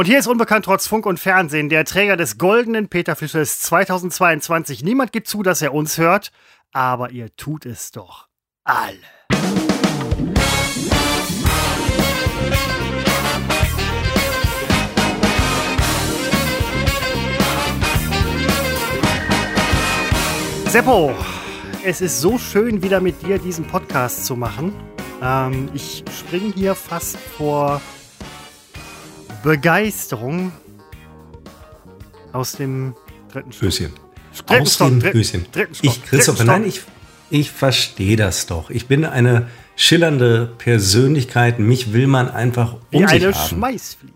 Und 0.00 0.06
hier 0.06 0.18
ist 0.18 0.28
unbekannt 0.28 0.64
trotz 0.64 0.86
Funk 0.86 1.04
und 1.04 1.20
Fernsehen 1.20 1.68
der 1.68 1.84
Träger 1.84 2.16
des 2.16 2.38
goldenen 2.38 2.88
Peter 2.88 3.14
Fischers 3.16 3.60
2022. 3.60 4.82
Niemand 4.82 5.12
gibt 5.12 5.28
zu, 5.28 5.42
dass 5.42 5.60
er 5.60 5.74
uns 5.74 5.98
hört, 5.98 6.32
aber 6.72 7.10
ihr 7.10 7.36
tut 7.36 7.66
es 7.66 7.90
doch 7.90 8.26
alle. 8.64 8.96
Seppo, 20.68 21.12
es 21.84 22.00
ist 22.00 22.22
so 22.22 22.38
schön, 22.38 22.82
wieder 22.82 23.02
mit 23.02 23.20
dir 23.20 23.38
diesen 23.38 23.66
Podcast 23.66 24.24
zu 24.24 24.34
machen. 24.34 24.72
Ähm, 25.22 25.68
ich 25.74 26.04
springe 26.10 26.54
hier 26.54 26.74
fast 26.74 27.18
vor 27.18 27.82
Begeisterung 29.42 30.52
aus 32.32 32.52
dem 32.52 32.94
dritten 33.32 33.52
Stock. 33.52 33.68
Höschen. 33.68 33.90
Dritten 34.46 34.62
aus 34.62 34.74
Stock, 34.74 34.88
dem 34.88 35.00
dritten, 35.00 35.18
Höschen. 35.18 35.46
Dritten 35.52 35.74
Stock, 35.74 35.90
ich, 35.90 36.04
Christopher, 36.04 36.44
nein, 36.44 36.64
ich, 36.64 36.82
ich 37.30 37.50
verstehe 37.50 38.16
das 38.16 38.46
doch. 38.46 38.70
Ich 38.70 38.86
bin 38.86 39.04
eine 39.04 39.48
schillernde 39.76 40.50
Persönlichkeit. 40.58 41.58
Mich 41.58 41.92
will 41.92 42.06
man 42.06 42.28
einfach 42.28 42.74
um 42.92 43.00
Wie 43.00 43.04
eine 43.04 43.32
haben. 43.32 43.48
Schmeißfliege. 43.48 44.14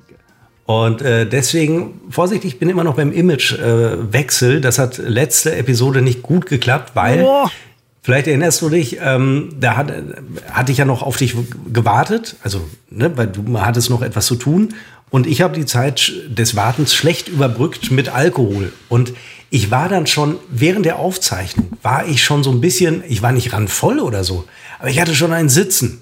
Und 0.67 1.03
äh, 1.03 1.27
deswegen, 1.27 2.01
vorsichtig, 2.09 2.55
ich 2.55 2.59
bin 2.59 2.71
immer 2.71 2.85
noch 2.85 2.97
beim 2.97 3.13
Imagewechsel. 3.13 4.57
Äh, 4.57 4.61
das 4.61 4.79
hat 4.79 4.99
letzte 4.99 5.55
Episode 5.57 6.01
nicht 6.01 6.23
gut 6.23 6.47
geklappt, 6.47 6.93
weil, 6.95 7.23
oh. 7.23 7.49
Vielleicht 8.05 8.29
erinnerst 8.29 8.63
du 8.63 8.69
dich, 8.69 8.99
ähm, 9.03 9.49
da 9.59 9.77
hat, 9.77 9.93
hatte 10.53 10.71
ich 10.71 10.79
ja 10.79 10.85
noch 10.85 11.03
auf 11.03 11.17
dich 11.17 11.35
gewartet, 11.73 12.37
also, 12.45 12.69
ne, 12.91 13.17
weil 13.17 13.27
du 13.27 13.59
hattest 13.61 13.91
noch 13.91 14.03
etwas 14.03 14.27
zu 14.27 14.37
tun. 14.37 14.75
Und 15.11 15.27
ich 15.27 15.43
habe 15.43 15.55
die 15.55 15.65
Zeit 15.65 16.13
des 16.29 16.57
Wartens 16.57 16.95
schlecht 16.95 17.29
überbrückt 17.29 17.91
mit 17.91 18.09
Alkohol. 18.09 18.73
Und 18.89 19.15
ich 19.49 19.71
war 19.71 19.89
dann 19.89 20.07
schon, 20.07 20.37
während 20.51 20.87
der 20.87 20.99
Aufzeichnung, 20.99 21.69
war 21.83 22.07
ich 22.07 22.23
schon 22.23 22.43
so 22.43 22.51
ein 22.51 22.61
bisschen, 22.61 23.03
ich 23.09 23.23
war 23.23 23.33
nicht 23.33 23.53
randvoll 23.53 24.01
oder 24.01 24.25
so, 24.25 24.45
aber 24.79 24.91
ich 24.91 25.01
hatte 25.01 25.15
schon 25.15 25.33
ein 25.33 25.49
Sitzen. 25.49 26.01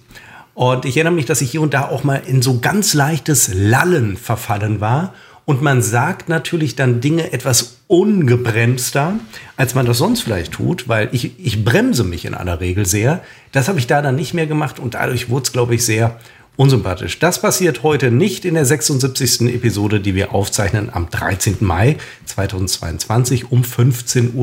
Und 0.55 0.85
ich 0.85 0.97
erinnere 0.97 1.15
mich, 1.15 1.27
dass 1.27 1.41
ich 1.41 1.51
hier 1.51 1.61
und 1.61 1.73
da 1.73 1.89
auch 1.89 2.05
mal 2.05 2.23
in 2.27 2.43
so 2.43 2.59
ganz 2.59 2.95
leichtes 2.95 3.51
Lallen 3.55 4.17
verfallen 4.17 4.81
war. 4.81 5.15
Und 5.45 5.61
man 5.61 5.83
sagt 5.83 6.29
natürlich 6.29 6.77
dann 6.77 7.01
Dinge 7.01 7.33
etwas 7.33 7.79
ungebremster, 7.89 9.19
als 9.57 9.75
man 9.75 9.87
das 9.87 9.99
sonst 9.99 10.23
vielleicht 10.23 10.53
tut, 10.53 10.89
weil 10.89 11.09
ich, 11.13 11.39
ich 11.39 11.65
bremse 11.65 12.05
mich 12.05 12.25
in 12.25 12.35
aller 12.35 12.61
Regel 12.61 12.87
sehr. 12.87 13.23
Das 13.51 13.69
habe 13.69 13.79
ich 13.79 13.87
da 13.87 14.03
dann 14.03 14.15
nicht 14.15 14.35
mehr 14.35 14.47
gemacht 14.47 14.79
und 14.79 14.95
dadurch 14.95 15.31
wurde 15.31 15.45
es, 15.45 15.53
glaube 15.53 15.75
ich, 15.75 15.85
sehr 15.85 16.19
unsympathisch. 16.57 17.19
Das 17.19 17.41
passiert 17.41 17.83
heute 17.83 18.11
nicht 18.11 18.45
in 18.45 18.55
der 18.55 18.65
76. 18.65 19.53
Episode, 19.53 20.01
die 20.01 20.15
wir 20.15 20.33
aufzeichnen 20.33 20.91
am 20.93 21.11
13. 21.11 21.57
Mai 21.61 21.97
2022 22.27 23.51
um 23.51 23.63
15.16 23.63 24.35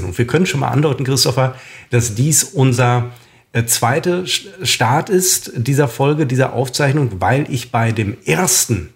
Uhr. 0.00 0.06
Und 0.08 0.18
wir 0.18 0.26
können 0.26 0.46
schon 0.46 0.60
mal 0.60 0.68
andeuten, 0.68 1.04
Christopher, 1.04 1.54
dass 1.90 2.14
dies 2.14 2.44
unser 2.44 3.10
äh, 3.52 3.64
zweite 3.66 4.26
Start 4.26 5.10
ist 5.10 5.52
dieser 5.56 5.88
Folge, 5.88 6.26
dieser 6.26 6.54
Aufzeichnung, 6.54 7.20
weil 7.20 7.46
ich 7.50 7.70
bei 7.70 7.92
dem 7.92 8.16
ersten, 8.24 8.93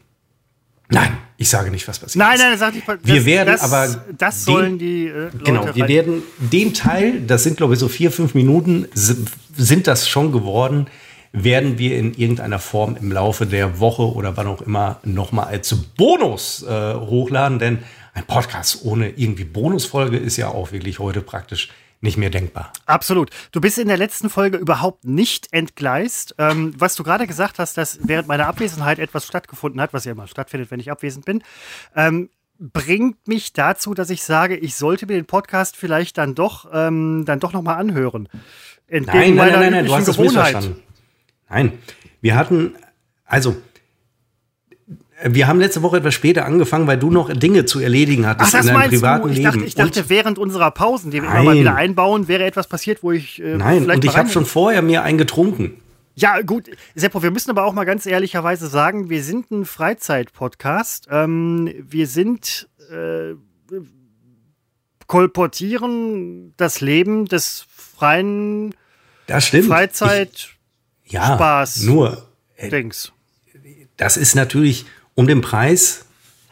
nein, 0.90 1.16
ich 1.36 1.48
sage 1.48 1.70
nicht, 1.70 1.86
was 1.86 1.98
passiert. 1.98 2.24
Nein, 2.24 2.38
nein, 2.38 2.50
das 2.52 2.60
sag 2.60 2.74
ich. 2.74 2.84
Das, 2.84 2.98
wir 3.02 3.24
werden 3.24 3.52
das, 3.52 3.62
aber 3.62 4.04
das 4.16 4.44
sollen 4.44 4.78
den, 4.78 4.78
die 4.78 5.06
äh, 5.06 5.12
Leute 5.12 5.38
genau, 5.44 5.74
wir 5.74 5.88
werden 5.88 6.22
den 6.38 6.74
Teil, 6.74 7.20
das 7.20 7.42
sind 7.44 7.56
glaube 7.56 7.74
ich 7.74 7.80
so 7.80 7.88
vier, 7.88 8.10
fünf 8.10 8.34
Minuten, 8.34 8.86
sind 8.94 9.86
das 9.86 10.08
schon 10.08 10.32
geworden, 10.32 10.86
werden 11.32 11.78
wir 11.78 11.98
in 11.98 12.14
irgendeiner 12.14 12.58
Form 12.58 12.96
im 13.00 13.12
Laufe 13.12 13.46
der 13.46 13.80
Woche 13.80 14.02
oder 14.02 14.36
wann 14.36 14.46
auch 14.46 14.62
immer 14.62 15.00
nochmal 15.04 15.46
als 15.46 15.74
Bonus 15.96 16.62
äh, 16.62 16.94
hochladen, 16.94 17.58
denn 17.58 17.78
ein 18.14 18.24
Podcast 18.24 18.84
ohne 18.84 19.10
irgendwie 19.10 19.44
Bonusfolge 19.44 20.16
ist 20.16 20.36
ja 20.36 20.48
auch 20.48 20.72
wirklich 20.72 20.98
heute 20.98 21.20
praktisch 21.20 21.68
nicht 22.00 22.16
mehr 22.16 22.30
denkbar. 22.30 22.72
Absolut. 22.86 23.30
Du 23.52 23.60
bist 23.60 23.78
in 23.78 23.88
der 23.88 23.96
letzten 23.96 24.30
Folge 24.30 24.56
überhaupt 24.56 25.04
nicht 25.04 25.52
entgleist. 25.52 26.34
Ähm, 26.38 26.72
was 26.78 26.94
du 26.94 27.02
gerade 27.02 27.26
gesagt 27.26 27.58
hast, 27.58 27.76
dass 27.76 27.98
während 28.02 28.28
meiner 28.28 28.46
Abwesenheit 28.46 28.98
etwas 28.98 29.26
stattgefunden 29.26 29.80
hat, 29.80 29.92
was 29.92 30.04
ja 30.04 30.12
immer 30.12 30.26
stattfindet, 30.26 30.70
wenn 30.70 30.80
ich 30.80 30.90
abwesend 30.90 31.24
bin, 31.24 31.42
ähm, 31.96 32.30
bringt 32.58 33.28
mich 33.28 33.52
dazu, 33.52 33.94
dass 33.94 34.10
ich 34.10 34.22
sage, 34.22 34.56
ich 34.56 34.74
sollte 34.74 35.06
mir 35.06 35.14
den 35.14 35.26
Podcast 35.26 35.76
vielleicht 35.76 36.18
dann 36.18 36.34
doch, 36.34 36.68
ähm, 36.72 37.24
dann 37.24 37.40
doch 37.40 37.52
noch 37.52 37.62
mal 37.62 37.76
anhören. 37.76 38.28
Entgegen 38.86 39.36
nein, 39.36 39.36
nein, 39.36 39.52
nein, 39.52 39.60
nein, 39.60 39.72
nein, 39.72 39.86
du 39.86 39.94
hast 39.94 40.08
das 40.08 40.18
missverstanden. 40.18 40.82
Nein, 41.48 41.78
wir 42.20 42.36
hatten, 42.36 42.74
also 43.24 43.56
wir 45.24 45.48
haben 45.48 45.58
letzte 45.58 45.82
Woche 45.82 45.96
etwas 45.96 46.14
später 46.14 46.44
angefangen, 46.44 46.86
weil 46.86 46.98
du 46.98 47.10
noch 47.10 47.32
Dinge 47.32 47.64
zu 47.64 47.80
erledigen 47.80 48.26
hattest 48.26 48.54
Ach, 48.54 48.60
in 48.60 48.66
deinem 48.68 48.88
privaten 48.88 49.28
du? 49.28 49.34
Ich 49.34 49.42
dachte, 49.42 49.64
ich 49.64 49.74
dachte 49.74 50.08
während 50.08 50.38
unserer 50.38 50.70
Pausen, 50.70 51.10
die 51.10 51.22
wir 51.22 51.28
immer 51.28 51.42
mal 51.42 51.56
wieder 51.56 51.74
einbauen, 51.74 52.28
wäre 52.28 52.44
etwas 52.44 52.68
passiert, 52.68 53.02
wo 53.02 53.12
ich. 53.12 53.42
Äh, 53.42 53.56
Nein, 53.56 53.90
und 53.90 54.04
ich 54.04 54.16
habe 54.16 54.28
schon 54.28 54.46
vorher 54.46 54.82
mir 54.82 55.02
einen 55.02 55.18
getrunken. 55.18 55.80
Ja, 56.14 56.40
gut, 56.42 56.68
Seppo, 56.94 57.22
wir 57.22 57.30
müssen 57.30 57.50
aber 57.50 57.64
auch 57.64 57.72
mal 57.72 57.84
ganz 57.84 58.04
ehrlicherweise 58.04 58.66
sagen, 58.66 59.08
wir 59.08 59.22
sind 59.22 59.50
ein 59.52 59.64
Freizeit-Podcast. 59.64 61.06
Ähm, 61.10 61.72
wir 61.80 62.08
sind 62.08 62.68
äh, 62.90 63.34
kolportieren 65.06 66.54
das 66.56 66.80
Leben 66.80 67.26
des 67.26 67.66
freien 67.68 68.74
das 69.26 69.46
stimmt. 69.46 69.66
Freizeit 69.66 70.50
ich, 71.04 71.12
ja, 71.12 71.34
Spaß 71.34 71.82
nur 71.82 72.28
äh, 72.56 72.68
Dings. 72.68 73.12
Das 73.96 74.16
ist 74.16 74.34
natürlich 74.36 74.86
um 75.18 75.26
den 75.26 75.40
Preis 75.40 76.04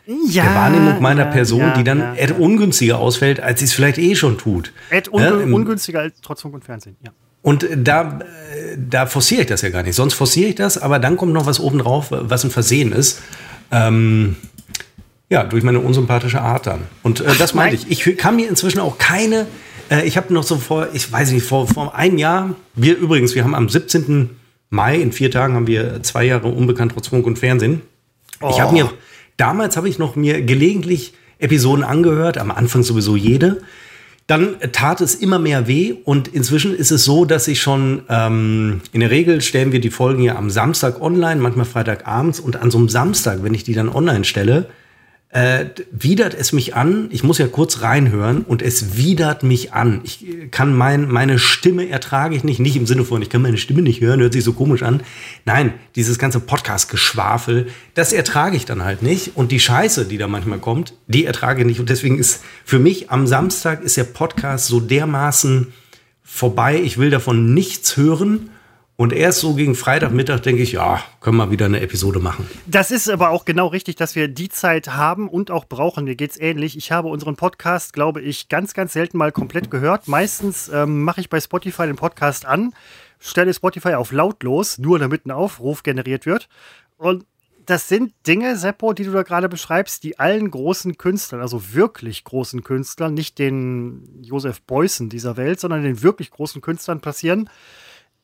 ja, 0.07 0.43
der 0.43 0.55
Wahrnehmung 0.57 1.01
meiner 1.01 1.27
ja, 1.27 1.31
Person, 1.31 1.61
ja, 1.61 1.75
die 1.75 1.85
dann 1.85 2.01
ja, 2.01 2.15
ja. 2.15 2.35
ungünstiger 2.35 2.99
ausfällt, 2.99 3.39
als 3.39 3.61
sie 3.61 3.67
es 3.67 3.73
vielleicht 3.73 3.97
eh 3.99 4.17
schon 4.17 4.39
tut. 4.39 4.73
Ed 4.91 5.09
un 5.13 5.23
ähm, 5.23 5.55
ungünstiger 5.55 6.01
als 6.01 6.21
trotz 6.21 6.43
Funk 6.43 6.55
und 6.55 6.65
Fernsehen, 6.65 6.97
ja. 7.05 7.13
Und 7.43 7.69
da, 7.77 8.19
da 8.77 9.07
forciere 9.07 9.43
ich 9.43 9.47
das 9.47 9.63
ja 9.63 9.71
gar 9.71 9.85
nicht. 9.85 9.95
Sonst 9.95 10.15
forciere 10.15 10.49
ich 10.49 10.57
das, 10.57 10.79
aber 10.79 10.99
dann 10.99 11.17
kommt 11.17 11.33
noch 11.33 11.47
was 11.47 11.61
obendrauf, 11.61 12.09
was 12.11 12.43
ein 12.43 12.51
Versehen 12.51 12.91
ist. 12.91 13.23
Ähm, 13.71 14.35
ja, 15.29 15.45
durch 15.45 15.63
meine 15.63 15.79
unsympathische 15.79 16.41
Art 16.41 16.67
dann. 16.67 16.81
Und 17.05 17.21
äh, 17.21 17.37
das 17.39 17.55
meinte 17.55 17.77
ich. 17.77 18.09
Ich 18.09 18.17
kann 18.17 18.35
mir 18.35 18.49
inzwischen 18.49 18.81
auch 18.81 18.99
keine, 18.99 19.47
äh, 19.93 20.05
ich 20.09 20.17
habe 20.17 20.35
noch 20.35 20.43
so 20.43 20.57
vor, 20.57 20.89
ich 20.93 21.13
weiß 21.13 21.31
nicht, 21.31 21.47
vor, 21.47 21.69
vor 21.69 21.95
einem 21.95 22.19
Jahr, 22.19 22.57
wir 22.75 22.97
übrigens, 22.97 23.37
wir 23.37 23.45
haben 23.45 23.55
am 23.55 23.69
17. 23.69 24.31
Mai, 24.71 24.97
in 24.97 25.13
vier 25.13 25.31
Tagen 25.31 25.55
haben 25.55 25.69
wir 25.69 26.03
zwei 26.03 26.25
Jahre 26.25 26.49
unbekannt 26.49 26.93
trotz 26.95 27.07
Funk 27.07 27.27
und 27.27 27.39
Fernsehen. 27.39 27.83
Oh. 28.41 28.51
Ich 28.51 28.61
habe 28.61 28.73
mir, 28.73 28.91
damals 29.37 29.77
habe 29.77 29.89
ich 29.89 29.99
noch 29.99 30.17
mir 30.17 30.43
gelegentlich 30.43 31.15
Episoden 31.39 31.85
angehört, 31.85 32.39
am 32.39 32.51
Anfang 32.51 32.83
sowieso 32.83 33.17
jede. 33.17 33.63
Dann 34.27 34.57
tat 34.73 35.01
es 35.01 35.15
immer 35.15 35.39
mehr 35.39 35.69
weh 35.69 35.95
und 36.05 36.27
inzwischen 36.27 36.75
ist 36.75 36.91
es 36.91 37.05
so, 37.05 37.25
dass 37.25 37.47
ich 37.47 37.61
schon, 37.61 38.03
ähm, 38.09 38.81
in 38.93 39.01
der 39.01 39.11
Regel 39.11 39.41
stellen 39.41 39.71
wir 39.71 39.81
die 39.81 39.91
Folgen 39.91 40.23
ja 40.23 40.35
am 40.35 40.51
Samstag 40.51 41.01
online, 41.01 41.41
manchmal 41.41 41.65
Freitagabends 41.65 42.41
und 42.41 42.57
an 42.57 42.73
so 42.73 42.79
einem 42.79 42.89
Samstag, 42.89 43.45
wenn 43.45 43.55
ich 43.55 43.63
die 43.63 43.75
dann 43.75 43.89
online 43.89 44.25
stelle, 44.25 44.69
äh, 45.31 45.67
widert 45.91 46.35
es 46.35 46.53
mich 46.53 46.75
an. 46.77 47.09
Ich 47.11 47.25
muss 47.25 47.39
ja 47.39 47.49
kurz 47.49 47.83
reinhören 47.83 48.43
und 48.43 48.63
es 48.63 48.97
widert 48.97 49.43
mich 49.43 49.73
an. 49.73 50.01
Ich 50.05 50.25
kann 50.51 50.75
mein, 50.75 51.09
meine 51.09 51.39
Stimme 51.39 51.89
ertrage 51.89 52.37
ich 52.37 52.45
nicht, 52.45 52.61
nicht 52.61 52.77
im 52.77 52.87
Sinne 52.87 53.05
von, 53.05 53.21
ich 53.23 53.29
kann 53.29 53.43
meine 53.43 53.59
Stimme 53.59 53.83
nicht 53.83 54.01
hören, 54.01 54.21
hört 54.21 54.33
sich 54.33 54.45
so 54.45 54.53
komisch 54.53 54.83
an. 54.83 55.03
Nein, 55.45 55.75
dieses 55.97 56.19
ganze 56.19 56.41
Podcast-Geschwafel, 56.41 57.69
das 57.95 58.13
ertrage 58.13 58.57
ich 58.57 58.65
dann 58.65 58.85
halt 58.85 59.03
nicht. 59.03 59.37
Und 59.37 59.53
die 59.53 59.61
Scheiße, 59.61 60.07
die 60.07 60.17
da 60.17 60.29
manchmal 60.29 60.61
kommt, 60.61 60.95
die 61.07 61.25
ertrage 61.25 61.63
ich 61.63 61.67
nicht. 61.67 61.81
Und 61.81 61.91
deswegen 61.91 62.19
ist 62.19 62.43
für 62.65 62.79
mich 62.79 63.11
am 63.11 63.27
Samstag 63.27 63.83
ist 63.83 63.97
der 63.97 64.05
Podcast 64.05 64.67
so 64.67 64.81
dermaßen 64.81 65.73
vorbei. 66.23 66.81
Ich 66.83 66.99
will 66.99 67.11
davon 67.11 67.53
nichts 67.53 67.97
hören. 67.97 68.51
Und 68.99 69.13
erst 69.13 69.41
so 69.41 69.53
gegen 69.55 69.75
Freitagmittag 69.75 70.41
denke 70.41 70.63
ich, 70.63 70.73
ja, 70.73 71.03
können 71.21 71.37
wir 71.37 71.51
wieder 71.51 71.67
eine 71.67 71.81
Episode 71.81 72.19
machen. 72.19 72.49
Das 72.67 72.91
ist 72.91 73.11
aber 73.11 73.29
auch 73.29 73.45
genau 73.45 73.67
richtig, 73.67 73.97
dass 73.97 74.15
wir 74.15 74.27
die 74.27 74.49
Zeit 74.49 74.89
haben 74.89 75.29
und 75.29 75.51
auch 75.51 75.67
brauchen. 75.67 76.05
Mir 76.05 76.17
geht 76.17 76.31
es 76.31 76.41
ähnlich. 76.41 76.79
Ich 76.79 76.93
habe 76.93 77.09
unseren 77.09 77.37
Podcast, 77.37 77.93
glaube 77.93 78.23
ich, 78.23 78.49
ganz, 78.49 78.73
ganz 78.73 78.95
selten 78.95 79.19
mal 79.19 79.33
komplett 79.33 79.71
gehört. 79.71 80.09
Meistens 80.09 80.71
ähm, 80.71 81.05
mache 81.05 81.21
ich 81.21 81.29
bei 81.29 81.41
Spotify 81.41 81.87
den 81.87 81.97
Podcast 81.97 82.47
an, 82.47 82.73
stelle 83.19 83.53
Spotify 83.53 83.95
auf 83.95 84.13
lautlos, 84.13 84.79
nur 84.79 84.99
damit 84.99 85.27
ein 85.27 85.31
Aufruf 85.31 85.83
generiert 85.83 86.25
wird. 86.25 86.49
Und 86.97 87.27
das 87.67 87.89
sind 87.89 88.15
Dinge, 88.27 88.57
Seppo, 88.57 88.95
die 88.95 89.05
du 89.05 89.11
da 89.11 89.25
gerade 89.25 89.51
beschreibst, 89.51 90.05
die 90.05 90.19
allen 90.19 90.51
großen 90.51 90.97
Künstlern, 90.97 91.43
also 91.43 91.75
wirklich 91.75 92.25
großen 92.25 92.63
Künstlern, 92.65 93.13
nicht 93.13 93.39
den 93.39 94.23
Josef 94.23 94.63
Beuys 94.63 95.03
dieser 95.03 95.37
Welt, 95.37 95.61
sondern 95.61 95.83
den 95.83 96.03
wirklich 96.03 96.31
großen 96.31 96.63
Künstlern 96.63 97.01
passieren 97.01 97.51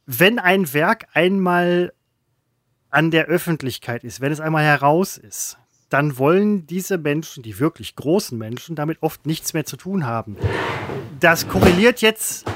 wenn 0.06 0.38
ein 0.38 0.72
Werk 0.72 1.06
einmal 1.14 1.92
an 2.90 3.10
der 3.10 3.26
Öffentlichkeit 3.26 4.04
ist, 4.04 4.20
wenn 4.20 4.32
es 4.32 4.40
einmal 4.40 4.64
heraus 4.64 5.16
ist, 5.16 5.58
dann 5.88 6.18
wollen 6.18 6.66
diese 6.66 6.98
Menschen, 6.98 7.42
die 7.42 7.58
wirklich 7.58 7.96
großen 7.96 8.36
Menschen, 8.38 8.76
damit 8.76 8.98
oft 9.02 9.26
nichts 9.26 9.52
mehr 9.52 9.64
zu 9.64 9.76
tun 9.76 10.06
haben. 10.06 10.36
Das 11.20 11.48
korreliert 11.48 12.00
jetzt, 12.00 12.46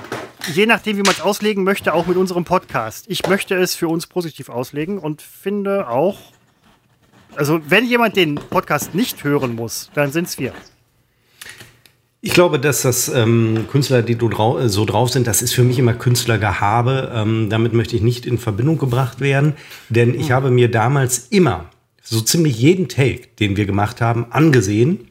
je 0.52 0.66
nachdem, 0.66 0.96
wie 0.96 1.02
man 1.02 1.12
es 1.12 1.20
auslegen 1.20 1.64
möchte, 1.64 1.92
auch 1.94 2.06
mit 2.06 2.16
unserem 2.16 2.44
Podcast. 2.44 3.06
Ich 3.08 3.26
möchte 3.26 3.54
es 3.54 3.74
für 3.74 3.88
uns 3.88 4.06
positiv 4.06 4.48
auslegen 4.48 4.98
und 4.98 5.22
finde 5.22 5.88
auch 5.88 6.18
Also, 7.36 7.60
wenn 7.68 7.84
jemand 7.84 8.16
den 8.16 8.36
Podcast 8.36 8.94
nicht 8.94 9.22
hören 9.22 9.54
muss, 9.54 9.90
dann 9.92 10.10
sind 10.10 10.28
es 10.28 10.38
wir. 10.38 10.54
Ich 12.26 12.32
glaube, 12.32 12.58
dass 12.58 12.82
das 12.82 13.08
ähm, 13.08 13.66
Künstler, 13.70 14.02
die 14.02 14.18
drau 14.18 14.66
so 14.66 14.84
drauf 14.84 15.10
sind, 15.10 15.28
das 15.28 15.42
ist 15.42 15.54
für 15.54 15.62
mich 15.62 15.78
immer 15.78 15.94
Künstlergehabe. 15.94 17.12
Ähm, 17.14 17.48
damit 17.50 17.72
möchte 17.72 17.94
ich 17.94 18.02
nicht 18.02 18.26
in 18.26 18.38
Verbindung 18.38 18.78
gebracht 18.78 19.20
werden, 19.20 19.52
denn 19.90 20.12
ich 20.12 20.32
habe 20.32 20.50
mir 20.50 20.68
damals 20.68 21.28
immer 21.30 21.66
so 22.02 22.20
ziemlich 22.20 22.58
jeden 22.58 22.88
Take, 22.88 23.28
den 23.38 23.56
wir 23.56 23.64
gemacht 23.64 24.00
haben, 24.00 24.26
angesehen, 24.30 25.06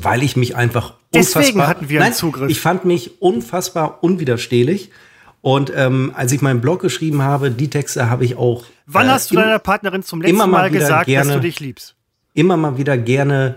weil 0.00 0.22
ich 0.22 0.38
mich 0.38 0.56
einfach 0.56 0.94
unfassbar. 1.14 1.42
Deswegen 1.42 1.66
hatten 1.66 1.88
wir 1.90 2.02
einen 2.02 2.14
Zugriff. 2.14 2.50
Ich 2.50 2.60
fand 2.60 2.86
mich 2.86 3.20
unfassbar 3.20 4.02
unwiderstehlich. 4.02 4.90
Und 5.42 5.70
ähm, 5.76 6.12
als 6.14 6.32
ich 6.32 6.40
meinen 6.40 6.62
Blog 6.62 6.80
geschrieben 6.80 7.20
habe, 7.20 7.50
die 7.50 7.68
Texte 7.68 8.08
habe 8.08 8.24
ich 8.24 8.36
auch. 8.36 8.64
Wann 8.86 9.06
äh, 9.06 9.10
hast 9.10 9.30
du 9.30 9.34
deiner 9.34 9.58
Partnerin 9.58 10.02
zum 10.02 10.22
letzten 10.22 10.38
Mal, 10.38 10.46
mal 10.46 10.70
gesagt, 10.70 11.10
dass 11.10 11.28
du 11.28 11.40
dich 11.40 11.60
liebst? 11.60 11.94
Immer 12.32 12.56
mal 12.56 12.78
wieder 12.78 12.96
gerne. 12.96 13.56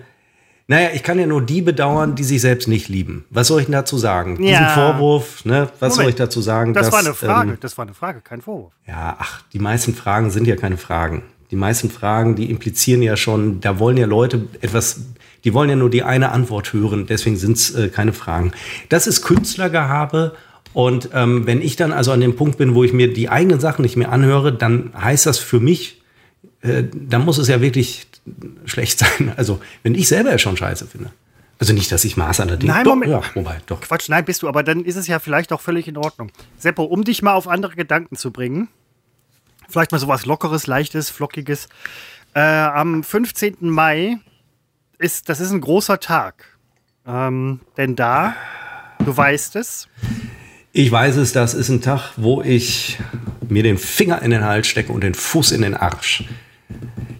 Naja, 0.67 0.89
ich 0.93 1.03
kann 1.03 1.19
ja 1.19 1.25
nur 1.25 1.41
die 1.41 1.61
bedauern, 1.61 2.15
die 2.15 2.23
sich 2.23 2.41
selbst 2.41 2.67
nicht 2.67 2.87
lieben. 2.87 3.25
Was 3.29 3.47
soll 3.47 3.59
ich 3.59 3.65
denn 3.65 3.73
dazu 3.73 3.97
sagen? 3.97 4.41
Ja. 4.41 4.59
Diesen 4.59 4.67
Vorwurf, 4.73 5.43
ne? 5.43 5.69
Was 5.79 5.79
Moment, 5.79 5.93
soll 5.95 6.09
ich 6.09 6.15
dazu 6.15 6.41
sagen? 6.41 6.73
Das 6.73 6.85
dass, 6.85 6.93
war 6.93 6.99
eine 6.99 7.13
Frage, 7.13 7.51
ähm, 7.51 7.57
das 7.59 7.77
war 7.77 7.85
eine 7.85 7.93
Frage, 7.93 8.21
kein 8.21 8.41
Vorwurf. 8.41 8.73
Ja, 8.87 9.17
ach, 9.19 9.41
die 9.53 9.59
meisten 9.59 9.93
Fragen 9.93 10.31
sind 10.31 10.47
ja 10.47 10.55
keine 10.55 10.77
Fragen. 10.77 11.23
Die 11.51 11.57
meisten 11.57 11.89
Fragen, 11.89 12.35
die 12.35 12.49
implizieren 12.49 13.01
ja 13.01 13.17
schon, 13.17 13.59
da 13.59 13.79
wollen 13.79 13.97
ja 13.97 14.05
Leute 14.05 14.47
etwas, 14.61 15.01
die 15.43 15.53
wollen 15.53 15.69
ja 15.69 15.75
nur 15.75 15.89
die 15.89 16.03
eine 16.03 16.31
Antwort 16.31 16.71
hören, 16.71 17.05
deswegen 17.07 17.35
sind 17.35 17.57
es 17.57 17.75
äh, 17.75 17.89
keine 17.89 18.13
Fragen. 18.13 18.53
Das 18.87 19.05
ist 19.05 19.21
Künstlergehabe 19.23 20.33
und 20.73 21.09
ähm, 21.13 21.45
wenn 21.45 21.61
ich 21.61 21.75
dann 21.75 21.91
also 21.91 22.11
an 22.11 22.21
dem 22.21 22.35
Punkt 22.35 22.57
bin, 22.57 22.75
wo 22.75 22.83
ich 22.83 22.93
mir 22.93 23.11
die 23.11 23.29
eigenen 23.29 23.59
Sachen 23.59 23.81
nicht 23.81 23.97
mehr 23.97 24.11
anhöre, 24.11 24.53
dann 24.53 24.93
heißt 24.99 25.25
das 25.25 25.37
für 25.37 25.59
mich, 25.59 26.00
äh, 26.61 26.83
dann 26.93 27.25
muss 27.25 27.37
es 27.37 27.47
ja 27.47 27.61
wirklich 27.61 28.07
schlecht 28.65 28.99
sein. 29.19 29.33
Also 29.35 29.61
wenn 29.83 29.95
ich 29.95 30.07
selber 30.07 30.31
ja 30.31 30.37
schon 30.37 30.57
scheiße 30.57 30.87
finde. 30.87 31.11
Also 31.59 31.73
nicht, 31.73 31.91
dass 31.91 32.03
ich 32.05 32.17
Maß 32.17 32.39
an 32.39 32.47
der 32.47 32.57
Dinge. 32.57 32.73
Nein, 32.73 32.83
doch, 32.85 32.95
Moment. 32.95 33.11
Ja, 33.11 33.21
wobei, 33.35 33.61
doch. 33.67 33.81
Quatsch, 33.81 34.09
nein, 34.09 34.25
bist 34.25 34.41
du, 34.41 34.47
aber 34.47 34.63
dann 34.63 34.83
ist 34.83 34.95
es 34.95 35.05
ja 35.05 35.19
vielleicht 35.19 35.53
auch 35.53 35.61
völlig 35.61 35.87
in 35.87 35.95
Ordnung. 35.95 36.31
Seppo, 36.57 36.83
um 36.83 37.03
dich 37.03 37.21
mal 37.21 37.33
auf 37.33 37.47
andere 37.47 37.75
Gedanken 37.75 38.15
zu 38.15 38.31
bringen, 38.31 38.67
vielleicht 39.69 39.91
mal 39.91 39.99
sowas 39.99 40.25
Lockeres, 40.25 40.65
Leichtes, 40.65 41.11
Flockiges. 41.11 41.69
Äh, 42.33 42.39
am 42.39 43.03
15. 43.03 43.57
Mai 43.61 44.17
ist, 44.97 45.29
das 45.29 45.39
ist 45.39 45.51
ein 45.51 45.61
großer 45.61 45.99
Tag. 45.99 46.57
Ähm, 47.05 47.59
denn 47.77 47.95
da, 47.95 48.35
du 49.05 49.15
weißt 49.15 49.55
es. 49.55 49.87
Ich 50.71 50.91
weiß 50.91 51.17
es, 51.17 51.31
das 51.31 51.53
ist 51.53 51.69
ein 51.69 51.81
Tag, 51.81 52.13
wo 52.17 52.41
ich 52.41 52.97
mir 53.49 53.61
den 53.61 53.77
Finger 53.77 54.21
in 54.21 54.31
den 54.31 54.45
Hals 54.45 54.67
stecke 54.67 54.91
und 54.91 55.01
den 55.03 55.13
Fuß 55.13 55.51
in 55.51 55.61
den 55.61 55.75
Arsch. 55.75 56.23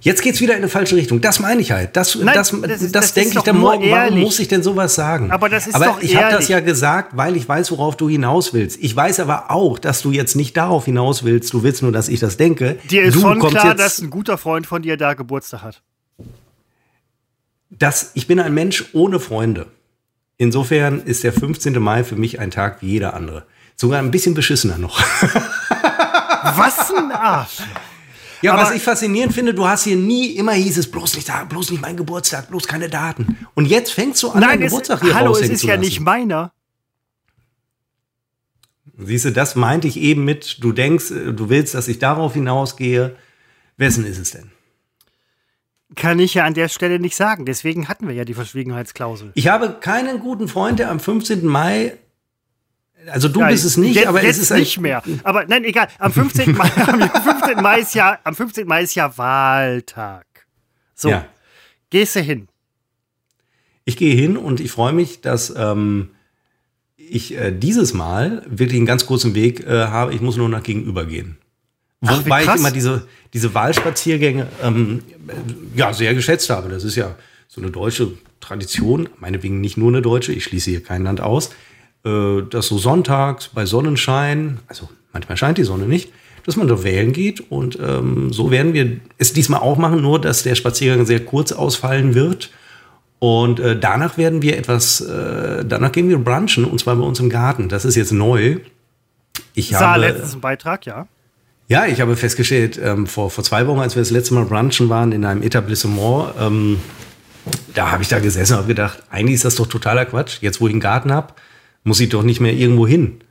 Jetzt 0.02 0.24
geht 0.24 0.34
es 0.34 0.42
wieder 0.42 0.54
in 0.54 0.60
eine 0.60 0.68
falsche 0.68 0.96
Richtung. 0.96 1.22
Das 1.22 1.40
meine 1.40 1.62
ich 1.62 1.72
halt. 1.72 1.96
Das, 1.96 2.16
Nein, 2.16 2.34
das, 2.34 2.50
das, 2.50 2.80
das, 2.80 2.92
das 2.92 3.14
denke 3.14 3.38
ich 3.38 3.44
dann, 3.44 3.62
warum 3.62 4.20
muss 4.20 4.40
ich 4.40 4.48
denn 4.48 4.64
sowas 4.64 4.96
sagen? 4.96 5.30
Aber 5.30 5.48
das 5.48 5.68
ist 5.68 5.76
aber 5.76 5.86
doch 5.86 6.02
ich 6.02 6.16
habe 6.16 6.32
das 6.32 6.48
ja 6.48 6.60
gesagt, 6.60 7.16
weil 7.16 7.38
ich 7.38 7.48
weiß, 7.48 7.72
worauf 7.72 7.98
du 7.98 8.10
hinaus 8.10 8.52
willst. 8.52 8.80
Ich 8.82 8.96
weiß 8.96 9.20
aber 9.20 9.52
auch, 9.52 9.78
dass 9.78 10.02
du 10.02 10.12
jetzt 10.12 10.36
nicht 10.36 10.58
darauf 10.58 10.86
hinaus 10.86 11.24
willst. 11.24 11.54
Du 11.54 11.62
willst 11.62 11.84
nur, 11.84 11.92
dass 11.92 12.10
ich 12.10 12.20
das 12.20 12.38
denke. 12.38 12.80
Dir 12.90 13.04
ist 13.04 13.16
du 13.16 13.22
schon 13.22 13.40
klar, 13.40 13.76
dass 13.76 14.00
ein 14.00 14.10
guter 14.10 14.40
Freund 14.40 14.66
von 14.66 14.82
dir 14.82 14.98
da 14.98 15.14
Geburtstag 15.14 15.62
hat. 15.62 15.84
Das, 17.70 18.12
ich 18.16 18.26
bin 18.26 18.40
ein 18.40 18.56
Mensch 18.56 18.86
ohne 18.94 19.20
Freunde. 19.20 19.68
Insofern 20.38 21.04
ist 21.04 21.24
der 21.24 21.32
15. 21.32 21.80
Mai 21.80 22.04
für 22.04 22.16
mich 22.16 22.40
ein 22.40 22.50
Tag 22.50 22.82
wie 22.82 22.88
jeder 22.88 23.14
andere. 23.14 23.46
Sogar 23.76 24.00
ein 24.00 24.10
bisschen 24.10 24.34
beschissener 24.34 24.80
noch. 24.80 25.00
Was 25.00 26.92
ein 26.92 27.12
Arsch. 27.12 27.60
Ja, 28.42 28.54
aber 28.54 28.64
was 28.64 28.72
ich 28.72 28.82
faszinierend 28.82 29.34
finde, 29.34 29.54
du 29.54 29.68
hast 29.68 29.84
hier 29.84 29.96
nie, 29.96 30.32
immer 30.32 30.54
hieß 30.54 30.78
es, 30.78 30.90
bloß 30.90 31.16
nicht, 31.16 31.32
bloß 31.50 31.72
nicht 31.72 31.82
mein 31.82 31.96
Geburtstag, 31.96 32.50
bloß 32.50 32.68
keine 32.68 32.90
Daten. 32.90 33.38
Und 33.54 33.66
jetzt 33.66 33.92
fängst 33.92 34.22
du 34.24 34.30
an, 34.30 34.40
Nein, 34.40 34.50
deinen 34.50 34.62
Geburtstag 34.66 35.02
hier 35.02 35.16
Hallo, 35.16 35.36
es 35.36 35.50
ist 35.50 35.64
ja 35.64 35.78
nicht 35.78 36.00
meiner. 36.00 36.52
Siehst 38.98 39.26
du, 39.26 39.32
das 39.32 39.56
meinte 39.56 39.88
ich 39.88 39.98
eben 39.98 40.26
mit, 40.26 40.64
du 40.64 40.72
denkst, 40.72 41.12
äh, 41.12 41.34
du 41.34 41.50
willst, 41.50 41.74
dass 41.74 41.88
ich 41.88 42.00
darauf 42.00 42.34
hinausgehe. 42.34 43.16
Wessen 43.78 44.06
ist 44.06 44.20
es 44.20 44.32
denn? 44.32 44.52
Kann 45.96 46.20
ich 46.20 46.36
ja 46.36 46.46
an 46.46 46.54
der 46.54 46.70
Stelle 46.70 47.00
nicht 47.00 47.16
sagen. 47.16 47.46
Deswegen 47.46 47.88
hatten 47.88 48.08
wir 48.08 48.16
ja 48.16 48.26
die 48.26 48.34
Verschwiegenheitsklausel. 48.34 49.32
Ich 49.36 49.48
habe 49.48 49.78
keinen 49.80 50.20
guten 50.20 50.48
Freund, 50.48 50.80
der 50.80 50.90
am 50.90 51.00
15. 51.00 51.46
Mai 51.46 51.98
also 53.08 53.28
du 53.28 53.40
ja, 53.40 53.48
bist 53.48 53.66
es 53.66 53.78
nicht, 53.78 54.06
aber 54.06 54.24
es 54.24 54.38
ist 54.38 54.52
nicht 54.52 54.80
mehr. 54.80 55.04
Aber 55.24 55.46
nein, 55.46 55.64
egal. 55.64 55.88
Am 55.98 56.12
15. 56.12 56.56
Mai, 56.56 56.72
am 56.88 57.02
15. 57.02 57.62
Mai 57.62 57.80
ist 57.80 57.96
ja, 57.96 58.20
am 58.24 58.36
15. 58.36 58.68
Mai 58.68 58.84
ist 58.84 58.96
ja 58.96 59.18
Wahltag. 59.18 60.26
So, 60.96 61.10
ja. 61.10 61.26
gehst 61.90 62.16
du 62.16 62.20
hin? 62.22 62.48
Ich 63.86 63.98
gehe 63.98 64.16
hin 64.16 64.38
und 64.38 64.60
ich 64.60 64.72
freue 64.72 64.94
mich, 64.94 65.22
dass 65.22 65.54
ähm, 65.56 66.12
ich 66.96 67.36
äh, 67.36 67.52
dieses 67.52 67.94
Mal 67.94 68.46
wirklich 68.48 68.78
einen 68.78 68.86
ganz 68.86 69.06
kurzen 69.06 69.34
Weg 69.34 69.66
äh, 69.66 69.88
habe. 69.88 70.14
Ich 70.14 70.22
muss 70.22 70.38
nur 70.38 70.50
nach 70.50 70.64
gegenüber 70.64 71.06
gehen. 71.06 71.38
Wobei 72.02 72.44
ich 72.44 72.56
immer 72.56 72.72
diese, 72.72 73.08
diese 73.34 73.54
Wahlspaziergänge 73.54 74.48
ähm, 74.64 75.04
ja, 75.76 75.94
sehr 75.94 76.14
geschätzt 76.16 76.50
habe. 76.50 76.70
Das 76.70 76.84
ist 76.84 76.96
ja 76.96 77.16
so 77.48 77.62
eine 77.62 77.70
deutsche 77.70 78.14
Tradition, 78.40 79.10
meinetwegen 79.20 79.62
nicht 79.62 79.78
nur 79.78 79.90
eine 79.90 80.02
deutsche, 80.02 80.32
ich 80.32 80.44
schließe 80.46 80.70
hier 80.72 80.84
kein 80.84 81.04
Land 81.04 81.22
aus 81.22 81.52
äh, 82.06 82.42
dass 82.50 82.68
so 82.68 82.78
sonntags 82.78 83.50
bei 83.50 83.66
Sonnenschein, 83.66 84.60
also 84.68 84.90
manchmal 85.14 85.38
scheint 85.38 85.58
die 85.58 85.64
Sonne 85.64 85.86
nicht, 85.86 86.12
dass 86.46 86.56
man 86.56 86.68
da 86.68 86.84
wählen 86.84 87.14
geht. 87.14 87.52
Und 87.52 87.78
ähm, 87.80 88.34
so 88.34 88.52
werden 88.52 88.74
wir 88.74 89.00
es 89.18 89.34
diesmal 89.34 89.62
auch 89.62 89.78
machen, 89.78 90.02
nur 90.02 90.20
dass 90.20 90.44
der 90.44 90.56
Spaziergang 90.56 91.06
sehr 91.06 91.24
kurz 91.24 91.52
ausfallen 91.52 92.16
wird. 92.16 92.52
Und 93.20 93.60
äh, 93.60 93.80
danach 93.80 94.18
werden 94.18 94.42
wir 94.42 94.58
etwas, 94.58 95.00
äh, 95.02 95.64
danach 95.64 95.92
gehen 95.92 96.10
wir 96.10 96.18
brunchen 96.18 96.66
und 96.66 96.80
zwar 96.80 96.96
bei 96.96 97.04
uns 97.04 97.20
im 97.20 97.30
Garten. 97.30 97.70
Das 97.70 97.86
ist 97.86 97.96
jetzt 97.96 98.12
neu. 98.12 98.58
Ich 99.54 99.70
sah 99.70 99.92
habe, 99.92 100.02
letztens 100.02 100.32
einen 100.32 100.42
Beitrag, 100.42 100.86
ja. 100.88 101.08
Ja, 101.68 101.86
ich 101.86 102.02
habe 102.02 102.16
festgestellt, 102.16 102.80
ähm, 102.84 103.06
vor, 103.06 103.30
vor 103.30 103.44
zwei 103.44 103.68
Wochen, 103.68 103.80
als 103.80 103.96
wir 103.96 104.02
das 104.02 104.10
letzte 104.10 104.34
Mal 104.34 104.46
brunchen 104.46 104.90
waren 104.90 105.12
in 105.12 105.24
einem 105.24 105.44
Etablissement, 105.44 106.34
ähm, 106.40 106.80
da 107.74 107.92
habe 107.92 108.04
ich 108.04 108.10
da 108.10 108.20
gesessen 108.20 108.54
und 108.54 108.60
habe 108.60 108.68
gedacht, 108.68 109.04
eigentlich 109.10 109.36
ist 109.36 109.46
das 109.46 109.56
doch 109.56 109.68
totaler 109.68 110.06
Quatsch. 110.06 110.40
Jetzt, 110.42 110.60
wo 110.60 110.68
ich 110.68 110.74
einen 110.74 110.82
Garten 110.82 111.12
habe, 111.12 111.34
muss 111.84 112.00
ich 112.00 112.10
doch 112.10 112.24
nicht 112.24 112.40
mehr 112.40 112.54
irgendwo 112.54 112.88
hin. 112.88 113.22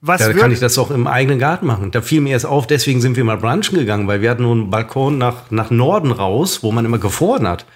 Was 0.00 0.20
da 0.20 0.32
kann 0.32 0.52
ich 0.52 0.60
das 0.60 0.78
auch 0.78 0.92
im 0.92 1.08
eigenen 1.08 1.40
Garten 1.40 1.66
machen. 1.66 1.90
Da 1.90 2.02
fiel 2.02 2.20
mir 2.20 2.30
erst 2.30 2.46
auf, 2.46 2.68
deswegen 2.68 3.00
sind 3.00 3.16
wir 3.16 3.24
mal 3.24 3.36
brunchen 3.36 3.76
gegangen, 3.76 4.06
weil 4.06 4.20
wir 4.20 4.30
hatten 4.30 4.42
nur 4.42 4.52
einen 4.52 4.70
Balkon 4.70 5.18
nach, 5.18 5.50
nach 5.50 5.70
Norden 5.70 6.12
raus, 6.12 6.62
wo 6.62 6.70
man 6.70 6.84
immer 6.84 6.98
gefroren 6.98 7.48
hat. 7.48 7.66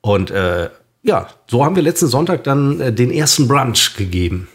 Und 0.00 0.30
äh, 0.30 0.70
ja, 1.02 1.26
so 1.46 1.64
haben 1.64 1.76
wir 1.76 1.82
letzten 1.82 2.06
Sonntag 2.06 2.44
dann 2.44 2.80
äh, 2.80 2.92
den 2.92 3.10
ersten 3.10 3.48
Brunch 3.48 3.96
gegeben. 3.96 4.48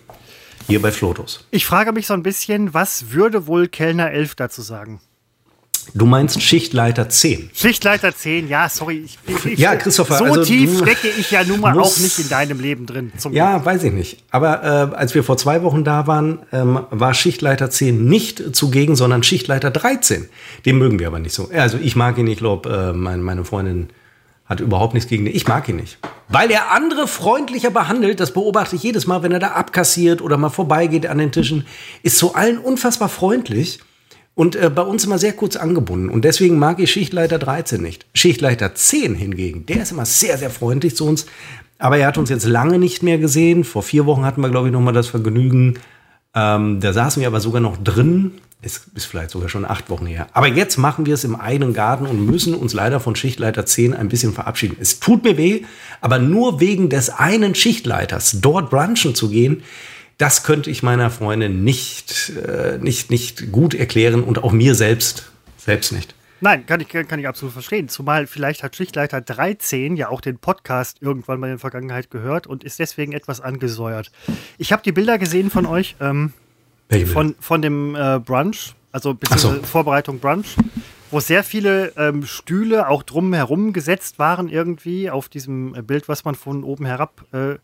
Hier 0.67 0.81
bei 0.81 0.91
Flotos. 0.91 1.45
Ich 1.51 1.65
frage 1.65 1.91
mich 1.93 2.07
so 2.07 2.13
ein 2.13 2.23
bisschen, 2.23 2.73
was 2.73 3.11
würde 3.11 3.47
wohl 3.47 3.67
Kellner 3.67 4.11
11 4.11 4.35
dazu 4.35 4.61
sagen? 4.61 4.99
Du 5.93 6.05
meinst 6.05 6.41
Schichtleiter 6.41 7.09
10. 7.09 7.49
Schichtleiter 7.53 8.15
10, 8.15 8.47
ja, 8.47 8.69
sorry. 8.69 9.05
Ich, 9.05 9.45
ich, 9.45 9.59
ja, 9.59 9.75
Christopher. 9.75 10.17
So 10.17 10.25
also, 10.25 10.43
tief 10.43 10.79
stecke 10.79 11.07
ich 11.07 11.31
ja 11.31 11.43
nun 11.43 11.59
mal 11.59 11.77
auch 11.79 11.97
nicht 11.97 12.19
in 12.19 12.29
deinem 12.29 12.59
Leben 12.59 12.85
drin. 12.85 13.11
ja, 13.31 13.53
Glück. 13.53 13.65
weiß 13.65 13.83
ich 13.83 13.93
nicht. 13.93 14.23
Aber 14.31 14.63
äh, 14.63 14.95
als 14.95 15.15
wir 15.15 15.23
vor 15.23 15.37
zwei 15.37 15.63
Wochen 15.63 15.83
da 15.83 16.07
waren, 16.07 16.39
ähm, 16.51 16.79
war 16.89 17.13
Schichtleiter 17.13 17.69
10 17.69 18.05
nicht 18.05 18.55
zugegen, 18.55 18.95
sondern 18.95 19.23
Schichtleiter 19.23 19.71
13. 19.71 20.29
Den 20.65 20.77
mögen 20.77 20.99
wir 20.99 21.07
aber 21.07 21.19
nicht 21.19 21.33
so. 21.33 21.49
Also 21.53 21.77
ich 21.81 21.95
mag 21.95 22.17
ihn 22.17 22.25
nicht, 22.25 22.39
glaube 22.39 22.69
äh, 22.69 22.97
mein, 22.97 23.21
meine 23.21 23.45
Freundin 23.45 23.89
hat 24.45 24.61
überhaupt 24.61 24.93
nichts 24.93 25.09
gegen 25.09 25.25
den. 25.25 25.35
Ich 25.35 25.47
mag 25.47 25.67
ihn 25.67 25.75
nicht. 25.75 25.97
Weil 26.29 26.51
er 26.51 26.71
andere 26.71 27.07
freundlicher 27.07 27.69
behandelt, 27.69 28.19
das 28.19 28.31
beobachte 28.31 28.75
ich 28.75 28.83
jedes 28.83 29.07
Mal, 29.07 29.23
wenn 29.23 29.31
er 29.31 29.39
da 29.39 29.49
abkassiert 29.49 30.21
oder 30.21 30.37
mal 30.37 30.49
vorbeigeht 30.49 31.05
an 31.05 31.17
den 31.17 31.31
Tischen, 31.31 31.65
ist 32.03 32.17
zu 32.17 32.33
allen 32.33 32.57
unfassbar 32.57 33.09
freundlich 33.09 33.79
und 34.37 34.55
äh, 34.55 34.69
bei 34.69 34.83
uns 34.83 35.03
immer 35.03 35.17
sehr 35.17 35.33
kurz 35.33 35.55
angebunden. 35.55 36.09
Und 36.09 36.23
deswegen 36.23 36.59
mag 36.59 36.79
ich 36.79 36.91
Schichtleiter 36.91 37.39
13 37.39 37.81
nicht. 37.81 38.05
Schichtleiter 38.13 38.75
10 38.75 39.15
hingegen, 39.15 39.65
der 39.65 39.81
ist 39.81 39.91
immer 39.91 40.05
sehr, 40.05 40.37
sehr 40.37 40.51
freundlich 40.51 40.95
zu 40.95 41.07
uns. 41.07 41.25
Aber 41.79 41.97
er 41.97 42.05
hat 42.05 42.19
uns 42.19 42.29
jetzt 42.29 42.45
lange 42.45 42.77
nicht 42.77 43.01
mehr 43.01 43.17
gesehen. 43.17 43.63
Vor 43.63 43.81
vier 43.81 44.05
Wochen 44.05 44.25
hatten 44.25 44.41
wir, 44.41 44.49
glaube 44.49 44.67
ich, 44.67 44.73
noch 44.73 44.79
mal 44.79 44.93
das 44.93 45.07
Vergnügen. 45.07 45.79
Ähm, 46.35 46.79
da 46.79 46.93
saßen 46.93 47.19
wir 47.19 47.27
aber 47.27 47.39
sogar 47.39 47.61
noch 47.61 47.77
drin. 47.77 48.33
Es 48.61 48.81
ist 48.93 49.05
vielleicht 49.05 49.31
sogar 49.31 49.49
schon 49.49 49.65
acht 49.65 49.89
Wochen 49.89 50.05
her. 50.05 50.27
Aber 50.33 50.47
jetzt 50.47 50.77
machen 50.77 51.07
wir 51.07 51.15
es 51.15 51.23
im 51.23 51.35
eigenen 51.35 51.73
Garten 51.73 52.05
und 52.05 52.23
müssen 52.23 52.53
uns 52.53 52.73
leider 52.73 52.99
von 52.99 53.15
Schichtleiter 53.15 53.65
10 53.65 53.95
ein 53.95 54.07
bisschen 54.07 54.33
verabschieden. 54.33 54.77
Es 54.79 54.99
tut 54.99 55.23
mir 55.23 55.37
weh, 55.37 55.63
aber 55.99 56.19
nur 56.19 56.59
wegen 56.59 56.89
des 56.89 57.09
einen 57.09 57.55
Schichtleiters 57.55 58.37
dort 58.39 58.69
brunchen 58.69 59.15
zu 59.15 59.29
gehen, 59.29 59.63
das 60.17 60.43
könnte 60.43 60.69
ich 60.69 60.83
meiner 60.83 61.09
Freundin 61.09 61.63
nicht, 61.63 62.31
äh, 62.31 62.79
nicht, 62.79 63.09
nicht 63.11 63.51
gut 63.51 63.73
erklären 63.73 64.23
und 64.23 64.43
auch 64.43 64.51
mir 64.51 64.75
selbst, 64.75 65.31
selbst 65.57 65.91
nicht. 65.91 66.15
Nein, 66.39 66.65
kann 66.67 66.79
ich, 66.81 66.87
kann 66.87 67.19
ich 67.19 67.27
absolut 67.27 67.53
verstehen. 67.53 67.89
Zumal 67.89 68.27
vielleicht 68.27 68.61
hat 68.61 68.75
Schichtleiter 68.75 69.21
13 69.21 69.95
ja 69.95 70.09
auch 70.09 70.21
den 70.21 70.37
Podcast 70.37 71.01
irgendwann 71.01 71.39
mal 71.39 71.47
in 71.47 71.53
der 71.53 71.59
Vergangenheit 71.59 72.11
gehört 72.11 72.45
und 72.45 72.63
ist 72.63 72.77
deswegen 72.79 73.11
etwas 73.11 73.41
angesäuert. 73.41 74.11
Ich 74.59 74.71
habe 74.71 74.83
die 74.83 74.91
Bilder 74.91 75.17
gesehen 75.17 75.49
von 75.49 75.65
euch, 75.65 75.95
ähm, 75.99 76.33
von, 77.11 77.35
von 77.39 77.61
dem 77.61 77.95
äh, 77.95 78.19
Brunch, 78.19 78.75
also 78.91 79.15
beziehungsweise 79.15 79.61
so. 79.61 79.63
Vorbereitung 79.63 80.19
Brunch. 80.19 80.55
wo 81.09 81.19
sehr 81.19 81.43
viele 81.43 81.93
ähm, 81.97 82.25
Stühle 82.25 82.87
auch 82.89 83.01
drumherum 83.01 83.73
gesetzt 83.73 84.19
waren 84.19 84.49
irgendwie 84.49 85.09
auf 85.09 85.29
diesem 85.29 85.73
äh, 85.73 85.81
Bild, 85.81 86.07
was 86.07 86.25
man 86.25 86.35
von 86.35 86.63
oben 86.63 86.85
herab 86.85 87.25
äh, 87.33 87.55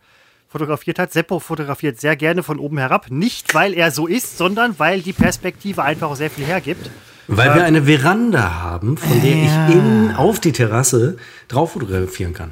fotografiert 0.53 0.99
hat. 0.99 1.11
Seppo 1.11 1.39
fotografiert 1.39 1.99
sehr 1.99 2.15
gerne 2.15 2.43
von 2.43 2.59
oben 2.59 2.77
herab, 2.77 3.07
nicht 3.09 3.53
weil 3.53 3.73
er 3.73 3.91
so 3.91 4.07
ist, 4.07 4.37
sondern 4.37 4.79
weil 4.79 5.01
die 5.01 5.11
Perspektive 5.11 5.83
einfach 5.83 6.11
auch 6.11 6.15
sehr 6.15 6.29
viel 6.29 6.45
hergibt. 6.45 6.89
Weil 7.27 7.49
äh, 7.49 7.55
wir 7.55 7.63
eine 7.65 7.83
Veranda 7.83 8.61
haben, 8.61 8.97
von 8.97 9.21
der 9.21 9.35
ja. 9.35 9.67
ich 9.67 9.75
innen 9.75 10.15
auf 10.15 10.39
die 10.39 10.51
Terrasse 10.51 11.17
drauf 11.47 11.71
fotografieren 11.73 12.33
kann. 12.33 12.51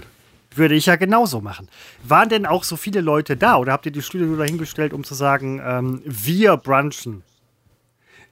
Würde 0.55 0.75
ich 0.75 0.88
ja 0.88 0.96
genauso 0.96 1.41
machen. 1.41 1.70
Waren 2.03 2.27
denn 2.27 2.46
auch 2.46 2.63
so 2.63 2.75
viele 2.75 3.01
Leute 3.01 3.38
da 3.38 3.58
oder 3.58 3.72
habt 3.72 3.86
ihr 3.86 3.91
die 3.91 4.01
Stühle 4.01 4.25
nur 4.25 4.38
dahingestellt, 4.38 4.93
um 4.93 5.03
zu 5.03 5.13
sagen, 5.13 5.62
ähm, 5.63 6.01
wir 6.03 6.58
brunchen? 6.58 7.24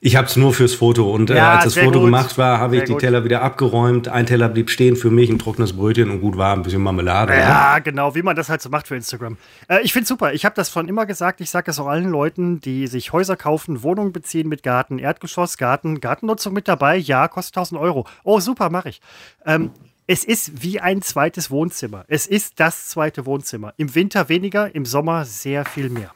Ich 0.01 0.15
habe 0.15 0.27
es 0.27 0.37
nur 0.37 0.53
fürs 0.53 0.73
Foto 0.75 1.13
und 1.13 1.29
äh, 1.29 1.35
ja, 1.35 1.55
als 1.55 1.65
das 1.65 1.73
Foto 1.73 1.99
gut. 1.99 2.05
gemacht 2.05 2.37
war, 2.37 2.59
habe 2.59 2.77
ich 2.77 2.85
die 2.85 2.93
gut. 2.93 3.01
Teller 3.01 3.25
wieder 3.25 3.41
abgeräumt. 3.41 4.07
Ein 4.07 4.25
Teller 4.25 4.47
blieb 4.47 4.69
stehen 4.69 4.95
für 4.95 5.11
mich, 5.11 5.29
ein 5.29 5.39
trockenes 5.39 5.73
Brötchen 5.73 6.09
und 6.09 6.21
gut 6.21 6.37
war 6.37 6.55
ein 6.55 6.63
bisschen 6.63 6.81
Marmelade. 6.81 7.33
Ja, 7.33 7.73
oder? 7.73 7.81
genau, 7.81 8.15
wie 8.15 8.21
man 8.21 8.33
das 8.33 8.47
halt 8.47 8.61
so 8.61 8.69
macht 8.69 8.87
für 8.87 8.95
Instagram. 8.95 9.37
Äh, 9.67 9.81
ich 9.81 9.91
finde 9.91 10.07
super. 10.07 10.33
Ich 10.33 10.45
habe 10.45 10.55
das 10.55 10.71
schon 10.71 10.87
immer 10.87 11.05
gesagt. 11.05 11.41
Ich 11.41 11.49
sage 11.49 11.69
es 11.71 11.79
auch 11.79 11.87
allen 11.87 12.09
Leuten, 12.09 12.61
die 12.61 12.87
sich 12.87 13.11
Häuser 13.11 13.35
kaufen, 13.35 13.83
Wohnungen 13.83 14.13
beziehen 14.13 14.47
mit 14.47 14.63
Garten, 14.63 14.99
Erdgeschoss, 14.99 15.57
Garten, 15.57 15.99
Gartennutzung 15.99 16.53
mit 16.53 16.69
dabei. 16.69 16.95
Ja, 16.95 17.27
kostet 17.27 17.57
1000 17.57 17.81
Euro. 17.81 18.07
Oh, 18.23 18.39
super, 18.39 18.69
mache 18.69 18.89
ich. 18.89 19.01
Ähm, 19.45 19.71
es 20.07 20.23
ist 20.23 20.63
wie 20.63 20.79
ein 20.79 21.01
zweites 21.01 21.51
Wohnzimmer. 21.51 22.05
Es 22.07 22.25
ist 22.25 22.61
das 22.61 22.87
zweite 22.87 23.25
Wohnzimmer. 23.25 23.73
Im 23.75 23.93
Winter 23.95 24.29
weniger, 24.29 24.73
im 24.73 24.85
Sommer 24.85 25.25
sehr 25.25 25.65
viel 25.65 25.89
mehr. 25.89 26.11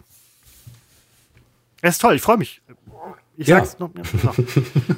Es 1.81 1.95
ist 1.95 2.01
toll, 2.01 2.15
ich 2.15 2.21
freue 2.21 2.37
mich. 2.37 2.61
Ich 3.35 3.47
ja. 3.47 3.57
sag's 3.57 3.79
noch, 3.79 3.91
noch. 3.93 4.37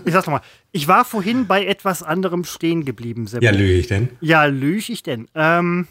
Ich 0.05 0.13
sag's 0.13 0.27
nochmal. 0.27 0.41
Ich 0.71 0.87
war 0.87 1.05
vorhin 1.05 1.47
bei 1.47 1.65
etwas 1.65 2.03
anderem 2.03 2.43
stehen 2.43 2.83
geblieben, 2.83 3.27
Seppo. 3.27 3.45
Ja, 3.45 3.51
lüge 3.51 3.73
ich 3.73 3.87
denn? 3.87 4.09
Ja, 4.19 4.45
lüge 4.45 4.91
ich 4.91 5.03
denn. 5.03 5.27
Ähm, 5.35 5.87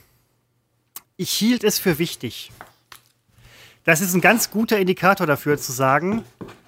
ich 1.17 1.31
hielt 1.31 1.65
es 1.65 1.79
für 1.79 1.99
wichtig. 1.99 2.51
Das 3.85 4.01
ist 4.01 4.15
ein 4.15 4.21
ganz 4.21 4.51
guter 4.51 4.79
Indikator 4.79 5.27
dafür, 5.27 5.59
zu 5.59 5.73
sagen, 5.73 6.23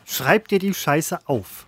schreib 0.07 0.49
dir 0.49 0.59
die 0.59 0.73
Scheiße 0.73 1.21
auf. 1.27 1.67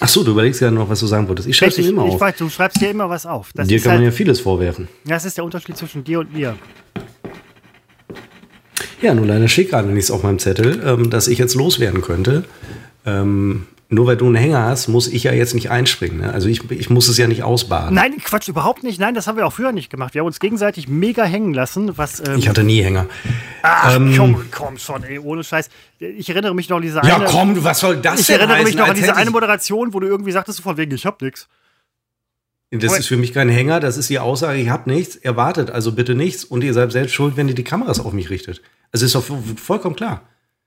Ach 0.00 0.08
so, 0.08 0.22
du 0.22 0.32
überlegst 0.32 0.60
ja 0.60 0.70
noch, 0.70 0.88
was 0.88 1.00
du 1.00 1.06
sagen 1.06 1.26
wolltest. 1.28 1.48
Ich 1.48 1.56
schreibe 1.56 1.74
dir 1.74 1.88
immer 1.88 2.02
auf. 2.02 2.14
Ich 2.14 2.20
weiß, 2.20 2.36
du 2.36 2.50
schreibst 2.50 2.80
dir 2.80 2.90
immer 2.90 3.08
was 3.08 3.24
auf. 3.24 3.50
Das 3.54 3.68
dir 3.68 3.80
kann 3.80 3.92
halt, 3.92 4.00
man 4.00 4.04
ja 4.06 4.10
vieles 4.10 4.40
vorwerfen. 4.40 4.88
Das 5.04 5.24
ist 5.24 5.38
der 5.38 5.44
Unterschied 5.44 5.76
zwischen 5.76 6.04
dir 6.04 6.20
und 6.20 6.34
mir. 6.34 6.56
Ja, 9.02 9.14
nur 9.14 9.26
leider 9.26 9.48
steht 9.48 9.70
gerade 9.70 9.88
nichts 9.88 10.10
auf 10.10 10.22
meinem 10.22 10.38
Zettel, 10.38 10.82
ähm, 10.84 11.10
dass 11.10 11.28
ich 11.28 11.38
jetzt 11.38 11.54
loswerden 11.54 12.02
könnte. 12.02 12.44
Ähm, 13.04 13.66
nur 13.88 14.06
weil 14.08 14.16
du 14.16 14.26
einen 14.26 14.34
Hänger 14.34 14.64
hast, 14.64 14.88
muss 14.88 15.06
ich 15.06 15.24
ja 15.24 15.32
jetzt 15.32 15.54
nicht 15.54 15.70
einspringen. 15.70 16.18
Ne? 16.18 16.32
Also 16.32 16.48
ich, 16.48 16.68
ich 16.72 16.90
muss 16.90 17.06
es 17.06 17.18
ja 17.18 17.28
nicht 17.28 17.44
ausbaden. 17.44 17.94
Nein, 17.94 18.16
Quatsch, 18.18 18.48
überhaupt 18.48 18.82
nicht. 18.82 18.98
Nein, 18.98 19.14
das 19.14 19.28
haben 19.28 19.36
wir 19.36 19.46
auch 19.46 19.52
früher 19.52 19.70
nicht 19.70 19.90
gemacht. 19.90 20.14
Wir 20.14 20.22
haben 20.22 20.26
uns 20.26 20.40
gegenseitig 20.40 20.88
mega 20.88 21.22
hängen 21.22 21.54
lassen. 21.54 21.96
Was, 21.96 22.20
ähm 22.26 22.36
ich 22.36 22.48
hatte 22.48 22.64
nie 22.64 22.82
Hänger. 22.82 23.06
Ach, 23.62 23.94
ähm, 23.94 24.12
komm, 24.16 24.44
komm 24.50 24.78
schon, 24.78 25.04
ey, 25.04 25.20
ohne 25.20 25.44
Scheiß. 25.44 25.68
Ich 26.00 26.28
erinnere 26.28 26.54
mich 26.54 26.68
noch 26.68 26.78
an 26.78 26.82
diese 26.82 27.00
eine... 27.00 27.08
Ja, 27.08 27.24
komm, 27.26 27.62
was 27.62 27.78
soll 27.78 27.98
das 27.98 28.20
Ich 28.20 28.30
erinnere 28.30 28.64
mich 28.64 28.74
noch 28.74 28.88
an 28.88 28.96
diese 28.96 29.14
eine 29.14 29.30
Moderation, 29.30 29.94
wo 29.94 30.00
du 30.00 30.08
irgendwie 30.08 30.32
sagtest, 30.32 30.60
von 30.60 30.76
wegen, 30.76 30.92
ich 30.92 31.06
hab 31.06 31.22
nix. 31.22 31.46
Das 32.72 32.98
ist 32.98 33.06
für 33.06 33.16
mich 33.16 33.32
kein 33.32 33.48
Hänger, 33.48 33.78
das 33.78 33.96
ist 33.96 34.10
die 34.10 34.18
Aussage, 34.18 34.58
ich 34.58 34.68
hab 34.68 34.88
nichts, 34.88 35.14
erwartet 35.14 35.70
also 35.70 35.92
bitte 35.92 36.16
nichts 36.16 36.44
und 36.44 36.64
ihr 36.64 36.74
seid 36.74 36.90
selbst 36.90 37.14
schuld, 37.14 37.36
wenn 37.36 37.48
ihr 37.48 37.54
die 37.54 37.62
Kameras 37.62 38.00
auf 38.00 38.12
mich 38.12 38.28
richtet. 38.28 38.60
Also 38.92 39.06
ist 39.06 39.14
doch 39.14 39.24
vollkommen 39.56 39.96
klar. 39.96 40.22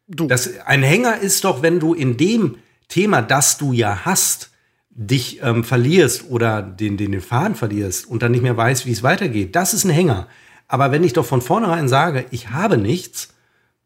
Du. 0.07 0.27
Das, 0.27 0.49
ein 0.65 0.83
Hänger 0.83 1.19
ist 1.19 1.43
doch, 1.43 1.61
wenn 1.61 1.79
du 1.79 1.93
in 1.93 2.17
dem 2.17 2.57
Thema, 2.87 3.21
das 3.21 3.57
du 3.57 3.73
ja 3.73 4.05
hast, 4.05 4.49
dich 4.89 5.41
ähm, 5.43 5.63
verlierst 5.63 6.29
oder 6.29 6.61
den, 6.61 6.97
den, 6.97 7.11
den 7.11 7.21
Faden 7.21 7.55
verlierst 7.55 8.07
und 8.07 8.21
dann 8.21 8.31
nicht 8.31 8.41
mehr 8.41 8.57
weißt, 8.57 8.85
wie 8.85 8.91
es 8.91 9.03
weitergeht. 9.03 9.55
Das 9.55 9.73
ist 9.73 9.85
ein 9.85 9.91
Hänger. 9.91 10.27
Aber 10.67 10.91
wenn 10.91 11.03
ich 11.03 11.13
doch 11.13 11.25
von 11.25 11.41
vornherein 11.41 11.87
sage, 11.87 12.25
ich 12.31 12.49
habe 12.49 12.77
nichts, 12.77 13.33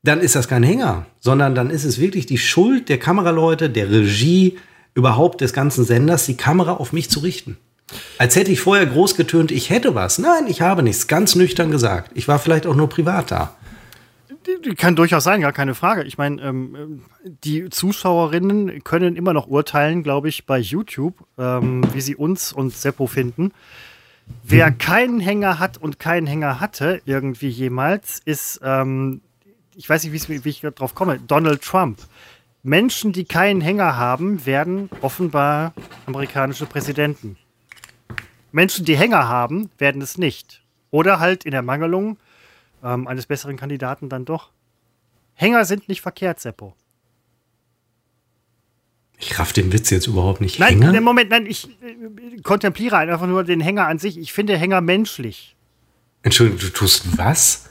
dann 0.02 0.20
ist 0.20 0.36
das 0.36 0.48
kein 0.48 0.64
Hänger, 0.64 1.06
sondern 1.20 1.56
dann 1.56 1.70
ist 1.70 1.86
es 1.86 2.00
wirklich 2.00 2.26
die 2.26 2.38
Schuld 2.38 2.90
der 2.90 3.00
Kameraleute, 3.00 3.70
der 3.70 3.90
Regie, 3.90 4.58
überhaupt 4.96 5.42
des 5.42 5.54
ganzen 5.54 5.86
Senders, 5.86 6.26
die 6.26 6.38
Kamera 6.38 6.74
auf 6.74 6.94
mich 6.94 7.10
zu 7.10 7.20
richten. 7.22 7.58
Als 8.18 8.36
hätte 8.36 8.52
ich 8.52 8.60
vorher 8.60 8.86
groß 8.86 9.16
getönt, 9.16 9.52
ich 9.52 9.70
hätte 9.70 9.96
was. 9.96 10.18
Nein, 10.18 10.48
ich 10.48 10.62
habe 10.62 10.84
nichts. 10.84 11.08
Ganz 11.08 11.36
nüchtern 11.36 11.72
gesagt. 11.72 12.12
Ich 12.16 12.28
war 12.28 12.40
vielleicht 12.40 12.66
auch 12.66 12.76
nur 12.76 12.90
privat 12.90 13.32
da. 13.32 13.56
Kann 14.78 14.96
durchaus 14.96 15.24
sein, 15.24 15.42
gar 15.42 15.54
keine 15.54 15.76
Frage. 15.76 16.04
Ich 16.04 16.18
meine, 16.18 16.42
ähm, 16.42 17.04
die 17.24 17.70
Zuschauerinnen 17.70 18.84
können 18.84 19.16
immer 19.16 19.34
noch 19.34 19.48
urteilen, 19.48 20.04
glaube 20.04 20.30
ich, 20.30 20.46
bei 20.46 20.60
YouTube, 20.60 21.16
ähm, 21.38 21.84
wie 21.94 22.02
sie 22.02 22.16
uns 22.16 22.54
und 22.54 22.74
Seppo 22.74 23.08
finden. 23.08 23.52
Wer 24.44 24.68
hm. 24.68 24.78
keinen 24.78 25.20
Hänger 25.20 25.60
hat 25.60 25.78
und 25.78 26.00
keinen 26.00 26.28
Hänger 26.28 26.60
hatte, 26.60 27.02
irgendwie 27.06 27.50
jemals, 27.50 28.22
ist, 28.26 28.62
ähm, 28.64 29.22
ich 29.76 29.90
weiß 29.90 30.04
nicht, 30.04 30.30
wie 30.30 30.50
ich 30.50 30.62
darauf 30.62 30.96
komme, 30.96 31.20
Donald 31.20 31.62
Trump. 31.62 32.00
Menschen, 32.64 33.12
die 33.12 33.26
keinen 33.26 33.60
Hänger 33.60 33.98
haben, 33.98 34.46
werden 34.46 34.90
offenbar 35.02 35.74
amerikanische 36.06 36.66
Präsidenten. 36.66 37.38
Menschen, 38.54 38.86
die 38.86 38.96
Hänger 38.96 39.28
haben, 39.28 39.70
werden 39.78 40.02
es 40.02 40.18
nicht. 40.18 40.62
Oder 40.92 41.20
halt 41.20 41.44
in 41.44 41.52
der 41.52 41.64
Mangelung 41.64 42.18
ähm, 42.84 43.08
eines 43.08 43.26
besseren 43.26 43.58
Kandidaten 43.58 44.10
dann 44.10 44.26
doch. 44.26 44.52
Hänger 45.34 45.66
sind 45.66 45.90
nicht 45.90 46.02
verkehrt, 46.02 46.40
Seppo. 46.40 46.76
Ich 49.18 49.40
raff 49.40 49.54
den 49.54 49.72
Witz 49.72 49.90
jetzt 49.90 50.08
überhaupt 50.08 50.42
nicht. 50.42 50.60
Nein, 50.60 50.82
Hänger? 50.82 51.02
Moment, 51.02 51.30
nein, 51.30 51.46
ich 51.46 51.70
äh, 51.82 52.42
kontempliere 52.42 52.98
einfach 52.98 53.26
nur 53.26 53.44
den 53.44 53.62
Hänger 53.62 53.88
an 53.88 54.00
sich. 54.00 54.18
Ich 54.18 54.34
finde 54.34 54.58
Hänger 54.58 54.82
menschlich. 54.82 55.56
Entschuldigung, 56.24 56.60
du 56.60 56.70
tust 56.70 57.18
was? 57.18 57.70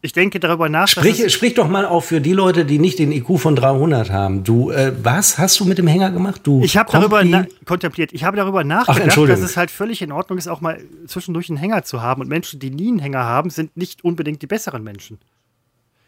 Ich 0.00 0.12
denke 0.12 0.38
darüber 0.38 0.68
nach. 0.68 0.86
Sprich, 0.86 1.32
sprich 1.32 1.54
doch 1.54 1.68
mal 1.68 1.84
auch 1.84 2.04
für 2.04 2.20
die 2.20 2.32
Leute, 2.32 2.64
die 2.64 2.78
nicht 2.78 3.00
den 3.00 3.10
IQ 3.10 3.38
von 3.38 3.56
300 3.56 4.10
haben. 4.10 4.44
Du, 4.44 4.70
äh, 4.70 4.92
was 5.02 5.38
hast 5.38 5.58
du 5.58 5.64
mit 5.64 5.78
dem 5.78 5.88
Hänger 5.88 6.10
gemacht? 6.12 6.42
Du 6.44 6.62
ich 6.62 6.76
habe 6.76 6.90
darüber 6.92 7.24
kontempliert. 7.64 8.12
Ich 8.12 8.22
habe 8.22 8.36
darüber 8.36 8.62
nachgedacht, 8.62 9.28
dass 9.28 9.40
es 9.40 9.56
halt 9.56 9.72
völlig 9.72 10.00
in 10.00 10.12
Ordnung 10.12 10.38
ist, 10.38 10.46
auch 10.46 10.60
mal 10.60 10.80
zwischendurch 11.06 11.48
einen 11.48 11.58
Hänger 11.58 11.82
zu 11.82 12.00
haben. 12.00 12.22
Und 12.22 12.28
Menschen, 12.28 12.60
die 12.60 12.70
nie 12.70 12.88
einen 12.88 13.00
Hänger 13.00 13.24
haben, 13.24 13.50
sind 13.50 13.76
nicht 13.76 14.04
unbedingt 14.04 14.40
die 14.40 14.46
besseren 14.46 14.84
Menschen. 14.84 15.18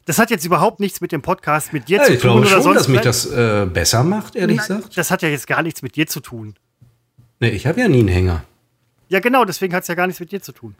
Das 0.04 0.18
hat 0.18 0.30
jetzt 0.30 0.44
überhaupt 0.44 0.80
nichts 0.80 1.00
mit 1.00 1.12
dem 1.12 1.22
Podcast 1.22 1.72
mit 1.72 1.88
dir 1.88 1.98
ja, 1.98 2.04
zu 2.04 2.12
ich 2.14 2.20
tun 2.20 2.42
glaube 2.42 2.46
oder 2.46 2.62
schon, 2.62 2.74
dass 2.74 2.88
mich 2.88 3.00
das 3.00 3.26
äh, 3.26 3.66
besser 3.72 4.02
macht, 4.02 4.34
ehrlich 4.34 4.56
Nein, 4.56 4.66
gesagt. 4.66 4.96
Das 4.96 5.10
hat 5.10 5.22
ja 5.22 5.28
jetzt 5.28 5.46
gar 5.46 5.62
nichts 5.62 5.82
mit 5.82 5.96
dir 5.96 6.06
zu 6.06 6.20
tun. 6.20 6.54
Nee, 7.40 7.50
ich 7.50 7.66
habe 7.66 7.80
ja 7.80 7.88
nie 7.88 8.00
einen 8.00 8.08
Hänger. 8.08 8.44
Ja, 9.08 9.20
genau, 9.20 9.44
deswegen 9.44 9.74
hat 9.74 9.82
es 9.82 9.88
ja 9.88 9.94
gar 9.94 10.06
nichts 10.06 10.20
mit 10.20 10.30
dir 10.32 10.40
zu 10.40 10.52
tun. 10.52 10.74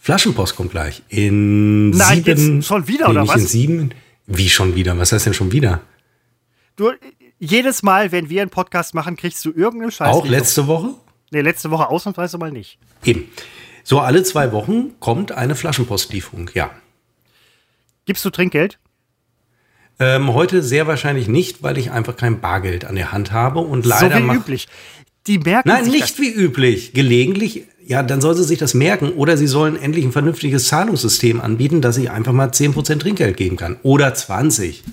Flaschenpost 0.00 0.56
kommt 0.56 0.70
gleich. 0.70 1.02
In 1.08 1.90
Nein, 1.90 2.24
sieben. 2.24 2.56
Jetzt 2.56 2.66
schon 2.66 2.88
wieder, 2.88 3.06
nee, 3.06 3.10
oder 3.12 3.28
was? 3.28 3.42
In 3.42 3.46
sieben. 3.46 3.90
Wie 4.26 4.48
schon 4.48 4.74
wieder? 4.74 4.96
Was 4.98 5.12
heißt 5.12 5.26
denn 5.26 5.34
schon 5.34 5.52
wieder? 5.52 5.82
Du, 6.76 6.92
jedes 7.38 7.82
Mal, 7.82 8.10
wenn 8.10 8.30
wir 8.30 8.40
einen 8.40 8.50
Podcast 8.50 8.94
machen, 8.94 9.16
kriegst 9.16 9.44
du 9.44 9.50
irgendeine 9.50 9.92
Scheiße. 9.92 10.10
Auch 10.10 10.26
letzte 10.26 10.66
Woche? 10.66 10.94
Nee, 11.30 11.42
letzte 11.42 11.70
Woche 11.70 11.88
ausnahmsweise 11.88 12.38
mal 12.38 12.50
nicht. 12.50 12.78
Eben. 13.04 13.30
So, 13.84 14.00
alle 14.00 14.22
zwei 14.22 14.52
Wochen 14.52 14.98
kommt 15.00 15.32
eine 15.32 15.54
Flaschenpostlieferung, 15.54 16.50
ja. 16.54 16.70
Gibst 18.06 18.24
du 18.24 18.30
Trinkgeld? 18.30 18.78
Ähm, 19.98 20.32
heute 20.32 20.62
sehr 20.62 20.86
wahrscheinlich 20.86 21.28
nicht, 21.28 21.62
weil 21.62 21.76
ich 21.76 21.90
einfach 21.90 22.16
kein 22.16 22.40
Bargeld 22.40 22.86
an 22.86 22.94
der 22.94 23.12
Hand 23.12 23.32
habe 23.32 23.60
und 23.60 23.84
leider. 23.84 24.18
So 24.18 24.28
wie 24.28 24.34
üblich. 24.34 24.68
Die 25.26 25.38
merken 25.38 25.68
Nein, 25.68 25.84
nicht 25.84 26.18
wie 26.18 26.32
üblich. 26.32 26.94
Gelegentlich 26.94 27.64
ja, 27.90 28.04
dann 28.04 28.20
soll 28.20 28.36
sie 28.36 28.44
sich 28.44 28.60
das 28.60 28.72
merken 28.72 29.10
oder 29.14 29.36
sie 29.36 29.48
sollen 29.48 29.74
endlich 29.74 30.04
ein 30.04 30.12
vernünftiges 30.12 30.68
Zahlungssystem 30.68 31.40
anbieten, 31.40 31.80
dass 31.80 31.96
ich 31.96 32.08
einfach 32.08 32.32
mal 32.32 32.50
10% 32.50 33.00
Trinkgeld 33.00 33.36
geben 33.36 33.56
kann. 33.56 33.78
Oder 33.82 34.14
20. 34.14 34.84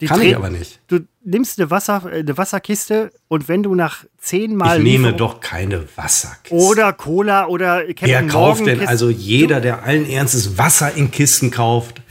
Die 0.00 0.06
kann 0.06 0.20
ich 0.22 0.34
aber 0.34 0.50
nicht. 0.50 0.80
Du 0.88 0.98
nimmst 1.22 1.60
eine, 1.60 1.70
Wasser, 1.70 2.06
eine 2.06 2.36
Wasserkiste 2.36 3.12
und 3.28 3.46
wenn 3.46 3.62
du 3.62 3.76
nach 3.76 4.04
zehnmal. 4.18 4.78
Ich 4.78 4.82
nehme 4.82 5.12
doch 5.12 5.38
keine 5.38 5.84
Wasserkiste. 5.94 6.56
Oder 6.56 6.92
Cola 6.92 7.46
oder 7.46 7.84
Captain 7.86 8.08
Wer 8.08 8.26
kauft 8.26 8.66
denn? 8.66 8.84
Also 8.84 9.10
jeder, 9.10 9.60
der 9.60 9.84
allen 9.84 10.04
Ernstes 10.04 10.58
Wasser 10.58 10.92
in 10.96 11.12
Kisten 11.12 11.52
kauft, 11.52 12.02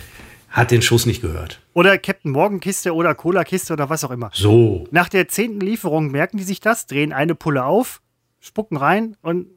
hat 0.48 0.72
den 0.72 0.82
Schuss 0.82 1.06
nicht 1.06 1.22
gehört. 1.22 1.60
Oder 1.74 1.98
Captain 1.98 2.32
Morgan 2.32 2.62
Kiste 2.62 2.96
oder 2.96 3.14
Cola 3.14 3.44
Kiste 3.44 3.74
oder 3.74 3.90
was 3.90 4.06
auch 4.06 4.12
immer. 4.12 4.32
So. 4.34 4.88
Nach 4.90 5.10
der 5.10 5.28
zehnten 5.28 5.60
Lieferung 5.60 6.12
merken 6.12 6.38
die 6.38 6.46
sich 6.46 6.62
das, 6.62 6.86
drehen 6.86 7.12
eine 7.12 7.36
Pulle 7.36 7.66
auf, 7.66 8.00
spucken 8.40 8.78
rein 8.78 9.18
und 9.22 9.48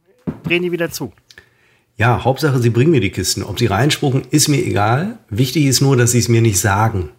drehen 0.43 0.63
die 0.63 0.73
wieder 0.73 0.91
zu. 0.91 1.13
Ja, 1.97 2.25
Hauptsache, 2.25 2.59
sie 2.59 2.71
bringen 2.71 2.93
mir 2.93 3.01
die 3.01 3.11
Kisten. 3.11 3.43
Ob 3.43 3.59
sie 3.59 3.67
reinspucken, 3.67 4.23
ist 4.31 4.49
mir 4.49 4.65
egal. 4.65 5.19
Wichtig 5.29 5.67
ist 5.67 5.81
nur, 5.81 5.97
dass 5.97 6.13
sie 6.13 6.19
es 6.19 6.29
mir 6.29 6.41
nicht 6.41 6.59
sagen. 6.59 7.11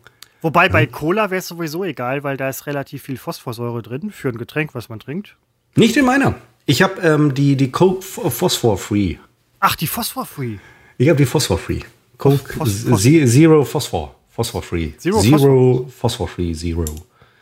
Wobei 0.41 0.69
bei 0.69 0.87
Cola 0.87 1.29
wäre 1.29 1.39
es 1.39 1.47
sowieso 1.47 1.83
egal, 1.83 2.23
weil 2.23 2.35
da 2.35 2.49
ist 2.49 2.65
relativ 2.65 3.03
viel 3.03 3.17
Phosphorsäure 3.17 3.83
drin 3.83 4.09
für 4.09 4.29
ein 4.29 4.37
Getränk, 4.37 4.73
was 4.73 4.89
man 4.89 4.99
trinkt. 4.99 5.37
Nicht 5.75 5.95
in 5.97 6.05
meiner. 6.05 6.35
Ich 6.65 6.81
habe 6.81 6.99
ähm, 7.01 7.33
die, 7.35 7.55
die 7.55 7.71
Coke 7.71 8.01
Phosphor 8.01 8.77
Free. 8.77 9.17
Ach, 9.59 9.75
die 9.75 9.85
Phosphor 9.85 10.25
Free. 10.25 10.57
Ich 10.97 11.09
habe 11.09 11.17
die 11.17 11.27
Phosphor 11.27 11.59
Free. 11.59 11.81
Coke 12.17 12.53
Phos 12.53 12.83
Phos 12.83 13.03
Zero 13.03 13.63
Phosphor. 13.63 14.15
Phosphor 14.29 14.63
Free. 14.63 14.93
Zero, 14.97 15.19
Zero 15.19 15.37
Phosphor? 15.37 15.89
Phosphor 15.89 16.27
Free 16.27 16.53
Zero. 16.53 16.85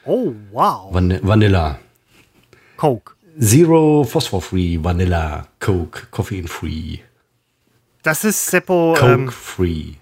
Oh, 0.06 0.34
wow. 0.52 0.94
Van 0.94 1.20
Vanilla. 1.22 1.80
Coke. 2.76 3.14
Zero 3.40 4.04
Phosphor 4.04 4.42
Free 4.42 4.78
Vanilla 4.82 5.48
Coke 5.60 6.08
Koffein 6.12 6.48
Free. 6.48 6.98
Das 8.04 8.26
ist 8.26 8.48
Seppo. 8.48 8.96
Coke 8.98 9.14
Ähm, 9.14 9.30
Free. 9.30 9.94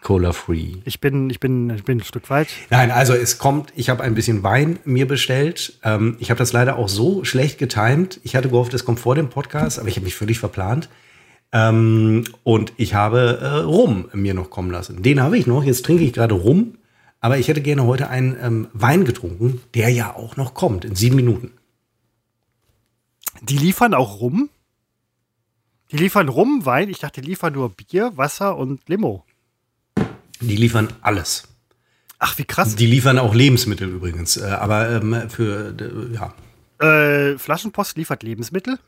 Cola 0.00 0.32
Free. 0.32 0.74
ich, 0.84 1.00
bin, 1.00 1.28
ich, 1.30 1.40
bin, 1.40 1.70
ich 1.70 1.82
bin 1.82 1.98
ein 1.98 2.04
Stück 2.04 2.30
weit. 2.30 2.48
Nein, 2.70 2.90
also 2.92 3.14
es 3.14 3.38
kommt, 3.38 3.72
ich 3.74 3.88
habe 3.88 4.02
ein 4.04 4.14
bisschen 4.14 4.44
Wein 4.44 4.78
mir 4.84 5.08
bestellt. 5.08 5.78
Ähm, 5.82 6.16
ich 6.20 6.30
habe 6.30 6.38
das 6.38 6.52
leider 6.52 6.76
auch 6.76 6.88
so 6.88 7.24
schlecht 7.24 7.58
getimt. 7.58 8.20
Ich 8.22 8.36
hatte 8.36 8.48
gehofft, 8.48 8.74
es 8.74 8.84
kommt 8.84 9.00
vor 9.00 9.16
dem 9.16 9.28
Podcast, 9.28 9.80
aber 9.80 9.88
ich 9.88 9.96
habe 9.96 10.04
mich 10.04 10.14
völlig 10.14 10.38
verplant. 10.38 10.88
Ähm, 11.52 12.24
und 12.44 12.72
ich 12.76 12.94
habe 12.94 13.38
äh, 13.42 13.46
Rum 13.64 14.08
mir 14.12 14.34
noch 14.34 14.50
kommen 14.50 14.70
lassen. 14.70 15.02
Den 15.02 15.20
habe 15.20 15.36
ich 15.36 15.48
noch. 15.48 15.64
Jetzt 15.64 15.84
trinke 15.84 16.04
ich 16.04 16.12
gerade 16.12 16.34
Rum. 16.34 16.74
Aber 17.20 17.38
ich 17.38 17.48
hätte 17.48 17.60
gerne 17.60 17.86
heute 17.86 18.08
einen 18.08 18.36
ähm, 18.40 18.68
Wein 18.72 19.04
getrunken, 19.04 19.60
der 19.74 19.88
ja 19.90 20.14
auch 20.14 20.36
noch 20.36 20.54
kommt 20.54 20.84
in 20.84 20.94
sieben 20.94 21.16
Minuten. 21.16 21.52
Die 23.42 23.58
liefern 23.58 23.92
auch 23.92 24.20
rum. 24.20 24.48
Die 25.90 25.96
liefern 25.96 26.28
rum, 26.28 26.64
Wein. 26.64 26.88
Ich 26.88 27.00
dachte, 27.00 27.20
die 27.20 27.28
liefern 27.28 27.52
nur 27.52 27.70
Bier, 27.70 28.12
Wasser 28.16 28.56
und 28.56 28.88
Limo. 28.88 29.24
Die 30.40 30.56
liefern 30.56 30.88
alles. 31.02 31.48
Ach, 32.18 32.38
wie 32.38 32.44
krass. 32.44 32.76
Die 32.76 32.86
liefern 32.86 33.18
auch 33.18 33.34
Lebensmittel 33.34 33.88
übrigens. 33.88 34.36
Äh, 34.36 34.44
aber 34.44 34.90
ähm, 34.90 35.28
für, 35.28 35.74
ja. 36.12 36.34
Äh, 36.86 37.36
Flaschenpost 37.36 37.96
liefert 37.96 38.22
Lebensmittel? 38.22 38.78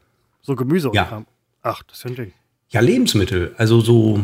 So 0.41 0.55
Gemüse 0.55 0.89
und 0.91 0.95
Ja. 0.95 1.05
Kram. 1.05 1.27
Ach, 1.63 1.83
das 1.83 1.99
ist 1.99 2.05
ja 2.05 2.11
ein 2.11 2.17
Ding. 2.17 2.33
Ja, 2.69 2.81
Lebensmittel. 2.81 3.55
Also 3.59 3.81
so. 3.81 4.21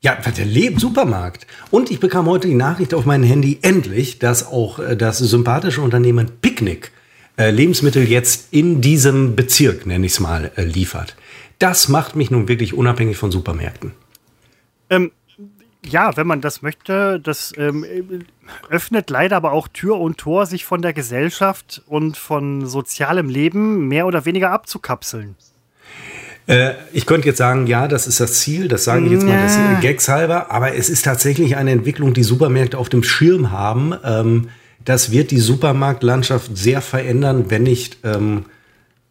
Ja, 0.00 0.14
der 0.14 0.46
Le 0.46 0.78
Supermarkt. 0.78 1.46
Und 1.70 1.90
ich 1.90 2.00
bekam 2.00 2.26
heute 2.26 2.48
die 2.48 2.54
Nachricht 2.54 2.94
auf 2.94 3.04
mein 3.04 3.22
Handy, 3.22 3.58
endlich, 3.62 4.18
dass 4.18 4.46
auch 4.46 4.78
äh, 4.78 4.96
das 4.96 5.18
sympathische 5.18 5.82
Unternehmen 5.82 6.30
Picknick 6.40 6.92
äh, 7.40 7.50
Lebensmittel 7.50 8.06
jetzt 8.06 8.48
in 8.50 8.82
diesem 8.82 9.34
Bezirk, 9.34 9.86
nenne 9.86 10.04
ich 10.04 10.12
es 10.12 10.20
mal, 10.20 10.52
äh, 10.56 10.62
liefert. 10.62 11.16
Das 11.58 11.88
macht 11.88 12.14
mich 12.14 12.30
nun 12.30 12.48
wirklich 12.48 12.74
unabhängig 12.74 13.16
von 13.16 13.30
Supermärkten. 13.30 13.92
Ähm, 14.90 15.10
ja, 15.82 16.16
wenn 16.18 16.26
man 16.26 16.42
das 16.42 16.60
möchte, 16.60 17.18
das 17.18 17.54
ähm, 17.56 17.86
öffnet 18.68 19.08
leider 19.08 19.36
aber 19.36 19.52
auch 19.52 19.68
Tür 19.68 19.98
und 19.98 20.18
Tor, 20.18 20.44
sich 20.44 20.66
von 20.66 20.82
der 20.82 20.92
Gesellschaft 20.92 21.82
und 21.86 22.18
von 22.18 22.66
sozialem 22.66 23.30
Leben 23.30 23.88
mehr 23.88 24.06
oder 24.06 24.26
weniger 24.26 24.50
abzukapseln. 24.50 25.34
Äh, 26.46 26.74
ich 26.92 27.06
könnte 27.06 27.28
jetzt 27.28 27.38
sagen, 27.38 27.66
ja, 27.66 27.88
das 27.88 28.06
ist 28.06 28.20
das 28.20 28.34
Ziel, 28.34 28.68
das 28.68 28.84
sage 28.84 29.06
ich 29.06 29.12
jetzt 29.12 29.24
mal 29.24 29.40
das 29.42 29.80
Gags 29.80 30.08
halber, 30.08 30.50
aber 30.50 30.74
es 30.74 30.90
ist 30.90 31.06
tatsächlich 31.06 31.56
eine 31.56 31.70
Entwicklung, 31.70 32.12
die 32.12 32.22
Supermärkte 32.22 32.76
auf 32.76 32.90
dem 32.90 33.02
Schirm 33.02 33.50
haben. 33.50 33.94
Ähm, 34.04 34.48
das 34.84 35.10
wird 35.10 35.30
die 35.30 35.38
Supermarktlandschaft 35.38 36.56
sehr 36.56 36.80
verändern, 36.80 37.46
wenn 37.48 37.62
nicht, 37.62 37.98
ähm, 38.04 38.44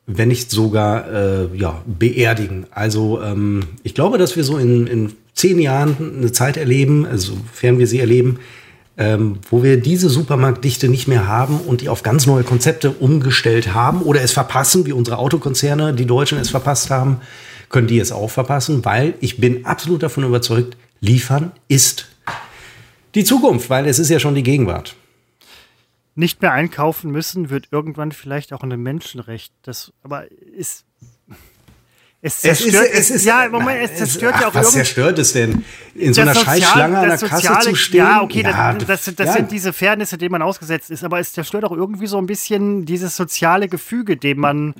wenn 0.07 0.29
nicht 0.29 0.49
sogar 0.51 1.11
äh, 1.11 1.55
ja, 1.55 1.81
beerdigen. 1.85 2.65
Also 2.71 3.21
ähm, 3.21 3.61
ich 3.83 3.93
glaube, 3.93 4.17
dass 4.17 4.35
wir 4.35 4.43
so 4.43 4.57
in, 4.57 4.87
in 4.87 5.13
zehn 5.33 5.59
Jahren 5.59 5.95
eine 6.17 6.31
Zeit 6.31 6.57
erleben, 6.57 7.05
also 7.05 7.33
sofern 7.33 7.79
wir 7.79 7.87
sie 7.87 7.99
erleben, 7.99 8.39
ähm, 8.97 9.39
wo 9.49 9.63
wir 9.63 9.77
diese 9.77 10.09
Supermarktdichte 10.09 10.89
nicht 10.89 11.07
mehr 11.07 11.27
haben 11.27 11.59
und 11.61 11.81
die 11.81 11.89
auf 11.89 12.03
ganz 12.03 12.25
neue 12.25 12.43
Konzepte 12.43 12.91
umgestellt 12.91 13.73
haben 13.73 14.01
oder 14.01 14.21
es 14.21 14.33
verpassen, 14.33 14.85
wie 14.85 14.91
unsere 14.91 15.17
Autokonzerne, 15.17 15.93
die 15.93 16.05
Deutschen 16.05 16.37
es 16.37 16.49
verpasst 16.49 16.89
haben, 16.89 17.21
können 17.69 17.87
die 17.87 17.99
es 17.99 18.11
auch 18.11 18.29
verpassen, 18.29 18.83
weil 18.83 19.13
ich 19.21 19.37
bin 19.37 19.65
absolut 19.65 20.03
davon 20.03 20.25
überzeugt, 20.25 20.75
liefern 20.99 21.51
ist 21.69 22.07
die 23.15 23.23
Zukunft, 23.23 23.69
weil 23.69 23.85
es 23.85 23.99
ist 23.99 24.09
ja 24.09 24.19
schon 24.19 24.35
die 24.35 24.43
Gegenwart. 24.43 24.95
Nicht 26.19 26.41
mehr 26.41 26.51
einkaufen 26.51 27.11
müssen 27.11 27.49
wird 27.49 27.69
irgendwann 27.71 28.11
vielleicht 28.11 28.51
auch 28.51 28.61
ein 28.61 28.77
Menschenrecht. 28.81 29.53
Das 29.61 29.93
aber 30.03 30.25
ist. 30.29 30.83
Es 32.21 32.41
zerstört, 32.41 32.89
ja, 33.23 33.45
im 33.45 33.53
Moment, 33.53 33.79
es 33.81 33.95
zerstört 33.95 34.33
ach, 34.35 34.41
ja 34.41 34.47
auch 34.49 34.53
Was 34.53 34.73
zerstört 34.73 35.17
es 35.17 35.31
denn? 35.31 35.63
In 35.95 36.13
so 36.13 36.19
einer 36.19 36.35
Sozial- 36.35 36.57
Scheißschlange 36.57 36.97
an 36.97 37.07
der 37.07 37.17
Kasse 37.17 37.59
zu 37.69 37.75
stehen? 37.75 37.99
Ja, 37.99 38.21
okay, 38.21 38.41
Ja, 38.43 38.73
das, 38.73 39.05
das, 39.05 39.15
das 39.15 39.27
ja. 39.27 39.33
sind 39.33 39.49
diese 39.53 39.71
Fairnisse, 39.71 40.17
denen 40.17 40.33
man 40.33 40.41
ausgesetzt 40.41 40.91
ist, 40.91 41.05
aber 41.05 41.19
es 41.21 41.31
zerstört 41.31 41.63
auch 41.63 41.71
irgendwie 41.71 42.07
so 42.07 42.17
ein 42.17 42.25
bisschen 42.25 42.85
dieses 42.85 43.15
soziale 43.15 43.69
Gefüge, 43.69 44.17
dem 44.17 44.39
man 44.39 44.73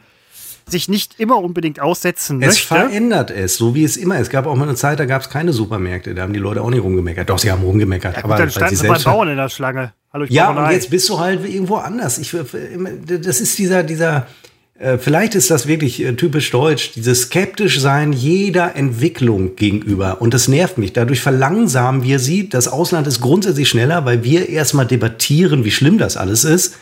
sich 0.72 0.88
nicht 0.90 1.20
immer 1.20 1.38
unbedingt 1.38 1.80
aussetzen 1.80 2.42
Es 2.42 2.48
möchte. 2.56 2.68
verändert 2.68 3.32
es, 3.32 3.58
so 3.58 3.76
wie 3.76 3.84
es 3.84 3.98
immer. 3.98 4.20
Es 4.20 4.30
gab 4.30 4.46
auch 4.48 4.56
mal 4.56 4.68
eine 4.68 4.76
Zeit, 4.76 5.00
da 5.00 5.06
gab 5.06 5.22
es 5.22 5.30
keine 5.30 5.54
Supermärkte. 5.54 6.14
Da 6.16 6.24
haben 6.24 6.34
die 6.34 6.40
Leute 6.40 6.62
auch 6.62 6.70
nicht 6.70 6.84
rumgemeckert. 6.84 7.30
Doch, 7.30 7.40
sie 7.40 7.52
haben 7.52 7.64
rumgemeckert. 7.64 8.16
Ja, 8.16 8.22
gut, 8.22 8.32
aber 8.32 8.40
dann 8.40 8.52
standen 8.52 8.76
sie 8.76 8.88
beim 8.88 9.02
Bauern 9.04 9.30
in 9.30 9.38
der 9.38 9.50
Schlange. 9.50 9.94
Hallo, 10.14 10.26
ich 10.26 10.32
Ja, 10.32 10.50
ein 10.50 10.58
und 10.58 10.64
Ei. 10.64 10.74
jetzt 10.74 10.90
bist 10.90 11.08
du 11.10 11.20
halt 11.20 11.48
irgendwo 11.48 11.76
anders. 11.76 12.18
Ich, 12.18 12.36
das 13.06 13.40
ist 13.42 13.58
dieser, 13.60 13.84
dieser, 13.84 14.28
äh, 14.80 14.98
vielleicht 14.98 15.36
ist 15.36 15.52
das 15.52 15.68
wirklich 15.68 16.02
äh, 16.04 16.14
typisch 16.14 16.50
deutsch, 16.52 16.94
dieses 16.96 17.24
skeptisch 17.24 17.80
sein 17.80 18.14
jeder 18.14 18.76
Entwicklung 18.76 19.56
gegenüber. 19.56 20.22
Und 20.22 20.34
das 20.34 20.48
nervt 20.48 20.78
mich. 20.78 20.94
Dadurch 20.94 21.22
verlangsamen 21.22 22.04
wir 22.04 22.20
sie. 22.20 22.50
Das 22.50 22.68
Ausland 22.68 23.06
ist 23.08 23.22
grundsätzlich 23.22 23.70
schneller, 23.70 24.06
weil 24.06 24.24
wir 24.24 24.50
erstmal 24.50 24.86
debattieren, 24.88 25.64
wie 25.66 25.72
schlimm 25.72 25.98
das 25.98 26.18
alles 26.18 26.44
ist. 26.44 26.78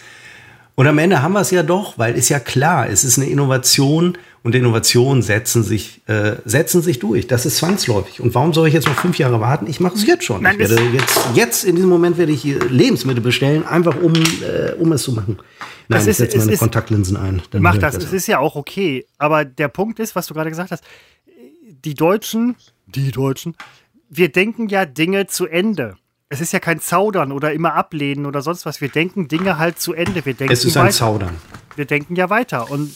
Und 0.79 0.85
am 0.85 0.99
Ende 0.99 1.23
haben 1.23 1.33
wir 1.33 1.41
es 1.41 1.49
ja 1.49 1.63
doch, 1.63 1.97
weil 1.97 2.13
ist 2.15 2.29
ja 2.29 2.39
klar, 2.39 2.87
es 2.87 3.03
ist 3.03 3.17
eine 3.17 3.27
Innovation 3.27 4.15
und 4.43 4.53
Innovationen 4.53 5.23
setzen 5.23 5.63
sich, 5.63 6.01
äh, 6.07 6.35
setzen 6.45 6.83
sich 6.83 6.99
durch. 6.99 7.25
Das 7.25 7.47
ist 7.47 7.57
zwangsläufig. 7.57 8.21
Und 8.21 8.35
warum 8.35 8.53
soll 8.53 8.67
ich 8.67 8.75
jetzt 8.75 8.85
noch 8.85 8.93
fünf 8.93 9.17
Jahre 9.17 9.41
warten? 9.41 9.65
Ich 9.65 9.79
mache 9.79 9.95
es 9.95 10.05
jetzt 10.05 10.23
schon. 10.23 10.43
Nein, 10.43 10.59
ich 10.59 10.69
werde 10.69 10.79
jetzt, 10.93 11.19
jetzt 11.33 11.63
in 11.63 11.75
diesem 11.77 11.89
Moment 11.89 12.19
werde 12.19 12.31
ich 12.31 12.43
Lebensmittel 12.43 13.23
bestellen, 13.23 13.65
einfach 13.65 13.95
um, 13.99 14.13
äh, 14.13 14.73
um 14.77 14.91
es 14.91 15.01
zu 15.01 15.13
machen. 15.13 15.37
Nein, 15.39 15.45
Das 15.87 16.03
ich 16.03 16.09
ist- 16.11 16.17
setze 16.17 16.37
meine 16.37 16.51
ist- 16.51 16.59
Kontaktlinsen 16.59 17.17
ein. 17.17 17.41
Dann 17.49 17.63
Mach 17.63 17.79
das, 17.79 17.95
es 17.95 18.13
ist 18.13 18.27
ja 18.27 18.37
auch 18.37 18.55
okay. 18.55 19.07
Aber 19.17 19.45
der 19.45 19.69
Punkt 19.69 19.97
ist, 19.99 20.15
was 20.15 20.27
du 20.27 20.35
gerade 20.35 20.51
gesagt 20.51 20.69
hast, 20.69 20.83
die 21.85 21.95
Deutschen, 21.95 22.55
die 22.85 23.09
Deutschen, 23.09 23.55
wir 24.11 24.29
denken 24.31 24.69
ja 24.69 24.85
Dinge 24.85 25.25
zu 25.25 25.47
Ende. 25.47 25.95
Es 26.29 26.41
ist 26.41 26.51
ja 26.51 26.59
kein 26.59 26.81
Zaudern 26.81 27.31
oder 27.31 27.53
immer 27.53 27.73
ablehnen 27.73 28.25
oder 28.25 28.41
sonst 28.41 28.65
was. 28.65 28.81
Wir 28.81 28.89
denken 28.89 29.27
Dinge 29.27 29.57
halt 29.57 29.79
zu 29.79 29.93
Ende. 29.93 30.25
Wir 30.25 30.33
denken, 30.33 30.51
es 30.53 30.65
ist 30.65 30.75
ein 30.75 30.85
weiter. 30.85 30.93
Zaudern. 30.93 31.35
wir 31.75 31.85
denken 31.85 32.15
ja 32.17 32.29
weiter. 32.29 32.69
Und 32.69 32.93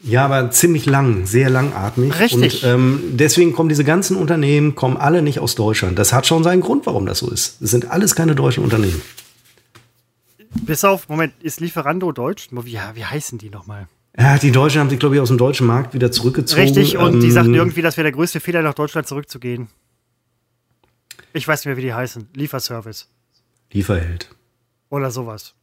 Ja, 0.00 0.24
aber 0.24 0.50
ziemlich 0.50 0.84
lang, 0.84 1.24
sehr 1.24 1.50
langatmig. 1.50 2.18
Richtig. 2.18 2.64
Und 2.64 2.70
ähm, 2.70 3.00
deswegen 3.12 3.52
kommen 3.52 3.68
diese 3.68 3.84
ganzen 3.84 4.16
Unternehmen, 4.16 4.74
kommen 4.74 4.96
alle 4.96 5.22
nicht 5.22 5.38
aus 5.38 5.54
Deutschland. 5.54 5.98
Das 5.98 6.12
hat 6.12 6.26
schon 6.26 6.42
seinen 6.42 6.62
Grund, 6.62 6.84
warum 6.86 7.06
das 7.06 7.18
so 7.20 7.30
ist. 7.30 7.62
Es 7.62 7.70
sind 7.70 7.90
alles 7.90 8.16
keine 8.16 8.34
deutschen 8.34 8.64
Unternehmen. 8.64 9.00
bis 10.66 10.84
auf, 10.84 11.08
Moment, 11.08 11.32
ist 11.40 11.60
Lieferando 11.60 12.10
deutsch? 12.10 12.48
Wie, 12.50 12.78
wie 12.94 13.04
heißen 13.04 13.38
die 13.38 13.50
nochmal? 13.50 13.86
Ja, 14.18 14.36
die 14.38 14.50
Deutschen 14.52 14.80
haben 14.80 14.90
sich, 14.90 14.98
glaube 14.98 15.14
ich, 15.16 15.20
aus 15.20 15.28
dem 15.28 15.38
deutschen 15.38 15.66
Markt 15.66 15.94
wieder 15.94 16.10
zurückgezogen. 16.12 16.62
Richtig, 16.62 16.96
und 16.98 17.20
die 17.20 17.26
Ähm, 17.26 17.32
sagten 17.32 17.54
irgendwie, 17.54 17.82
das 17.82 17.96
wäre 17.96 18.04
der 18.04 18.12
größte 18.12 18.40
Fehler, 18.40 18.62
nach 18.62 18.74
Deutschland 18.74 19.06
zurückzugehen. 19.08 19.68
Ich 21.36 21.46
weiß 21.46 21.60
nicht 21.60 21.66
mehr, 21.66 21.76
wie 21.76 21.82
die 21.82 21.92
heißen. 21.92 22.28
Lieferservice 22.34 23.08
Lieferheld. 23.72 24.30
oder 24.88 25.10
sowas. 25.10 25.54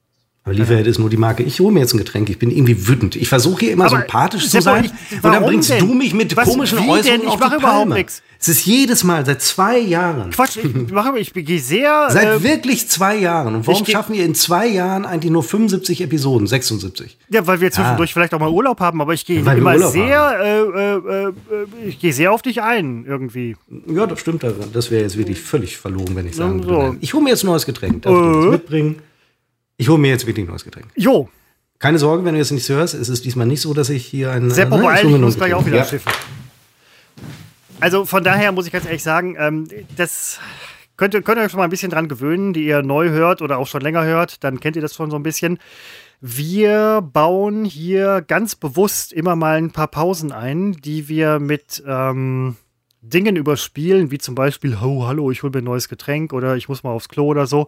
Aber 0.43 0.55
Lieferheld 0.55 0.87
ist 0.87 0.97
nur 0.97 1.11
die 1.11 1.17
Marke. 1.17 1.43
Ich 1.43 1.59
hole 1.59 1.71
mir 1.71 1.81
jetzt 1.81 1.93
ein 1.93 1.99
Getränk. 1.99 2.27
Ich 2.31 2.39
bin 2.39 2.49
irgendwie 2.49 2.87
wütend. 2.87 3.15
Ich 3.15 3.29
versuche 3.29 3.59
hier 3.65 3.73
immer 3.73 3.85
Aber, 3.85 3.97
sympathisch 3.99 4.49
zu 4.49 4.59
sein. 4.59 4.85
ich- 4.85 5.23
und 5.23 5.31
dann 5.31 5.43
bringst 5.43 5.69
denn? 5.69 5.85
du 5.87 5.93
mich 5.93 6.15
mit 6.15 6.35
Was- 6.35 6.49
komischen 6.49 6.79
Äußerungen 6.79 7.27
auf 7.27 7.39
die 7.39 7.45
überhaupt 7.45 7.61
Palme. 7.61 7.93
nix. 7.95 8.23
Es 8.39 8.47
ist 8.47 8.65
jedes 8.65 9.03
Mal, 9.03 9.23
seit 9.23 9.43
zwei 9.43 9.77
Jahren. 9.77 10.31
Quatsch, 10.31 10.57
ich, 10.57 10.73
mache, 10.91 11.19
ich 11.19 11.31
gehe 11.31 11.59
sehr. 11.59 12.07
Seit 12.09 12.27
äh, 12.27 12.43
wirklich 12.43 12.89
zwei 12.89 13.17
Jahren. 13.17 13.53
Und 13.53 13.67
warum 13.67 13.85
schaffen 13.85 14.15
wir 14.15 14.25
in 14.25 14.33
zwei 14.33 14.65
Jahren 14.67 15.05
eigentlich 15.05 15.31
nur 15.31 15.43
75 15.43 16.01
Episoden? 16.01 16.47
76. 16.47 17.19
Ja, 17.29 17.45
weil 17.45 17.61
wir 17.61 17.69
zwischendurch 17.71 18.11
vielleicht 18.11 18.33
auch 18.33 18.39
mal 18.39 18.49
Urlaub 18.49 18.79
haben, 18.79 18.99
aber 18.99 19.13
ich 19.13 19.27
gehe 19.27 19.45
wir 19.45 19.53
immer 19.53 19.77
sehr, 19.89 20.39
äh, 20.41 20.59
äh, 20.59 21.27
äh, 21.27 21.33
ich 21.87 21.99
gehe 21.99 22.13
sehr 22.13 22.31
auf 22.31 22.41
dich 22.41 22.63
ein, 22.63 23.05
irgendwie. 23.07 23.57
Ja, 23.87 24.07
das 24.07 24.19
stimmt. 24.19 24.43
Das 24.73 24.89
wäre 24.89 25.03
jetzt 25.03 25.17
wirklich 25.19 25.39
völlig 25.39 25.77
verlogen, 25.77 26.15
wenn 26.15 26.25
ich 26.25 26.35
sagen 26.35 26.63
So. 26.63 26.69
würde. 26.69 26.97
Ich 27.01 27.13
hole 27.13 27.23
mir 27.23 27.29
jetzt 27.29 27.43
ein 27.43 27.47
neues 27.47 27.67
Getränk. 27.67 28.01
Darf 28.01 28.11
ich 28.15 28.19
dir 28.21 28.31
Äh. 28.39 28.41
das 28.45 28.51
mitbringen? 28.53 28.95
Ich 29.81 29.89
hole 29.89 29.97
mir 29.97 30.09
jetzt 30.09 30.27
wirklich 30.27 30.45
ein 30.45 30.49
neues 30.49 30.63
Getränk. 30.63 30.89
Jo, 30.95 31.27
Keine 31.79 31.97
Sorge, 31.97 32.23
wenn 32.23 32.35
du 32.35 32.39
jetzt 32.39 32.51
nichts 32.51 32.69
hörst, 32.69 32.93
es 32.93 33.09
ist 33.09 33.25
diesmal 33.25 33.47
nicht 33.47 33.61
so, 33.61 33.73
dass 33.73 33.89
ich 33.89 34.05
hier 34.05 34.29
ein. 34.31 34.51
Seppo, 34.51 34.75
Nein, 34.75 34.83
beeil 34.85 34.95
dich, 34.97 35.05
hole 35.05 35.15
ich 35.15 35.21
muss 35.21 35.35
gleich 35.37 35.53
auch 35.55 35.65
wieder 35.65 35.79
Getränk. 35.79 36.03
aufs 36.05 36.13
Schiff. 36.13 36.25
Also 37.79 38.05
von 38.05 38.23
daher 38.23 38.51
muss 38.51 38.67
ich 38.67 38.71
ganz 38.71 38.85
ehrlich 38.85 39.01
sagen, 39.01 39.35
ähm, 39.39 39.67
das 39.97 40.39
könnt 40.97 41.15
ihr, 41.15 41.23
könnt 41.23 41.39
ihr 41.39 41.45
euch 41.45 41.49
schon 41.51 41.57
mal 41.57 41.63
ein 41.63 41.71
bisschen 41.71 41.89
dran 41.89 42.07
gewöhnen, 42.07 42.53
die 42.53 42.65
ihr 42.65 42.83
neu 42.83 43.09
hört 43.09 43.41
oder 43.41 43.57
auch 43.57 43.65
schon 43.65 43.81
länger 43.81 44.03
hört, 44.05 44.43
dann 44.43 44.59
kennt 44.59 44.75
ihr 44.75 44.83
das 44.83 44.93
schon 44.93 45.09
so 45.09 45.15
ein 45.15 45.23
bisschen. 45.23 45.57
Wir 46.19 47.01
bauen 47.01 47.65
hier 47.65 48.21
ganz 48.21 48.53
bewusst 48.53 49.11
immer 49.11 49.35
mal 49.35 49.57
ein 49.57 49.71
paar 49.71 49.87
Pausen 49.87 50.31
ein, 50.31 50.73
die 50.73 51.09
wir 51.09 51.39
mit 51.39 51.81
ähm, 51.87 52.55
Dingen 53.01 53.35
überspielen, 53.35 54.11
wie 54.11 54.19
zum 54.19 54.35
Beispiel, 54.35 54.77
oh, 54.79 55.07
hallo, 55.07 55.31
ich 55.31 55.41
hole 55.41 55.51
mir 55.51 55.63
ein 55.63 55.63
neues 55.63 55.89
Getränk 55.89 56.33
oder 56.33 56.55
ich 56.55 56.69
muss 56.69 56.83
mal 56.83 56.91
aufs 56.91 57.09
Klo 57.09 57.25
oder 57.25 57.47
so. 57.47 57.67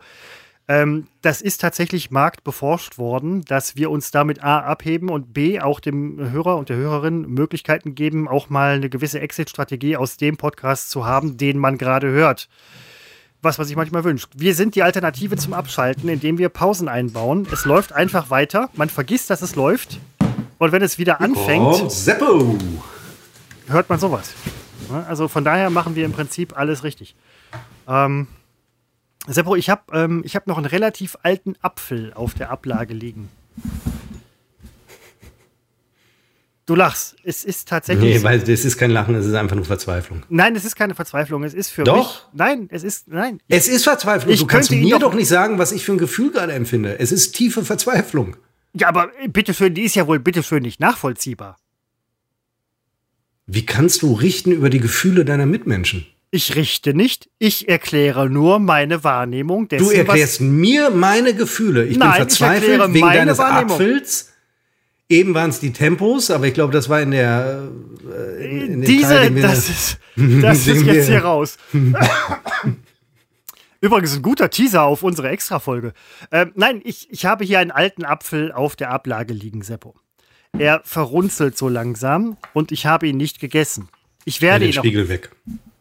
Ähm, 0.67 1.07
das 1.21 1.41
ist 1.41 1.59
tatsächlich 1.59 2.09
marktbeforscht 2.09 2.97
worden, 2.97 3.43
dass 3.45 3.75
wir 3.75 3.91
uns 3.91 4.11
damit 4.11 4.43
A 4.43 4.59
abheben 4.59 5.09
und 5.09 5.33
B 5.33 5.59
auch 5.59 5.81
dem 5.81 6.31
Hörer 6.31 6.55
und 6.55 6.69
der 6.69 6.77
Hörerin 6.77 7.27
Möglichkeiten 7.27 7.95
geben, 7.95 8.29
auch 8.29 8.49
mal 8.49 8.75
eine 8.75 8.89
gewisse 8.89 9.19
Exit-Strategie 9.19 9.97
aus 9.97 10.15
dem 10.15 10.37
Podcast 10.37 10.89
zu 10.89 11.05
haben, 11.05 11.35
den 11.37 11.57
man 11.57 11.77
gerade 11.77 12.07
hört. 12.07 12.47
Was 13.41 13.57
man 13.57 13.67
sich 13.67 13.75
manchmal 13.75 14.05
wünscht. 14.05 14.29
Wir 14.37 14.55
sind 14.55 14.75
die 14.75 14.83
Alternative 14.83 15.35
zum 15.35 15.53
Abschalten, 15.53 16.07
indem 16.07 16.37
wir 16.37 16.47
Pausen 16.47 16.87
einbauen. 16.87 17.45
Es 17.51 17.65
läuft 17.65 17.91
einfach 17.91 18.29
weiter. 18.29 18.69
Man 18.73 18.87
vergisst, 18.87 19.29
dass 19.29 19.41
es 19.41 19.55
läuft. 19.57 19.99
Und 20.59 20.71
wenn 20.71 20.81
es 20.81 20.97
wieder 20.97 21.19
anfängt, 21.19 21.83
hört 23.67 23.89
man 23.89 23.99
sowas. 23.99 24.33
Also 25.09 25.27
von 25.27 25.43
daher 25.43 25.69
machen 25.69 25.95
wir 25.95 26.05
im 26.05 26.13
Prinzip 26.13 26.57
alles 26.57 26.85
richtig. 26.85 27.15
Ähm, 27.85 28.27
Seppo, 29.27 29.55
ich 29.55 29.69
habe 29.69 29.81
ähm, 29.93 30.23
hab 30.27 30.47
noch 30.47 30.57
einen 30.57 30.65
relativ 30.65 31.17
alten 31.23 31.55
Apfel 31.61 32.13
auf 32.13 32.33
der 32.33 32.49
Ablage 32.49 32.93
liegen. 32.93 33.29
Du 36.65 36.75
lachst. 36.75 37.17
Es 37.23 37.43
ist 37.43 37.67
tatsächlich. 37.67 38.17
Nee, 38.17 38.23
weil 38.23 38.39
das 38.39 38.63
ist 38.63 38.77
kein 38.77 38.89
Lachen, 38.91 39.15
es 39.15 39.25
ist 39.25 39.33
einfach 39.33 39.55
nur 39.55 39.65
Verzweiflung. 39.65 40.23
Nein, 40.29 40.55
es 40.55 40.63
ist 40.63 40.75
keine 40.77 40.95
Verzweiflung. 40.95 41.43
Es 41.43 41.53
ist 41.53 41.69
für 41.69 41.83
Doch. 41.83 41.97
mich. 41.97 42.25
Nein, 42.33 42.67
es 42.71 42.83
ist. 42.83 43.09
Nein. 43.09 43.39
Es 43.49 43.67
ist 43.67 43.83
Verzweiflung. 43.83 44.33
Ich 44.33 44.39
du 44.39 44.47
kannst 44.47 44.71
mir 44.71 44.93
doch- 44.95 45.09
doch 45.09 45.13
nicht 45.13 45.27
sagen, 45.27 45.57
was 45.57 45.73
ich 45.73 45.83
für 45.83 45.91
ein 45.91 45.97
Gefühl 45.97 46.31
gerade 46.31 46.53
empfinde. 46.53 46.99
Es 46.99 47.11
ist 47.11 47.33
tiefe 47.33 47.65
Verzweiflung. 47.65 48.37
Ja, 48.73 48.87
aber 48.87 49.11
bitteschön, 49.29 49.73
die 49.73 49.83
ist 49.83 49.95
ja 49.95 50.07
wohl 50.07 50.19
bitteschön 50.19 50.63
nicht 50.63 50.79
nachvollziehbar. 50.79 51.57
Wie 53.45 53.65
kannst 53.65 54.01
du 54.01 54.13
richten 54.13 54.51
über 54.53 54.69
die 54.69 54.79
Gefühle 54.79 55.25
deiner 55.25 55.45
Mitmenschen? 55.45 56.07
Ich 56.35 56.55
richte 56.55 56.95
nicht, 56.95 57.29
ich 57.37 57.69
erkläre 57.69 58.27
nur 58.27 58.57
meine 58.57 59.03
Wahrnehmung 59.03 59.67
dessen, 59.67 59.85
Du 59.85 59.91
erklärst 59.91 60.41
mir 60.41 60.89
meine 60.89 61.35
Gefühle. 61.35 61.85
Ich 61.85 61.95
Nein, 61.97 62.09
bin 62.09 62.11
ich 62.13 62.17
verzweifelt 62.37 62.69
erkläre 62.71 62.91
wegen 62.93 63.05
meine 63.05 63.19
deines 63.19 63.37
Wahrnehmung. 63.37 63.75
Apfels. 63.75 64.31
Eben 65.09 65.35
waren 65.35 65.51
es 65.51 65.59
die 65.59 65.71
Tempos, 65.73 66.31
aber 66.31 66.47
ich 66.47 66.55
glaube, 66.55 66.73
das 66.73 66.89
war 66.89 67.01
in 67.01 67.11
der. 67.11 67.67
Äh, 68.39 68.65
in, 68.65 68.81
Teil, 68.81 68.81
Diese, 68.81 69.35
wir- 69.35 69.41
das 69.43 69.69
ist, 69.69 69.97
das 70.41 70.65
ist 70.65 70.81
jetzt 70.87 71.07
hier 71.07 71.23
raus. 71.23 71.57
Übrigens 73.81 74.15
ein 74.15 74.21
guter 74.21 74.49
Teaser 74.49 74.83
auf 74.83 75.03
unsere 75.03 75.29
Extra-Folge. 75.29 75.93
Ähm, 76.31 76.51
nein, 76.55 76.81
ich, 76.85 77.09
ich 77.11 77.25
habe 77.25 77.43
hier 77.43 77.59
einen 77.59 77.71
alten 77.71 78.05
Apfel 78.05 78.51
auf 78.51 78.75
der 78.75 78.91
Ablage 78.91 79.33
liegen, 79.33 79.61
Seppo. 79.61 79.93
Er 80.57 80.81
verrunzelt 80.85 81.57
so 81.57 81.67
langsam 81.67 82.37
und 82.53 82.71
ich 82.71 82.85
habe 82.85 83.07
ihn 83.07 83.17
nicht 83.17 83.39
gegessen. 83.39 83.89
Ich 84.25 84.37
Ja, 84.37 84.43
werde 84.43 84.65
den 84.65 84.69
ihn 84.69 84.73
Spiegel 84.73 85.09
weg. 85.09 85.31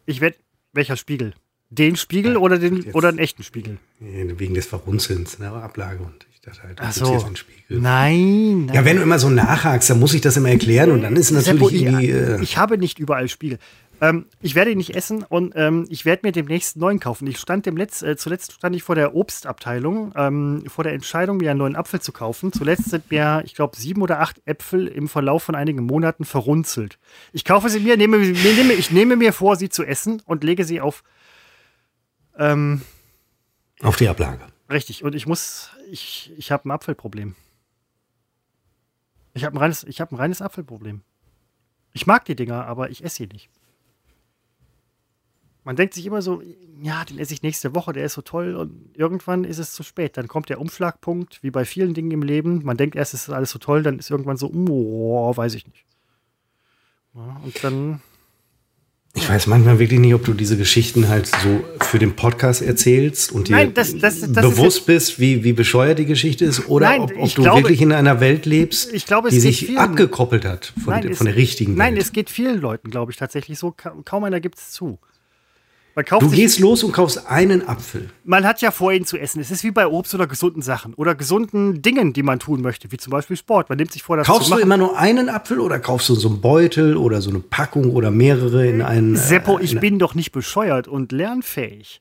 ich 0.07 0.21
werde, 0.21 0.37
welcher 0.73 0.97
Spiegel? 0.97 1.35
Den 1.71 1.97
Spiegel 1.97 2.37
oder 2.37 2.59
den, 2.59 2.83
jetzt- 2.83 2.95
oder 2.95 3.09
einen 3.09 3.19
echten 3.19 3.43
Spiegel? 3.43 3.79
Wegen 4.01 4.55
des 4.55 4.67
Verrunzelns 4.67 5.35
in 5.35 5.41
der 5.43 5.53
Ablage. 5.53 6.03
Und 6.03 6.27
ich 6.35 6.41
dachte 6.41 6.63
halt, 6.65 6.79
Ach 6.81 6.93
so. 6.93 7.25
Nein, 7.69 8.67
nein. 8.67 8.75
Ja, 8.75 8.85
wenn 8.85 8.97
du 8.97 9.03
immer 9.03 9.19
so 9.19 9.31
nachhakst, 9.31 9.89
dann 9.89 9.99
muss 9.99 10.13
ich 10.13 10.21
das 10.21 10.37
immer 10.37 10.51
erklären 10.51 10.91
und 10.91 11.03
dann 11.03 11.17
ist 11.17 11.31
es 11.31 11.45
Seppo, 11.45 11.65
natürlich 11.67 11.83
irgendwie. 11.83 12.11
Äh, 12.11 12.43
ich 12.43 12.59
habe 12.59 12.77
nicht 12.77 12.99
überall 12.99 13.29
Spiegel. 13.29 13.59
Ähm, 14.03 14.27
ich 14.41 14.57
werde 14.57 14.73
ihn 14.73 14.79
nicht 14.79 14.97
essen 14.97 15.23
und 15.23 15.53
ähm, 15.55 15.87
ich 15.89 16.05
werde 16.05 16.27
mir 16.27 16.33
demnächst 16.33 16.75
einen 16.75 16.81
neuen 16.81 16.99
kaufen. 16.99 17.25
Ich 17.29 17.39
stand 17.39 17.67
dem 17.67 17.77
Letz-, 17.77 18.03
äh, 18.03 18.17
zuletzt 18.17 18.51
stand 18.53 18.75
ich 18.75 18.83
vor 18.83 18.97
der 18.97 19.15
Obstabteilung, 19.15 20.13
ähm, 20.17 20.65
vor 20.67 20.83
der 20.83 20.93
Entscheidung, 20.93 21.37
mir 21.37 21.51
einen 21.53 21.59
neuen 21.61 21.77
Apfel 21.77 22.01
zu 22.01 22.11
kaufen. 22.11 22.53
Zuletzt 22.53 22.91
sind 22.91 23.11
mir, 23.13 23.43
ich 23.45 23.55
glaube, 23.55 23.77
sieben 23.77 24.03
oder 24.03 24.19
acht 24.19 24.43
Äpfel 24.45 24.89
im 24.89 25.09
Verlauf 25.09 25.45
von 25.45 25.55
einigen 25.55 25.85
Monaten 25.87 26.25
verrunzelt. 26.25 26.99
Ich 27.33 27.45
kaufe 27.45 27.69
sie 27.71 27.79
mir, 27.79 27.97
nehme, 27.97 28.19
mir- 28.19 28.55
nehme, 28.55 28.73
ich 28.73 28.91
nehme 28.91 29.15
mir 29.15 29.33
vor, 29.33 29.55
sie 29.55 29.69
zu 29.69 29.85
essen 29.85 30.21
und 30.27 30.43
lege 30.43 30.65
sie 30.65 30.81
auf. 30.81 31.05
Ähm, 32.37 32.83
auf 33.83 33.95
die 33.97 34.09
Ablage. 34.09 34.41
richtig. 34.69 35.05
Und 35.05 35.15
ich 35.15 35.27
muss, 35.29 35.71
ich, 35.93 36.33
ich 36.37 36.51
habe 36.51 36.69
ein 36.69 36.73
Apfelproblem. 36.73 37.37
Ich 39.35 39.45
habe 39.45 39.55
ein 39.55 39.59
reines, 39.59 39.85
ich 39.85 40.01
habe 40.01 40.13
ein 40.13 40.19
reines 40.19 40.43
Apfelproblem. 40.43 41.03
Ich 41.93 42.07
mag 42.09 42.25
die 42.25 42.35
Dinger, 42.35 42.67
aber 42.67 42.91
ich 42.91 43.05
esse 43.05 43.17
sie 43.17 43.27
nicht. 43.29 43.49
Man 45.65 45.77
denkt 45.77 45.95
sich 45.95 46.05
immer 46.07 46.23
so, 46.23 46.43
ja, 46.83 47.05
den 47.05 47.19
esse 47.21 47.33
ich 47.35 47.43
nächste 47.43 47.75
Woche, 47.75 47.93
der 47.93 48.05
ist 48.05 48.15
so 48.15 48.23
toll 48.23 48.57
und 48.57 48.73
irgendwann 48.97 49.45
ist 49.45 49.59
es 49.59 49.73
zu 49.73 49.85
spät. 49.85 50.17
Dann 50.17 50.27
kommt 50.27 50.49
der 50.49 50.61
Umschlagpunkt, 50.61 51.41
wie 51.43 51.51
bei 51.53 51.65
vielen 51.65 51.95
Dingen 51.95 52.11
im 52.11 52.23
Leben. 52.23 52.63
Man 52.65 52.77
denkt 52.77 52.97
erst, 52.97 53.15
es 53.15 53.29
ist 53.29 53.31
alles 53.31 53.51
so 53.51 53.61
toll, 53.61 53.83
dann 53.85 53.99
ist 54.01 54.11
irgendwann 54.11 54.37
so, 54.37 54.51
oh, 54.53 55.37
weiß 55.37 55.55
ich 55.55 55.67
nicht. 55.67 55.85
Ja, 57.15 57.41
und 57.45 57.63
dann, 57.63 58.01
Ich 59.15 59.29
weiß 59.29 59.47
manchmal 59.47 59.79
wirklich 59.79 60.01
nicht, 60.01 60.15
ob 60.15 60.25
du 60.25 60.33
diese 60.33 60.57
Geschichten 60.57 61.09
halt 61.09 61.27
so 61.27 61.63
für 61.85 61.99
den 61.99 62.17
Podcast 62.17 62.63
erzählst 62.63 63.31
und 63.31 63.47
dir 63.49 63.53
Nein, 63.57 63.75
das- 63.75 63.97
das- 63.99 64.21
das 64.23 64.31
bewusst 64.33 64.87
bist, 64.87 65.21
wie, 65.21 65.45
wie 65.45 65.53
bescheuert 65.53 65.99
die 65.99 66.07
Geschichte 66.07 66.47
ist, 66.47 66.69
oder 66.71 66.87
Nein, 66.89 67.03
ob, 67.03 67.13
ob 67.19 67.35
du 67.35 67.43
glaube- 67.43 67.59
wirklich 67.61 67.83
in 67.83 67.93
einer 67.93 68.21
Welt 68.21 68.47
lebst, 68.47 68.91
Ich 68.93 69.05
glaube, 69.07 69.29
es 69.29 69.35
die 69.35 69.41
sich 69.41 69.67
vielen- 69.67 69.77
abgekoppelt 69.79 70.45
hat 70.47 70.73
von, 70.83 70.95
nein, 70.95 71.03
der, 71.03 71.11
es- 71.13 71.19
von 71.19 71.27
der 71.27 71.37
richtigen 71.37 71.75
nein, 71.75 71.95
Welt. 71.95 72.03
es 72.03 72.13
geht 72.13 72.31
vielen 72.31 72.59
Leuten, 72.61 72.91
glaube 72.91 73.13
ich, 73.13 73.19
tatsächlich 73.19 73.59
so. 73.59 73.71
Ka 73.71 73.95
kaum 74.05 74.25
einer 74.25 74.41
gibt 74.41 74.59
es 74.59 74.71
zu. 74.73 74.99
Du 75.95 76.31
gehst 76.31 76.59
los 76.59 76.83
und 76.85 76.93
kaufst 76.93 77.27
einen 77.29 77.69
Apfel. 77.69 78.09
man 78.25 78.45
hat 78.47 78.63
ja 78.63 78.71
vor, 78.71 78.93
ihn 78.93 79.05
zu 79.05 79.19
essen. 79.19 79.41
Es 79.41 79.51
ist 79.51 79.63
wie 79.63 79.71
bei 79.71 79.87
Obst 79.87 80.15
oder 80.15 80.27
gesunden 80.27 80.63
Sachen 80.63 80.95
oder 80.95 81.15
gesunden 81.15 81.83
Dingen, 81.83 82.13
die 82.15 82.23
man 82.23 82.39
tun 82.39 82.63
möchte, 82.63 82.91
wie 82.93 82.97
zum 82.97 83.11
Beispiel 83.11 83.37
Sport. 83.37 83.69
Man 83.69 83.77
nimmt 83.79 83.93
sich 83.93 84.03
vor, 84.03 84.17
das 84.17 84.27
Kaufst 84.27 84.45
zu 84.45 84.49
du 84.51 84.55
machen. 84.55 84.63
immer 84.63 84.77
nur 84.79 84.99
einen 84.99 85.29
Apfel 85.29 85.61
oder 85.61 85.79
kaufst 85.79 86.09
du 86.09 86.15
so 86.15 86.29
einen 86.29 86.41
Beutel 86.41 86.97
oder 86.97 87.21
so 87.21 87.29
eine 87.31 87.41
Packung 87.41 87.91
oder 87.91 88.11
mehrere 88.11 88.67
in 88.67 88.81
einen. 88.81 89.17
Seppo, 89.17 89.59
äh, 89.59 89.65
ich 89.65 89.75
in- 89.75 89.81
bin 89.81 89.99
doch 89.99 90.15
nicht 90.15 90.33
bescheuert 90.33 90.89
und 90.89 91.13
lernfähig. 91.13 92.01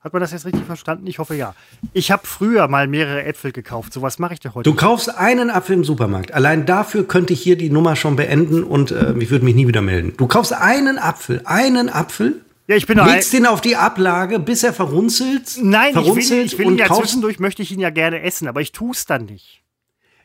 Hat 0.00 0.12
man 0.12 0.22
das 0.22 0.30
jetzt 0.30 0.46
richtig 0.46 0.64
verstanden? 0.64 1.08
Ich 1.08 1.18
hoffe 1.18 1.34
ja. 1.34 1.56
Ich 1.92 2.12
habe 2.12 2.24
früher 2.24 2.68
mal 2.68 2.86
mehrere 2.86 3.24
Äpfel 3.24 3.50
gekauft. 3.50 3.92
So 3.92 4.00
was 4.00 4.20
mache 4.20 4.34
ich 4.34 4.40
dir 4.40 4.54
heute. 4.54 4.62
Du 4.62 4.70
nicht. 4.70 4.80
kaufst 4.80 5.16
einen 5.16 5.50
Apfel 5.50 5.74
im 5.74 5.84
Supermarkt. 5.84 6.32
Allein 6.32 6.66
dafür 6.66 7.06
könnte 7.06 7.32
ich 7.32 7.42
hier 7.42 7.56
die 7.56 7.68
Nummer 7.68 7.96
schon 7.96 8.14
beenden 8.14 8.62
und 8.62 8.92
äh, 8.92 9.14
ich 9.18 9.30
würde 9.30 9.44
mich 9.44 9.56
nie 9.56 9.66
wieder 9.66 9.82
melden. 9.82 10.14
Du 10.16 10.28
kaufst 10.28 10.52
einen 10.52 10.98
Apfel, 10.98 11.42
einen 11.44 11.88
Apfel, 11.88 12.42
ja, 12.68 12.76
ich 12.76 12.86
bin 12.86 12.98
doch 12.98 13.06
ein, 13.06 13.14
legst 13.14 13.32
den 13.32 13.46
auf 13.46 13.62
die 13.62 13.76
Ablage, 13.76 14.38
bis 14.38 14.62
er 14.62 14.74
verrunzelt. 14.74 15.58
Nein, 15.62 15.90
ich 15.90 15.96
will, 15.96 16.04
verrunzelt 16.04 16.52
ich 16.52 16.58
will 16.58 16.66
ihn 16.66 16.76
ja 16.76 16.86
kaufst, 16.86 17.04
zwischendurch 17.04 17.40
möchte 17.40 17.62
ich 17.62 17.72
ihn 17.72 17.80
ja 17.80 17.90
gerne 17.90 18.22
essen, 18.22 18.46
aber 18.46 18.60
ich 18.60 18.72
tue 18.72 18.92
es 18.92 19.06
dann 19.06 19.24
nicht. 19.24 19.62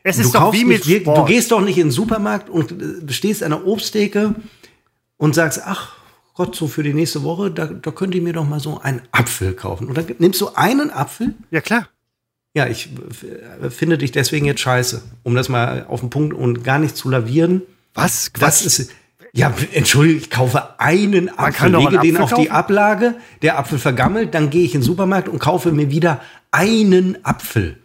Es 0.02 0.16
du 0.16 0.22
ist 0.22 0.34
doch 0.34 0.40
kaufst 0.40 0.60
wie 0.60 0.66
mit 0.66 0.86
nicht, 0.86 1.00
Sport. 1.00 1.18
du 1.18 1.24
gehst 1.24 1.50
doch 1.50 1.62
nicht 1.62 1.78
in 1.78 1.86
den 1.86 1.90
Supermarkt 1.90 2.50
und 2.50 2.72
äh, 2.72 3.12
stehst 3.12 3.42
an 3.42 3.50
der 3.50 3.66
Obsttheke 3.66 4.34
und 5.16 5.34
sagst, 5.34 5.62
ach 5.64 5.96
Gott, 6.34 6.56
so 6.56 6.66
für 6.66 6.82
die 6.82 6.92
nächste 6.94 7.22
Woche, 7.22 7.50
da, 7.50 7.66
da 7.66 7.90
könnt 7.92 8.14
ihr 8.14 8.22
mir 8.22 8.32
doch 8.32 8.46
mal 8.46 8.60
so 8.60 8.80
einen 8.80 9.02
Apfel 9.12 9.52
kaufen. 9.54 9.86
Und 9.86 9.96
dann 9.96 10.06
nimmst 10.18 10.40
du 10.40 10.48
einen 10.54 10.90
Apfel 10.90 11.34
ja, 11.50 11.60
klar. 11.60 11.88
Ja, 12.56 12.66
ich 12.68 12.90
äh, 13.62 13.70
finde 13.70 13.98
dich 13.98 14.12
deswegen 14.12 14.46
jetzt 14.46 14.60
scheiße, 14.60 15.02
um 15.24 15.34
das 15.34 15.48
mal 15.48 15.86
auf 15.88 16.00
den 16.00 16.10
Punkt 16.10 16.34
und 16.34 16.62
gar 16.64 16.78
nicht 16.78 16.96
zu 16.96 17.08
lavieren. 17.08 17.62
Was? 17.94 18.30
Das 18.38 18.64
ist 18.66 18.90
ja, 19.32 19.52
entschuldige, 19.72 20.18
ich 20.18 20.30
kaufe 20.30 20.78
einen 20.78 21.28
Apfel, 21.28 21.52
kann 21.52 21.72
doch 21.72 21.80
lege 21.90 22.00
einen 22.00 22.02
den 22.02 22.16
Apfel 22.16 22.22
auf 22.22 22.40
die 22.40 22.46
kaufen. 22.48 22.56
Ablage, 22.56 23.14
der 23.42 23.58
Apfel 23.58 23.78
vergammelt, 23.80 24.34
dann 24.34 24.50
gehe 24.50 24.64
ich 24.64 24.74
in 24.74 24.80
den 24.80 24.86
Supermarkt 24.86 25.28
und 25.28 25.40
kaufe 25.40 25.72
mir 25.72 25.90
wieder 25.90 26.20
einen 26.52 27.24
Apfel. 27.24 27.78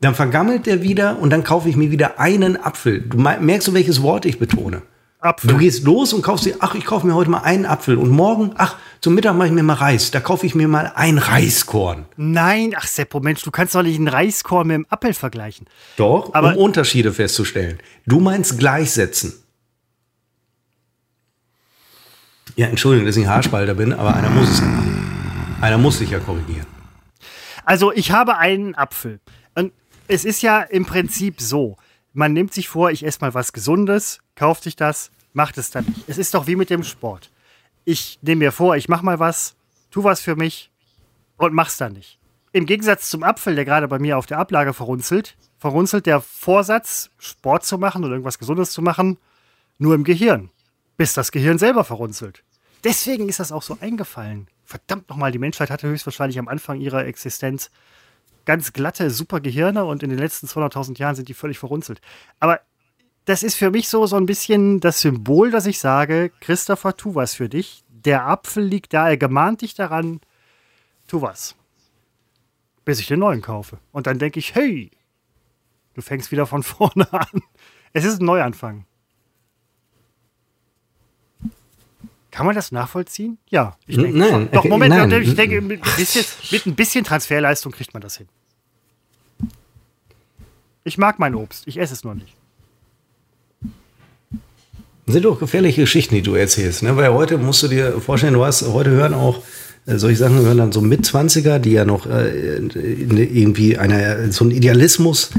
Dann 0.00 0.16
vergammelt 0.16 0.66
der 0.66 0.82
wieder 0.82 1.18
und 1.20 1.30
dann 1.30 1.44
kaufe 1.44 1.68
ich 1.68 1.76
mir 1.76 1.92
wieder 1.92 2.18
einen 2.18 2.56
Apfel. 2.56 3.00
Du 3.02 3.18
me- 3.18 3.38
merkst 3.40 3.68
du, 3.68 3.74
welches 3.74 4.02
Wort 4.02 4.26
ich 4.26 4.40
betone? 4.40 4.82
Apfel. 5.26 5.50
Du 5.50 5.58
gehst 5.58 5.84
los 5.84 6.12
und 6.12 6.22
kaufst 6.22 6.46
dir, 6.46 6.56
ach, 6.60 6.74
ich 6.74 6.84
kaufe 6.84 7.06
mir 7.06 7.14
heute 7.14 7.30
mal 7.30 7.40
einen 7.42 7.66
Apfel 7.66 7.98
und 7.98 8.10
morgen, 8.10 8.52
ach, 8.56 8.76
zum 9.00 9.14
Mittag 9.14 9.36
mache 9.36 9.48
ich 9.48 9.52
mir 9.54 9.62
mal 9.62 9.74
Reis. 9.74 10.10
Da 10.10 10.20
kaufe 10.20 10.46
ich 10.46 10.54
mir 10.54 10.68
mal 10.68 10.92
ein 10.94 11.18
Reiskorn. 11.18 12.06
Nein, 12.16 12.74
ach 12.76 12.86
Seppo, 12.86 13.20
Mensch, 13.20 13.42
du 13.42 13.50
kannst 13.50 13.74
doch 13.74 13.82
nicht 13.82 13.96
einen 13.96 14.08
Reiskorn 14.08 14.66
mit 14.66 14.74
einem 14.74 14.86
Apfel 14.88 15.12
vergleichen. 15.14 15.66
Doch, 15.96 16.32
Aber- 16.34 16.52
um 16.52 16.56
Unterschiede 16.56 17.12
festzustellen. 17.12 17.78
Du 18.06 18.20
meinst 18.20 18.58
gleichsetzen. 18.58 19.34
Ja, 22.56 22.68
Entschuldigung, 22.68 23.06
dass 23.06 23.16
ich 23.16 23.24
ein 23.26 23.30
Haarspalter 23.30 23.74
bin, 23.74 23.92
aber 23.92 24.14
einer 24.14 24.30
muss 24.30 24.48
es. 24.48 24.62
Einer 25.60 25.78
muss 25.78 25.98
sich 25.98 26.10
ja 26.10 26.18
korrigieren. 26.20 26.66
Also 27.64 27.92
ich 27.92 28.12
habe 28.12 28.38
einen 28.38 28.74
Apfel. 28.74 29.20
Und 29.54 29.72
es 30.08 30.24
ist 30.24 30.42
ja 30.42 30.60
im 30.62 30.86
Prinzip 30.86 31.40
so, 31.40 31.76
man 32.12 32.32
nimmt 32.32 32.54
sich 32.54 32.68
vor, 32.68 32.90
ich 32.90 33.04
esse 33.04 33.18
mal 33.20 33.34
was 33.34 33.52
Gesundes, 33.52 34.20
kauft 34.36 34.62
sich 34.62 34.76
das, 34.76 35.10
macht 35.36 35.58
es 35.58 35.70
dann 35.70 35.84
nicht. 35.84 36.08
Es 36.08 36.16
ist 36.16 36.32
doch 36.34 36.46
wie 36.46 36.56
mit 36.56 36.70
dem 36.70 36.82
Sport. 36.82 37.30
Ich 37.84 38.18
nehme 38.22 38.46
mir 38.46 38.52
vor, 38.52 38.74
ich 38.74 38.88
mache 38.88 39.04
mal 39.04 39.20
was, 39.20 39.54
tu 39.90 40.02
was 40.02 40.20
für 40.20 40.34
mich 40.34 40.70
und 41.36 41.52
mach's 41.52 41.76
dann 41.76 41.92
nicht. 41.92 42.18
Im 42.52 42.64
Gegensatz 42.64 43.10
zum 43.10 43.22
Apfel, 43.22 43.54
der 43.54 43.66
gerade 43.66 43.86
bei 43.86 43.98
mir 43.98 44.16
auf 44.16 44.24
der 44.24 44.38
Ablage 44.38 44.72
verrunzelt, 44.72 45.36
verrunzelt 45.58 46.06
der 46.06 46.22
Vorsatz, 46.22 47.10
Sport 47.18 47.66
zu 47.66 47.76
machen 47.76 48.02
oder 48.02 48.14
irgendwas 48.14 48.38
Gesundes 48.38 48.70
zu 48.70 48.80
machen, 48.80 49.18
nur 49.76 49.94
im 49.94 50.04
Gehirn, 50.04 50.48
bis 50.96 51.12
das 51.12 51.30
Gehirn 51.30 51.58
selber 51.58 51.84
verrunzelt. 51.84 52.42
Deswegen 52.82 53.28
ist 53.28 53.38
das 53.38 53.52
auch 53.52 53.62
so 53.62 53.76
eingefallen. 53.78 54.48
Verdammt 54.64 55.10
nochmal, 55.10 55.32
die 55.32 55.38
Menschheit 55.38 55.68
hatte 55.68 55.86
höchstwahrscheinlich 55.86 56.38
am 56.38 56.48
Anfang 56.48 56.80
ihrer 56.80 57.04
Existenz 57.04 57.70
ganz 58.46 58.72
glatte, 58.72 59.10
super 59.10 59.40
Gehirne 59.40 59.84
und 59.84 60.02
in 60.02 60.08
den 60.08 60.18
letzten 60.18 60.46
200.000 60.46 60.98
Jahren 60.98 61.14
sind 61.14 61.28
die 61.28 61.34
völlig 61.34 61.58
verrunzelt. 61.58 62.00
Aber 62.40 62.60
das 63.26 63.42
ist 63.42 63.56
für 63.56 63.70
mich 63.70 63.88
so, 63.88 64.06
so 64.06 64.16
ein 64.16 64.24
bisschen 64.24 64.80
das 64.80 65.00
Symbol, 65.00 65.50
dass 65.50 65.66
ich 65.66 65.80
sage, 65.80 66.30
Christopher, 66.40 66.96
tu 66.96 67.16
was 67.16 67.34
für 67.34 67.48
dich. 67.48 67.82
Der 67.88 68.24
Apfel 68.24 68.64
liegt 68.64 68.94
da, 68.94 69.08
er 69.08 69.16
gemahnt 69.16 69.62
dich 69.62 69.74
daran, 69.74 70.20
tu 71.08 71.22
was. 71.22 71.56
Bis 72.84 73.00
ich 73.00 73.08
den 73.08 73.18
neuen 73.18 73.42
kaufe. 73.42 73.78
Und 73.90 74.06
dann 74.06 74.20
denke 74.20 74.38
ich, 74.38 74.54
hey, 74.54 74.92
du 75.94 76.02
fängst 76.02 76.30
wieder 76.30 76.46
von 76.46 76.62
vorne 76.62 77.12
an. 77.12 77.42
Es 77.92 78.04
ist 78.04 78.20
ein 78.20 78.26
Neuanfang. 78.26 78.86
Kann 82.30 82.46
man 82.46 82.54
das 82.54 82.70
nachvollziehen? 82.70 83.38
Ja. 83.48 83.76
Ich 83.86 83.96
denke, 83.96 84.18
Nein, 84.18 84.30
schon. 84.30 84.50
Doch, 84.52 84.58
okay, 84.60 84.68
Moment, 84.68 84.94
nein. 84.94 85.22
ich 85.22 85.34
denke, 85.34 85.60
mit 85.62 85.82
ein, 85.82 85.96
bisschen, 85.96 86.24
mit 86.52 86.66
ein 86.66 86.76
bisschen 86.76 87.02
Transferleistung 87.02 87.72
kriegt 87.72 87.92
man 87.92 88.02
das 88.02 88.18
hin. 88.18 88.28
Ich 90.84 90.96
mag 90.96 91.18
mein 91.18 91.34
Obst, 91.34 91.66
ich 91.66 91.78
esse 91.78 91.94
es 91.94 92.04
nur 92.04 92.14
nicht. 92.14 92.36
Das 95.06 95.12
sind 95.12 95.24
doch 95.24 95.38
gefährliche 95.38 95.82
Geschichten, 95.82 96.16
die 96.16 96.22
du 96.22 96.34
erzählst. 96.34 96.82
Ne? 96.82 96.96
Weil 96.96 97.12
heute 97.12 97.38
musst 97.38 97.62
du 97.62 97.68
dir 97.68 98.00
vorstellen, 98.00 98.34
du 98.34 98.44
hast 98.44 98.66
heute 98.66 98.90
hören 98.90 99.14
auch 99.14 99.42
äh, 99.86 99.98
solche 99.98 100.18
Sachen 100.18 100.40
hören 100.40 100.58
dann 100.58 100.72
so 100.72 100.80
Mitzwanziger, 100.80 101.60
die 101.60 101.70
ja 101.72 101.84
noch 101.84 102.06
äh, 102.06 102.56
irgendwie 102.58 103.78
einer, 103.78 104.32
so 104.32 104.44
einen 104.44 104.50
Idealismus 104.50 105.30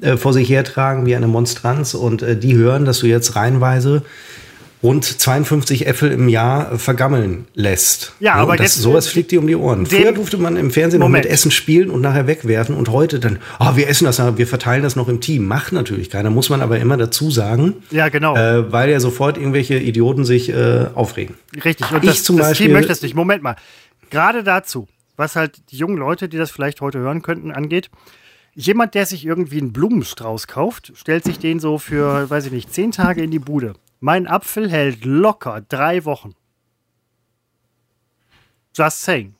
äh, 0.00 0.16
vor 0.16 0.32
sich 0.32 0.48
hertragen 0.48 1.06
wie 1.06 1.14
eine 1.14 1.28
Monstranz 1.28 1.94
und 1.94 2.22
äh, 2.22 2.36
die 2.36 2.56
hören, 2.56 2.84
dass 2.84 2.98
du 2.98 3.06
jetzt 3.06 3.36
reihenweise 3.36 4.02
rund 4.82 5.04
52 5.04 5.86
Äpfel 5.86 6.10
im 6.10 6.28
Jahr 6.28 6.78
vergammeln 6.78 7.46
lässt. 7.54 8.14
Ja, 8.20 8.34
aber 8.34 8.56
das, 8.56 8.74
jetzt, 8.74 8.82
sowas 8.82 9.06
fliegt 9.06 9.30
dir 9.30 9.38
um 9.40 9.46
die 9.46 9.54
Ohren. 9.54 9.86
Früher 9.86 10.12
durfte 10.12 10.38
man 10.38 10.56
im 10.56 10.70
Fernsehen 10.70 11.00
Moment. 11.00 11.24
noch 11.24 11.28
mit 11.30 11.32
Essen 11.32 11.50
spielen 11.50 11.90
und 11.90 12.00
nachher 12.00 12.26
wegwerfen 12.26 12.74
und 12.74 12.88
heute 12.90 13.20
dann, 13.20 13.38
ah, 13.58 13.76
wir 13.76 13.88
essen 13.88 14.04
das, 14.06 14.18
wir 14.18 14.46
verteilen 14.46 14.82
das 14.82 14.96
noch 14.96 15.08
im 15.08 15.20
Team. 15.20 15.46
Macht 15.46 15.72
natürlich 15.72 16.10
keiner, 16.10 16.30
muss 16.30 16.50
man 16.50 16.60
aber 16.60 16.80
immer 16.80 16.96
dazu 16.96 17.30
sagen. 17.30 17.74
Ja, 17.90 18.08
genau. 18.08 18.36
Äh, 18.36 18.72
weil 18.72 18.90
ja 18.90 18.98
sofort 19.00 19.36
irgendwelche 19.38 19.78
Idioten 19.78 20.24
sich 20.24 20.48
äh, 20.48 20.86
aufregen. 20.94 21.36
Richtig. 21.64 21.90
Und 21.92 22.02
Ich 22.02 22.10
das, 22.10 22.24
zum 22.24 22.36
das 22.38 22.48
Beispiel- 22.48 22.66
Team 22.66 22.74
möchte 22.74 22.92
es 22.92 23.02
nicht. 23.02 23.14
Moment 23.14 23.42
mal. 23.42 23.56
Gerade 24.10 24.42
dazu, 24.42 24.88
was 25.16 25.36
halt 25.36 25.62
die 25.70 25.76
jungen 25.76 25.96
Leute, 25.96 26.28
die 26.28 26.36
das 26.38 26.50
vielleicht 26.50 26.80
heute 26.80 26.98
hören 26.98 27.22
könnten, 27.22 27.52
angeht. 27.52 27.88
Jemand, 28.54 28.94
der 28.94 29.06
sich 29.06 29.24
irgendwie 29.24 29.58
einen 29.60 29.72
Blumenstrauß 29.72 30.46
kauft, 30.46 30.92
stellt 30.96 31.24
sich 31.24 31.38
den 31.38 31.58
so 31.60 31.78
für, 31.78 32.28
weiß 32.28 32.46
ich 32.46 32.52
nicht, 32.52 32.74
zehn 32.74 32.90
Tage 32.92 33.22
in 33.22 33.30
die 33.30 33.38
Bude. 33.38 33.74
Mein 34.02 34.26
Apfel 34.26 34.68
hält 34.68 35.04
locker 35.04 35.60
drei 35.60 36.04
Wochen. 36.04 36.34
Just 38.74 39.00
saying. 39.00 39.36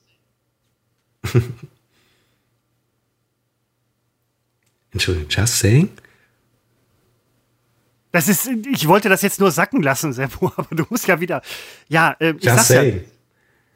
Entschuldigung, 4.93 5.29
just 5.29 5.59
saying? 5.59 5.89
Das 8.13 8.29
ist, 8.29 8.47
ich 8.47 8.87
wollte 8.87 9.09
das 9.09 9.23
jetzt 9.23 9.41
nur 9.41 9.51
sacken 9.51 9.83
lassen, 9.83 10.13
Seppo, 10.13 10.53
aber 10.57 10.77
du 10.77 10.87
musst 10.91 11.09
ja 11.09 11.19
wieder. 11.19 11.43
Ja, 11.89 12.15
äh, 12.21 12.31
ich, 12.31 12.45
Just 12.45 12.57
sag's 12.59 12.69
ja, 12.69 12.83
saying. 12.83 13.05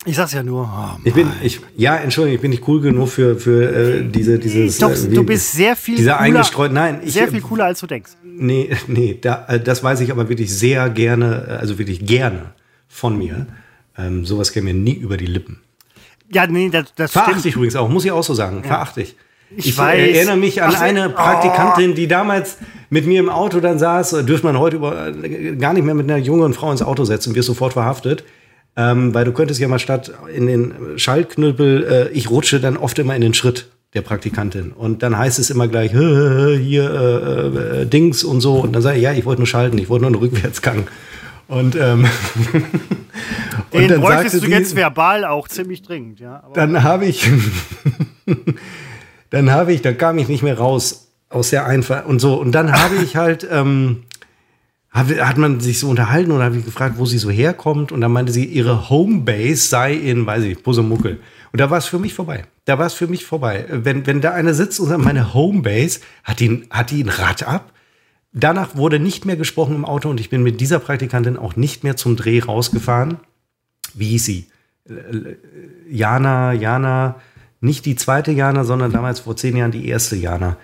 Ich 0.06 0.16
sag's 0.16 0.32
ja 0.32 0.42
nur. 0.42 0.62
Oh, 0.64 0.98
Ich 1.04 1.12
bin, 1.12 1.28
ich, 1.42 1.60
ja, 1.76 1.96
Entschuldigung, 1.96 2.36
ich 2.36 2.40
bin 2.40 2.50
nicht 2.52 2.66
cool 2.66 2.80
genug 2.80 3.08
für, 3.08 3.36
für 3.36 3.62
äh, 4.00 4.04
diese, 4.08 4.38
dieses. 4.38 4.78
Doch, 4.78 4.90
äh, 4.90 5.10
wie- 5.10 5.14
du 5.14 5.24
bist 5.24 5.52
sehr 5.52 5.76
viel 5.76 5.96
dieser 5.96 6.12
cooler, 6.12 6.20
eingestreut. 6.20 6.72
Nein, 6.72 7.00
ich, 7.04 7.12
sehr 7.12 7.28
viel 7.28 7.40
cooler, 7.42 7.64
als 7.66 7.80
du 7.80 7.86
denkst. 7.86 8.12
Nee, 8.24 8.70
nee, 8.86 9.18
da, 9.20 9.44
äh, 9.48 9.60
das 9.60 9.82
weiß 9.84 10.00
ich 10.00 10.10
aber 10.10 10.28
wirklich 10.28 10.56
sehr 10.56 10.88
gerne, 10.90 11.46
äh, 11.48 11.52
also 11.52 11.78
wirklich 11.78 12.06
gerne 12.06 12.52
von 12.88 13.18
mir. 13.18 13.46
Ähm, 13.98 14.24
sowas 14.24 14.52
käme 14.52 14.72
mir 14.72 14.78
nie 14.80 14.94
über 14.94 15.16
die 15.16 15.26
Lippen. 15.26 15.60
Ja, 16.32 16.46
nee, 16.46 16.70
das, 16.70 16.92
das 16.96 17.12
Verachte 17.12 17.32
stimmt. 17.32 17.46
ich 17.46 17.54
übrigens 17.56 17.76
auch, 17.76 17.88
muss 17.88 18.04
ich 18.04 18.10
auch 18.12 18.24
so 18.24 18.34
sagen. 18.34 18.62
Verachte 18.64 19.02
ich. 19.02 19.16
Ich 19.54 19.78
weiß. 19.78 19.96
erinnere 20.16 20.36
mich 20.36 20.60
an 20.60 20.72
Ach, 20.74 20.80
eine 20.80 21.08
Praktikantin, 21.08 21.94
die 21.94 22.08
damals 22.08 22.58
mit 22.90 23.06
mir 23.06 23.20
im 23.20 23.28
Auto 23.28 23.60
dann 23.60 23.78
saß. 23.78 24.12
äh, 24.14 24.24
Dürfte 24.24 24.44
man 24.46 24.58
heute 24.58 24.76
über, 24.76 25.06
äh, 25.08 25.54
gar 25.56 25.72
nicht 25.72 25.84
mehr 25.84 25.94
mit 25.94 26.10
einer 26.10 26.18
jungen 26.18 26.52
Frau 26.52 26.72
ins 26.72 26.82
Auto 26.82 27.04
setzen, 27.04 27.34
wirst 27.36 27.46
sofort 27.46 27.72
verhaftet. 27.74 28.24
Ähm, 28.78 29.14
weil 29.14 29.24
du 29.24 29.32
könntest 29.32 29.58
ja 29.60 29.68
mal 29.68 29.78
statt 29.78 30.12
in 30.34 30.46
den 30.46 30.74
Schaltknüppel, 30.96 31.84
äh, 31.84 32.08
ich 32.10 32.28
rutsche 32.30 32.60
dann 32.60 32.76
oft 32.76 32.98
immer 32.98 33.14
in 33.16 33.22
den 33.22 33.32
Schritt 33.34 33.68
der 33.94 34.02
Praktikantin. 34.02 34.72
Und 34.72 35.02
dann 35.02 35.16
heißt 35.16 35.38
es 35.38 35.48
immer 35.48 35.66
gleich, 35.68 35.92
"Hä, 35.92 35.98
hä, 35.98 36.56
hä, 36.56 36.58
hier 36.62 36.90
äh, 36.90 37.80
äh, 37.82 37.86
Dings 37.86 38.22
und 38.22 38.42
so. 38.42 38.56
Und 38.56 38.74
dann 38.74 38.82
sage 38.82 38.98
ich, 38.98 39.02
ja, 39.04 39.12
ich 39.12 39.24
wollte 39.24 39.40
nur 39.40 39.46
schalten, 39.46 39.78
ich 39.78 39.88
wollte 39.88 40.02
nur 40.02 40.10
einen 40.12 40.20
Rückwärtsgang. 40.20 40.86
Und, 41.48 41.76
ähm, 41.76 42.04
und 42.52 43.80
Den 43.80 43.88
dann 43.88 44.00
bräuchtest 44.02 44.32
sagte 44.32 44.40
du 44.40 44.46
die- 44.46 44.52
jetzt 44.52 44.76
verbal 44.76 45.24
auch 45.24 45.48
ziemlich 45.48 45.80
dringend, 45.82 46.20
ja. 46.20 46.42
Aber 46.44 46.52
dann 46.54 46.82
habe 46.82 47.06
ich, 47.06 47.26
dann 49.30 49.50
habe 49.50 49.72
ich, 49.72 49.82
dann 49.82 49.96
kam 49.96 50.18
ich 50.18 50.28
nicht 50.28 50.42
mehr 50.42 50.58
raus 50.58 51.08
aus 51.28 51.50
der 51.50 51.66
Einfahrt 51.66 52.06
und 52.06 52.18
so. 52.20 52.34
Und 52.34 52.52
dann 52.52 52.72
habe 52.72 52.96
ich 53.02 53.16
halt, 53.16 53.46
ähm, 53.50 54.02
hat 54.96 55.36
man 55.36 55.60
sich 55.60 55.78
so 55.78 55.88
unterhalten 55.88 56.30
und 56.30 56.42
habe 56.42 56.56
ich 56.56 56.64
gefragt, 56.64 56.96
wo 56.98 57.06
sie 57.06 57.18
so 57.18 57.30
herkommt. 57.30 57.92
Und 57.92 58.00
dann 58.00 58.12
meinte 58.12 58.32
sie, 58.32 58.44
ihre 58.44 58.88
Homebase 58.88 59.68
sei 59.68 59.94
in, 59.94 60.26
weiß 60.26 60.42
ich 60.42 60.48
nicht, 60.50 60.62
Pusemuckel. 60.62 61.20
Und 61.52 61.60
da 61.60 61.70
war 61.70 61.78
es 61.78 61.86
für 61.86 61.98
mich 61.98 62.14
vorbei. 62.14 62.44
Da 62.64 62.78
war 62.78 62.86
es 62.86 62.94
für 62.94 63.06
mich 63.06 63.24
vorbei. 63.24 63.66
Wenn, 63.70 64.06
wenn 64.06 64.20
da 64.20 64.32
einer 64.32 64.54
sitzt 64.54 64.80
und 64.80 64.88
sagt, 64.88 65.02
meine 65.02 65.34
Homebase, 65.34 66.00
hat 66.24 66.40
die, 66.40 66.66
hat 66.70 66.90
die 66.90 67.04
ein 67.04 67.08
Rad 67.08 67.46
ab? 67.46 67.72
Danach 68.32 68.76
wurde 68.76 68.98
nicht 68.98 69.24
mehr 69.24 69.36
gesprochen 69.36 69.74
im 69.74 69.84
Auto 69.84 70.10
und 70.10 70.20
ich 70.20 70.28
bin 70.28 70.42
mit 70.42 70.60
dieser 70.60 70.78
Praktikantin 70.78 71.38
auch 71.38 71.56
nicht 71.56 71.84
mehr 71.84 71.96
zum 71.96 72.16
Dreh 72.16 72.40
rausgefahren. 72.40 73.18
Wie 73.94 74.08
hieß 74.08 74.24
sie? 74.26 74.46
Jana, 75.88 76.52
Jana, 76.52 77.16
nicht 77.60 77.86
die 77.86 77.96
zweite 77.96 78.32
Jana, 78.32 78.64
sondern 78.64 78.92
damals 78.92 79.20
vor 79.20 79.36
zehn 79.36 79.56
Jahren 79.56 79.70
die 79.70 79.88
erste 79.88 80.16
Jana. 80.16 80.56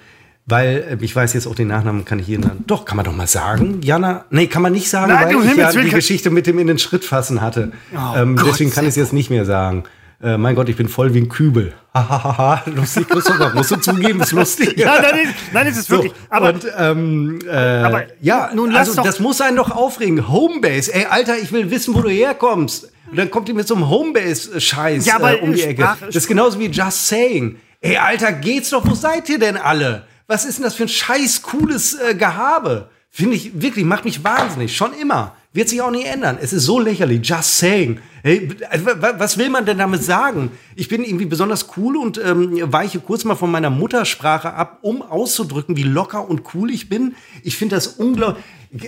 Weil, 0.47 0.99
äh, 1.01 1.05
ich 1.05 1.15
weiß 1.15 1.35
jetzt 1.35 1.47
auch 1.47 1.55
den 1.55 1.69
Nachnamen, 1.69 2.05
kann 2.05 2.19
ich 2.19 2.27
hier, 2.27 2.41
doch, 2.67 2.85
kann 2.85 2.97
man 2.97 3.05
doch 3.05 3.15
mal 3.15 3.27
sagen. 3.29 3.81
Jana, 3.83 4.25
nee, 4.31 4.49
kann 4.49 4.63
man 4.63 4.73
nicht 4.73 4.91
sagen, 4.91 5.13
Nein, 5.13 5.37
weil 5.37 5.45
ich 5.47 5.57
ja 5.57 5.71
die 5.73 5.91
Geschichte 5.91 6.31
mit 6.31 6.47
dem 6.47 6.59
in 6.59 6.67
den 6.67 6.79
Schritt 6.79 7.05
fassen 7.05 7.41
hatte. 7.41 7.73
Oh 7.95 8.17
ähm, 8.17 8.37
Gott, 8.37 8.49
deswegen 8.49 8.71
kann 8.73 8.85
ich 8.85 8.91
es 8.91 8.97
jetzt 8.97 9.13
nicht 9.13 9.31
mehr 9.31 9.45
sagen. 9.45 9.85
Äh, 10.21 10.39
mein 10.39 10.55
Gott, 10.55 10.69
ich 10.69 10.77
bin 10.77 10.89
voll 10.89 11.15
wie 11.15 11.21
ein 11.21 11.29
Kübel. 11.29 11.73
Hahaha, 11.95 12.63
lustig, 12.67 13.09
Christopher, 13.09 13.53
musst 13.55 13.71
du 13.73 13.77
zugeben, 13.77 14.21
ist 14.21 14.33
lustig. 14.33 14.75
ja, 14.77 15.01
nein, 15.01 15.11
nein, 15.25 15.35
nein, 15.53 15.67
es 15.69 15.77
ist 15.79 15.89
So, 15.89 15.97
wirklich. 15.97 16.13
aber 16.31 16.51
und 16.51 16.67
ähm, 16.79 17.39
äh, 17.49 17.51
Aber 17.57 18.05
ja, 18.21 18.51
nun 18.55 18.71
lass 18.71 18.89
also 18.89 18.97
doch- 18.97 19.05
das 19.05 19.21
muss 19.21 19.41
einen 19.41 19.57
doch 19.57 19.71
aufregen. 19.71 20.29
Homebase, 20.29 20.93
ey, 20.95 21.07
Alter, 21.07 21.39
ich 21.39 21.53
will 21.53 21.71
wissen, 21.71 21.95
wo 21.95 22.01
du 22.03 22.09
herkommst. 22.09 22.91
Und 23.11 23.17
dann 23.19 23.31
kommt 23.31 23.47
die 23.49 23.53
mit 23.53 23.67
so 23.69 23.75
einem 23.75 23.89
Homebase-Scheiß 23.91 25.07
Ja, 25.07 25.19
äh, 25.29 25.37
um 25.41 25.53
die 25.53 25.63
Ecke. 25.63 25.83
Sprache- 25.83 26.07
Das 26.07 26.17
ist 26.17 26.29
genauso 26.29 26.59
wie 26.59 26.67
Just 26.67 27.07
Saying. 27.09 27.57
Ey, 27.81 27.97
Alter, 27.97 28.33
geht's 28.33 28.71
doch, 28.71 28.87
wo 28.89 28.95
seid 28.95 29.29
ihr 29.29 29.39
denn 29.39 29.57
alle? 29.57 30.05
Was 30.27 30.45
ist 30.45 30.59
denn 30.59 30.65
das 30.65 30.75
für 30.75 30.85
ein 30.85 30.89
scheiß 30.89 31.43
cooles 31.43 31.95
äh, 31.95 32.15
Gehabe? 32.15 32.89
Finde 33.11 33.37
ich 33.37 33.61
wirklich, 33.61 33.85
macht 33.85 34.05
mich 34.07 34.25
wahnsinnig. 34.25 34.75
Schon 34.75 34.93
immer. 34.95 35.37
Wird 35.53 35.69
sich 35.69 35.83
auch 35.83 35.91
nie 35.91 36.05
ändern. 36.05 36.39
Es 36.41 36.55
ist 36.55 36.65
so 36.65 36.81
lächerlich. 36.81 37.21
Just 37.29 37.59
saying. 37.59 37.99
Hey, 38.23 38.49
w- 38.49 39.13
was 39.19 39.37
will 39.37 39.51
man 39.51 39.67
denn 39.67 39.77
damit 39.77 40.03
sagen? 40.03 40.51
Ich 40.77 40.89
bin 40.89 41.05
irgendwie 41.05 41.27
besonders 41.27 41.67
cool 41.77 41.99
und 41.99 42.19
ähm, 42.25 42.59
weiche 42.73 43.01
kurz 43.01 43.25
mal 43.25 43.35
von 43.35 43.51
meiner 43.51 43.69
Muttersprache 43.69 44.55
ab, 44.55 44.79
um 44.81 45.03
auszudrücken, 45.03 45.77
wie 45.77 45.83
locker 45.83 46.27
und 46.27 46.55
cool 46.55 46.71
ich 46.71 46.89
bin. 46.89 47.17
Ich 47.43 47.59
finde 47.59 47.75
das 47.75 47.87
unglaublich. 47.89 48.43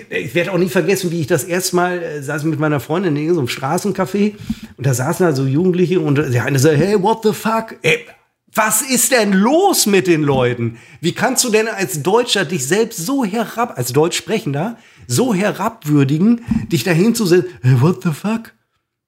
Ich 0.08 0.34
werde 0.34 0.52
auch 0.52 0.56
nie 0.58 0.70
vergessen, 0.70 1.10
wie 1.10 1.20
ich 1.20 1.26
das 1.26 1.44
erste 1.44 1.76
Mal 1.76 2.02
äh, 2.02 2.22
saß 2.22 2.44
mit 2.44 2.58
meiner 2.58 2.80
Freundin 2.80 3.16
in 3.16 3.34
so 3.34 3.40
einem 3.40 3.48
Straßencafé 3.48 4.32
und 4.78 4.86
da 4.86 4.94
saßen 4.94 5.26
da 5.26 5.34
so 5.34 5.44
Jugendliche 5.44 6.00
und 6.00 6.18
äh, 6.18 6.30
der 6.30 6.44
eine 6.46 6.58
so, 6.58 6.70
hey, 6.70 7.02
what 7.02 7.18
the 7.24 7.34
fuck? 7.34 7.76
Ey, 7.82 8.06
was 8.54 8.82
ist 8.82 9.12
denn 9.12 9.32
los 9.32 9.86
mit 9.86 10.06
den 10.06 10.22
Leuten? 10.22 10.78
Wie 11.00 11.12
kannst 11.12 11.44
du 11.44 11.50
denn 11.50 11.68
als 11.68 12.02
Deutscher 12.02 12.44
dich 12.44 12.66
selbst 12.66 13.04
so 13.04 13.24
herab, 13.24 13.76
als 13.76 13.92
Deutschsprechender, 13.92 14.78
so 15.06 15.34
herabwürdigen, 15.34 16.44
dich 16.70 16.84
dahin 16.84 17.14
zu 17.14 17.26
setzen, 17.26 17.50
hey, 17.62 17.80
what 17.80 18.02
the 18.02 18.12
fuck? 18.12 18.52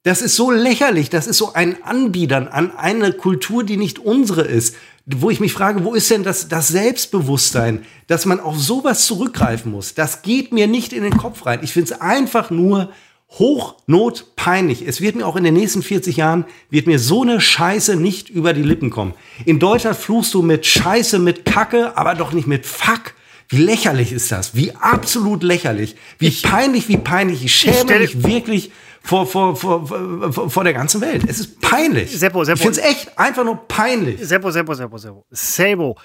Das 0.02 0.22
ist 0.22 0.36
so 0.36 0.52
lächerlich, 0.52 1.10
das 1.10 1.26
ist 1.26 1.38
so 1.38 1.54
ein 1.54 1.82
Anbiedern 1.82 2.46
an 2.46 2.76
eine 2.76 3.12
Kultur, 3.12 3.64
die 3.64 3.76
nicht 3.76 3.98
unsere 3.98 4.42
ist. 4.42 4.76
Wo 5.04 5.30
ich 5.30 5.40
mich 5.40 5.52
frage, 5.52 5.84
wo 5.84 5.94
ist 5.94 6.10
denn 6.10 6.22
das, 6.22 6.48
das 6.48 6.68
Selbstbewusstsein, 6.68 7.84
dass 8.06 8.24
man 8.24 8.38
auf 8.40 8.56
sowas 8.56 9.06
zurückgreifen 9.06 9.72
muss? 9.72 9.94
Das 9.94 10.22
geht 10.22 10.52
mir 10.52 10.66
nicht 10.66 10.92
in 10.92 11.02
den 11.02 11.16
Kopf 11.16 11.44
rein. 11.46 11.60
Ich 11.62 11.72
finde 11.72 11.92
es 11.92 12.00
einfach 12.00 12.50
nur 12.50 12.90
hochnotpeinlich. 13.30 14.82
Es 14.86 15.00
wird 15.00 15.16
mir 15.16 15.26
auch 15.26 15.36
in 15.36 15.44
den 15.44 15.54
nächsten 15.54 15.82
40 15.82 16.16
Jahren, 16.16 16.44
wird 16.70 16.86
mir 16.86 16.98
so 16.98 17.22
eine 17.22 17.40
Scheiße 17.40 17.96
nicht 17.96 18.28
über 18.30 18.52
die 18.52 18.62
Lippen 18.62 18.90
kommen. 18.90 19.14
In 19.44 19.58
Deutschland 19.58 19.96
fluchst 19.96 20.32
du 20.34 20.42
mit 20.42 20.66
Scheiße, 20.66 21.18
mit 21.18 21.44
Kacke, 21.44 21.96
aber 21.96 22.14
doch 22.14 22.32
nicht 22.32 22.46
mit 22.46 22.66
Fuck. 22.66 23.14
Wie 23.48 23.58
lächerlich 23.58 24.12
ist 24.12 24.32
das? 24.32 24.56
Wie 24.56 24.72
absolut 24.74 25.42
lächerlich. 25.44 25.94
Wie 26.18 26.30
peinlich, 26.30 26.88
wie 26.88 26.96
peinlich. 26.96 27.44
Ich 27.44 27.54
schäme 27.54 27.76
stell- 27.84 28.00
mich 28.00 28.24
wirklich 28.24 28.72
vor, 29.02 29.24
vor, 29.26 29.54
vor, 29.54 29.86
vor, 30.32 30.50
vor 30.50 30.64
der 30.64 30.72
ganzen 30.72 31.00
Welt. 31.00 31.22
Es 31.28 31.38
ist 31.38 31.60
peinlich. 31.60 32.10
Seppo, 32.18 32.42
Seppo. 32.42 32.56
Ich 32.58 32.62
finde 32.62 32.80
es 32.80 32.84
echt 32.86 33.16
einfach 33.18 33.44
nur 33.44 33.68
peinlich. 33.68 34.20
Seppo, 34.20 34.50
Seppo, 34.50 34.74
Seppo, 34.74 34.98
Seppo. 34.98 35.24
Sebo. 35.30 35.96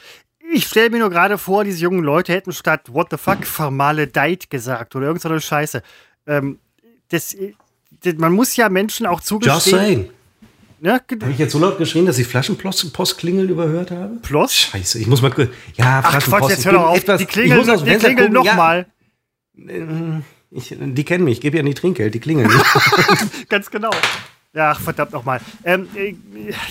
Ich 0.53 0.67
stelle 0.67 0.91
mir 0.91 0.99
nur 0.99 1.09
gerade 1.09 1.39
vor, 1.39 1.63
diese 1.63 1.79
jungen 1.81 2.03
Leute 2.03 2.31
hätten 2.33 2.51
statt 2.51 2.93
What 2.93 3.07
the 3.09 3.17
fuck 3.17 3.43
vermaledeit 3.45 4.49
gesagt 4.51 4.95
oder 4.95 5.07
irgendeine 5.07 5.41
Scheiße. 5.41 5.81
Ähm, 6.27 6.59
das, 7.11 7.35
das, 8.03 8.15
man 8.17 8.33
muss 8.33 8.55
ja 8.55 8.69
Menschen 8.69 9.05
auch 9.05 9.19
Just 9.19 9.27
zugestehen. 9.27 9.77
saying. 9.77 10.09
Ne? 10.79 10.93
Habe 10.93 11.31
ich 11.31 11.37
jetzt 11.37 11.51
so 11.51 11.59
laut 11.59 11.77
geschrien, 11.77 12.07
dass 12.07 12.17
ich 12.17 12.25
Flaschenpost 12.25 13.19
klingeln 13.19 13.47
überhört 13.49 13.91
habe? 13.91 14.15
Plus? 14.23 14.55
Scheiße, 14.55 14.97
ich 14.97 15.05
muss 15.05 15.21
mal 15.21 15.29
kurz. 15.29 15.51
Ja, 15.75 16.01
Ach 16.03 16.19
Quatsch, 16.19 16.49
jetzt 16.49 16.65
hör 16.65 16.73
doch 16.73 16.87
auf. 16.87 16.97
etwas, 16.97 17.19
die 17.19 17.27
klingeln, 17.27 17.61
die 17.61 17.85
Fenster 17.85 18.07
klingeln 18.07 18.33
gucken. 18.33 18.45
Ja, 18.45 18.51
nochmal. 18.55 18.87
ich, 20.49 20.75
die 20.79 21.05
kennen 21.05 21.23
mich, 21.23 21.33
ich 21.35 21.41
gebe 21.41 21.57
ja 21.57 21.61
nie 21.63 21.75
Trinkgeld, 21.75 22.15
die 22.15 22.19
klingeln 22.19 22.47
nicht. 22.47 23.49
Ganz 23.49 23.69
genau. 23.69 23.91
Ja, 24.53 24.71
ach, 24.71 24.81
verdammt 24.81 25.13
nochmal. 25.13 25.39
Ähm, 25.63 25.87
äh, 25.95 26.13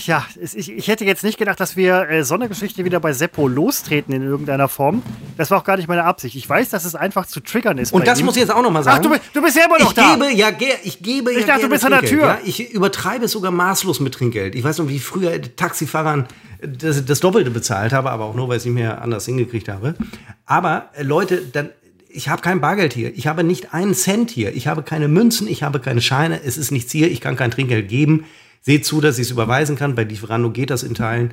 ja, 0.05 0.23
ich, 0.39 0.71
ich 0.71 0.87
hätte 0.87 1.03
jetzt 1.03 1.23
nicht 1.23 1.39
gedacht, 1.39 1.59
dass 1.59 1.75
wir 1.75 2.07
äh, 2.09 2.23
so 2.23 2.35
eine 2.35 2.47
Geschichte 2.47 2.85
wieder 2.85 2.99
bei 2.99 3.11
Seppo 3.11 3.47
lostreten 3.47 4.13
in 4.13 4.21
irgendeiner 4.21 4.67
Form. 4.67 5.01
Das 5.35 5.49
war 5.49 5.57
auch 5.57 5.63
gar 5.63 5.77
nicht 5.77 5.87
meine 5.87 6.03
Absicht. 6.03 6.35
Ich 6.35 6.47
weiß, 6.47 6.69
dass 6.69 6.85
es 6.85 6.93
einfach 6.93 7.25
zu 7.25 7.39
triggern 7.39 7.79
ist. 7.79 7.91
Und 7.91 8.05
das 8.05 8.19
ihm. 8.19 8.27
muss 8.27 8.35
ich 8.35 8.41
jetzt 8.41 8.51
auch 8.51 8.61
noch 8.61 8.69
mal 8.69 8.81
Ach, 8.81 8.83
sagen. 8.83 9.01
du, 9.03 9.09
bist- 9.09 9.23
du 9.33 9.41
bist 9.41 9.57
ja 9.57 9.65
immer 9.65 9.79
noch 9.79 9.87
ich 9.89 9.93
da. 9.95 10.13
Gebe, 10.13 10.31
ja, 10.31 10.51
ich 10.83 11.01
gebe 11.01 11.31
Ich 11.31 11.39
ja 11.39 11.47
dachte, 11.47 11.61
du 11.63 11.69
bist 11.69 11.83
an 11.83 11.91
der 11.91 12.01
Tür. 12.03 12.21
Ja? 12.25 12.39
Ich 12.45 12.71
übertreibe 12.71 13.25
es 13.25 13.31
sogar 13.31 13.49
maßlos 13.51 13.99
mit 13.99 14.13
Trinkgeld. 14.13 14.53
Ich 14.53 14.63
weiß 14.63 14.77
noch, 14.77 14.87
wie 14.87 14.97
ich 14.97 15.03
früher 15.03 15.41
Taxifahrern 15.41 16.27
das, 16.61 17.03
das 17.03 17.19
Doppelte 17.19 17.49
bezahlt 17.49 17.93
habe, 17.93 18.11
aber 18.11 18.25
auch 18.25 18.35
nur, 18.35 18.47
weil 18.47 18.57
ich 18.57 18.61
es 18.61 18.65
nicht 18.65 18.75
mehr 18.75 19.01
anders 19.01 19.25
hingekriegt 19.25 19.69
habe. 19.69 19.95
Aber 20.45 20.89
äh, 20.93 21.01
Leute, 21.01 21.41
dann 21.51 21.71
ich 22.13 22.29
habe 22.29 22.41
kein 22.41 22.61
Bargeld 22.61 22.93
hier. 22.93 23.15
Ich 23.15 23.27
habe 23.27 23.43
nicht 23.43 23.73
einen 23.73 23.93
Cent 23.93 24.31
hier. 24.31 24.55
Ich 24.55 24.67
habe 24.67 24.83
keine 24.83 25.07
Münzen, 25.07 25.47
ich 25.47 25.63
habe 25.63 25.79
keine 25.79 26.01
Scheine. 26.01 26.41
Es 26.43 26.57
ist 26.57 26.71
nichts 26.71 26.91
hier. 26.91 27.11
Ich 27.11 27.21
kann 27.21 27.35
kein 27.35 27.51
Trinkgeld 27.51 27.87
geben. 27.87 28.25
Seht 28.61 28.85
zu, 28.85 29.01
dass 29.01 29.17
ich 29.17 29.25
es 29.27 29.31
überweisen 29.31 29.75
kann. 29.75 29.95
Bei 29.95 30.03
Lieferando 30.03 30.51
geht 30.51 30.69
das 30.69 30.83
in 30.83 30.93
Teilen. 30.93 31.31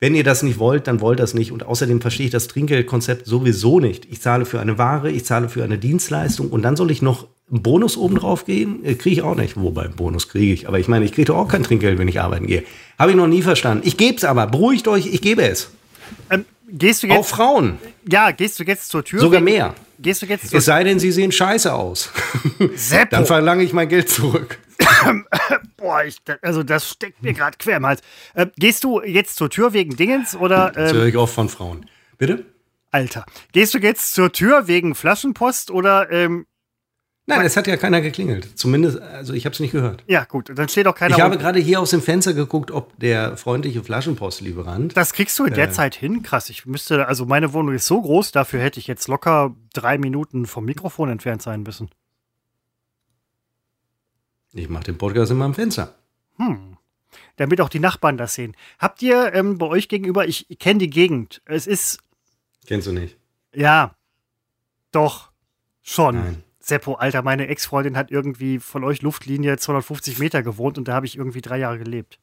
Wenn 0.00 0.16
ihr 0.16 0.24
das 0.24 0.42
nicht 0.42 0.58
wollt, 0.58 0.88
dann 0.88 1.00
wollt 1.00 1.20
das 1.20 1.32
nicht. 1.32 1.52
Und 1.52 1.64
außerdem 1.64 2.00
verstehe 2.00 2.26
ich 2.26 2.32
das 2.32 2.48
Trinkgeldkonzept 2.48 3.26
sowieso 3.26 3.78
nicht. 3.78 4.06
Ich 4.10 4.20
zahle 4.20 4.44
für 4.44 4.58
eine 4.58 4.76
Ware, 4.76 5.10
ich 5.10 5.24
zahle 5.24 5.48
für 5.48 5.62
eine 5.62 5.78
Dienstleistung 5.78 6.50
und 6.50 6.62
dann 6.62 6.74
soll 6.74 6.90
ich 6.90 7.02
noch 7.02 7.28
einen 7.52 7.62
Bonus 7.62 7.96
oben 7.96 8.16
drauf 8.16 8.44
geben? 8.44 8.84
Äh, 8.84 8.94
kriege 8.94 9.14
ich 9.14 9.22
auch 9.22 9.36
nicht. 9.36 9.56
Wobei, 9.56 9.82
einen 9.82 9.94
Bonus 9.94 10.28
kriege 10.28 10.52
ich. 10.52 10.66
Aber 10.66 10.78
ich 10.78 10.88
meine, 10.88 11.04
ich 11.04 11.12
kriege 11.12 11.26
doch 11.26 11.36
auch 11.36 11.48
kein 11.48 11.62
Trinkgeld, 11.62 11.98
wenn 11.98 12.08
ich 12.08 12.20
arbeiten 12.20 12.46
gehe. 12.46 12.64
Habe 12.98 13.12
ich 13.12 13.16
noch 13.16 13.26
nie 13.26 13.42
verstanden. 13.42 13.86
Ich 13.86 13.96
gebe 13.96 14.16
es 14.16 14.24
aber. 14.24 14.46
Beruhigt 14.46 14.88
euch, 14.88 15.06
ich 15.06 15.20
gebe 15.20 15.42
es. 15.42 15.70
Ähm, 16.30 16.44
gehst 16.72 17.02
du 17.02 17.06
jetzt, 17.06 17.18
Auch 17.18 17.26
Frauen. 17.26 17.78
Ja, 18.10 18.30
gehst 18.30 18.58
du 18.58 18.64
jetzt 18.64 18.88
zur 18.88 19.04
Tür? 19.04 19.20
Sogar 19.20 19.40
mehr. 19.40 19.74
Gehst 19.98 20.22
du 20.22 20.26
jetzt 20.26 20.48
zur 20.48 20.58
Es 20.58 20.64
sei 20.64 20.82
denn, 20.84 20.98
sie 20.98 21.12
sehen 21.12 21.30
scheiße 21.30 21.72
aus. 21.72 22.10
Seppo. 22.74 23.16
Dann 23.16 23.26
verlange 23.26 23.62
ich 23.62 23.72
mein 23.72 23.88
Geld 23.88 24.08
zurück. 24.08 24.58
Boah, 25.76 26.04
ich, 26.04 26.16
also 26.42 26.62
das 26.62 26.88
steckt 26.88 27.22
mir 27.22 27.32
gerade 27.32 27.56
quer 27.58 27.76
im 27.76 27.86
Hals. 27.86 28.00
Äh, 28.34 28.46
gehst 28.56 28.84
du 28.84 29.00
jetzt 29.02 29.36
zur 29.36 29.50
Tür 29.50 29.72
wegen 29.72 29.96
Dingens 29.96 30.34
oder 30.34 30.72
Das 30.74 30.90
ähm, 30.90 30.96
höre 30.96 31.06
ich 31.06 31.16
oft 31.16 31.34
von 31.34 31.48
Frauen. 31.48 31.86
Bitte? 32.18 32.44
Alter? 32.90 33.24
Gehst 33.52 33.74
du 33.74 33.78
jetzt 33.78 34.14
zur 34.14 34.32
Tür 34.32 34.68
wegen 34.68 34.94
Flaschenpost 34.94 35.70
oder 35.70 36.10
ähm, 36.10 36.46
Nein, 37.26 37.46
es 37.46 37.56
hat 37.56 37.68
ja 37.68 37.76
keiner 37.76 38.00
geklingelt. 38.00 38.58
Zumindest, 38.58 39.00
also 39.00 39.32
ich 39.32 39.44
habe 39.44 39.52
es 39.54 39.60
nicht 39.60 39.70
gehört. 39.70 40.02
ja 40.08 40.24
gut, 40.24 40.50
dann 40.58 40.68
steht 40.68 40.88
auch 40.88 40.94
keiner. 40.96 41.14
Ich 41.16 41.22
habe 41.22 41.38
gerade 41.38 41.60
hier 41.60 41.78
aus 41.80 41.90
dem 41.90 42.02
Fenster 42.02 42.34
geguckt, 42.34 42.72
ob 42.72 42.98
der 42.98 43.36
freundliche 43.36 43.84
Flaschenpostlieferant. 43.84 44.96
das 44.96 45.12
kriegst 45.12 45.38
du 45.38 45.44
in 45.44 45.54
der 45.54 45.68
Äh. 45.68 45.72
Zeit 45.72 45.94
hin? 45.94 46.22
Krass, 46.24 46.50
ich 46.50 46.66
müsste, 46.66 47.06
also 47.06 47.24
meine 47.24 47.52
Wohnung 47.52 47.74
ist 47.74 47.86
so 47.86 48.02
groß, 48.02 48.32
dafür 48.32 48.60
hätte 48.60 48.80
ich 48.80 48.88
jetzt 48.88 49.06
locker 49.06 49.54
drei 49.72 49.98
Minuten 49.98 50.46
vom 50.46 50.64
Mikrofon 50.64 51.10
entfernt 51.10 51.42
sein 51.42 51.62
müssen. 51.62 51.90
Ich 54.52 54.68
mache 54.68 54.84
den 54.84 54.98
Podcast 54.98 55.30
immer 55.30 55.44
am 55.44 55.54
Fenster. 55.54 55.94
Damit 57.36 57.60
auch 57.60 57.68
die 57.68 57.78
Nachbarn 57.78 58.16
das 58.16 58.34
sehen. 58.34 58.56
Habt 58.78 59.00
ihr 59.00 59.32
ähm, 59.32 59.58
bei 59.58 59.66
euch 59.66 59.88
gegenüber, 59.88 60.26
ich 60.26 60.46
kenne 60.58 60.80
die 60.80 60.90
Gegend, 60.90 61.40
es 61.44 61.66
ist, 61.66 62.00
Kennst 62.66 62.86
du 62.88 62.92
nicht? 62.92 63.16
ja, 63.54 63.94
doch, 64.90 65.30
schon. 65.82 66.16
Nein. 66.16 66.42
Seppo, 66.64 66.94
Alter, 66.94 67.22
meine 67.22 67.48
Ex-Freundin 67.48 67.96
hat 67.96 68.10
irgendwie 68.10 68.58
von 68.60 68.84
euch 68.84 69.02
Luftlinie 69.02 69.56
250 69.56 70.18
Meter 70.18 70.42
gewohnt 70.42 70.78
und 70.78 70.86
da 70.86 70.94
habe 70.94 71.06
ich 71.06 71.16
irgendwie 71.16 71.40
drei 71.40 71.58
Jahre 71.58 71.78
gelebt. 71.78 72.18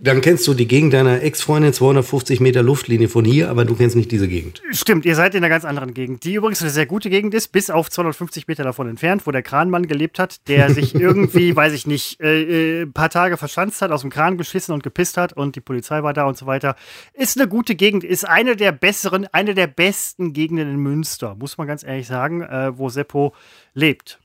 Dann 0.00 0.20
kennst 0.20 0.46
du 0.46 0.54
die 0.54 0.66
Gegend 0.66 0.92
deiner 0.92 1.22
Ex-Freundin 1.22 1.72
250 1.72 2.40
Meter 2.40 2.62
Luftlinie 2.62 3.08
von 3.08 3.24
hier, 3.24 3.48
aber 3.48 3.64
du 3.64 3.74
kennst 3.74 3.96
nicht 3.96 4.10
diese 4.10 4.28
Gegend. 4.28 4.62
Stimmt, 4.70 5.04
ihr 5.04 5.14
seid 5.14 5.34
in 5.34 5.38
einer 5.38 5.48
ganz 5.48 5.64
anderen 5.64 5.94
Gegend, 5.94 6.24
die 6.24 6.34
übrigens 6.34 6.60
eine 6.62 6.70
sehr 6.70 6.86
gute 6.86 7.10
Gegend 7.10 7.32
ist, 7.34 7.48
bis 7.48 7.70
auf 7.70 7.90
250 7.90 8.48
Meter 8.48 8.64
davon 8.64 8.88
entfernt, 8.88 9.26
wo 9.26 9.30
der 9.30 9.42
Kranmann 9.42 9.86
gelebt 9.86 10.18
hat, 10.18 10.48
der 10.48 10.70
sich 10.70 10.94
irgendwie, 10.94 11.54
weiß 11.54 11.72
ich 11.72 11.86
nicht, 11.86 12.20
äh, 12.20 12.80
äh, 12.80 12.82
ein 12.82 12.92
paar 12.92 13.10
Tage 13.10 13.36
verschanzt 13.36 13.82
hat, 13.82 13.92
aus 13.92 14.00
dem 14.00 14.10
Kran 14.10 14.36
geschissen 14.36 14.74
und 14.74 14.82
gepisst 14.82 15.16
hat 15.16 15.32
und 15.32 15.56
die 15.56 15.60
Polizei 15.60 16.02
war 16.02 16.12
da 16.12 16.24
und 16.24 16.36
so 16.36 16.46
weiter. 16.46 16.76
Ist 17.12 17.38
eine 17.38 17.48
gute 17.48 17.74
Gegend, 17.74 18.04
ist 18.04 18.26
eine 18.28 18.56
der 18.56 18.72
besseren, 18.72 19.26
eine 19.32 19.54
der 19.54 19.68
besten 19.68 20.32
Gegenden 20.32 20.70
in 20.70 20.76
Münster, 20.76 21.34
muss 21.36 21.56
man 21.56 21.66
ganz 21.66 21.84
ehrlich 21.84 22.06
sagen, 22.06 22.42
äh, 22.42 22.76
wo 22.76 22.88
Seppo 22.88 23.34
lebt. 23.74 24.18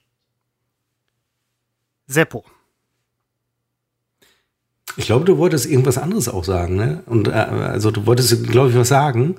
Seppo. 2.07 2.43
Ich 4.99 5.05
glaube, 5.05 5.25
du 5.25 5.37
wolltest 5.37 5.65
irgendwas 5.65 5.97
anderes 5.97 6.27
auch 6.29 6.43
sagen, 6.43 6.75
ne? 6.75 7.03
Und 7.05 7.27
äh, 7.27 7.31
also 7.31 7.89
du 7.91 8.05
wolltest, 8.05 8.47
glaube 8.49 8.69
ich, 8.69 8.75
was 8.75 8.89
sagen. 8.89 9.35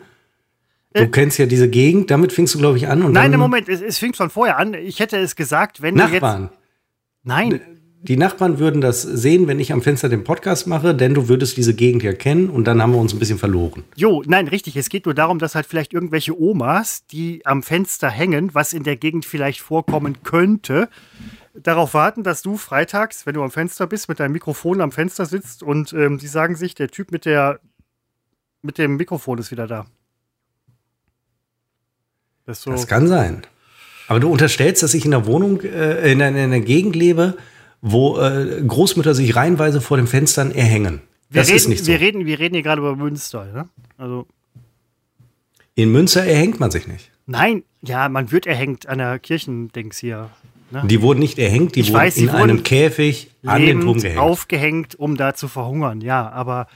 Du 0.95 1.03
Äh. 1.03 1.07
kennst 1.09 1.39
ja 1.39 1.47
diese 1.47 1.69
Gegend, 1.69 2.11
damit 2.11 2.33
fingst 2.33 2.55
du, 2.55 2.59
glaube 2.59 2.77
ich, 2.79 2.89
an. 2.89 3.03
Und 3.03 3.13
Nein, 3.13 3.33
im 3.33 3.39
Moment, 3.41 3.69
es, 3.69 3.81
es 3.81 3.99
fing 3.99 4.15
schon 4.15 4.31
vorher 4.31 4.59
an. 4.59 4.75
Ich 4.75 4.99
hätte 4.99 5.19
es 5.19 5.37
gesagt, 5.37 5.83
wenn 5.83 5.95
du 5.95 6.03
Nachbarn. 6.03 6.43
jetzt. 6.45 6.55
Nein, 7.23 7.61
Die 8.03 8.17
Nachbarn 8.17 8.59
würden 8.59 8.81
das 8.81 9.03
sehen, 9.03 9.47
wenn 9.47 9.61
ich 9.61 9.73
am 9.75 9.83
Fenster 9.83 10.09
den 10.09 10.25
Podcast 10.25 10.67
mache, 10.67 10.95
denn 10.95 11.13
du 11.13 11.29
würdest 11.29 11.59
diese 11.59 11.75
Gegend 11.75 12.03
ja 12.03 12.15
kennen 12.15 12.49
und 12.49 12.65
dann 12.65 12.81
haben 12.81 12.93
wir 12.93 12.99
uns 12.99 13.13
ein 13.13 13.19
bisschen 13.19 13.37
verloren. 13.39 13.85
Jo, 13.95 14.23
nein, 14.27 14.49
richtig. 14.49 14.75
Es 14.79 14.89
geht 14.89 15.05
nur 15.05 15.13
darum, 15.15 15.39
dass 15.39 15.55
halt 15.55 15.67
vielleicht 15.67 15.93
irgendwelche 15.93 16.35
Omas, 16.41 17.05
die 17.13 17.45
am 17.45 17.63
Fenster 17.63 18.09
hängen, 18.09 18.55
was 18.55 18.73
in 18.73 18.83
der 18.85 18.97
Gegend 18.97 19.27
vielleicht 19.27 19.61
vorkommen 19.61 20.23
könnte, 20.23 20.89
darauf 21.55 21.95
warten, 21.95 22.23
dass 22.23 22.43
du 22.43 22.57
freitags, 22.57 23.27
wenn 23.27 23.35
du 23.35 23.43
am 23.43 23.51
Fenster 23.51 23.87
bist, 23.87 24.09
mit 24.09 24.21
deinem 24.21 24.33
Mikrofon 24.33 24.81
am 24.81 24.93
Fenster 24.93 25.27
sitzt 25.27 25.63
und 25.63 25.93
ähm, 25.93 26.19
die 26.19 26.27
sagen 26.27 26.55
sich, 26.57 26.75
der 26.75 26.89
Typ 26.89 27.11
mit 27.13 27.25
der 27.25 27.61
mit 28.63 28.77
dem 28.79 28.97
Mikrofon 28.97 29.39
ist 29.39 29.51
wieder 29.51 29.67
da. 29.67 29.87
Das 32.47 32.63
so. 32.63 32.71
Das 32.71 32.87
kann 32.87 33.07
sein. 33.09 33.43
Aber 34.09 34.21
du 34.21 34.31
unterstellst, 34.31 34.83
dass 34.83 34.95
ich 34.95 35.05
in 35.05 35.15
einer 35.15 35.27
Wohnung, 35.27 35.61
äh, 35.63 36.13
in, 36.13 36.21
einer, 36.21 36.37
in 36.37 36.45
einer 36.53 36.61
Gegend 36.61 36.97
lebe, 36.97 37.37
wo 37.81 38.19
äh, 38.19 38.63
Großmütter 38.67 39.15
sich 39.15 39.37
reihenweise 39.37 39.81
vor 39.81 39.97
den 39.97 40.07
Fenstern 40.07 40.51
erhängen. 40.51 41.01
wir 41.31 41.41
Das 41.41 41.49
reden, 41.49 41.57
ist 41.57 41.69
nicht 41.69 41.85
so. 41.85 41.93
Wir 41.93 42.01
reden, 42.01 42.27
wir 42.27 42.39
reden 42.39 42.55
hier 42.55 42.63
gerade 42.63 42.81
über 42.81 42.97
Münster, 42.97 43.45
ne? 43.47 43.69
Also 43.97 44.27
In 45.75 45.93
Münster 45.93 46.25
erhängt 46.25 46.61
man 46.61 46.71
sich 46.71 46.87
nicht. 46.87 47.11
nein, 47.27 47.63
ja, 47.83 48.09
man 48.09 48.31
wird 48.31 48.47
erhängt 48.47 48.87
an 48.89 48.99
der 48.99 49.19
Kirchendings 49.19 49.97
hier. 49.99 50.29
Ne? 50.71 50.83
Die 50.87 51.03
wurden 51.03 51.19
nicht 51.21 51.39
erhängt, 51.39 51.75
die 51.77 51.81
Ich 51.81 51.89
wurden 51.89 51.99
weiß, 52.01 52.17
in 52.17 52.29
einem 52.31 52.41
wurden 52.59 52.63
Käfig 52.65 53.31
an 53.45 53.63
den 53.63 53.81
Turm 53.81 53.99
gehängt. 54.01 54.19
aufgehängt, 54.19 54.95
um 54.99 55.17
da 55.17 55.35
zu 55.35 55.49
verhungern. 55.49 56.01
Ja, 56.01 56.31
aber 56.31 56.67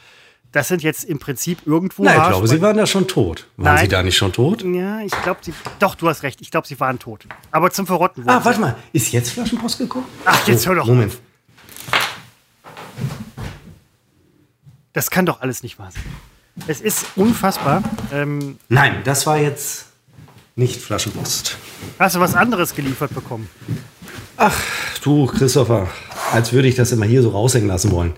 das 0.53 0.69
sind 0.69 0.83
jetzt 0.83 1.05
im 1.05 1.19
Prinzip 1.19 1.59
irgendwo. 1.67 2.05
Nein, 2.05 2.17
ich 2.21 2.29
glaube, 2.29 2.47
sie 2.49 2.61
waren 2.61 2.77
da 2.77 2.87
schon 2.87 3.07
tot. 3.09 3.47
Waren 3.57 3.75
Nein. 3.75 3.85
sie 3.85 3.89
da 3.89 4.03
nicht 4.03 4.17
schon 4.17 4.33
tot? 4.33 4.63
Ja, 4.65 5.01
ich 5.01 5.13
glaube, 5.23 5.41
sie. 5.43 5.53
Doch, 5.81 5.95
du 5.97 6.09
hast 6.09 6.23
recht. 6.23 6.41
Ich 6.41 6.51
glaube, 6.51 6.67
sie 6.67 6.79
waren 6.81 6.99
tot. 6.99 7.27
Aber 7.51 7.71
zum 7.71 7.87
Verrotten 7.87 8.25
wurden 8.25 8.35
Ah, 8.37 8.45
warte 8.45 8.61
mal. 8.61 8.77
Ist 8.93 9.13
jetzt 9.13 9.31
Flaschenpost 9.31 9.79
gekommen? 9.79 10.07
Ach, 10.25 10.47
jetzt 10.47 10.65
Oh, 10.67 10.71
hör 10.71 10.77
doch 10.77 10.87
Moment. 10.87 11.19
Das 14.93 15.11
kann 15.11 15.27
doch 15.27 15.41
alles 15.41 15.63
nicht 15.63 15.79
wahr 15.79 15.91
sein. 15.91 16.03
Es 16.69 16.81
ist 16.81 17.07
unfassbar. 17.17 17.83
Ähm, 18.13 18.59
Nein, 18.69 18.99
das 19.05 19.27
war 19.27 19.39
jetzt 19.39 19.87
nicht 20.57 20.81
Flaschenpost. 20.81 21.57
hast 21.99 22.17
du 22.17 22.21
was 22.21 22.35
anderes 22.35 22.75
geliefert 22.75 23.15
bekommen? 23.15 23.49
Du, 25.03 25.27
Christopher, 25.27 25.89
als 26.33 26.53
würde 26.53 26.69
ich 26.69 26.75
das 26.75 26.93
immer 26.93 27.07
hier 27.07 27.23
so 27.23 27.31
raushängen 27.31 27.69
lassen 27.69 27.91
wollen. 27.91 28.13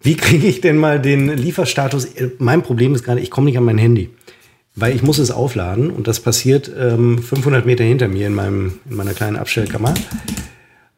Wie 0.00 0.16
kriege 0.16 0.46
ich 0.46 0.60
denn 0.60 0.76
mal 0.76 1.00
den 1.00 1.28
Lieferstatus? 1.28 2.04
Äh, 2.06 2.30
Mein 2.38 2.62
Problem 2.62 2.94
ist 2.94 3.04
gerade, 3.04 3.20
ich 3.20 3.30
komme 3.30 3.46
nicht 3.46 3.56
an 3.58 3.64
mein 3.64 3.78
Handy. 3.78 4.10
Weil 4.76 4.94
ich 4.94 5.02
muss 5.02 5.18
es 5.18 5.30
aufladen 5.30 5.90
und 5.90 6.08
das 6.08 6.18
passiert 6.20 6.70
ähm, 6.76 7.22
500 7.22 7.64
Meter 7.64 7.84
hinter 7.84 8.08
mir 8.08 8.26
in, 8.26 8.34
meinem, 8.34 8.80
in 8.90 8.96
meiner 8.96 9.14
kleinen 9.14 9.36
Abstellkammer. 9.36 9.94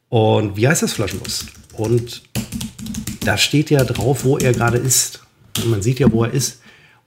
Und 0.08 0.56
wie 0.56 0.66
heißt 0.66 0.82
das 0.82 0.94
Flaschenpost? 0.94 1.46
Und 1.74 2.22
da 3.24 3.36
steht 3.36 3.68
ja 3.70 3.84
drauf, 3.84 4.24
wo 4.24 4.38
er 4.38 4.52
gerade 4.54 4.78
ist. 4.78 5.24
Und 5.58 5.70
man 5.70 5.82
sieht 5.82 5.98
ja, 5.98 6.10
wo 6.10 6.24
er 6.24 6.30
ist. 6.32 6.60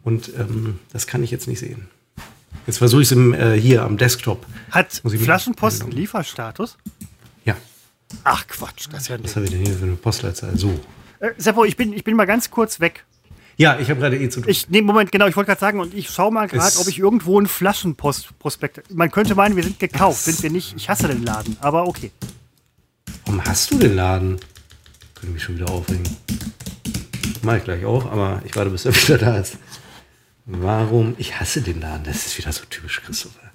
Und 0.04 0.32
ähm, 0.38 0.80
das 0.94 1.08
kann 1.08 1.24
ich 1.24 1.32
jetzt 1.32 1.48
nicht 1.48 1.60
sehen. 1.60 1.88
Jetzt 2.70 2.78
versuche 2.78 3.02
ich 3.02 3.12
es 3.12 3.18
äh, 3.18 3.60
hier 3.60 3.82
am 3.82 3.98
Desktop. 3.98 4.46
Hat 4.70 5.02
Flaschenpost 5.04 5.82
einen? 5.82 5.92
Lieferstatus? 5.92 6.78
Ja, 7.44 7.56
Ach 8.24 8.46
Quatsch, 8.48 8.86
das 8.92 9.02
ist 9.02 9.08
ja 9.08 9.18
was 9.24 9.36
habe 9.36 9.46
ich 9.46 9.52
denn 9.52 9.66
hier 9.66 9.74
für 9.74 9.86
eine 9.86 9.96
Postleitzahl? 9.96 10.56
So. 10.56 10.80
Äh, 11.20 11.32
Seppo, 11.40 11.66
ich 11.66 11.76
bin, 11.76 11.94
ich 11.94 12.04
bin 12.04 12.16
mal 12.16 12.26
ganz 12.26 12.52
kurz 12.52 12.80
weg. 12.80 13.06
Ja, 13.58 13.80
ich 13.80 13.90
habe 13.90 14.00
gerade 14.00 14.20
eh 14.20 14.30
zu 14.30 14.42
tun. 14.42 14.52
Ich, 14.52 14.70
nee, 14.70 14.84
Moment, 14.84 15.12
genau, 15.12 15.26
ich 15.26 15.36
wollte 15.36 15.48
gerade 15.48 15.60
sagen, 15.60 15.80
und 15.80 15.96
ich 15.96 16.12
schaue 16.12 16.32
mal 16.32 16.48
gerade, 16.48 16.78
ob 16.78 16.88
ich 16.88 17.00
irgendwo 17.00 17.40
einen 17.40 17.48
Flaschenpost-Prospekt. 17.48 18.94
Man 18.94 19.10
könnte 19.10 19.34
meinen, 19.34 19.56
wir 19.56 19.64
sind 19.64 19.80
gekauft, 19.80 20.26
sind 20.26 20.44
wir 20.44 20.52
nicht. 20.52 20.76
Ich 20.78 20.90
hasse 20.90 21.08
den 21.08 21.24
Laden, 21.24 21.58
aber 21.62 21.88
okay. 21.88 22.12
Warum 23.26 23.44
hast 23.46 23.72
du 23.72 23.80
den 23.80 23.96
Laden? 23.96 24.38
Könnte 25.16 25.34
mich 25.34 25.42
schon 25.42 25.56
wieder 25.56 25.72
aufregen. 25.72 26.04
Mach 27.42 27.56
ich 27.56 27.64
gleich 27.64 27.84
auch, 27.84 28.12
aber 28.12 28.44
ich 28.46 28.56
warte, 28.56 28.70
bis 28.70 28.86
er 28.86 28.96
wieder 29.08 29.18
da 29.18 29.38
ist. 29.40 29.58
Warum? 30.52 31.13
Ich 31.19 31.40
hasse 31.40 31.62
den 31.62 31.80
Laden. 31.80 32.04
Das 32.06 32.26
ist 32.26 32.38
wieder 32.38 32.52
so 32.52 32.63
typisch 32.69 33.02
Christopher. 33.06 33.52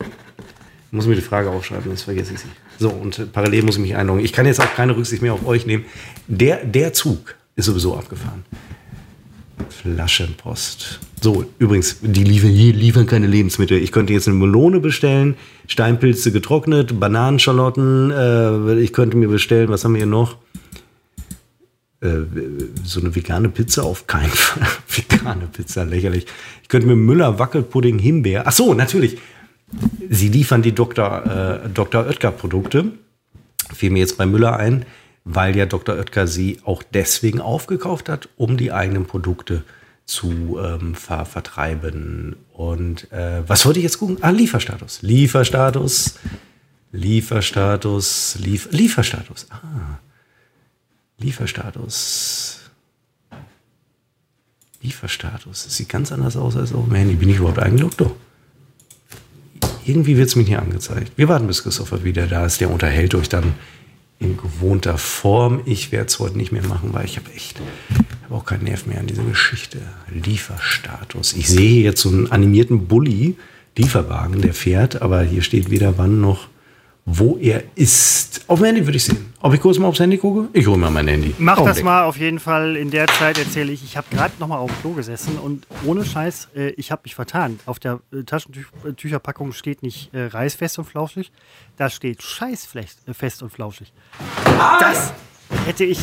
Ich 0.00 0.92
muss 0.92 1.06
mir 1.06 1.14
die 1.14 1.22
Frage 1.22 1.48
aufschreiben, 1.48 1.84
sonst 1.86 2.02
vergesse 2.02 2.34
ich 2.34 2.40
sie. 2.40 2.48
So, 2.78 2.90
und 2.90 3.32
parallel 3.32 3.62
muss 3.62 3.76
ich 3.76 3.80
mich 3.80 3.96
einloggen. 3.96 4.22
Ich 4.22 4.34
kann 4.34 4.44
jetzt 4.44 4.60
auch 4.60 4.74
keine 4.74 4.94
Rücksicht 4.94 5.22
mehr 5.22 5.32
auf 5.32 5.46
euch 5.46 5.64
nehmen. 5.64 5.86
Der, 6.26 6.62
der 6.64 6.92
Zug 6.92 7.34
ist 7.56 7.64
sowieso 7.64 7.96
abgefahren. 7.96 8.44
Flaschenpost. 9.70 11.00
So, 11.22 11.46
übrigens, 11.58 11.98
die 12.02 12.24
liefern, 12.24 12.50
hier 12.50 12.74
liefern 12.74 13.06
keine 13.06 13.26
Lebensmittel. 13.26 13.78
Ich 13.78 13.92
könnte 13.92 14.12
jetzt 14.12 14.28
eine 14.28 14.36
Melone 14.36 14.80
bestellen, 14.80 15.36
Steinpilze 15.68 16.32
getrocknet, 16.32 17.00
Bananenschalotten. 17.00 18.10
Äh, 18.10 18.80
ich 18.80 18.92
könnte 18.92 19.16
mir 19.16 19.28
bestellen, 19.28 19.70
was 19.70 19.84
haben 19.84 19.94
wir 19.94 20.00
hier 20.00 20.06
noch? 20.06 20.36
Äh, 22.02 22.26
so 22.84 23.00
eine 23.00 23.14
vegane 23.14 23.48
Pizza 23.48 23.84
auf 23.84 24.06
keinen 24.06 24.30
Fall. 24.30 24.66
vegane 24.88 25.46
Pizza, 25.46 25.84
lächerlich. 25.84 26.26
Ich 26.62 26.68
könnte 26.68 26.88
mir 26.88 26.96
Müller 26.96 27.38
Wackelpudding 27.38 27.98
Himbeer. 27.98 28.44
Ach 28.46 28.52
so, 28.52 28.74
natürlich. 28.74 29.18
Sie 30.10 30.28
liefern 30.28 30.62
die 30.62 30.72
Dr. 30.72 31.62
Äh, 31.64 31.68
Dr. 31.68 32.06
Oetker 32.06 32.32
Produkte. 32.32 32.86
Fiel 33.72 33.90
mir 33.90 34.00
jetzt 34.00 34.18
bei 34.18 34.26
Müller 34.26 34.56
ein, 34.56 34.84
weil 35.24 35.56
ja 35.56 35.64
Dr. 35.64 35.96
Oetker 35.96 36.26
sie 36.26 36.58
auch 36.64 36.82
deswegen 36.82 37.40
aufgekauft 37.40 38.08
hat, 38.08 38.28
um 38.36 38.56
die 38.56 38.72
eigenen 38.72 39.06
Produkte 39.06 39.62
zu 40.04 40.58
ähm, 40.62 40.96
ver 40.96 41.24
vertreiben. 41.24 42.36
Und 42.52 43.10
äh, 43.12 43.42
was 43.46 43.64
wollte 43.64 43.78
ich 43.78 43.84
jetzt 43.84 43.98
gucken? 43.98 44.18
Ah, 44.20 44.30
Lieferstatus. 44.30 45.00
Lieferstatus. 45.02 46.18
Lieferstatus. 46.90 48.38
Lief 48.40 48.68
Lieferstatus. 48.72 49.46
Ah. 49.50 50.00
Lieferstatus. 51.22 52.60
Lieferstatus. 54.82 55.64
Das 55.64 55.76
sieht 55.76 55.88
ganz 55.88 56.12
anders 56.12 56.36
aus 56.36 56.56
als 56.56 56.72
auf 56.72 56.84
dem 56.86 56.94
Handy. 56.94 57.14
Bin 57.14 57.28
ich 57.28 57.38
überhaupt 57.38 57.60
eingeloggt? 57.60 58.00
Doch. 58.00 58.14
Irgendwie 59.84 60.16
wird 60.16 60.28
es 60.28 60.36
mir 60.36 60.44
hier 60.44 60.60
angezeigt. 60.60 61.12
Wir 61.16 61.28
warten, 61.28 61.46
bis 61.46 61.62
Christopher 61.62 62.04
wieder 62.04 62.26
da 62.26 62.46
ist. 62.46 62.60
Der 62.60 62.70
unterhält 62.70 63.14
euch 63.14 63.28
dann 63.28 63.54
in 64.18 64.36
gewohnter 64.36 64.98
Form. 64.98 65.62
Ich 65.64 65.92
werde 65.92 66.06
es 66.06 66.18
heute 66.18 66.36
nicht 66.36 66.52
mehr 66.52 66.66
machen, 66.66 66.92
weil 66.92 67.04
ich 67.04 67.16
habe 67.16 67.30
echt 67.32 67.60
habe 68.32 68.40
auch 68.40 68.44
keinen 68.46 68.64
Nerv 68.64 68.86
mehr 68.86 68.98
an 68.98 69.06
diese 69.06 69.22
Geschichte. 69.22 69.78
Lieferstatus. 70.10 71.34
Ich 71.34 71.48
sehe 71.48 71.82
jetzt 71.82 72.00
so 72.00 72.08
einen 72.08 72.32
animierten 72.32 72.86
Bulli, 72.86 73.36
Lieferwagen, 73.76 74.40
der 74.40 74.54
fährt, 74.54 75.02
aber 75.02 75.22
hier 75.22 75.42
steht 75.42 75.70
weder 75.70 75.98
wann 75.98 76.20
noch 76.20 76.48
wo 77.04 77.36
er 77.36 77.64
ist. 77.74 78.44
Auf 78.46 78.60
dem 78.60 78.66
Handy 78.66 78.86
würde 78.86 78.96
ich 78.96 79.04
sehen. 79.04 79.32
Ob 79.40 79.52
ich 79.54 79.60
kurz 79.60 79.78
mal 79.78 79.88
aufs 79.88 79.98
Handy 79.98 80.18
gucke? 80.18 80.48
Ich 80.52 80.66
hole 80.66 80.78
mal 80.78 80.90
mein 80.90 81.08
Handy. 81.08 81.34
Mach 81.38 81.54
Augenblick. 81.54 81.76
das 81.76 81.84
mal 81.84 82.04
auf 82.04 82.16
jeden 82.16 82.38
Fall. 82.38 82.76
In 82.76 82.90
der 82.90 83.08
Zeit 83.08 83.38
erzähle 83.38 83.72
ich, 83.72 83.82
ich 83.82 83.96
habe 83.96 84.06
gerade 84.10 84.34
noch 84.38 84.46
mal 84.46 84.58
auf 84.58 84.70
dem 84.70 84.80
Klo 84.80 84.92
gesessen 84.92 85.36
und 85.38 85.66
ohne 85.84 86.04
Scheiß, 86.04 86.48
äh, 86.54 86.70
ich 86.70 86.92
habe 86.92 87.02
mich 87.04 87.14
vertan. 87.14 87.58
Auf 87.66 87.80
der 87.80 88.00
äh, 88.12 88.22
Taschentücherpackung 88.22 89.52
steht 89.52 89.82
nicht 89.82 90.14
äh, 90.14 90.26
reißfest 90.26 90.78
und 90.78 90.84
flauschig, 90.84 91.32
da 91.76 91.90
steht 91.90 92.22
scheißfest 92.22 93.08
äh, 93.08 93.14
fest 93.14 93.42
und 93.42 93.50
flauschig. 93.50 93.92
Ah! 94.58 94.78
Das 94.78 95.12
hätte 95.66 95.84
ich 95.84 95.98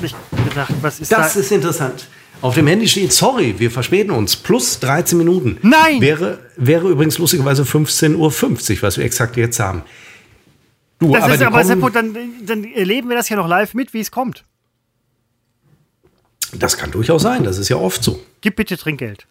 nicht 0.00 0.16
gedacht. 0.48 0.72
Was 0.80 1.00
ist 1.00 1.12
das? 1.12 1.18
Das 1.18 1.36
ist 1.36 1.52
interessant. 1.52 2.08
Auf 2.40 2.54
dem 2.54 2.68
Handy 2.68 2.86
steht, 2.86 3.12
sorry, 3.12 3.56
wir 3.58 3.70
verspäten 3.70 4.12
uns, 4.12 4.36
plus 4.36 4.78
13 4.78 5.18
Minuten. 5.18 5.58
Nein! 5.62 6.00
Wäre, 6.00 6.38
wäre 6.56 6.88
übrigens 6.88 7.18
lustigerweise 7.18 7.64
15.50 7.64 8.16
Uhr, 8.76 8.82
was 8.82 8.96
wir 8.96 9.04
exakt 9.04 9.36
jetzt 9.36 9.58
haben. 9.58 9.82
Du, 10.98 11.12
das 11.12 11.24
aber, 11.24 11.34
ist, 11.34 11.42
aber 11.42 11.64
Seppo, 11.64 11.88
dann, 11.90 12.16
dann 12.44 12.64
erleben 12.64 13.08
wir 13.08 13.16
das 13.16 13.28
ja 13.28 13.36
noch 13.36 13.48
live 13.48 13.74
mit, 13.74 13.94
wie 13.94 14.00
es 14.00 14.10
kommt. 14.10 14.44
Das 16.52 16.76
kann 16.76 16.90
durchaus 16.90 17.22
sein, 17.22 17.44
das 17.44 17.58
ist 17.58 17.68
ja 17.68 17.76
oft 17.76 18.02
so. 18.02 18.20
Gib 18.40 18.56
bitte 18.56 18.76
Trinkgeld. 18.76 19.26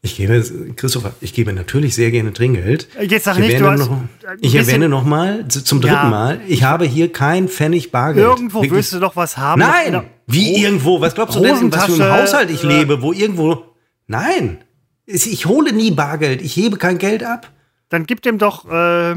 Ich 0.00 0.16
gebe, 0.16 0.42
Christopher, 0.76 1.12
ich 1.20 1.32
gebe 1.32 1.52
natürlich 1.52 1.94
sehr 1.94 2.10
gerne 2.10 2.32
Trinkgeld. 2.32 2.88
Jetzt 3.00 3.24
sag 3.24 3.38
ich 3.38 3.48
nicht, 3.48 3.60
du 3.60 3.68
hast 3.68 3.80
noch, 3.80 4.02
Ich 4.40 4.54
erwähne 4.54 4.88
noch 4.88 5.04
mal 5.04 5.48
zum 5.48 5.80
dritten 5.80 5.94
ja, 5.94 6.04
Mal, 6.04 6.40
ich 6.46 6.62
habe 6.62 6.84
hier 6.84 7.12
kein 7.12 7.48
Pfennig 7.48 7.90
Bargeld. 7.90 8.26
Irgendwo 8.26 8.62
Wirklich. 8.62 8.78
wirst 8.78 8.92
du 8.92 9.00
doch 9.00 9.16
was 9.16 9.36
haben. 9.36 9.60
Nein, 9.60 10.04
wie 10.26 10.54
oh, 10.54 10.58
irgendwo? 10.58 11.00
Was 11.00 11.14
glaubst 11.14 11.36
du 11.36 11.40
denn, 11.40 11.72
was 11.72 11.86
für 11.86 12.04
ein 12.04 12.12
Haushalt 12.12 12.50
ich 12.50 12.62
lebe, 12.62 13.02
wo 13.02 13.12
irgendwo... 13.12 13.64
Nein, 14.06 14.58
ich 15.06 15.46
hole 15.46 15.72
nie 15.72 15.90
Bargeld, 15.90 16.42
ich 16.42 16.54
hebe 16.56 16.76
kein 16.76 16.98
Geld 16.98 17.24
ab. 17.24 17.50
Dann 17.88 18.06
gib 18.06 18.22
dem 18.22 18.38
doch... 18.38 18.70
Äh 18.70 19.16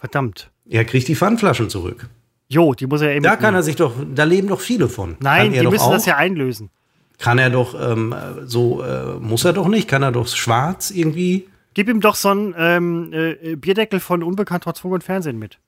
Verdammt. 0.00 0.50
Er 0.68 0.84
kriegt 0.86 1.06
die 1.08 1.14
Pfandflaschen 1.14 1.68
zurück. 1.68 2.08
Jo, 2.48 2.74
die 2.74 2.86
muss 2.86 3.02
er 3.02 3.12
eben. 3.12 3.22
Da 3.22 3.36
kann 3.36 3.54
er 3.54 3.62
sich 3.62 3.76
doch, 3.76 3.94
da 4.12 4.24
leben 4.24 4.48
doch 4.48 4.60
viele 4.60 4.88
von. 4.88 5.16
Nein, 5.20 5.52
die 5.52 5.62
müssen 5.66 5.84
auch? 5.84 5.92
das 5.92 6.06
ja 6.06 6.16
einlösen. 6.16 6.70
Kann 7.18 7.38
er 7.38 7.50
doch, 7.50 7.74
ähm, 7.78 8.14
so 8.44 8.82
äh, 8.82 9.18
muss 9.20 9.44
er 9.44 9.52
doch 9.52 9.68
nicht, 9.68 9.86
kann 9.86 10.02
er 10.02 10.10
doch 10.10 10.26
schwarz 10.26 10.90
irgendwie. 10.90 11.48
Gib 11.74 11.88
ihm 11.88 12.00
doch 12.00 12.14
so 12.14 12.30
einen 12.30 12.54
ähm, 12.56 13.12
äh, 13.12 13.56
Bierdeckel 13.56 14.00
von 14.00 14.22
Unbekannt 14.22 14.64
trotz 14.64 14.80
Funk 14.80 14.94
und 14.94 15.04
Fernsehen 15.04 15.38
mit. 15.38 15.58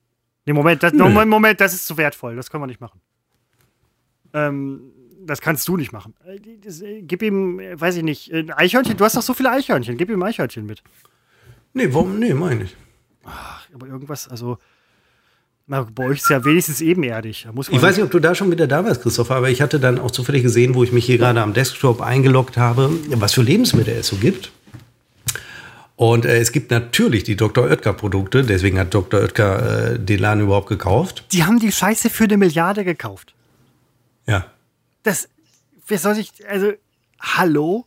Nee, 0.47 0.55
Moment, 0.55 0.83
das, 0.83 0.93
Moment, 0.95 1.29
Moment, 1.29 1.61
das 1.61 1.75
ist 1.75 1.87
zu 1.87 1.97
wertvoll, 1.99 2.35
das 2.35 2.51
können 2.51 2.63
wir 2.63 2.67
nicht 2.67 2.81
machen. 2.81 3.01
Ähm, 4.33 4.81
das 5.25 5.41
kannst 5.41 5.69
du 5.69 5.77
nicht 5.77 5.93
machen. 5.93 6.15
Äh, 6.25 6.39
das, 6.65 6.81
äh, 6.81 7.03
gib 7.03 7.23
ihm, 7.23 7.61
äh, 7.61 7.81
weiß 7.81 7.97
ich 7.97 8.03
nicht, 8.03 8.33
ein 8.33 8.51
Eichhörnchen, 8.51 8.97
du 8.97 9.05
hast 9.05 9.17
doch 9.17 9.23
so 9.23 9.35
viele 9.35 9.51
Eichhörnchen, 9.51 9.97
gib 9.97 10.11
ihm 10.11 10.21
ein 10.23 10.29
Eichhörnchen 10.29 10.67
mit. 10.67 10.83
Nee, 11.75 11.93
warum? 11.93 12.19
Nee, 12.19 12.35
meine 12.35 12.65
ich. 12.65 12.77
Ach, 13.25 13.62
aber 13.75 13.87
irgendwas, 13.87 14.29
also. 14.29 14.59
Na, 15.67 15.87
bei 15.95 16.07
euch 16.07 16.19
ist 16.19 16.29
ja 16.29 16.45
wenigstens 16.45 16.81
ebenerdig. 16.81 17.47
ich 17.71 17.83
weiß 17.83 17.97
nicht, 17.97 18.05
ob 18.05 18.11
du 18.11 18.19
da 18.19 18.35
schon 18.35 18.51
wieder 18.51 18.67
da 18.67 18.85
warst, 18.85 19.03
Christopher, 19.03 19.37
aber 19.37 19.49
ich 19.49 19.63
hatte 19.63 19.79
dann 19.79 20.01
auch 20.01 20.11
zufällig 20.11 20.43
gesehen, 20.43 20.75
wo 20.75 20.83
ich 20.83 20.91
mich 20.91 21.07
hier 21.07 21.19
gerade 21.19 21.41
am 21.41 21.55
Desktop 21.55 22.01
eingeloggt 22.01 22.57
habe, 22.57 22.91
was 23.11 23.35
für 23.35 23.43
Lebensmittel 23.43 23.95
es 23.95 24.09
so 24.09 24.17
gibt. 24.17 24.51
Und 25.95 26.25
äh, 26.25 26.39
es 26.39 26.51
gibt 26.51 26.73
natürlich 26.73 27.23
die 27.23 27.37
Dr. 27.37 27.65
Oetker-Produkte, 27.65 28.43
deswegen 28.43 28.77
hat 28.79 28.93
Dr. 28.93 29.21
Oetker 29.21 29.93
äh, 29.93 29.99
den 30.01 30.19
Laden 30.19 30.43
überhaupt 30.43 30.69
gekauft. 30.69 31.25
Die 31.31 31.45
haben 31.45 31.61
die 31.61 31.71
Scheiße 31.71 32.11
für 32.11 32.25
eine 32.25 32.39
Milliarde 32.39 32.85
gekauft. 32.85 33.35
Ja. 34.27 34.47
Das, 35.05 35.29
wer 35.87 35.99
soll 35.99 36.17
sich, 36.17 36.33
also, 36.49 36.73
hallo? 37.21 37.87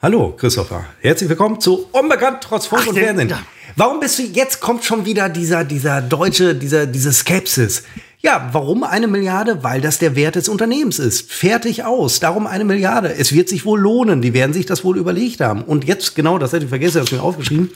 Hallo, 0.00 0.36
Christopher. 0.36 0.84
Herzlich 1.00 1.28
willkommen 1.28 1.60
zu 1.60 1.88
Unbekannt 1.90 2.42
trotz 2.42 2.66
Funk 2.66 2.82
Ach, 2.84 2.88
und 2.90 2.98
Fernsehen. 2.98 3.28
Ja. 3.30 3.42
Warum 3.78 4.00
bist 4.00 4.18
du, 4.18 4.22
jetzt 4.22 4.60
kommt 4.60 4.84
schon 4.84 5.04
wieder 5.04 5.28
dieser, 5.28 5.62
dieser 5.62 6.00
deutsche, 6.00 6.54
dieser, 6.54 6.86
diese 6.86 7.12
Skepsis. 7.12 7.82
Ja, 8.22 8.48
warum 8.52 8.82
eine 8.82 9.06
Milliarde? 9.06 9.62
Weil 9.62 9.82
das 9.82 9.98
der 9.98 10.16
Wert 10.16 10.36
des 10.36 10.48
Unternehmens 10.48 10.98
ist. 10.98 11.30
Fertig 11.30 11.84
aus. 11.84 12.18
Darum 12.18 12.46
eine 12.46 12.64
Milliarde. 12.64 13.14
Es 13.14 13.32
wird 13.32 13.50
sich 13.50 13.66
wohl 13.66 13.78
lohnen. 13.78 14.22
Die 14.22 14.32
werden 14.32 14.54
sich 14.54 14.64
das 14.64 14.82
wohl 14.82 14.96
überlegt 14.96 15.40
haben. 15.40 15.62
Und 15.62 15.84
jetzt, 15.84 16.16
genau, 16.16 16.38
das 16.38 16.54
hätte 16.54 16.64
ich 16.64 16.70
vergessen, 16.70 17.02
hast 17.02 17.12
du 17.12 17.16
mir 17.16 17.22
aufgeschrieben. 17.22 17.70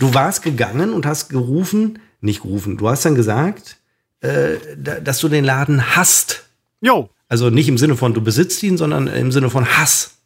Du 0.00 0.12
warst 0.12 0.42
gegangen 0.42 0.92
und 0.92 1.06
hast 1.06 1.28
gerufen, 1.28 2.00
nicht 2.20 2.42
gerufen, 2.42 2.76
du 2.76 2.88
hast 2.88 3.04
dann 3.04 3.14
gesagt, 3.14 3.76
äh, 4.22 4.56
dass 4.76 5.20
du 5.20 5.28
den 5.28 5.44
Laden 5.44 5.94
hast. 5.94 6.42
Jo. 6.80 7.08
Also 7.28 7.50
nicht 7.50 7.68
im 7.68 7.78
Sinne 7.78 7.96
von 7.96 8.12
du 8.12 8.20
besitzt 8.20 8.62
ihn, 8.64 8.76
sondern 8.76 9.06
im 9.06 9.30
Sinne 9.30 9.50
von 9.50 9.66
Hass. 9.78 10.16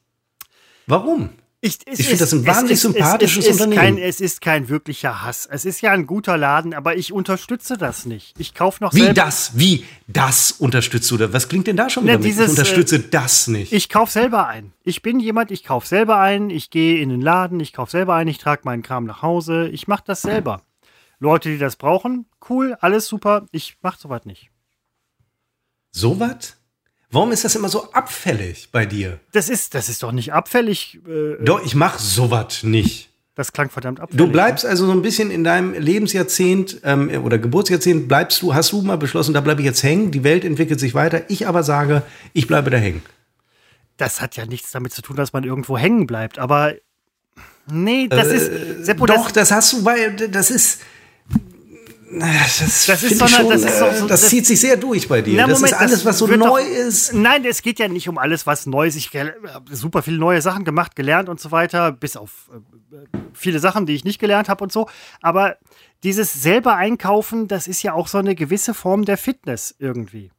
Warum? 0.87 1.29
Ich, 1.61 1.79
ich 1.87 2.07
finde 2.07 2.19
das 2.19 2.33
ein 2.33 2.47
wahnsinnig 2.47 2.75
es, 2.75 2.83
sympathisches 2.83 3.45
es, 3.45 3.51
es, 3.51 3.61
Unternehmen. 3.61 3.97
Kein, 3.97 3.99
es 3.99 4.21
ist 4.21 4.41
kein 4.41 4.69
wirklicher 4.69 5.23
Hass. 5.23 5.49
Es 5.51 5.65
ist 5.65 5.81
ja 5.81 5.91
ein 5.91 6.07
guter 6.07 6.37
Laden, 6.37 6.73
aber 6.73 6.97
ich 6.97 7.13
unterstütze 7.13 7.77
das 7.77 8.07
nicht. 8.07 8.39
Ich 8.39 8.55
kaufe 8.55 8.83
noch 8.83 8.95
Wie 8.95 9.01
selber. 9.01 9.15
das? 9.15 9.59
Wie 9.59 9.85
das 10.07 10.53
unterstützt 10.53 11.11
du? 11.11 11.33
Was 11.33 11.49
klingt 11.49 11.67
denn 11.67 11.77
da 11.77 11.91
schon 11.91 12.05
wieder? 12.05 12.19
Na, 12.19 12.23
dieses, 12.23 12.45
ich 12.45 12.51
unterstütze 12.51 12.97
äh, 12.97 13.09
das 13.11 13.49
nicht. 13.49 13.73
Ich 13.73 13.89
kaufe 13.89 14.13
selber 14.13 14.47
ein. 14.47 14.73
Ich 14.85 15.03
bin 15.03 15.19
jemand, 15.19 15.51
ich 15.51 15.65
kaufe 15.65 15.89
selber 15.89 16.19
ein. 16.19 16.51
Ich 16.51 16.71
gehe 16.71 17.03
in 17.03 17.09
den 17.09 17.21
Laden, 17.21 17.59
ich 17.59 17.73
kaufe 17.73 17.91
selber 17.91 18.15
ein. 18.15 18.29
Ich 18.29 18.39
trage 18.39 18.63
meinen 18.65 18.85
Kram 18.85 19.05
nach 19.05 19.23
Hause. 19.23 19.69
Ich 19.69 19.89
mache 19.89 20.05
das 20.07 20.23
selber. 20.23 20.63
Leute, 21.19 21.49
die 21.49 21.59
das 21.59 21.75
brauchen, 21.75 22.27
cool, 22.49 22.77
alles 22.81 23.09
super. 23.09 23.47
Ich 23.51 23.79
mache 23.83 23.99
sowas 23.99 24.25
nicht. 24.25 24.51
Sowas? 25.91 26.58
Warum 27.11 27.33
ist 27.33 27.45
das 27.45 27.55
immer 27.55 27.69
so 27.69 27.91
abfällig 27.93 28.69
bei 28.71 28.85
dir? 28.85 29.19
Das 29.33 29.49
ist, 29.49 29.75
das 29.75 29.89
ist 29.89 30.03
doch 30.03 30.13
nicht 30.13 30.33
abfällig. 30.33 30.99
Äh, 31.09 31.43
doch, 31.43 31.65
ich 31.65 31.75
mach 31.75 31.99
sowas 31.99 32.63
nicht. 32.63 33.09
Das 33.35 33.53
klang 33.53 33.71
verdammt 33.71 34.01
abfällig. 34.01 34.19
Du 34.19 34.31
bleibst 34.31 34.67
also 34.67 34.87
so 34.87 34.93
ein 34.93 35.01
bisschen 35.01 35.31
in 35.31 35.45
deinem 35.45 35.73
Lebensjahrzehnt 35.73 36.81
ähm, 36.85 37.09
oder 37.25 37.39
Geburtsjahrzehnt, 37.39 38.09
bleibst 38.09 38.43
du, 38.43 38.53
hast 38.53 38.73
du 38.73 38.83
mal 38.83 38.99
beschlossen, 38.99 39.33
da 39.33 39.41
bleibe 39.41 39.61
ich 39.63 39.65
jetzt 39.65 39.83
hängen, 39.83 40.11
die 40.11 40.25
Welt 40.25 40.45
entwickelt 40.45 40.81
sich 40.81 40.93
weiter. 40.95 41.23
Ich 41.29 41.47
aber 41.47 41.63
sage, 41.63 42.03
ich 42.33 42.47
bleibe 42.47 42.71
da 42.71 42.77
hängen. 42.77 43.03
Das 43.97 44.21
hat 44.21 44.37
ja 44.37 44.45
nichts 44.45 44.71
damit 44.73 44.93
zu 44.93 45.03
tun, 45.03 45.17
dass 45.17 45.33
man 45.33 45.45
irgendwo 45.45 45.79
hängen 45.79 46.07
bleibt, 46.07 46.39
aber 46.39 46.75
nee, 47.71 48.09
das 48.09 48.29
äh, 48.29 48.37
ist. 48.37 48.87
Seppo, 48.87 49.07
doch, 49.07 49.31
das, 49.31 49.49
das 49.49 49.51
hast 49.53 49.73
du, 49.73 49.85
weil 49.85 50.17
das 50.17 50.51
ist 50.51 50.81
das, 52.11 52.87
das 52.87 53.03
ist, 53.03 53.19
so 53.19 53.25
eine, 53.25 53.35
schon, 53.35 53.49
das, 53.51 53.65
ist 53.65 53.79
so, 53.79 53.85
so, 53.85 54.07
das, 54.07 54.21
das, 54.23 54.31
zieht 54.31 54.47
sich 54.47 54.61
sehr 54.61 54.77
durch 54.77 55.09
bei 55.09 55.21
dir. 55.23 55.37
Na, 55.37 55.47
das 55.47 55.59
Moment, 55.59 55.73
ist 55.73 55.79
alles, 55.79 56.05
was 56.05 56.19
so 56.19 56.27
neu 56.27 56.37
doch, 56.37 56.59
ist. 56.59 57.13
Nein, 57.13 57.45
es 57.45 57.63
geht 57.63 57.79
ja 57.79 57.89
nicht 57.89 58.09
um 58.09 58.19
alles, 58.19 58.47
was 58.47 58.67
neu 58.67 58.87
ist. 58.87 58.97
Ich 58.97 59.11
habe 59.15 59.35
super 59.71 60.03
viele 60.03 60.19
neue 60.19 60.41
Sachen 60.41 60.65
gemacht, 60.65 60.97
gelernt 60.97 61.29
und 61.29 61.41
so 61.41 61.51
weiter, 61.51 61.93
bis 61.93 62.17
auf 62.17 62.51
äh, 62.53 62.97
viele 63.33 63.59
Sachen, 63.59 63.87
die 63.87 63.95
ich 63.95 64.05
nicht 64.05 64.19
gelernt 64.19 64.49
habe 64.49 64.65
und 64.65 64.73
so. 64.73 64.89
Aber 65.21 65.57
dieses 66.03 66.33
selber 66.33 66.77
einkaufen, 66.77 67.49
das 67.49 67.69
ist 67.69 67.83
ja 67.83 67.93
auch 67.93 68.09
so 68.09 68.19
eine 68.19 68.35
gewisse 68.35 68.75
Form 68.75 69.05
der 69.05 69.19
Fitness 69.19 69.75
irgendwie. 69.79 70.31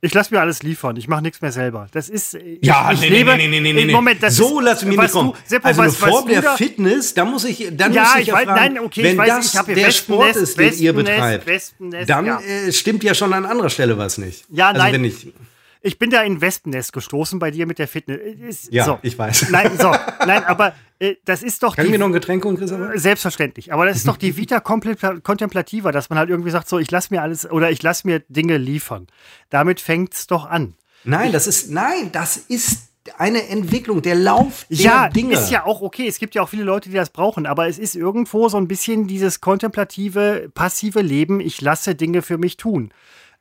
Ich 0.00 0.14
lasse 0.14 0.32
mir 0.32 0.40
alles 0.40 0.62
liefern. 0.62 0.96
Ich 0.96 1.08
mache 1.08 1.22
nichts 1.22 1.40
mehr 1.40 1.50
selber. 1.50 1.88
Das 1.90 2.08
ist. 2.08 2.38
Ja, 2.60 2.92
ich, 2.92 3.00
nee, 3.00 3.08
lebe, 3.08 3.36
nee, 3.36 3.48
nee, 3.48 3.60
nee, 3.60 3.72
nee, 3.72 3.84
nee. 3.84 3.92
Moment, 3.92 4.22
das 4.22 4.36
so 4.36 4.60
lass 4.60 4.84
mich 4.84 4.96
nicht 4.96 5.12
kommen. 5.12 5.32
Du, 5.32 5.38
Seppo, 5.44 5.66
also 5.66 5.82
was, 5.82 6.02
eine 6.02 6.12
Form 6.12 6.28
der 6.28 6.42
da, 6.42 6.56
Fitness, 6.56 7.14
da 7.14 7.24
muss 7.24 7.44
ich, 7.44 7.68
dann 7.72 7.92
ja, 7.92 8.02
muss 8.02 8.14
ich, 8.14 8.20
ich 8.20 8.26
ja 8.28 8.34
weiß, 8.34 8.44
fragen, 8.44 8.74
nein, 8.74 8.78
okay, 8.78 9.02
wenn 9.02 9.12
ich 9.12 9.18
weiß, 9.18 9.52
das 9.52 9.68
ich 9.68 9.74
der 9.74 9.90
Sport 9.90 10.36
ist, 10.36 10.56
den 10.56 10.72
ihr 10.74 10.92
betreibt, 10.92 11.74
dann 12.06 12.26
ja. 12.26 12.40
äh, 12.40 12.72
stimmt 12.72 13.02
ja 13.02 13.14
schon 13.14 13.32
an 13.32 13.44
anderer 13.44 13.70
Stelle 13.70 13.98
was 13.98 14.18
nicht. 14.18 14.44
Ja, 14.50 14.68
also 14.68 14.80
nein. 14.80 14.92
Wenn 14.92 15.04
ich, 15.04 15.32
ich 15.80 15.98
bin 15.98 16.10
da 16.10 16.22
in 16.22 16.40
Wespennest 16.40 16.92
gestoßen 16.92 17.38
bei 17.38 17.50
dir 17.50 17.66
mit 17.66 17.78
der 17.78 17.88
Fitness. 17.88 18.18
Ist, 18.18 18.72
ja, 18.72 18.84
so. 18.84 18.98
ich 19.02 19.18
weiß. 19.18 19.50
Nein, 19.50 19.72
so, 19.78 19.90
nein, 20.26 20.44
aber 20.44 20.74
äh, 20.98 21.14
das 21.24 21.42
ist 21.42 21.62
doch. 21.62 21.76
Kann 21.76 21.86
ich 21.86 21.90
mir 21.90 21.98
noch 21.98 22.06
ein 22.06 22.12
Getränk 22.12 22.44
holen, 22.44 22.56
Christopher? 22.56 22.98
Selbstverständlich. 22.98 23.72
Aber 23.72 23.86
das 23.86 23.98
ist 23.98 24.08
doch 24.08 24.16
die 24.16 24.36
Vita 24.36 24.60
Contemplativa, 24.60 25.92
dass 25.92 26.10
man 26.10 26.18
halt 26.18 26.30
irgendwie 26.30 26.50
sagt, 26.50 26.68
so, 26.68 26.78
ich 26.78 26.90
lasse 26.90 27.14
mir 27.14 27.22
alles 27.22 27.50
oder 27.50 27.70
ich 27.70 27.82
lasse 27.82 28.06
mir 28.06 28.20
Dinge 28.28 28.56
liefern. 28.56 29.06
Damit 29.50 29.80
fängt 29.80 30.14
es 30.14 30.26
doch 30.26 30.46
an. 30.46 30.74
Nein, 31.04 31.32
das 31.32 31.46
ist, 31.46 31.70
nein, 31.70 32.10
das 32.12 32.36
ist 32.36 32.88
eine 33.16 33.48
Entwicklung, 33.48 34.02
der 34.02 34.16
Lauf 34.16 34.66
der 34.68 34.76
ja, 34.76 35.08
Dinge. 35.08 35.34
ist 35.34 35.50
ja 35.50 35.64
auch 35.64 35.80
okay. 35.80 36.06
Es 36.06 36.18
gibt 36.18 36.34
ja 36.34 36.42
auch 36.42 36.48
viele 36.48 36.64
Leute, 36.64 36.90
die 36.90 36.96
das 36.96 37.10
brauchen, 37.10 37.46
aber 37.46 37.68
es 37.68 37.78
ist 37.78 37.94
irgendwo 37.94 38.48
so 38.48 38.58
ein 38.58 38.68
bisschen 38.68 39.06
dieses 39.06 39.40
kontemplative, 39.40 40.50
passive 40.52 41.00
Leben. 41.00 41.40
Ich 41.40 41.60
lasse 41.60 41.94
Dinge 41.94 42.22
für 42.22 42.36
mich 42.36 42.56
tun. 42.56 42.92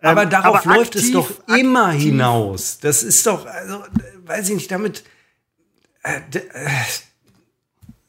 Aber 0.02 0.24
ähm, 0.24 0.30
darauf 0.30 0.66
aber 0.66 0.76
läuft 0.76 0.96
aktiv, 0.96 1.08
es 1.08 1.12
doch 1.12 1.32
immer 1.48 1.88
aktiv. 1.88 2.04
hinaus. 2.04 2.80
Das 2.80 3.04
ist 3.04 3.26
doch, 3.26 3.46
also, 3.46 3.84
weiß 4.26 4.50
ich 4.50 4.56
nicht, 4.56 4.72
damit. 4.72 5.04
Äh, 6.04 6.20
äh, 6.38 6.70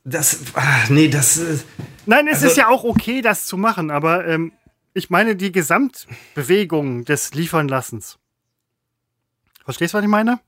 das, 0.05 0.39
ach, 0.55 0.89
nee, 0.91 1.09
das. 1.09 1.39
Äh, 1.39 1.59
Nein, 2.07 2.27
es 2.29 2.37
also, 2.37 2.49
ist 2.49 2.57
ja 2.57 2.69
auch 2.69 2.85
okay, 2.85 3.21
das 3.21 3.47
zu 3.47 3.57
machen, 3.57 3.91
aber 3.91 4.27
ähm, 4.27 4.53
ich 4.95 5.11
meine 5.11 5.37
die 5.37 5.53
Gesamtbewegung 5.53 7.05
des 7.05 7.35
Liefernlassens. 7.35 8.19
Verstehst 9.65 9.93
du, 9.93 9.99
was 9.99 10.05
ich 10.05 10.11
meine? 10.11 10.41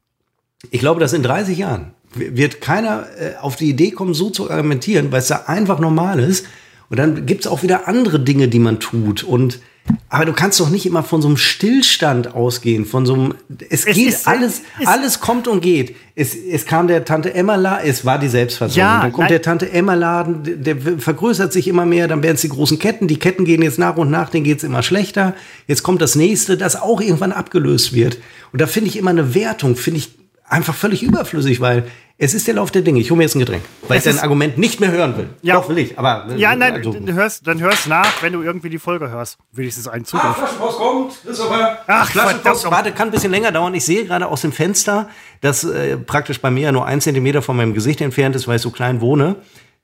Ich 0.70 0.80
glaube, 0.80 1.00
dass 1.00 1.12
in 1.12 1.22
30 1.22 1.56
Jahren 1.56 1.94
wird 2.14 2.60
keiner 2.60 3.06
äh, 3.18 3.36
auf 3.36 3.56
die 3.56 3.68
Idee 3.68 3.90
kommen, 3.90 4.14
so 4.14 4.30
zu 4.30 4.50
argumentieren, 4.50 5.12
weil 5.12 5.20
es 5.20 5.28
da 5.28 5.44
einfach 5.46 5.78
normal 5.78 6.20
ist. 6.20 6.46
Und 6.88 6.98
dann 6.98 7.26
gibt 7.26 7.42
es 7.42 7.46
auch 7.46 7.62
wieder 7.62 7.86
andere 7.86 8.18
Dinge, 8.20 8.48
die 8.48 8.58
man 8.58 8.80
tut. 8.80 9.22
Und 9.22 9.60
aber 10.08 10.24
du 10.24 10.32
kannst 10.32 10.58
doch 10.58 10.70
nicht 10.70 10.86
immer 10.86 11.02
von 11.02 11.22
so 11.22 11.28
einem 11.28 11.36
Stillstand 11.36 12.34
ausgehen, 12.34 12.84
von 12.84 13.06
so 13.06 13.14
einem, 13.14 13.34
es, 13.68 13.86
es 13.86 13.94
geht 13.94 14.08
ist, 14.08 14.26
alles, 14.26 14.62
alles 14.84 15.20
kommt 15.20 15.46
und 15.46 15.60
geht. 15.60 15.94
Es, 16.16 16.34
es 16.34 16.66
kam 16.66 16.88
der 16.88 17.04
Tante 17.04 17.32
Emma 17.32 17.54
Laden, 17.54 17.88
es 17.88 18.04
war 18.04 18.18
die 18.18 18.28
Selbstversorgung. 18.28 18.80
Ja, 18.80 19.02
dann 19.02 19.12
kommt 19.12 19.20
nein. 19.20 19.28
der 19.28 19.42
Tante 19.42 19.70
Emma 19.70 19.94
Laden, 19.94 20.42
der, 20.42 20.74
der 20.74 20.98
vergrößert 20.98 21.52
sich 21.52 21.68
immer 21.68 21.86
mehr, 21.86 22.08
dann 22.08 22.22
werden 22.22 22.34
es 22.34 22.40
die 22.40 22.48
großen 22.48 22.78
Ketten, 22.78 23.06
die 23.06 23.18
Ketten 23.18 23.44
gehen 23.44 23.62
jetzt 23.62 23.78
nach 23.78 23.96
und 23.96 24.10
nach, 24.10 24.30
denen 24.30 24.44
geht 24.44 24.58
es 24.58 24.64
immer 24.64 24.82
schlechter. 24.82 25.34
Jetzt 25.68 25.82
kommt 25.82 26.02
das 26.02 26.16
nächste, 26.16 26.56
das 26.56 26.74
auch 26.74 27.00
irgendwann 27.00 27.32
abgelöst 27.32 27.92
wird. 27.92 28.18
Und 28.52 28.60
da 28.60 28.66
finde 28.66 28.90
ich 28.90 28.96
immer 28.96 29.10
eine 29.10 29.34
Wertung, 29.34 29.76
finde 29.76 29.98
ich 29.98 30.10
einfach 30.44 30.74
völlig 30.74 31.02
überflüssig, 31.02 31.60
weil 31.60 31.84
es 32.22 32.34
ist 32.34 32.46
der 32.46 32.54
Lauf 32.54 32.70
der 32.70 32.82
Dinge. 32.82 33.00
Ich 33.00 33.10
hole 33.10 33.16
mir 33.16 33.24
jetzt 33.24 33.34
ein 33.34 33.38
Getränk, 33.38 33.62
weil 33.88 33.96
es 33.96 34.04
ich 34.04 34.12
dein 34.12 34.22
Argument 34.22 34.58
nicht 34.58 34.78
mehr 34.78 34.92
hören 34.92 35.16
will. 35.16 35.30
Ja. 35.40 35.54
Doch, 35.54 35.70
will 35.70 35.78
ich, 35.78 35.98
aber. 35.98 36.26
Äh, 36.28 36.36
ja, 36.36 36.54
nein, 36.54 36.74
also. 36.74 36.92
dann, 36.92 37.14
hörst, 37.14 37.46
dann 37.46 37.60
hörst 37.60 37.88
nach, 37.88 38.22
wenn 38.22 38.34
du 38.34 38.42
irgendwie 38.42 38.68
die 38.68 38.78
Folge 38.78 39.08
hörst. 39.08 39.38
Wenigstens 39.52 39.88
einen 39.88 40.04
Zugriff. 40.04 40.28
Ah, 40.28 40.34
Flaschenpost 40.34 40.78
kommt, 40.78 41.12
Christopher. 41.24 41.78
Ach, 41.86 42.10
Flaschenpost, 42.10 42.70
warte, 42.70 42.92
kann 42.92 43.08
ein 43.08 43.10
bisschen 43.10 43.30
länger 43.30 43.52
dauern. 43.52 43.72
Ich 43.72 43.86
sehe 43.86 44.04
gerade 44.04 44.26
aus 44.26 44.42
dem 44.42 44.52
Fenster, 44.52 45.08
das 45.40 45.64
äh, 45.64 45.96
praktisch 45.96 46.42
bei 46.42 46.50
mir 46.50 46.64
ja 46.64 46.72
nur 46.72 46.84
ein 46.84 47.00
Zentimeter 47.00 47.40
von 47.40 47.56
meinem 47.56 47.72
Gesicht 47.72 48.02
entfernt 48.02 48.36
ist, 48.36 48.46
weil 48.46 48.56
ich 48.56 48.62
so 48.62 48.70
klein 48.70 49.00
wohne 49.00 49.36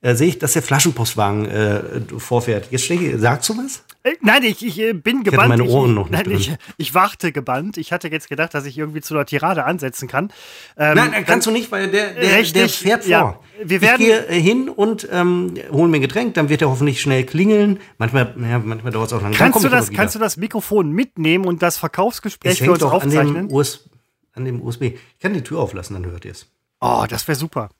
äh, 0.06 0.14
sehe 0.14 0.28
ich, 0.28 0.38
dass 0.38 0.52
der 0.52 0.62
Flaschenpostwagen 0.62 1.46
äh, 1.46 1.80
vorfährt. 2.18 2.68
Jetzt 2.70 2.88
ich, 2.88 3.20
sagst 3.20 3.48
du 3.48 3.58
was? 3.58 3.82
Äh, 4.04 4.12
nein, 4.20 4.44
ich, 4.44 4.64
ich 4.64 4.78
äh, 4.78 4.92
bin 4.92 5.24
gebannt. 5.24 5.24
Ich 5.24 5.38
hatte 5.38 5.48
meine 5.48 5.64
Ohren 5.64 5.94
noch 5.94 6.08
nicht 6.08 6.26
nein, 6.26 6.36
ich, 6.36 6.54
ich, 6.76 6.94
warte 6.94 7.32
gebannt. 7.32 7.76
Ich 7.76 7.92
hatte 7.92 8.06
jetzt 8.06 8.28
gedacht, 8.28 8.54
dass 8.54 8.66
ich 8.66 8.78
irgendwie 8.78 9.00
zu 9.00 9.14
einer 9.14 9.26
Tirade 9.26 9.64
ansetzen 9.64 10.06
kann. 10.06 10.30
Ähm, 10.76 10.94
nein, 10.94 11.24
kannst 11.26 11.48
du 11.48 11.50
nicht, 11.50 11.72
weil 11.72 11.90
der, 11.90 12.14
der, 12.14 12.38
richtig, 12.38 12.52
der 12.52 12.68
fährt 12.68 13.02
vor. 13.02 13.10
Ja, 13.10 13.40
wir 13.64 13.80
werden 13.80 14.00
ich 14.00 14.06
gehe 14.06 14.40
hin 14.40 14.68
und 14.68 15.08
ähm, 15.10 15.54
hole 15.72 15.88
mir 15.88 15.96
ein 15.96 16.02
Getränk, 16.02 16.34
dann 16.34 16.48
wird 16.50 16.62
er 16.62 16.70
hoffentlich 16.70 17.00
schnell 17.00 17.24
klingeln. 17.24 17.80
Manchmal, 17.98 18.32
ja, 18.48 18.60
manchmal 18.60 18.92
dauert 18.92 19.08
es 19.08 19.12
auch 19.12 19.22
lange. 19.22 19.34
Kannst 19.34 19.64
du, 19.64 19.68
das, 19.68 19.90
kannst 19.90 20.14
du 20.14 20.20
das 20.20 20.36
Mikrofon 20.36 20.92
mitnehmen 20.92 21.46
und 21.46 21.62
das 21.62 21.78
Verkaufsgespräch 21.78 22.60
für 22.60 22.70
uns 22.70 22.82
aufzeichnen? 22.84 23.48
Dem, 23.48 23.52
US, 23.52 23.88
an 24.34 24.44
dem 24.44 24.62
USB. 24.62 24.82
Ich 24.82 25.18
kann 25.18 25.34
die 25.34 25.42
Tür 25.42 25.58
auflassen, 25.58 25.94
dann 25.94 26.06
hört 26.06 26.24
ihr 26.24 26.30
es. 26.30 26.46
Oh, 26.80 27.06
das 27.08 27.26
wäre 27.26 27.36
super. 27.36 27.70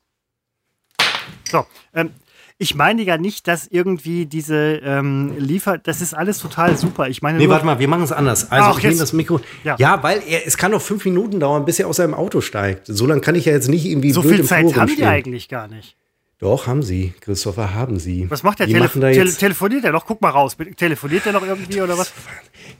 So, 1.51 1.67
ähm, 1.95 2.11
ich 2.59 2.75
meine 2.75 3.03
ja 3.03 3.19
nicht, 3.19 3.49
dass 3.49 3.67
irgendwie 3.67 4.25
diese 4.25 4.81
ähm, 4.83 5.35
Liefer, 5.39 5.77
das 5.77 6.01
ist 6.01 6.15
alles 6.15 6.39
total 6.39 6.77
super. 6.79 7.09
Ich 7.09 7.21
meine, 7.21 7.37
nee, 7.37 7.49
warte 7.51 7.67
mal, 7.67 7.79
wir 7.79 7.89
machen 7.89 8.05
es 8.05 8.13
anders. 8.13 8.51
Also 8.51 8.71
Ach, 8.71 8.79
ich 8.79 8.85
nehme 8.85 8.97
das 8.97 9.13
Mikro. 9.13 9.41
Ja. 9.63 9.77
ja, 9.79 10.03
weil 10.03 10.23
er, 10.27 10.47
es 10.47 10.57
kann 10.57 10.73
doch 10.73 10.81
fünf 10.81 11.05
Minuten 11.05 11.39
dauern, 11.39 11.67
bis 11.67 11.79
er 11.79 11.87
aus 11.87 11.97
seinem 11.97 12.15
Auto 12.15 12.41
steigt. 12.41 12.87
So 12.87 13.07
lange 13.07 13.21
kann 13.21 13.35
ich 13.35 13.45
ja 13.45 13.53
jetzt 13.53 13.69
nicht 13.69 13.85
irgendwie 13.85 14.11
so 14.11 14.23
viel 14.23 14.43
Zeit 14.45 14.75
haben 14.75 14.89
stehen. 14.89 14.97
die 14.97 15.05
eigentlich 15.05 15.49
gar 15.49 15.69
nicht. 15.69 15.97
Doch, 16.39 16.67
haben 16.67 16.83
sie. 16.83 17.15
Christopher, 17.21 17.75
haben 17.75 17.99
sie. 17.99 18.31
Was 18.31 18.43
macht 18.43 18.59
der? 18.59 18.67
Tele 18.67 18.89
Tele 18.91 19.33
telefoniert 19.33 19.85
er 19.85 19.93
noch? 19.93 20.07
Guck 20.07 20.21
mal 20.23 20.31
raus. 20.31 20.57
Telefoniert 20.77 21.27
er 21.27 21.33
noch 21.33 21.47
irgendwie 21.47 21.81
oder 21.81 21.97
was? 21.97 22.13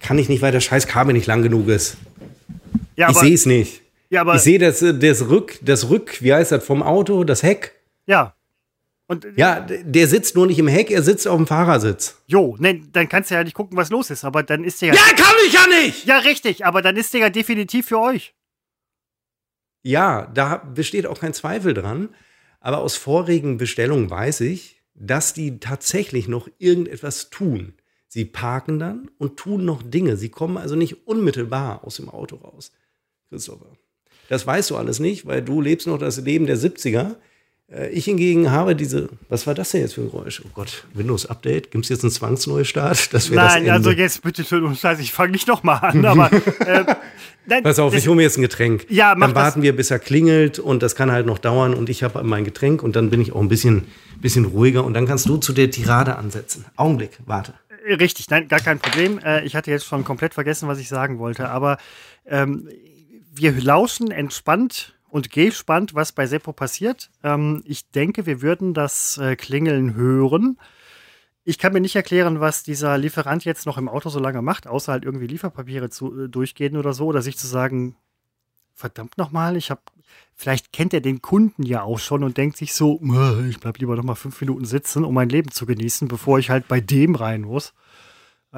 Kann 0.01 0.19
ich 0.19 0.29
nicht, 0.29 0.43
weil 0.43 0.53
der 0.53 0.61
scheiß 0.61 0.87
Kabel 0.87 1.13
nicht 1.13 1.27
lang 1.27 1.43
genug 1.43 1.69
ist. 1.69 1.97
Ja, 2.97 3.11
ich 3.11 3.17
sehe 3.17 3.35
es 3.35 3.45
nicht. 3.45 3.83
Ja, 4.09 4.35
ich 4.35 4.41
sehe 4.41 4.59
das, 4.59 4.81
das 4.81 5.29
Rück, 5.29 5.59
das 5.63 5.91
Rück, 5.91 6.23
wie 6.23 6.33
heißt 6.33 6.53
das, 6.53 6.65
vom 6.65 6.83
Auto, 6.83 7.25
das 7.25 7.43
Heck. 7.43 7.73
Ja. 8.07 8.36
Und, 9.09 9.25
äh, 9.25 9.33
ja, 9.37 9.61
der 9.61 10.09
sitzt 10.09 10.35
nur 10.35 10.47
nicht 10.47 10.59
im 10.59 10.67
Heck, 10.67 10.91
er 10.91 11.03
sitzt 11.03 11.29
auf 11.29 11.37
dem 11.37 11.47
Fahrersitz. 11.47 12.23
Jo, 12.27 12.57
ne, 12.59 12.83
dann 12.93 13.09
kannst 13.09 13.31
du 13.31 13.35
ja 13.37 13.45
nicht 13.45 13.55
gucken, 13.55 13.77
was 13.77 13.91
los 13.91 14.11
ist, 14.11 14.25
aber 14.25 14.43
dann 14.43 14.65
ist 14.65 14.83
der 14.83 14.89
ja. 14.89 14.95
Ja, 14.95 15.15
kann 15.17 15.35
ich 15.47 15.53
ja 15.53 15.67
nicht! 15.67 16.07
Ja, 16.07 16.19
richtig, 16.19 16.67
aber 16.67 16.83
dann 16.83 16.97
ist 16.97 17.15
der 17.15 17.21
ja 17.21 17.31
definitiv 17.31 17.87
für 17.87 18.01
euch. 18.01 18.35
Ja, 19.83 20.27
da 20.35 20.57
besteht 20.57 21.07
auch 21.07 21.21
kein 21.21 21.35
Zweifel 21.35 21.73
dran. 21.73 22.09
Aber 22.59 22.79
aus 22.79 22.97
vorigen 22.97 23.59
Bestellungen 23.59 24.11
weiß 24.11 24.41
ich, 24.41 24.83
dass 24.95 25.35
die 25.35 25.61
tatsächlich 25.61 26.27
noch 26.27 26.49
irgendetwas 26.59 27.31
tun. 27.31 27.75
Sie 28.09 28.25
parken 28.25 28.81
dann 28.81 29.09
und 29.19 29.37
tun 29.37 29.65
noch 29.65 29.85
Dinge. 29.85 30.17
Sie 30.17 30.31
kommen 30.31 30.57
also 30.57 30.75
nicht 30.75 31.07
unmittelbar 31.07 31.85
aus 31.85 31.97
dem 31.97 32.09
Auto 32.09 32.35
raus. 32.35 32.73
Christopher. 33.29 33.71
Das 34.29 34.45
weißt 34.45 34.71
du 34.71 34.77
alles 34.77 34.99
nicht, 34.99 35.27
weil 35.27 35.43
du 35.43 35.61
lebst 35.61 35.87
noch 35.87 35.99
das 35.99 36.17
Leben 36.19 36.47
der 36.47 36.57
70er. 36.57 37.15
Äh, 37.71 37.89
ich 37.91 38.05
hingegen 38.05 38.51
habe 38.51 38.77
diese, 38.77 39.09
was 39.29 39.47
war 39.47 39.55
das 39.55 39.71
denn 39.71 39.81
jetzt 39.81 39.95
für 39.95 40.03
ein 40.03 40.11
Geräusch? 40.11 40.43
Oh 40.45 40.51
Gott, 40.55 40.85
Windows 40.95 41.27
Update, 41.27 41.71
gibt 41.71 41.85
es 41.85 41.89
jetzt 41.89 42.05
einen 42.05 42.11
Zwangsneustart? 42.13 43.09
Das 43.13 43.31
Nein, 43.31 43.65
das 43.67 43.75
also 43.75 43.91
jetzt 43.91 44.23
bitte 44.23 44.45
schön 44.45 44.75
Scheiße, 44.75 45.03
ich 45.03 45.13
fange 45.13 45.33
nicht 45.33 45.49
nochmal 45.49 45.79
an, 45.83 46.05
aber. 46.05 46.31
Äh, 46.67 46.85
nein, 47.47 47.63
Pass 47.63 47.79
auf, 47.79 47.95
ich 47.95 48.07
hole 48.09 48.17
mir 48.17 48.23
jetzt 48.23 48.39
ein 48.39 48.43
Getränk. 48.43 48.87
Ja, 48.89 49.15
mach 49.17 49.29
Dann 49.29 49.37
warten 49.37 49.61
das. 49.61 49.65
wir, 49.65 49.77
bis 49.77 49.91
er 49.91 49.99
klingelt 49.99 50.59
und 50.59 50.83
das 50.83 50.97
kann 50.97 51.13
halt 51.13 51.27
noch 51.27 51.39
dauern 51.39 51.75
und 51.75 51.89
ich 51.89 52.03
habe 52.03 52.23
mein 52.25 52.45
Getränk 52.45 52.83
und 52.83 52.97
dann 52.97 53.11
bin 53.11 53.21
ich 53.21 53.33
auch 53.33 53.41
ein 53.41 53.49
bisschen, 53.49 53.85
bisschen 54.21 54.47
ruhiger 54.47 54.85
und 54.85 54.95
dann 54.95 55.07
kannst 55.07 55.29
du 55.29 55.37
zu 55.37 55.53
der 55.53 55.71
Tirade 55.71 56.17
ansetzen. 56.17 56.65
Augenblick, 56.77 57.19
warte. 57.27 57.55
Äh, 57.87 57.95
richtig, 57.95 58.31
nein, 58.31 58.49
gar 58.49 58.61
kein 58.61 58.79
Problem. 58.79 59.21
Ich 59.45 59.55
hatte 59.55 59.71
jetzt 59.71 59.87
schon 59.87 60.05
komplett 60.05 60.35
vergessen, 60.35 60.67
was 60.69 60.79
ich 60.79 60.89
sagen 60.89 61.19
wollte, 61.19 61.49
aber 61.49 61.79
ähm, 62.27 62.69
wir 63.33 63.53
lauschen 63.53 64.11
entspannt 64.11 64.96
und 65.17 65.31
gespannt, 65.31 65.95
was 65.95 66.13
bei 66.13 66.27
Seppo 66.27 66.53
passiert. 66.53 67.11
Ähm, 67.25 67.63
ich 67.65 67.91
denke, 67.91 68.27
wir 68.27 68.43
würden 68.43 68.75
das 68.75 69.17
äh, 69.17 69.35
Klingeln 69.35 69.95
hören. 69.95 70.59
Ich 71.43 71.57
kann 71.57 71.73
mir 71.73 71.81
nicht 71.81 71.97
erklären, 71.97 72.41
was 72.41 72.65
dieser 72.65 72.99
Lieferant 72.99 73.47
jetzt 73.47 73.65
noch 73.65 73.79
im 73.79 73.89
Auto 73.89 74.11
so 74.11 74.21
lange 74.21 74.43
macht, 74.43 74.67
außer 74.67 74.93
halt 74.93 75.07
irgendwie 75.07 75.27
Lieferpapiere 75.27 75.89
zu 75.89 76.25
äh, 76.25 76.29
durchgehen 76.29 76.77
oder 76.77 76.93
so, 76.93 77.07
oder 77.07 77.23
sich 77.23 77.39
zu 77.39 77.47
sagen, 77.47 77.97
verdammt 78.75 79.17
nochmal, 79.17 79.57
ich 79.57 79.71
habe, 79.71 79.81
vielleicht 80.35 80.71
kennt 80.75 80.93
er 80.93 81.01
den 81.01 81.23
Kunden 81.23 81.63
ja 81.63 81.83
auch 81.83 81.99
schon 81.99 82.23
und 82.23 82.37
denkt 82.37 82.59
sich 82.59 82.75
so, 82.75 83.01
ich 83.49 83.59
bleib 83.59 83.79
lieber 83.79 83.97
noch 83.97 84.05
mal 84.05 84.17
fünf 84.17 84.39
Minuten 84.43 84.67
sitzen, 84.67 85.03
um 85.03 85.15
mein 85.15 85.31
Leben 85.31 85.51
zu 85.51 85.65
genießen, 85.65 86.09
bevor 86.09 86.39
ich 86.39 86.51
halt 86.51 86.69
bei 86.69 86.83
dem 86.83 87.15
rein 87.15 87.41
muss. 87.41 87.73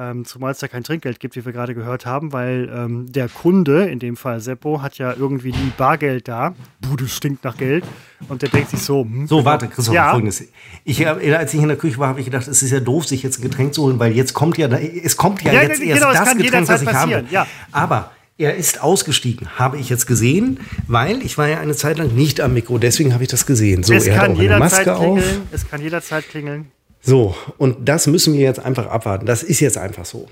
Ähm, 0.01 0.23
zumal 0.23 0.53
es 0.53 0.59
da 0.59 0.69
kein 0.69 0.85
Trinkgeld 0.85 1.19
gibt, 1.19 1.35
wie 1.35 1.43
wir 1.43 1.51
gerade 1.51 1.75
gehört 1.75 2.05
haben, 2.05 2.31
weil 2.31 2.71
ähm, 2.73 3.11
der 3.11 3.27
Kunde, 3.27 3.83
in 3.89 3.99
dem 3.99 4.15
Fall 4.15 4.39
Seppo, 4.39 4.81
hat 4.81 4.97
ja 4.97 5.13
irgendwie 5.13 5.51
die 5.51 5.71
Bargeld 5.75 6.29
da. 6.29 6.55
Bude 6.79 7.09
stinkt 7.09 7.43
nach 7.43 7.57
Geld. 7.57 7.83
Und 8.29 8.41
der 8.41 8.47
denkt 8.47 8.69
sich 8.69 8.81
so, 8.81 9.01
hm, 9.03 9.27
So, 9.27 9.43
warte, 9.43 9.67
Christoph, 9.67 9.93
ja. 9.93 10.11
folgendes. 10.11 10.41
Ich, 10.85 11.05
als 11.05 11.53
ich 11.53 11.61
in 11.61 11.67
der 11.67 11.75
Küche 11.75 11.97
war, 11.97 12.07
habe 12.07 12.21
ich 12.21 12.25
gedacht, 12.25 12.47
es 12.47 12.63
ist 12.63 12.71
ja 12.71 12.79
doof, 12.79 13.07
sich 13.07 13.23
jetzt 13.23 13.39
ein 13.39 13.41
Getränk 13.41 13.73
zu 13.73 13.83
holen, 13.83 13.99
weil 13.99 14.13
jetzt 14.13 14.33
kommt 14.33 14.57
ja, 14.57 14.69
es 14.69 15.17
kommt 15.17 15.41
ja, 15.41 15.51
ja 15.51 15.63
jetzt 15.63 15.81
genau, 15.81 16.11
erst 16.11 16.27
das 16.27 16.37
Getränk, 16.37 16.67
das 16.67 16.81
ich 16.81 16.87
passieren. 16.87 17.25
habe. 17.25 17.33
Ja. 17.33 17.45
Aber 17.73 18.11
er 18.37 18.55
ist 18.55 18.81
ausgestiegen, 18.81 19.59
habe 19.59 19.77
ich 19.77 19.89
jetzt 19.89 20.07
gesehen, 20.07 20.61
weil 20.87 21.21
ich 21.23 21.37
war 21.37 21.49
ja 21.49 21.59
eine 21.59 21.75
Zeit 21.75 21.97
lang 21.97 22.15
nicht 22.15 22.39
am 22.39 22.53
Mikro, 22.53 22.77
deswegen 22.77 23.13
habe 23.13 23.23
ich 23.23 23.29
das 23.29 23.45
gesehen. 23.45 23.83
So, 23.83 23.93
es 23.93 24.07
er 24.07 24.15
kann 24.15 24.31
hat 24.31 24.37
auch 24.37 24.41
eine 24.41 24.59
Maske 24.59 24.83
klingeln, 24.83 25.17
auf. 25.17 25.41
Es 25.51 25.69
kann 25.69 25.81
jederzeit 25.81 26.25
klingeln. 26.29 26.71
So, 27.01 27.35
und 27.57 27.87
das 27.87 28.07
müssen 28.07 28.33
wir 28.33 28.41
jetzt 28.41 28.59
einfach 28.59 28.87
abwarten. 28.87 29.25
Das 29.25 29.43
ist 29.43 29.59
jetzt 29.59 29.77
einfach 29.77 30.05
so. 30.05 30.27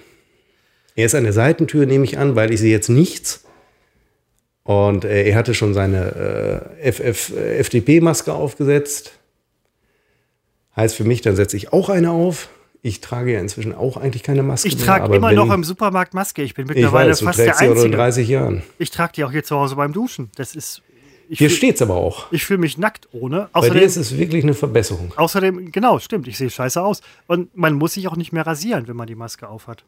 Er 0.96 1.06
ist 1.06 1.16
an 1.16 1.24
der 1.24 1.34
Seitentür, 1.34 1.86
nehme 1.86 2.04
ich 2.04 2.18
an, 2.18 2.36
weil 2.36 2.52
ich 2.52 2.60
sehe 2.60 2.72
jetzt 2.72 2.90
nichts. 2.90 3.46
Und 4.64 5.06
äh, 5.06 5.30
er 5.30 5.36
hatte 5.36 5.54
schon 5.54 5.74
seine 5.74 6.68
äh, 6.82 6.90
äh 6.90 7.60
FDP-Maske 7.60 8.34
aufgesetzt. 8.34 9.14
Heißt 10.76 10.96
für 10.96 11.06
mich, 11.06 11.22
dann 11.22 11.36
setze 11.36 11.56
ich 11.56 11.72
auch 11.72 11.90
eine 11.90 12.12
auf. 12.12 12.50
Ich 12.82 13.02
trage 13.02 13.34
ja 13.34 13.40
inzwischen 13.40 13.74
auch 13.74 13.98
eigentlich 13.98 14.24
keine 14.24 14.44
Maske. 14.44 14.68
Ich 14.68 14.78
trage 14.78 15.16
immer 15.16 15.30
wenn, 15.30 15.36
noch 15.36 15.52
im 15.52 15.64
Supermarkt 15.64 16.14
Maske. 16.14 16.42
Ich 16.44 16.54
bin 16.54 16.68
mittlerweile 16.68 17.12
ich 17.12 17.18
weiß, 17.18 17.22
fast 17.22 17.40
der 17.40 17.58
Einzige. 17.58 17.96
30 17.96 18.28
Jahren. 18.28 18.64
Ich 18.78 18.92
trage 18.92 19.14
die 19.16 19.24
auch 19.24 19.32
hier 19.32 19.44
zu 19.44 19.56
Hause 19.56 19.76
beim 19.76 19.94
Duschen. 19.94 20.32
Das 20.36 20.56
ist 20.56 20.82
ich 21.30 21.40
Hier 21.40 21.50
steht 21.50 21.76
es 21.76 21.82
aber 21.82 21.96
auch. 21.96 22.32
Ich 22.32 22.46
fühle 22.46 22.60
mich 22.60 22.78
nackt 22.78 23.10
ohne. 23.12 23.50
Außerdem, 23.54 23.74
Bei 23.74 23.80
dir 23.80 23.86
ist 23.86 23.98
es 23.98 24.18
wirklich 24.18 24.44
eine 24.44 24.54
Verbesserung. 24.54 25.14
Außerdem, 25.16 25.72
genau, 25.72 26.00
stimmt, 26.00 26.28
ich 26.28 26.38
sehe 26.38 26.50
scheiße 26.50 26.82
aus. 26.82 27.02
Und 27.28 27.56
man 27.56 27.74
muss 27.74 27.94
sich 27.94 28.08
auch 28.08 28.16
nicht 28.16 28.32
mehr 28.32 28.46
rasieren, 28.46 28.88
wenn 28.88 28.96
man 28.96 29.08
die 29.08 29.16
Maske 29.16 29.48
aufhat. 29.48 29.84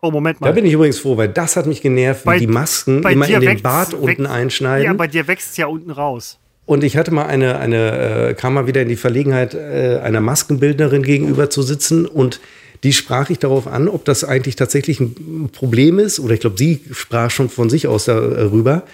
Oh, 0.00 0.10
Moment 0.10 0.40
mal. 0.40 0.48
Da 0.48 0.52
bin 0.52 0.64
ich 0.64 0.72
übrigens 0.72 0.98
froh, 0.98 1.16
weil 1.16 1.28
das 1.28 1.56
hat 1.56 1.66
mich 1.66 1.80
genervt, 1.80 2.22
wie 2.22 2.26
bei, 2.26 2.38
die 2.38 2.46
Masken 2.46 3.02
immer 3.02 3.28
in 3.28 3.40
den 3.40 3.62
Bart 3.62 3.94
unten 3.94 4.26
einschneiden. 4.26 4.86
Ja, 4.86 4.92
bei 4.92 5.08
dir 5.08 5.26
wächst 5.26 5.50
es 5.50 5.56
ja 5.56 5.66
unten 5.66 5.90
raus. 5.90 6.38
Und 6.66 6.84
ich 6.84 6.96
hatte 6.96 7.10
mal 7.10 7.26
eine, 7.26 7.58
eine 7.58 8.28
äh, 8.28 8.34
kam 8.34 8.54
mal 8.54 8.66
wieder 8.66 8.82
in 8.82 8.88
die 8.88 8.96
Verlegenheit, 8.96 9.54
äh, 9.54 10.00
einer 10.02 10.20
Maskenbildnerin 10.20 11.02
gegenüber 11.02 11.50
zu 11.50 11.62
sitzen 11.62 12.06
und 12.06 12.40
die 12.84 12.92
sprach 12.92 13.30
ich 13.30 13.38
darauf 13.38 13.66
an, 13.66 13.88
ob 13.88 14.04
das 14.04 14.22
eigentlich 14.22 14.54
tatsächlich 14.54 15.00
ein 15.00 15.50
Problem 15.52 15.98
ist, 15.98 16.20
oder 16.20 16.34
ich 16.34 16.40
glaube, 16.40 16.56
sie 16.58 16.80
sprach 16.92 17.30
schon 17.30 17.48
von 17.48 17.70
sich 17.70 17.88
aus 17.88 18.04
darüber, 18.04 18.84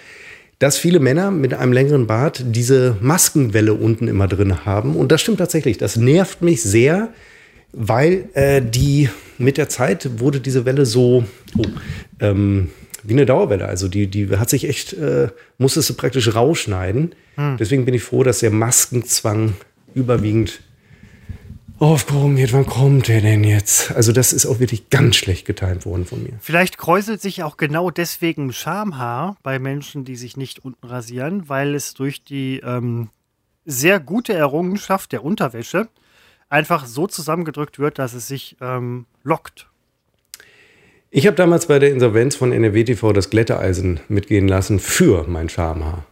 dass 0.59 0.79
viele 0.79 1.01
Männer 1.01 1.31
mit 1.31 1.55
einem 1.55 1.73
längeren 1.73 2.07
Bart 2.07 2.43
diese 2.47 2.97
Maskenwelle 3.01 3.75
unten 3.75 4.09
immer 4.09 4.29
drin 4.29 4.65
haben. 4.65 4.97
Und 4.97 5.13
das 5.13 5.21
stimmt 5.21 5.39
tatsächlich. 5.39 5.79
Das 5.79 5.97
nervt 5.97 6.43
mich 6.43 6.63
sehr, 6.63 7.09
weil 7.73 8.29
äh, 8.35 8.63
die 8.63 9.09
mit 9.39 9.57
der 9.57 9.69
Zeit 9.69 10.21
wurde 10.21 10.41
diese 10.41 10.65
Welle 10.65 10.87
so, 10.87 11.25
oh, 11.59 11.63
ähm, 12.21 12.71
wie 13.03 13.15
eine 13.15 13.27
Dauerwelle. 13.27 13.67
Also 13.67 13.89
die, 13.89 14.07
die 14.07 14.31
hat 14.37 14.49
sich 14.49 14.69
echt, 14.69 14.93
äh, 14.95 15.29
musstest 15.59 15.91
du 15.91 15.95
praktisch 15.95 16.35
rausschneiden. 16.35 17.15
Hm. 17.37 17.57
Deswegen 17.59 17.85
bin 17.85 17.95
ich 17.95 18.03
froh, 18.03 18.23
dass 18.23 18.39
der 18.39 18.51
Maskenzwang 18.51 19.55
überwiegend 19.95 20.61
wird. 21.85 22.53
Wann 22.53 22.67
kommt 22.67 23.09
der 23.09 23.21
denn 23.21 23.45
jetzt? 23.45 23.93
Also 23.93 24.13
das 24.13 24.33
ist 24.33 24.47
auch 24.47 24.59
wirklich 24.59 24.91
ganz 24.91 25.17
schlecht 25.17 25.47
getimt 25.47 25.85
worden 25.85 26.07
von 26.07 26.23
mir. 26.23 26.33
Vielleicht 26.41 26.79
kräuselt 26.79 27.21
sich 27.21 27.43
auch 27.43 27.57
genau 27.57 27.91
deswegen 27.91 28.53
Schamhaar 28.53 29.37
bei 29.43 29.59
Menschen, 29.59 30.05
die 30.05 30.17
sich 30.17 30.37
nicht 30.37 30.65
unten 30.65 30.87
rasieren, 30.87 31.49
weil 31.49 31.75
es 31.75 31.95
durch 31.95 32.25
die 32.25 32.61
ähm, 32.65 33.11
sehr 33.65 34.01
gute 34.01 34.33
Errungenschaft 34.33 35.13
der 35.13 35.25
Unterwäsche 35.25 35.89
einfach 36.49 36.87
so 36.87 37.07
zusammengedrückt 37.07 37.79
wird, 37.79 37.99
dass 37.99 38.15
es 38.15 38.29
sich 38.29 38.57
ähm, 38.61 39.07
lockt. 39.23 39.69
Ich 41.11 41.27
habe 41.27 41.37
damals 41.37 41.67
bei 41.67 41.79
der 41.79 41.91
Insolvenz 41.91 42.35
von 42.35 42.51
NRW-TV 42.51 43.13
das 43.13 43.31
Glätteeisen 43.31 44.01
mitgehen 44.09 44.49
lassen 44.49 44.81
für 44.81 45.25
mein 45.29 45.49
Schamhaar. 45.49 46.07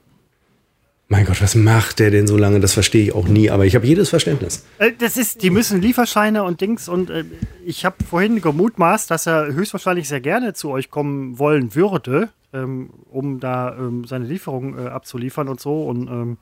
Mein 1.12 1.26
Gott, 1.26 1.42
was 1.42 1.54
macht 1.54 1.98
der 1.98 2.10
denn 2.10 2.26
so 2.26 2.38
lange? 2.38 2.58
Das 2.58 2.72
verstehe 2.72 3.02
ich 3.02 3.14
auch 3.14 3.28
nie, 3.28 3.50
aber 3.50 3.66
ich 3.66 3.74
habe 3.74 3.86
jedes 3.86 4.08
Verständnis. 4.08 4.64
Äh, 4.78 4.92
das 4.98 5.18
ist, 5.18 5.42
die 5.42 5.50
müssen 5.50 5.82
Lieferscheine 5.82 6.42
und 6.42 6.62
Dings 6.62 6.88
und 6.88 7.10
äh, 7.10 7.26
ich 7.66 7.84
habe 7.84 7.96
vorhin 8.02 8.40
gemutmaßt, 8.40 9.10
dass 9.10 9.26
er 9.26 9.52
höchstwahrscheinlich 9.52 10.08
sehr 10.08 10.22
gerne 10.22 10.54
zu 10.54 10.70
euch 10.70 10.90
kommen 10.90 11.38
wollen 11.38 11.74
würde, 11.74 12.30
ähm, 12.54 12.88
um 13.10 13.40
da 13.40 13.76
ähm, 13.76 14.06
seine 14.06 14.24
Lieferung 14.24 14.78
äh, 14.78 14.88
abzuliefern 14.88 15.48
und 15.48 15.60
so 15.60 15.84
und 15.84 16.08
ähm, 16.08 16.38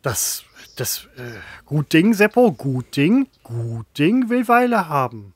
das, 0.00 0.44
das, 0.76 1.08
äh, 1.18 1.38
gut 1.66 1.92
Ding, 1.92 2.14
Seppo, 2.14 2.52
gut 2.52 2.96
Ding, 2.96 3.26
gut 3.42 3.84
Ding 3.98 4.30
will 4.30 4.48
Weile 4.48 4.88
haben. 4.88 5.34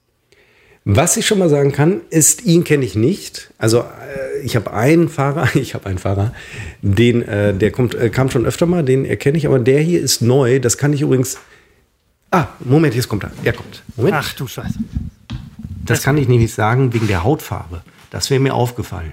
Was 0.89 1.16
ich 1.16 1.26
schon 1.26 1.41
mal 1.41 1.49
sagen 1.49 1.72
kann, 1.72 2.01
ist, 2.11 2.45
ihn 2.45 2.62
kenne 2.62 2.84
ich 2.84 2.95
nicht. 2.95 3.51
Also 3.59 3.80
äh, 3.80 4.39
ich 4.45 4.55
habe 4.55 4.72
einen 4.72 5.09
Fahrer, 5.09 5.49
ich 5.57 5.74
habe 5.74 5.87
einen 5.87 5.99
Fahrer, 5.99 6.32
den, 6.80 7.22
äh, 7.22 7.53
der 7.53 7.72
kommt, 7.72 7.97
äh, 7.97 8.09
kam 8.09 8.30
schon 8.30 8.47
öfter 8.47 8.66
mal, 8.66 8.84
den 8.84 9.05
erkenne 9.05 9.37
ich, 9.37 9.49
aber 9.49 9.59
der 9.59 9.80
hier 9.80 10.01
ist 10.01 10.22
neu. 10.22 10.61
Das 10.61 10.78
kann 10.78 10.93
ich 10.93 11.01
übrigens. 11.01 11.39
Ah, 12.30 12.47
Moment, 12.61 12.95
jetzt 12.95 13.09
kommt 13.09 13.24
er. 13.24 13.32
Er 13.43 13.53
kommt. 13.53 13.82
Moment. 13.97 14.14
Ach 14.16 14.32
du 14.34 14.47
Scheiße. 14.47 14.78
Das, 15.28 15.37
das 15.87 16.03
kann 16.05 16.16
ich 16.18 16.28
nämlich 16.28 16.55
sagen 16.55 16.95
wegen 16.95 17.09
der 17.09 17.24
Hautfarbe. 17.24 17.82
Das 18.11 18.30
wäre 18.30 18.39
mir 18.39 18.55
aufgefallen. 18.55 19.12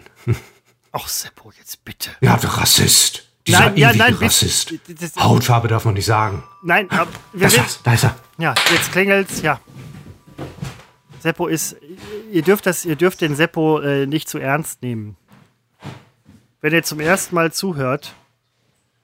Ach 0.92 1.08
Seppo, 1.08 1.52
jetzt 1.58 1.84
bitte. 1.84 2.12
Ja, 2.22 2.38
der 2.38 2.52
Rassist. 2.52 3.28
Dieser 3.48 3.60
nein, 3.62 3.78
ja, 3.78 3.94
nein, 3.96 4.14
Rassist. 4.14 4.76
Hautfarbe 5.18 5.70
darf 5.70 5.86
man 5.86 5.96
nicht 5.96 6.06
sagen. 6.06 6.44
Nein, 6.64 6.88
aber 6.92 7.10
wir 7.34 7.50
das, 7.50 7.80
da 7.82 7.96
ist 7.96 8.04
er. 8.04 8.16
Ja, 8.38 8.54
jetzt 8.72 8.92
klingelt's, 8.92 9.42
ja. 9.42 9.60
Seppo 11.24 11.48
ist, 11.48 11.78
ihr 12.32 12.42
dürft 12.42 12.66
das, 12.66 12.84
ihr 12.86 12.98
dürft 12.98 13.22
den 13.22 13.36
Seppo 13.36 13.80
äh, 13.80 14.06
nicht 14.06 14.28
zu 14.30 14.38
ernst 14.38 14.82
nehmen. 14.82 15.16
Wenn 16.62 16.74
ihr 16.74 16.84
zum 16.84 17.00
ersten 17.00 17.34
Mal 17.34 17.52
zuhört, 17.52 18.14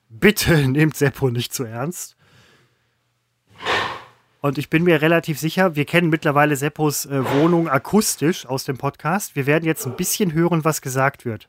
bitte 0.09 0.67
nehmt 0.67 0.97
Seppo 0.97 1.29
nicht 1.29 1.53
zu 1.53 1.63
ernst. 1.63 2.17
Und 4.41 4.57
ich 4.57 4.69
bin 4.69 4.83
mir 4.83 5.01
relativ 5.01 5.39
sicher, 5.39 5.75
wir 5.75 5.85
kennen 5.85 6.09
mittlerweile 6.09 6.57
Seppos 6.57 7.05
äh, 7.05 7.23
Wohnung 7.35 7.69
akustisch 7.69 8.45
aus 8.45 8.65
dem 8.65 8.77
Podcast. 8.77 9.37
Wir 9.37 9.45
werden 9.45 9.65
jetzt 9.65 9.85
ein 9.85 9.95
bisschen 9.95 10.33
hören, 10.33 10.65
was 10.65 10.81
gesagt 10.81 11.23
wird. 11.23 11.47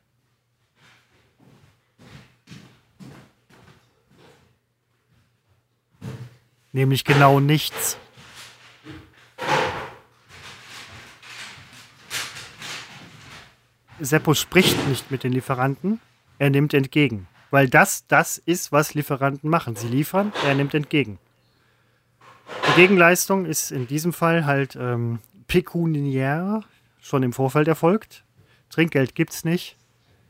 Nämlich 6.71 7.03
genau 7.03 7.41
nichts. 7.41 7.97
Seppo 14.01 14.33
spricht 14.33 14.87
nicht 14.87 15.11
mit 15.11 15.23
den 15.23 15.31
Lieferanten, 15.31 16.01
er 16.39 16.49
nimmt 16.49 16.73
entgegen. 16.73 17.27
Weil 17.51 17.69
das 17.69 18.07
das 18.07 18.37
ist, 18.37 18.71
was 18.71 18.93
Lieferanten 18.93 19.49
machen. 19.49 19.75
Sie 19.75 19.87
liefern, 19.87 20.33
er 20.45 20.55
nimmt 20.55 20.73
entgegen. 20.73 21.19
Die 22.69 22.75
Gegenleistung 22.75 23.45
ist 23.45 23.71
in 23.71 23.87
diesem 23.87 24.13
Fall 24.13 24.45
halt 24.45 24.75
ähm, 24.75 25.19
pekuniär 25.47 26.63
schon 27.01 27.23
im 27.23 27.33
Vorfeld 27.33 27.67
erfolgt. 27.67 28.23
Trinkgeld 28.69 29.15
gibt's 29.15 29.43
nicht. 29.43 29.77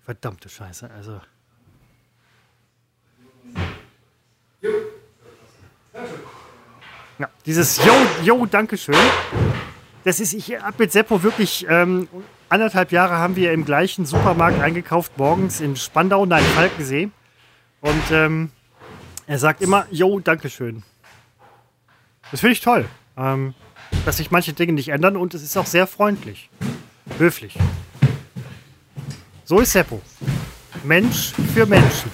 Verdammte 0.03 0.49
Scheiße, 0.49 0.89
also. 0.89 1.21
Ja, 7.19 7.29
dieses 7.45 7.77
Yo, 7.85 7.93
Yo, 8.23 8.45
Dankeschön. 8.47 8.95
Das 10.03 10.19
ist, 10.19 10.33
ich 10.33 10.59
habe 10.59 10.75
mit 10.79 10.91
Seppo 10.91 11.21
wirklich 11.21 11.65
ähm, 11.69 12.07
anderthalb 12.51 12.91
Jahre 12.91 13.17
haben 13.17 13.35
wir 13.35 13.53
im 13.53 13.65
gleichen 13.65 14.05
Supermarkt 14.05 14.61
eingekauft, 14.61 15.17
morgens 15.17 15.61
in 15.61 15.75
Spandau, 15.75 16.25
nein, 16.25 16.43
Falkensee. 16.43 17.09
Und 17.79 18.11
ähm, 18.11 18.51
er 19.25 19.39
sagt 19.39 19.61
immer, 19.61 19.87
Jo, 19.89 20.19
Dankeschön. 20.19 20.83
Das 22.29 22.41
finde 22.41 22.53
ich 22.53 22.61
toll, 22.61 22.85
ähm, 23.17 23.53
dass 24.05 24.17
sich 24.17 24.31
manche 24.31 24.53
Dinge 24.53 24.73
nicht 24.73 24.89
ändern 24.89 25.15
und 25.15 25.33
es 25.33 25.43
ist 25.43 25.57
auch 25.57 25.65
sehr 25.65 25.87
freundlich, 25.87 26.49
höflich. 27.17 27.57
So 29.45 29.59
ist 29.59 29.71
Seppo. 29.71 30.01
Mensch 30.83 31.33
für 31.53 31.65
Menschen. 31.65 32.11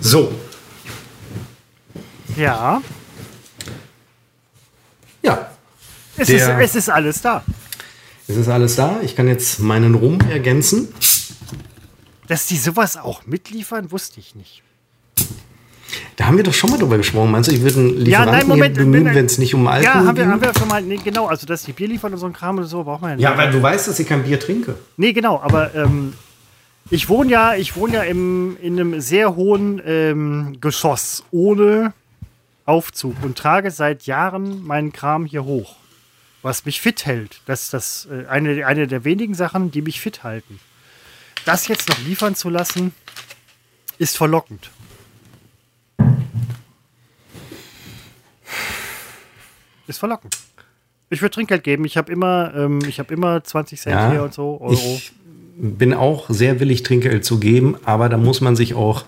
So. 0.00 0.32
Ja. 2.36 2.82
Ja, 5.22 5.53
es, 6.16 6.28
ist, 6.28 6.48
es 6.48 6.74
ist 6.74 6.88
alles 6.88 7.20
da. 7.22 7.44
Es 8.26 8.36
ist 8.36 8.48
alles 8.48 8.76
da. 8.76 9.00
Ich 9.02 9.16
kann 9.16 9.28
jetzt 9.28 9.60
meinen 9.60 9.94
Rum 9.94 10.18
ergänzen. 10.30 10.88
Dass 12.26 12.46
die 12.46 12.56
sowas 12.56 12.96
auch 12.96 13.26
mitliefern, 13.26 13.92
wusste 13.92 14.20
ich 14.20 14.34
nicht. 14.34 14.62
Da 16.16 16.26
haben 16.26 16.36
wir 16.36 16.44
doch 16.44 16.54
schon 16.54 16.70
mal 16.70 16.78
drüber 16.78 16.96
gesprochen. 16.96 17.30
Meinst 17.30 17.50
du, 17.50 17.54
ich 17.54 17.62
würde 17.62 17.80
einen 17.80 17.88
Lieferanten 17.98 18.10
ja, 18.10 18.38
nein, 18.38 18.48
Moment, 18.48 18.76
bemühen, 18.76 19.14
wenn 19.14 19.26
es 19.26 19.38
nicht 19.38 19.54
um 19.54 19.66
Alkohol 19.66 19.92
geht? 19.92 19.94
Ja, 19.94 20.06
haben 20.06 20.16
wir, 20.16 20.26
haben 20.26 20.40
wir 20.40 20.52
schon 20.58 20.68
mal. 20.68 20.82
Nee, 20.82 20.98
genau, 21.02 21.26
also 21.26 21.46
dass 21.46 21.64
die 21.64 21.72
Bier 21.72 21.88
liefern 21.88 22.12
und 22.12 22.18
so 22.18 22.26
ein 22.26 22.32
Kram 22.32 22.56
oder 22.58 22.66
so, 22.66 22.82
braucht 22.84 23.02
man 23.02 23.10
ja 23.10 23.16
nicht. 23.16 23.24
Ja, 23.24 23.36
weil 23.36 23.50
du 23.50 23.60
weißt, 23.60 23.88
dass 23.88 23.98
ich 23.98 24.08
kein 24.08 24.22
Bier 24.22 24.40
trinke. 24.40 24.76
Nee, 24.96 25.12
genau, 25.12 25.40
aber 25.40 25.74
ähm, 25.74 26.14
ich 26.90 27.08
wohne 27.08 27.30
ja, 27.30 27.54
ich 27.54 27.76
wohne 27.76 27.94
ja 27.94 28.02
im, 28.02 28.56
in 28.60 28.78
einem 28.78 29.00
sehr 29.00 29.36
hohen 29.36 29.82
ähm, 29.84 30.56
Geschoss 30.60 31.24
ohne 31.30 31.92
Aufzug 32.64 33.16
und 33.22 33.36
trage 33.36 33.70
seit 33.70 34.04
Jahren 34.04 34.64
meinen 34.64 34.92
Kram 34.92 35.26
hier 35.26 35.44
hoch 35.44 35.76
was 36.44 36.66
mich 36.66 36.80
fit 36.82 37.06
hält. 37.06 37.40
Das 37.46 37.62
ist 37.62 37.74
das, 37.74 38.08
äh, 38.10 38.26
eine, 38.26 38.66
eine 38.66 38.86
der 38.86 39.04
wenigen 39.04 39.34
Sachen, 39.34 39.70
die 39.70 39.80
mich 39.80 40.00
fit 40.00 40.22
halten. 40.22 40.60
Das 41.46 41.68
jetzt 41.68 41.88
noch 41.88 41.98
liefern 42.00 42.34
zu 42.34 42.50
lassen, 42.50 42.94
ist 43.98 44.16
verlockend. 44.16 44.70
Ist 49.86 49.98
verlockend. 49.98 50.36
Ich 51.08 51.22
würde 51.22 51.34
Trinkgeld 51.34 51.64
geben. 51.64 51.84
Ich 51.86 51.96
habe 51.96 52.12
immer, 52.12 52.52
ähm, 52.54 52.80
hab 52.82 53.10
immer 53.10 53.42
20 53.42 53.80
Cent 53.80 53.94
ja, 53.94 54.10
hier 54.10 54.22
und 54.22 54.34
so, 54.34 54.60
Euro. 54.60 54.74
Ich 54.74 55.12
bin 55.56 55.94
auch 55.94 56.28
sehr 56.28 56.60
willig, 56.60 56.82
Trinkgeld 56.82 57.24
zu 57.24 57.38
geben, 57.40 57.76
aber 57.84 58.08
da 58.10 58.18
muss 58.18 58.42
man 58.42 58.54
sich 58.54 58.74
auch 58.74 59.04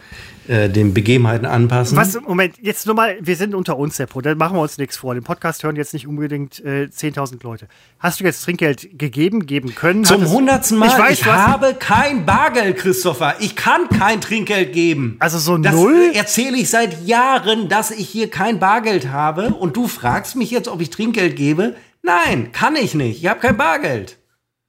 äh, 0.49 0.68
den 0.68 0.94
Begebenheiten 0.94 1.47
anpassen. 1.47 1.97
Was, 1.97 2.20
Moment, 2.20 2.55
jetzt 2.61 2.86
nur 2.86 2.94
mal, 2.94 3.16
wir 3.20 3.36
sind 3.36 3.55
unter 3.55 3.76
uns, 3.76 3.97
Seppo, 3.97 4.20
da 4.20 4.34
machen 4.34 4.57
wir 4.57 4.62
uns 4.62 4.78
nichts 4.78 4.97
vor. 4.97 5.14
Den 5.14 5.24
Podcast 5.24 5.62
hören 5.64 5.76
jetzt 5.76 5.92
nicht 5.92 6.07
unbedingt 6.07 6.64
äh, 6.64 6.88
10.000 6.90 7.42
Leute. 7.42 7.68
Hast 7.99 8.20
du 8.20 8.24
jetzt 8.24 8.44
Trinkgeld 8.44 8.99
gegeben, 8.99 9.47
geben 9.47 9.74
können? 9.74 10.05
Zum 10.05 10.28
hundertsten 10.28 10.78
Mal, 10.78 10.88
ich, 10.88 10.99
weiß, 10.99 11.18
ich 11.20 11.26
habe 11.26 11.74
kein 11.74 12.26
Bargeld, 12.26 12.76
Christopher. 12.76 13.36
Ich 13.40 13.57
kann 13.57 13.88
kein 13.88 14.20
Trinkgeld 14.20 14.72
geben. 14.72 15.16
Also 15.18 15.38
so 15.38 15.57
das 15.59 15.74
null? 15.74 16.11
erzähle 16.14 16.57
ich 16.57 16.70
seit 16.70 17.07
Jahren, 17.07 17.68
dass 17.68 17.90
ich 17.90 18.09
hier 18.09 18.30
kein 18.30 18.59
Bargeld 18.59 19.09
habe 19.09 19.55
und 19.55 19.76
du 19.76 19.88
fragst 19.88 20.36
mich 20.36 20.51
jetzt, 20.51 20.68
ob 20.68 20.80
ich 20.80 20.90
Trinkgeld 20.90 21.36
gebe. 21.36 21.74
Nein, 22.03 22.53
kann 22.53 22.76
ich 22.76 22.94
nicht. 22.94 23.18
Ich 23.18 23.26
habe 23.28 23.40
kein 23.40 23.57
Bargeld. 23.57 24.18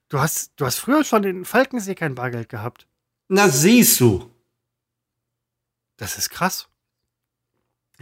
Du 0.08 0.18
hast, 0.18 0.52
du 0.56 0.64
hast 0.64 0.78
früher 0.78 1.04
schon 1.04 1.24
in 1.24 1.44
Falkensee 1.44 1.94
kein 1.94 2.14
Bargeld 2.14 2.48
gehabt. 2.48 2.86
Na, 3.28 3.48
siehst 3.48 4.00
du. 4.00 4.30
Das 5.98 6.16
ist 6.16 6.30
krass. 6.30 6.68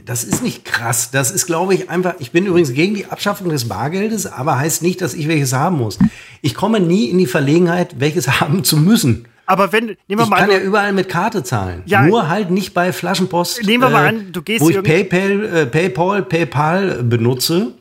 Das 0.05 0.25
ist 0.25 0.43
nicht 0.43 0.67
krass. 0.67 1.11
Das 1.11 1.31
ist, 1.31 1.47
glaube 1.47 1.75
ich, 1.75 1.89
einfach. 1.89 2.15
Ich 2.19 2.31
bin 2.31 2.45
übrigens 2.45 2.75
gegen 2.75 2.95
die 2.95 3.07
Abschaffung 3.07 3.49
des 3.49 3.67
Bargeldes, 3.67 4.27
aber 4.27 4.59
heißt 4.59 4.83
nicht, 4.83 5.01
dass 5.01 5.15
ich 5.15 5.27
welches 5.27 5.55
haben 5.55 5.79
muss. 5.79 5.99
Ich 6.43 6.55
komme 6.55 6.81
nie 6.81 7.07
in 7.07 7.17
die 7.19 7.27
Verlegenheit, 7.27 7.99
welches 7.99 8.29
haben 8.41 8.63
zu 8.63 8.77
müssen. 8.77 9.27
Aber 9.47 9.73
wenn, 9.73 9.87
nehmen 9.87 9.99
wir 10.09 10.25
ich 10.25 10.29
mal 10.29 10.41
kann 10.41 10.51
ja 10.51 10.59
überall 10.59 10.93
mit 10.93 11.09
Karte 11.09 11.43
zahlen. 11.45 11.83
Ja, 11.87 12.03
Nur 12.03 12.29
halt 12.29 12.51
nicht 12.51 12.75
bei 12.75 12.93
Flaschenpost. 12.93 13.63
Nehmen 13.65 13.85
wir 13.85 13.91
mal 13.91 14.05
äh, 14.05 14.09
an, 14.09 14.33
du 14.33 14.43
gehst 14.43 14.61
Wo 14.61 14.69
ich 14.69 14.83
PayPal, 14.83 15.45
äh, 15.45 15.67
PayPal, 15.67 16.23
PayPal 16.23 17.03
benutze. 17.05 17.73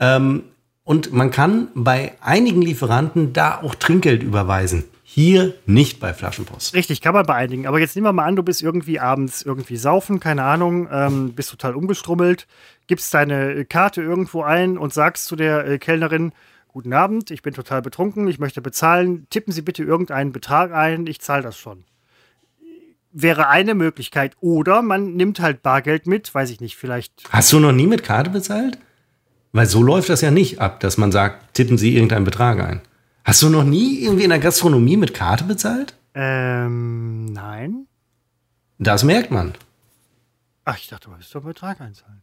Ähm, 0.00 0.42
und 0.82 1.12
man 1.12 1.30
kann 1.30 1.68
bei 1.74 2.14
einigen 2.20 2.60
Lieferanten 2.60 3.32
da 3.32 3.62
auch 3.62 3.74
Trinkgeld 3.74 4.22
überweisen. 4.22 4.84
Hier 5.14 5.54
nicht 5.64 6.00
bei 6.00 6.12
Flaschenpost. 6.12 6.74
Richtig, 6.74 7.00
kann 7.00 7.14
man 7.14 7.24
bei 7.24 7.34
einigen. 7.34 7.68
Aber 7.68 7.78
jetzt 7.78 7.94
nehmen 7.94 8.08
wir 8.08 8.12
mal 8.12 8.24
an, 8.24 8.34
du 8.34 8.42
bist 8.42 8.62
irgendwie 8.62 8.98
abends 8.98 9.42
irgendwie 9.42 9.76
saufen, 9.76 10.18
keine 10.18 10.42
Ahnung, 10.42 10.88
ähm, 10.90 11.34
bist 11.34 11.52
total 11.52 11.76
umgestrummelt, 11.76 12.48
gibst 12.88 13.14
deine 13.14 13.64
Karte 13.64 14.02
irgendwo 14.02 14.42
ein 14.42 14.76
und 14.76 14.92
sagst 14.92 15.26
zu 15.26 15.36
der 15.36 15.68
äh, 15.68 15.78
Kellnerin, 15.78 16.32
guten 16.66 16.92
Abend, 16.92 17.30
ich 17.30 17.42
bin 17.42 17.54
total 17.54 17.80
betrunken, 17.80 18.26
ich 18.26 18.40
möchte 18.40 18.60
bezahlen, 18.60 19.28
tippen 19.30 19.52
Sie 19.52 19.62
bitte 19.62 19.84
irgendeinen 19.84 20.32
Betrag 20.32 20.72
ein, 20.72 21.06
ich 21.06 21.20
zahle 21.20 21.44
das 21.44 21.56
schon. 21.56 21.84
Wäre 23.12 23.46
eine 23.46 23.76
Möglichkeit. 23.76 24.32
Oder 24.40 24.82
man 24.82 25.14
nimmt 25.14 25.38
halt 25.38 25.62
Bargeld 25.62 26.08
mit, 26.08 26.34
weiß 26.34 26.50
ich 26.50 26.60
nicht, 26.60 26.74
vielleicht. 26.74 27.12
Hast 27.30 27.52
du 27.52 27.60
noch 27.60 27.70
nie 27.70 27.86
mit 27.86 28.02
Karte 28.02 28.30
bezahlt? 28.30 28.78
Weil 29.52 29.66
so 29.66 29.80
läuft 29.80 30.08
das 30.08 30.22
ja 30.22 30.32
nicht 30.32 30.60
ab, 30.60 30.80
dass 30.80 30.98
man 30.98 31.12
sagt, 31.12 31.54
tippen 31.54 31.78
Sie 31.78 31.94
irgendeinen 31.94 32.24
Betrag 32.24 32.58
ein. 32.58 32.80
Hast 33.24 33.42
du 33.42 33.48
noch 33.48 33.64
nie 33.64 34.00
irgendwie 34.00 34.24
in 34.24 34.30
der 34.30 34.38
Gastronomie 34.38 34.96
mit 34.96 35.14
Karte 35.14 35.44
bezahlt? 35.44 35.94
Ähm, 36.14 37.24
nein. 37.32 37.86
Das 38.78 39.02
merkt 39.02 39.30
man. 39.30 39.54
Ach, 40.64 40.76
ich 40.78 40.88
dachte, 40.88 41.08
du 41.08 41.10
müsstest 41.16 41.34
doch 41.34 41.40
einen 41.40 41.48
Betrag 41.48 41.80
einzahlen. 41.80 42.20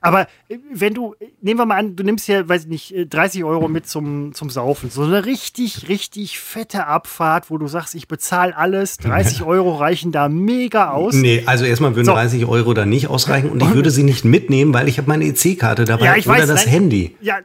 Aber 0.00 0.22
äh, 0.48 0.58
wenn 0.72 0.92
du, 0.92 1.14
nehmen 1.40 1.60
wir 1.60 1.66
mal 1.66 1.76
an, 1.76 1.94
du 1.94 2.02
nimmst 2.02 2.26
hier, 2.26 2.48
weiß 2.48 2.62
ich 2.62 2.68
nicht, 2.68 2.94
äh, 2.94 3.06
30 3.06 3.44
Euro 3.44 3.68
mit 3.68 3.86
zum, 3.86 4.34
zum 4.34 4.50
Saufen. 4.50 4.90
So 4.90 5.04
eine 5.04 5.24
richtig, 5.24 5.88
richtig 5.88 6.40
fette 6.40 6.86
Abfahrt, 6.86 7.48
wo 7.48 7.58
du 7.58 7.68
sagst, 7.68 7.94
ich 7.94 8.08
bezahle 8.08 8.56
alles. 8.56 8.96
30 8.98 9.42
Euro 9.44 9.76
reichen 9.76 10.10
da 10.12 10.28
mega 10.28 10.90
aus. 10.90 11.14
Nee, 11.14 11.44
also 11.46 11.64
erstmal 11.64 11.94
würden 11.94 12.06
So. 12.06 12.12
30 12.12 12.46
Euro 12.46 12.74
da 12.74 12.86
nicht 12.86 13.06
ausreichen 13.08 13.50
und 13.50 13.62
ich 13.62 13.72
würde 13.72 13.90
sie 13.90 14.02
nicht 14.02 14.24
mitnehmen, 14.24 14.74
weil 14.74 14.88
ich 14.88 14.98
habe 14.98 15.08
meine 15.08 15.24
EC-Karte 15.24 15.84
dabei 15.84 16.04
Ja, 16.06 16.16
ich 16.16 16.26
oder 16.26 16.38
weiß, 16.38 16.48
das 16.48 16.64
nein. 16.64 16.74
Handy. 16.74 17.16
Ja, 17.20 17.38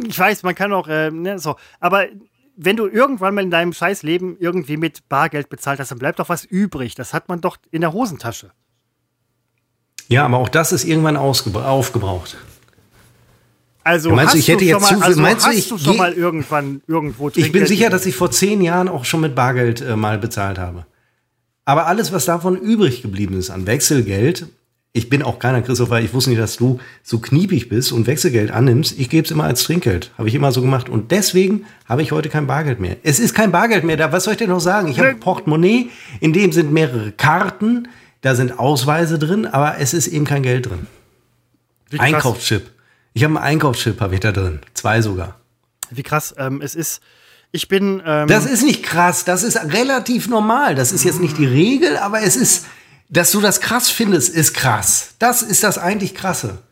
ich 0.00 0.18
weiß, 0.18 0.42
man 0.42 0.54
kann 0.54 0.72
auch, 0.72 0.88
äh, 0.88 1.10
ne, 1.10 1.38
so. 1.38 1.56
Aber 1.80 2.06
wenn 2.56 2.76
du 2.76 2.86
irgendwann 2.86 3.34
mal 3.34 3.42
in 3.44 3.50
deinem 3.50 3.72
Scheißleben 3.72 4.36
irgendwie 4.38 4.76
mit 4.76 5.08
Bargeld 5.08 5.48
bezahlt 5.48 5.80
hast, 5.80 5.90
dann 5.90 5.98
bleibt 5.98 6.18
doch 6.18 6.28
was 6.28 6.44
übrig. 6.44 6.94
Das 6.94 7.12
hat 7.14 7.28
man 7.28 7.40
doch 7.40 7.56
in 7.70 7.80
der 7.80 7.92
Hosentasche. 7.92 8.50
Ja, 10.08 10.24
aber 10.26 10.38
auch 10.38 10.48
das 10.48 10.72
ist 10.72 10.84
irgendwann 10.84 11.16
aufgebraucht. 11.16 12.36
Also 13.84 14.10
Ja, 14.10 14.14
meinst 14.16 14.34
du, 14.34 14.38
ich 14.38 14.48
hätte 14.48 14.64
jetzt 14.64 14.86
schon 14.88 14.98
mal, 15.00 15.06
also 15.06 15.20
meinst 15.20 15.44
du, 15.44 15.48
hast 15.50 15.56
ich 15.56 15.68
du 15.68 15.78
schon 15.78 15.92
geh- 15.94 15.98
mal 15.98 16.12
irgendwann 16.12 16.82
irgendwo 16.86 17.28
Ich 17.28 17.34
bin 17.34 17.42
Trinkgeld 17.44 17.68
sicher, 17.68 17.90
dass 17.90 18.06
ich 18.06 18.14
vor 18.14 18.30
zehn 18.30 18.60
Jahren 18.60 18.88
auch 18.88 19.04
schon 19.04 19.20
mit 19.22 19.34
Bargeld 19.34 19.80
äh, 19.80 19.96
mal 19.96 20.18
bezahlt 20.18 20.58
habe. 20.58 20.86
Aber 21.64 21.86
alles, 21.86 22.12
was 22.12 22.24
davon 22.24 22.56
übrig 22.56 23.02
geblieben 23.02 23.36
ist 23.38 23.50
an 23.50 23.66
Wechselgeld, 23.66 24.46
ich 24.94 25.08
bin 25.08 25.22
auch 25.22 25.38
keiner 25.38 25.62
Christopher, 25.62 26.00
ich 26.00 26.12
wusste 26.12 26.30
nicht, 26.30 26.40
dass 26.40 26.56
du 26.58 26.78
so 27.02 27.18
kniepig 27.18 27.70
bist 27.70 27.92
und 27.92 28.06
Wechselgeld 28.06 28.50
annimmst. 28.50 28.98
Ich 28.98 29.08
gebe 29.08 29.24
es 29.24 29.30
immer 29.30 29.44
als 29.44 29.62
Trinkgeld. 29.62 30.10
Habe 30.18 30.28
ich 30.28 30.34
immer 30.34 30.52
so 30.52 30.60
gemacht. 30.60 30.90
Und 30.90 31.10
deswegen 31.10 31.64
habe 31.88 32.02
ich 32.02 32.12
heute 32.12 32.28
kein 32.28 32.46
Bargeld 32.46 32.78
mehr. 32.78 32.96
Es 33.02 33.18
ist 33.18 33.34
kein 33.34 33.52
Bargeld 33.52 33.84
mehr 33.84 33.96
da. 33.96 34.12
Was 34.12 34.24
soll 34.24 34.34
ich 34.34 34.38
denn 34.38 34.50
noch 34.50 34.60
sagen? 34.60 34.88
Ich 34.88 34.98
habe 34.98 35.08
ein 35.08 35.20
Portemonnaie, 35.20 35.88
in 36.20 36.34
dem 36.34 36.52
sind 36.52 36.72
mehrere 36.72 37.10
Karten, 37.12 37.88
da 38.20 38.34
sind 38.34 38.58
Ausweise 38.58 39.18
drin, 39.18 39.46
aber 39.46 39.78
es 39.78 39.94
ist 39.94 40.08
eben 40.08 40.26
kein 40.26 40.42
Geld 40.42 40.66
drin. 40.66 40.86
Einkaufschip. 41.98 42.70
Ich 43.14 43.24
habe 43.24 43.34
einen 43.36 43.44
Einkaufschip, 43.44 44.00
habe 44.00 44.14
ich 44.14 44.20
da 44.20 44.32
drin. 44.32 44.60
Zwei 44.74 45.00
sogar. 45.00 45.40
wie 45.90 46.02
krass 46.02 46.34
ähm, 46.38 46.60
es 46.62 46.74
ist. 46.74 47.00
Ich 47.50 47.68
bin, 47.68 48.02
ähm, 48.06 48.28
Das 48.28 48.46
ist 48.46 48.62
nicht 48.62 48.82
krass, 48.82 49.24
das 49.24 49.42
ist 49.42 49.56
relativ 49.72 50.28
normal. 50.28 50.74
Das 50.74 50.92
ist 50.92 51.04
jetzt 51.04 51.20
nicht 51.20 51.36
die 51.36 51.44
Regel, 51.46 51.98
aber 51.98 52.22
es 52.22 52.36
ist, 52.36 52.66
dass 53.12 53.30
du 53.30 53.40
das 53.40 53.60
krass 53.60 53.90
findest, 53.90 54.34
ist 54.34 54.54
krass. 54.54 55.14
Das 55.18 55.42
ist 55.42 55.62
das 55.62 55.76
eigentlich 55.76 56.14
krasse. 56.14 56.62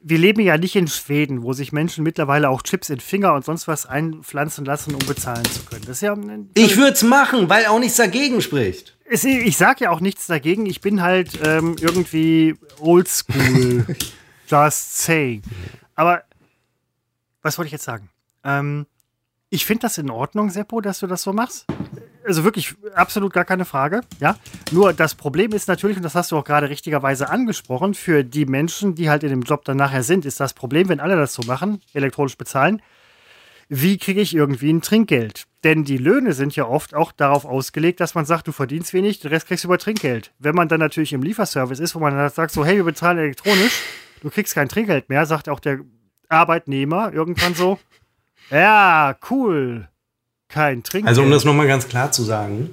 wir 0.00 0.18
leben 0.18 0.40
ja 0.40 0.56
nicht 0.56 0.74
in 0.74 0.88
Schweden, 0.88 1.42
wo 1.42 1.52
sich 1.52 1.72
Menschen 1.72 2.02
mittlerweile 2.02 2.48
auch 2.48 2.62
Chips 2.62 2.88
in 2.88 2.98
Finger 3.00 3.34
und 3.34 3.44
sonst 3.44 3.68
was 3.68 3.86
einpflanzen 3.86 4.64
lassen, 4.64 4.94
um 4.94 5.06
bezahlen 5.06 5.44
zu 5.44 5.62
können. 5.64 5.82
Das 5.82 5.98
ist 5.98 6.00
ja, 6.00 6.16
Ich 6.54 6.76
würde 6.76 6.94
es 6.94 7.02
machen, 7.02 7.48
weil 7.50 7.66
auch 7.66 7.78
nichts 7.78 7.98
dagegen 7.98 8.40
spricht. 8.40 8.96
es, 9.04 9.24
ich 9.24 9.56
sage 9.56 9.84
ja 9.84 9.90
auch 9.90 10.00
nichts 10.00 10.26
dagegen. 10.26 10.64
Ich 10.66 10.80
bin 10.80 11.02
halt 11.02 11.38
ähm, 11.44 11.76
irgendwie 11.78 12.56
oldschool. 12.80 13.86
just 14.48 14.98
saying. 14.98 15.42
Aber 15.94 16.24
was 17.42 17.58
wollte 17.58 17.66
ich 17.66 17.72
jetzt 17.72 17.84
sagen? 17.84 18.08
Ähm, 18.42 18.86
ich 19.50 19.66
finde 19.66 19.82
das 19.82 19.98
in 19.98 20.10
Ordnung, 20.10 20.48
Seppo, 20.48 20.80
dass 20.80 21.00
du 21.00 21.06
das 21.06 21.22
so 21.22 21.34
machst. 21.34 21.66
Also 22.24 22.44
wirklich 22.44 22.74
absolut 22.94 23.32
gar 23.32 23.44
keine 23.44 23.64
Frage. 23.64 24.02
Ja. 24.20 24.36
Nur 24.70 24.92
das 24.92 25.14
Problem 25.14 25.52
ist 25.52 25.68
natürlich, 25.68 25.96
und 25.96 26.02
das 26.02 26.14
hast 26.14 26.30
du 26.30 26.36
auch 26.36 26.44
gerade 26.44 26.68
richtigerweise 26.68 27.28
angesprochen, 27.28 27.94
für 27.94 28.24
die 28.24 28.46
Menschen, 28.46 28.94
die 28.94 29.10
halt 29.10 29.22
in 29.22 29.30
dem 29.30 29.42
Job 29.42 29.64
dann 29.64 29.76
nachher 29.76 30.02
sind, 30.02 30.24
ist 30.24 30.40
das 30.40 30.54
Problem, 30.54 30.88
wenn 30.88 31.00
alle 31.00 31.16
das 31.16 31.34
so 31.34 31.42
machen, 31.42 31.80
elektronisch 31.94 32.36
bezahlen, 32.36 32.80
wie 33.68 33.96
kriege 33.96 34.20
ich 34.20 34.34
irgendwie 34.34 34.70
ein 34.70 34.82
Trinkgeld? 34.82 35.46
Denn 35.64 35.84
die 35.84 35.96
Löhne 35.96 36.32
sind 36.34 36.54
ja 36.56 36.66
oft 36.66 36.94
auch 36.94 37.12
darauf 37.12 37.44
ausgelegt, 37.44 38.00
dass 38.00 38.14
man 38.14 38.26
sagt, 38.26 38.48
du 38.48 38.52
verdienst 38.52 38.92
wenig, 38.92 39.20
den 39.20 39.30
Rest 39.30 39.46
kriegst 39.46 39.64
du 39.64 39.68
über 39.68 39.78
Trinkgeld. 39.78 40.32
Wenn 40.38 40.54
man 40.54 40.68
dann 40.68 40.80
natürlich 40.80 41.12
im 41.12 41.22
Lieferservice 41.22 41.80
ist, 41.80 41.94
wo 41.94 42.00
man 42.00 42.14
dann 42.14 42.28
sagt, 42.28 42.52
so, 42.52 42.64
hey, 42.64 42.76
wir 42.76 42.84
bezahlen 42.84 43.18
elektronisch, 43.18 43.80
du 44.20 44.30
kriegst 44.30 44.54
kein 44.54 44.68
Trinkgeld 44.68 45.08
mehr, 45.08 45.24
sagt 45.24 45.48
auch 45.48 45.60
der 45.60 45.80
Arbeitnehmer 46.28 47.12
irgendwann 47.12 47.54
so, 47.54 47.78
ja, 48.50 49.16
cool, 49.30 49.88
kein 50.52 50.82
Trinkgeld. 50.82 51.08
Also 51.08 51.22
um 51.22 51.30
das 51.30 51.44
nochmal 51.44 51.66
ganz 51.66 51.88
klar 51.88 52.12
zu 52.12 52.22
sagen, 52.22 52.70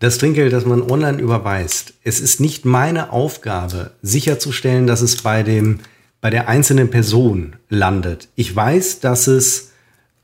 das 0.00 0.18
Trinkgeld, 0.18 0.52
das 0.52 0.64
man 0.64 0.82
online 0.82 1.18
überweist, 1.18 1.94
es 2.04 2.20
ist 2.20 2.40
nicht 2.40 2.64
meine 2.64 3.12
Aufgabe, 3.12 3.90
sicherzustellen, 4.00 4.86
dass 4.86 5.02
es 5.02 5.22
bei, 5.22 5.42
dem, 5.42 5.80
bei 6.20 6.30
der 6.30 6.48
einzelnen 6.48 6.88
Person 6.88 7.56
landet. 7.68 8.28
Ich 8.36 8.54
weiß, 8.54 9.00
dass 9.00 9.26
es 9.26 9.72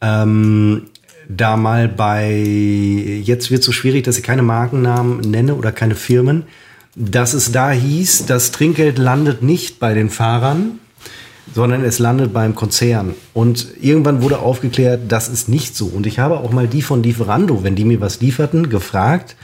ähm, 0.01 0.83
da 1.29 1.57
mal 1.57 1.89
bei, 1.89 2.31
jetzt 2.37 3.51
wird 3.51 3.61
es 3.61 3.67
so 3.67 3.73
schwierig, 3.73 4.05
dass 4.05 4.17
ich 4.17 4.23
keine 4.23 4.43
Markennamen 4.43 5.21
nenne 5.21 5.57
oder 5.57 5.73
keine 5.73 5.97
Firmen, 5.97 6.45
dass 6.95 7.35
es 7.35 7.51
da 7.51 7.73
hieß, 7.73 8.27
das 8.27 8.53
Trinkgeld 8.53 8.99
landet 8.99 9.43
nicht 9.43 9.81
bei 9.81 9.95
den 9.95 10.11
Fahrern, 10.11 10.79
sondern 11.53 11.85
es 11.85 11.99
landet 11.99 12.33
beim 12.33 12.55
Konzern. 12.55 13.15
Und 13.35 13.69
irgendwann 13.81 14.23
wurde 14.23 14.39
aufgeklärt, 14.39 15.03
das 15.09 15.29
ist 15.29 15.49
nicht 15.49 15.77
so. 15.77 15.87
Und 15.87 16.07
ich 16.07 16.19
habe 16.19 16.39
auch 16.39 16.53
mal 16.53 16.67
die 16.69 16.83
von 16.83 17.03
Lieferando, 17.03 17.63
wenn 17.63 17.75
die 17.77 17.85
mir 17.85 18.01
was 18.01 18.21
lieferten, 18.21 18.71
gefragt, 18.71 19.37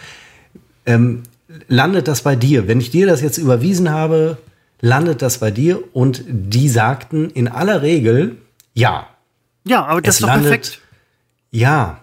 ähm, 0.87 1.23
landet 1.69 2.09
das 2.09 2.23
bei 2.23 2.37
dir? 2.37 2.69
Wenn 2.69 2.81
ich 2.81 2.91
dir 2.91 3.07
das 3.07 3.21
jetzt 3.23 3.39
überwiesen 3.39 3.91
habe, 3.91 4.39
landet 4.81 5.21
das 5.23 5.39
bei 5.39 5.51
dir? 5.51 5.83
Und 5.93 6.25
die 6.27 6.69
sagten 6.69 7.29
in 7.31 7.49
aller 7.49 7.83
Regel, 7.83 8.37
ja, 8.75 9.07
ja, 9.65 9.85
aber 9.85 10.01
das 10.01 10.15
es 10.15 10.21
ist 10.21 10.23
doch 10.23 10.29
landet- 10.29 10.49
perfekt. 10.51 10.81
ja, 11.51 12.01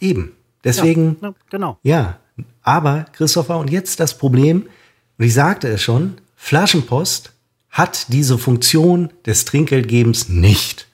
eben. 0.00 0.32
Deswegen, 0.64 1.16
Ja, 1.20 1.34
genau. 1.50 1.78
ja, 1.82 2.16
aber 2.62 3.06
Christopher, 3.12 3.58
und 3.58 3.70
jetzt 3.70 4.00
das 4.00 4.16
Problem, 4.18 4.62
und 5.18 5.24
ich 5.24 5.34
sagte 5.34 5.68
es 5.68 5.82
schon, 5.82 6.14
Flaschenpost 6.34 7.32
hat 7.76 8.06
diese 8.12 8.38
Funktion 8.38 9.10
des 9.26 9.44
Trinkgeldgebens 9.44 10.28
nicht. 10.28 10.86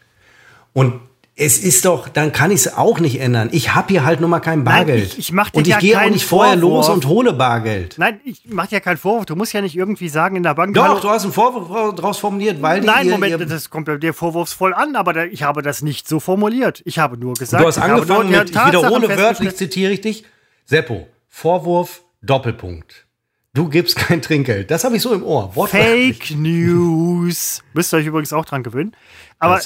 Und 0.72 1.00
es 1.34 1.58
ist 1.58 1.84
doch, 1.86 2.08
dann 2.08 2.32
kann 2.32 2.50
ich 2.50 2.66
es 2.66 2.74
auch 2.76 2.98
nicht 3.00 3.18
ändern. 3.20 3.48
Ich 3.52 3.74
habe 3.74 3.88
hier 3.88 4.04
halt 4.04 4.20
nun 4.20 4.28
mal 4.30 4.40
kein 4.40 4.64
Bargeld. 4.64 5.12
ich- 5.14 5.18
ich 5.18 5.32
mach 5.32 5.48
dir 5.50 5.58
und 5.58 5.66
ich 5.66 5.70
ja 5.72 5.78
gehe 5.78 5.98
auch 5.98 6.10
nicht 6.10 6.26
vorher 6.26 6.56
los 6.56 6.86
Vorwurf. 6.86 7.04
und 7.04 7.06
hole 7.10 7.32
Bargeld. 7.32 7.94
Nein, 7.98 8.20
ich 8.24 8.42
mach 8.48 8.66
dir 8.66 8.80
keinen 8.80 8.98
Vorwurf. 8.98 9.24
Du 9.26 9.34
musst 9.36 9.52
ja 9.54 9.60
nicht 9.62 9.74
irgendwie 9.76 10.08
sagen 10.10 10.36
in 10.36 10.42
der 10.42 10.54
Bank. 10.54 10.74
Doch, 10.74 11.00
du 11.00 11.08
hast 11.08 11.22
einen 11.24 11.32
Vorwurf 11.32 11.94
draus 11.94 12.18
formuliert, 12.18 12.60
weil 12.60 12.80
Nein, 12.82 13.06
ihr, 13.06 13.12
Moment, 13.12 13.40
ihr, 13.40 13.46
das 13.46 13.70
kommt 13.70 13.86
bei 13.86 13.96
dir 13.96 14.12
vorwurfsvoll 14.12 14.74
an, 14.74 14.94
aber 14.94 15.12
da, 15.14 15.24
ich 15.24 15.42
habe 15.42 15.62
das 15.62 15.80
nicht 15.82 16.06
so 16.08 16.20
formuliert. 16.20 16.82
Ich 16.84 16.98
habe 16.98 17.16
nur 17.16 17.34
gesagt, 17.34 17.62
Du 17.62 17.66
hast 17.68 17.78
angefangen 17.78 18.30
nur 18.30 18.40
mit, 18.40 18.50
ich 18.50 18.56
wiederhole 18.66 19.08
wörtlich, 19.16 19.56
zitiere 19.56 19.92
ich 19.92 20.00
dich. 20.02 20.24
Seppo, 20.66 21.06
Vorwurf, 21.28 22.02
Doppelpunkt. 22.22 23.06
Du 23.54 23.68
gibst 23.68 23.96
kein 23.96 24.22
Trinkgeld. 24.22 24.70
Das 24.70 24.82
habe 24.84 24.96
ich 24.96 25.02
so 25.02 25.12
im 25.12 25.22
Ohr. 25.22 25.52
Fake 25.68 26.30
News. 26.30 27.62
Müsst 27.74 27.92
ihr 27.92 27.98
euch 27.98 28.06
übrigens 28.06 28.32
auch 28.32 28.46
dran 28.46 28.62
gewöhnen. 28.62 28.92
Aber, 29.38 29.60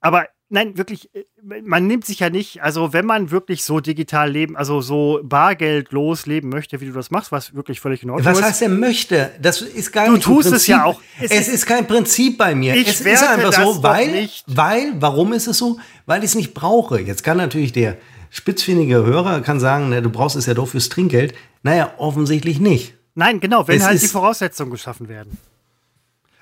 aber 0.00 0.26
nein, 0.48 0.76
wirklich, 0.76 1.08
man 1.40 1.86
nimmt 1.86 2.04
sich 2.04 2.18
ja 2.18 2.30
nicht, 2.30 2.60
also 2.60 2.92
wenn 2.92 3.06
man 3.06 3.30
wirklich 3.30 3.62
so 3.62 3.78
digital 3.78 4.28
leben, 4.28 4.56
also 4.56 4.80
so 4.80 5.20
bargeldlos 5.22 6.26
leben 6.26 6.48
möchte, 6.48 6.80
wie 6.80 6.86
du 6.86 6.92
das 6.92 7.12
machst, 7.12 7.30
was 7.30 7.54
wirklich 7.54 7.78
völlig 7.78 8.02
in 8.02 8.10
Ordnung 8.10 8.26
Was 8.26 8.40
ist. 8.40 8.44
heißt 8.44 8.62
er 8.62 8.68
möchte? 8.70 9.30
Das 9.40 9.62
ist 9.62 9.92
gar 9.92 10.06
Du 10.06 10.14
nicht 10.14 10.26
ein 10.26 10.34
tust 10.34 10.50
es 10.52 10.66
ja 10.66 10.84
auch. 10.84 11.00
Es, 11.20 11.30
Es 11.30 11.46
ist, 11.46 11.54
ist- 11.54 11.66
kein 11.66 11.86
Prinzip 11.86 12.38
bei 12.38 12.56
mir. 12.56 12.74
Ich 12.74 12.88
es 12.88 13.00
ist 13.02 13.22
einfach 13.22 13.52
so, 13.52 13.84
weil, 13.84 14.28
weil, 14.48 14.94
warum 14.98 15.32
ist 15.32 15.46
es 15.46 15.58
so? 15.58 15.78
Weil 16.06 16.24
ich 16.24 16.30
es 16.30 16.34
nicht 16.34 16.54
brauche. 16.54 16.98
Jetzt 17.00 17.22
kann 17.22 17.36
natürlich 17.36 17.70
der 17.72 17.98
spitzfindige 18.30 19.04
Hörer 19.06 19.42
kann 19.42 19.60
sagen, 19.60 19.90
na, 19.90 20.00
du 20.00 20.10
brauchst 20.10 20.34
es 20.34 20.46
ja 20.46 20.54
doch 20.54 20.66
fürs 20.66 20.88
Trinkgeld. 20.88 21.34
Naja, 21.62 21.94
offensichtlich 21.98 22.60
nicht. 22.60 22.94
Nein, 23.14 23.40
genau, 23.40 23.66
wenn 23.68 23.78
Es 23.78 23.84
halt 23.84 24.02
die 24.02 24.08
Voraussetzungen 24.08 24.70
geschaffen 24.70 25.08
werden. 25.08 25.36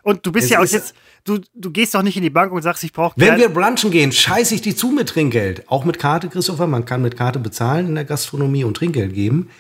Und 0.03 0.25
du 0.25 0.33
bist 0.33 0.45
Es 0.45 0.51
ja 0.51 0.61
auch 0.61 0.65
jetzt, 0.65 0.95
du, 1.25 1.41
du 1.55 1.71
gehst 1.71 1.95
doch 1.95 2.03
nicht 2.03 2.17
in 2.17 2.23
die 2.23 2.31
Bank 2.31 2.53
und 2.53 2.63
sagst, 2.63 2.85
ich 2.85 2.93
brauche 2.93 3.15
Wenn 3.21 3.37
wir 3.39 3.49
brunchen 3.51 3.91
gehen, 3.91 4.13
scheiße 4.13 4.55
ich 4.55 4.63
die 4.63 4.75
zu 4.75 4.89
mit 4.89 5.11
Trinkgeld. 5.11 5.69
Auch 5.69 5.85
mit 5.85 5.99
Karte, 5.99 6.29
Christopher. 6.29 6.67
Man 6.67 6.85
kann 6.85 7.03
mit 7.03 7.17
Karte 7.17 7.39
bezahlen 7.39 7.87
in 7.89 7.95
der 7.95 8.05
Gastronomie 8.05 8.65
und 8.65 8.77
Trinkgeld 8.77 9.13
geben. 9.13 9.51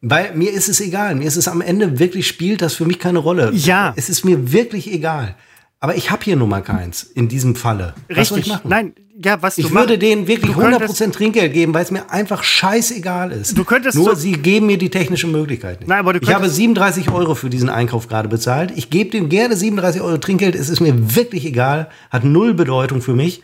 Weil 0.00 0.34
mir 0.34 0.52
ist 0.52 0.68
es 0.68 0.80
egal. 0.80 1.14
Mir 1.14 1.26
ist 1.26 1.36
es 1.36 1.46
am 1.46 1.60
Ende 1.60 1.98
wirklich 1.98 2.26
spielt 2.26 2.62
das 2.62 2.74
für 2.74 2.86
mich 2.86 2.98
keine 2.98 3.18
Rolle. 3.18 3.52
Ja. 3.54 3.92
Es 3.96 4.08
ist 4.08 4.24
mir 4.24 4.52
wirklich 4.52 4.90
egal. 4.92 5.36
Aber 5.82 5.96
ich 5.96 6.12
habe 6.12 6.22
hier 6.22 6.36
nun 6.36 6.48
mal 6.48 6.60
keins 6.60 7.02
in 7.02 7.26
diesem 7.26 7.56
Falle. 7.56 7.94
Was 8.08 8.32
Richtig. 8.32 8.54
Nein, 8.62 8.92
ja, 9.20 9.42
was 9.42 9.58
ich 9.58 9.66
du 9.66 9.74
würde 9.74 9.98
denen 9.98 10.28
wirklich 10.28 10.54
100% 10.54 11.10
Trinkgeld 11.10 11.52
geben, 11.52 11.74
weil 11.74 11.82
es 11.82 11.90
mir 11.90 12.08
einfach 12.08 12.44
scheißegal 12.44 13.32
ist. 13.32 13.58
Du 13.58 13.64
könntest 13.64 13.98
Nur 13.98 14.14
sie 14.14 14.30
geben 14.30 14.66
mir 14.66 14.78
die 14.78 14.90
technische 14.90 15.26
Möglichkeit 15.26 15.80
nicht. 15.80 15.88
Nein, 15.88 15.98
aber 15.98 16.12
du 16.12 16.20
ich 16.22 16.32
habe 16.32 16.48
37 16.48 17.10
Euro 17.10 17.34
für 17.34 17.50
diesen 17.50 17.68
Einkauf 17.68 18.06
gerade 18.06 18.28
bezahlt. 18.28 18.72
Ich 18.76 18.90
gebe 18.90 19.10
dem 19.10 19.28
gerne 19.28 19.56
37 19.56 20.00
Euro 20.02 20.18
Trinkgeld. 20.18 20.54
Es 20.54 20.68
ist 20.68 20.78
mir 20.78 21.16
wirklich 21.16 21.44
egal. 21.44 21.88
Hat 22.10 22.22
null 22.22 22.54
Bedeutung 22.54 23.02
für 23.02 23.14
mich, 23.14 23.42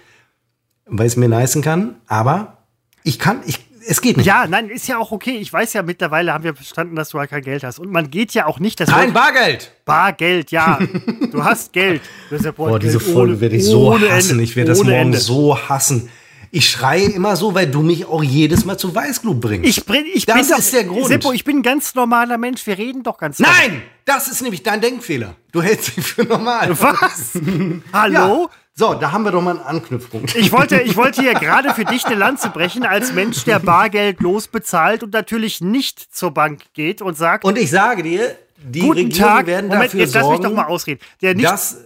weil 0.87 1.09
es 1.09 1.17
mir 1.17 1.27
leisten 1.27 1.61
kann. 1.61 1.97
Aber 2.07 2.59
ich 3.03 3.19
kann, 3.19 3.41
ich 3.47 3.68
es 3.89 4.01
geht 4.03 4.17
nicht. 4.19 4.27
Ja, 4.27 4.47
nein, 4.47 4.69
ist 4.69 4.87
ja 4.87 4.99
auch 4.99 5.13
okay. 5.13 5.39
Ich 5.39 5.53
weiß 5.53 5.73
ja 5.73 5.83
mittlerweile, 5.83 6.33
haben 6.33 6.45
wir 6.45 6.55
verstanden, 6.55 6.95
dass 6.95 7.09
du 7.11 7.19
halt 7.19 7.31
kein 7.31 7.43
Geld 7.43 7.65
hast. 7.65 7.79
Und 7.79 7.91
man 7.91 8.11
geht 8.11 8.35
ja 8.35 8.47
auch 8.47 8.61
nicht. 8.61 8.79
Das 8.81 8.91
Kein 8.91 9.13
Bargeld! 9.13 9.73
Bargeld, 9.85 10.51
ja. 10.51 10.79
du 11.33 11.43
hast 11.43 11.73
Geld. 11.73 12.03
Das 12.31 12.45
ja 12.45 12.53
Boah, 12.53 12.79
diese 12.79 13.01
Folge 13.01 13.41
werde 13.41 13.57
ich 13.57 13.65
so 13.65 13.99
hassen. 13.99 14.33
Ende. 14.33 14.45
Ich 14.45 14.57
werde 14.57 14.71
das 14.71 14.79
morgen 14.79 14.93
Ende. 14.93 15.19
so 15.19 15.59
hassen. 15.59 16.11
Ich 16.51 16.69
schreie 16.69 17.05
immer 17.05 17.37
so, 17.37 17.55
weil 17.55 17.67
du 17.67 17.83
mich 17.83 18.07
auch 18.07 18.23
jedes 18.23 18.65
Mal 18.65 18.79
zu 18.79 18.95
Weißglut 18.95 19.41
bringst. 19.41 19.69
Ich, 19.69 19.85
bring, 19.85 20.05
ich 20.13 20.25
das 20.25 20.35
bin 20.35 20.59
ist 20.59 20.73
doch, 20.73 20.79
der 20.79 20.85
Grund. 20.85 21.07
Seppo, 21.07 21.33
ich 21.33 21.45
bin 21.45 21.59
ein 21.59 21.63
ganz 21.63 21.95
normaler 21.95 22.39
Mensch. 22.39 22.67
Wir 22.67 22.79
reden 22.79 23.03
doch 23.03 23.19
ganz 23.19 23.39
normal. 23.39 23.57
Nein! 23.69 23.83
Das 24.05 24.29
ist 24.29 24.41
nämlich 24.41 24.63
dein 24.63 24.81
Denkfehler. 24.81 25.35
Du 25.53 25.61
hältst 25.63 25.97
dich 25.97 26.05
für 26.07 26.25
normal. 26.25 26.71
Was? 26.81 27.33
Hallo? 27.93 28.13
Ja. 28.13 28.51
So, 28.79 28.95
da 28.95 29.11
haben 29.11 29.25
wir 29.25 29.33
doch 29.33 29.43
mal 29.43 29.57
einen 29.57 29.67
Anknüpfpunkt. 29.67 30.37
Ich 30.37 30.53
wollte, 30.53 30.81
ich 30.81 30.97
wollte 30.97 31.21
hier 31.21 31.35
gerade 31.35 31.75
für 31.75 31.85
dich 31.85 32.07
eine 32.07 32.15
Lanze 32.15 32.51
brechen, 32.51 32.85
als 32.85 33.13
Mensch, 33.13 33.43
der 33.43 33.59
Bargeld 33.59 34.21
losbezahlt 34.21 35.03
und 35.03 35.13
natürlich 35.13 35.61
nicht 35.61 36.15
zur 36.15 36.31
Bank 36.31 36.63
geht 36.75 37.03
und 37.03 37.17
sagt. 37.17 37.45
Und 37.45 37.59
ich 37.59 37.71
sage 37.71 38.05
dir, 38.05 38.39
die 38.57 38.79
Guten 38.83 39.07
Regierung 39.07 39.31
Tag. 39.31 39.47
werden 39.47 39.67
Moment, 39.67 39.87
dafür 39.87 40.01
jetzt 40.01 40.13
sorgen, 40.13 40.29
lass 40.29 40.39
mich 40.39 40.49
doch 40.49 40.55
mal 40.55 40.67
ausreden. 40.67 41.01
Der 41.21 41.35
nicht, 41.35 41.45
dass, 41.45 41.79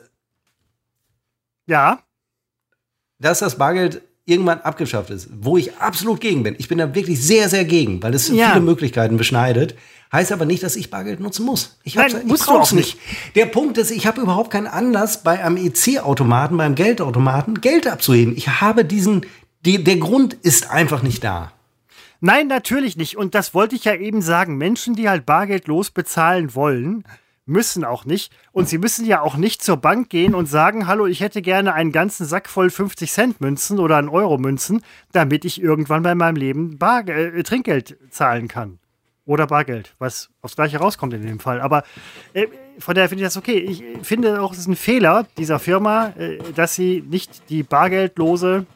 ja. 1.64 2.00
dass 3.18 3.38
das 3.38 3.56
Bargeld 3.56 4.02
irgendwann 4.24 4.60
abgeschafft 4.60 5.10
ist, 5.10 5.28
wo 5.40 5.56
ich 5.56 5.76
absolut 5.78 6.20
gegen 6.20 6.42
bin. 6.42 6.54
Ich 6.58 6.68
bin 6.68 6.78
da 6.78 6.94
wirklich 6.94 7.20
sehr, 7.24 7.48
sehr 7.48 7.64
gegen, 7.64 8.02
weil 8.02 8.14
es 8.14 8.28
Ja. 8.28 8.50
viele 8.50 8.60
Möglichkeiten 8.64 9.16
beschneidet. 9.16 9.74
Heißt 10.12 10.30
aber 10.30 10.44
nicht, 10.44 10.62
dass 10.62 10.76
ich 10.76 10.90
Bargeld 10.90 11.20
nutzen 11.20 11.44
muss. 11.46 11.78
Ich, 11.84 11.94
Nein, 11.94 12.12
hab's- 12.12 12.20
ich 12.22 12.26
musst 12.28 12.42
du 12.46 12.52
brauch's 12.52 12.70
auch 12.72 12.76
nicht. 12.76 12.98
Der 13.34 13.46
Punkt 13.46 13.78
ist, 13.78 13.90
ich 13.90 14.06
habe 14.06 14.20
überhaupt 14.20 14.50
keinen 14.50 14.66
Anlass, 14.66 15.22
bei 15.22 15.42
einem 15.42 15.56
EC-Automaten, 15.56 16.56
beim 16.58 16.74
Geldautomaten 16.74 17.60
Geld 17.60 17.86
abzuheben. 17.86 18.36
Ich 18.36 18.60
habe 18.60 18.84
diesen, 18.84 19.24
die, 19.64 19.82
der 19.82 19.96
Grund 19.96 20.34
ist 20.34 20.70
einfach 20.70 21.02
nicht 21.02 21.24
da. 21.24 21.52
Nein, 22.20 22.46
natürlich 22.46 22.96
nicht. 22.96 23.16
Und 23.16 23.34
das 23.34 23.54
wollte 23.54 23.74
ich 23.74 23.84
ja 23.84 23.94
eben 23.94 24.22
sagen. 24.22 24.56
Menschen, 24.56 24.94
die 24.94 25.08
halt 25.08 25.26
bargeldlos 25.26 25.90
bezahlen 25.90 26.54
wollen, 26.54 27.04
müssen 27.46 27.84
auch 27.84 28.04
nicht. 28.04 28.32
Und 28.52 28.68
sie 28.68 28.78
müssen 28.78 29.04
ja 29.04 29.20
auch 29.20 29.36
nicht 29.36 29.62
zur 29.62 29.76
Bank 29.76 30.10
gehen 30.10 30.34
und 30.34 30.46
sagen, 30.46 30.86
hallo, 30.86 31.06
ich 31.06 31.20
hätte 31.20 31.42
gerne 31.42 31.74
einen 31.74 31.92
ganzen 31.92 32.26
Sack 32.26 32.48
voll 32.48 32.70
50 32.70 33.10
Cent 33.10 33.40
Münzen 33.40 33.78
oder 33.78 33.96
einen 33.96 34.08
Euro 34.08 34.38
Münzen, 34.38 34.82
damit 35.12 35.44
ich 35.44 35.60
irgendwann 35.60 36.02
bei 36.02 36.14
meinem 36.14 36.36
Leben 36.36 36.78
Bar 36.78 37.08
äh, 37.08 37.42
Trinkgeld 37.42 37.96
zahlen 38.10 38.48
kann. 38.48 38.78
Oder 39.24 39.46
Bargeld, 39.46 39.94
was 39.98 40.30
aufs 40.40 40.56
Gleiche 40.56 40.78
rauskommt 40.78 41.14
in 41.14 41.24
dem 41.24 41.38
Fall. 41.38 41.60
Aber 41.60 41.84
äh, 42.32 42.48
von 42.80 42.94
daher 42.94 43.08
finde 43.08 43.22
ich 43.22 43.28
das 43.28 43.36
okay. 43.36 43.58
Ich 43.58 43.84
finde 44.02 44.42
auch, 44.42 44.52
es 44.52 44.58
ist 44.58 44.66
ein 44.66 44.74
Fehler 44.74 45.26
dieser 45.38 45.60
Firma, 45.60 46.08
äh, 46.18 46.38
dass 46.56 46.74
sie 46.74 47.04
nicht 47.08 47.48
die 47.48 47.62
bargeldlose 47.62 48.66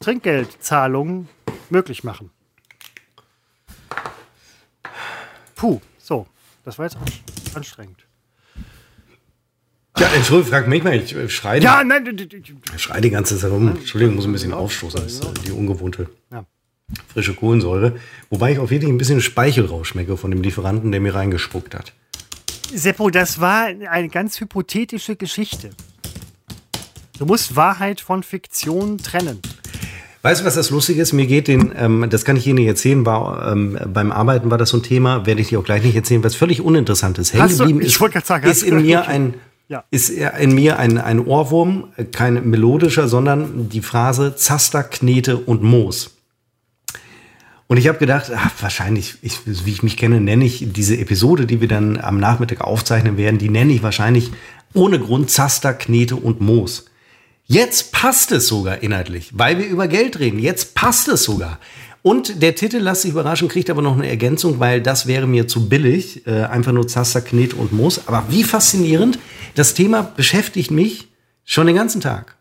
Trinkgeldzahlung 0.00 1.28
möglich 1.68 2.04
machen. 2.04 2.30
Puh. 5.54 5.80
Das 6.64 6.78
war 6.78 6.86
jetzt 6.86 6.98
anstrengend. 7.54 8.06
Ja, 9.98 10.06
Entschuldigung, 10.08 10.50
frag 10.50 10.68
mich 10.68 10.82
mal, 10.82 10.94
ich 10.94 11.14
äh, 11.14 11.28
schreie, 11.28 11.60
Ja, 11.60 11.82
nein, 11.84 12.16
ich 12.74 12.82
schreie 12.82 13.00
die 13.00 13.10
ganze 13.10 13.36
Zeit 13.38 13.50
rum. 13.50 13.68
Entschuldigung, 13.68 14.14
muss 14.16 14.24
ein 14.24 14.32
bisschen 14.32 14.52
aufstoßen, 14.52 15.02
das 15.02 15.12
ist 15.14 15.24
äh, 15.24 15.32
die 15.46 15.52
ungewohnte 15.52 16.08
Ja. 16.30 16.46
frische 17.12 17.34
Kohlensäure. 17.34 17.98
Wobei 18.30 18.52
ich 18.52 18.58
auch 18.58 18.70
wirklich 18.70 18.90
ein 18.90 18.98
bisschen 18.98 19.20
Speichel 19.20 19.66
rausschmecke 19.66 20.16
von 20.16 20.30
dem 20.30 20.42
Lieferanten, 20.42 20.90
der 20.92 21.00
mir 21.00 21.14
reingespuckt 21.14 21.74
hat. 21.74 21.92
Seppo, 22.72 23.10
das 23.10 23.40
war 23.40 23.64
eine 23.64 24.08
ganz 24.08 24.40
hypothetische 24.40 25.16
Geschichte. 25.16 25.70
Du 27.18 27.26
musst 27.26 27.56
Wahrheit 27.56 28.00
von 28.00 28.22
Fiktion 28.22 28.96
trennen. 28.98 29.40
Weißt 30.22 30.42
du, 30.42 30.44
was 30.44 30.54
das 30.54 30.68
Lustige 30.70 31.00
ist? 31.00 31.12
Mir 31.14 31.26
geht 31.26 31.48
den, 31.48 31.72
ähm, 31.76 32.06
das 32.10 32.24
kann 32.26 32.36
ich 32.36 32.46
Ihnen 32.46 32.56
nicht 32.56 32.66
erzählen, 32.66 33.06
war, 33.06 33.52
ähm, 33.52 33.78
beim 33.92 34.12
Arbeiten 34.12 34.50
war 34.50 34.58
das 34.58 34.68
so 34.68 34.76
ein 34.76 34.82
Thema, 34.82 35.24
werde 35.24 35.40
ich 35.40 35.48
dir 35.48 35.58
auch 35.58 35.64
gleich 35.64 35.82
nicht 35.82 35.96
erzählen, 35.96 36.22
was 36.22 36.34
völlig 36.34 36.60
uninteressant 36.60 37.18
ist. 37.18 37.32
Hängen 37.32 37.48
geblieben 37.56 37.80
ich 37.80 37.86
ist, 37.88 38.00
wollte 38.00 38.14
gerade 38.14 38.26
sagen, 38.26 38.46
ist 38.50 38.62
in 38.62 38.82
mir 38.82 39.08
ein, 39.08 39.34
Ja. 39.68 39.84
ist 39.90 40.10
in 40.10 40.54
mir 40.54 40.78
ein, 40.78 40.98
ein 40.98 41.20
Ohrwurm, 41.24 41.84
kein 42.12 42.50
melodischer, 42.50 43.08
sondern 43.08 43.70
die 43.70 43.80
Phrase 43.80 44.36
Zaster, 44.36 44.82
Knete 44.82 45.38
und 45.38 45.62
Moos. 45.62 46.16
Und 47.66 47.76
ich 47.76 47.88
habe 47.88 47.98
gedacht, 47.98 48.30
ach, 48.34 48.50
wahrscheinlich, 48.60 49.14
ich, 49.22 49.38
wie 49.46 49.70
ich 49.70 49.82
mich 49.82 49.96
kenne, 49.96 50.20
nenne 50.20 50.44
ich 50.44 50.66
diese 50.72 50.98
Episode, 50.98 51.46
die 51.46 51.60
wir 51.60 51.68
dann 51.68 51.98
am 51.98 52.18
Nachmittag 52.18 52.60
aufzeichnen 52.62 53.16
werden, 53.16 53.38
die 53.38 53.48
nenne 53.48 53.72
ich 53.72 53.82
wahrscheinlich 53.82 54.32
ohne 54.74 54.98
Grund 54.98 55.30
Zaster, 55.30 55.72
Knete 55.72 56.16
und 56.16 56.40
Moos. 56.40 56.89
Jetzt 57.52 57.90
passt 57.90 58.30
es 58.30 58.46
sogar 58.46 58.80
inhaltlich, 58.80 59.30
weil 59.32 59.58
wir 59.58 59.66
über 59.66 59.88
Geld 59.88 60.20
reden. 60.20 60.38
Jetzt 60.38 60.76
passt 60.76 61.08
es 61.08 61.24
sogar. 61.24 61.58
Und 62.00 62.40
der 62.42 62.54
Titel, 62.54 62.78
lass 62.78 63.02
sich 63.02 63.10
überraschen, 63.10 63.48
kriegt 63.48 63.68
aber 63.70 63.82
noch 63.82 63.96
eine 63.96 64.08
Ergänzung, 64.08 64.60
weil 64.60 64.80
das 64.80 65.08
wäre 65.08 65.26
mir 65.26 65.48
zu 65.48 65.68
billig. 65.68 66.24
Äh, 66.28 66.44
einfach 66.44 66.70
nur 66.70 66.86
Zaster, 66.86 67.20
Knete 67.20 67.56
und 67.56 67.72
Moos. 67.72 68.06
Aber 68.06 68.26
wie 68.28 68.44
faszinierend. 68.44 69.18
Das 69.56 69.74
Thema 69.74 70.02
beschäftigt 70.02 70.70
mich 70.70 71.08
schon 71.44 71.66
den 71.66 71.74
ganzen 71.74 72.00
Tag. 72.00 72.36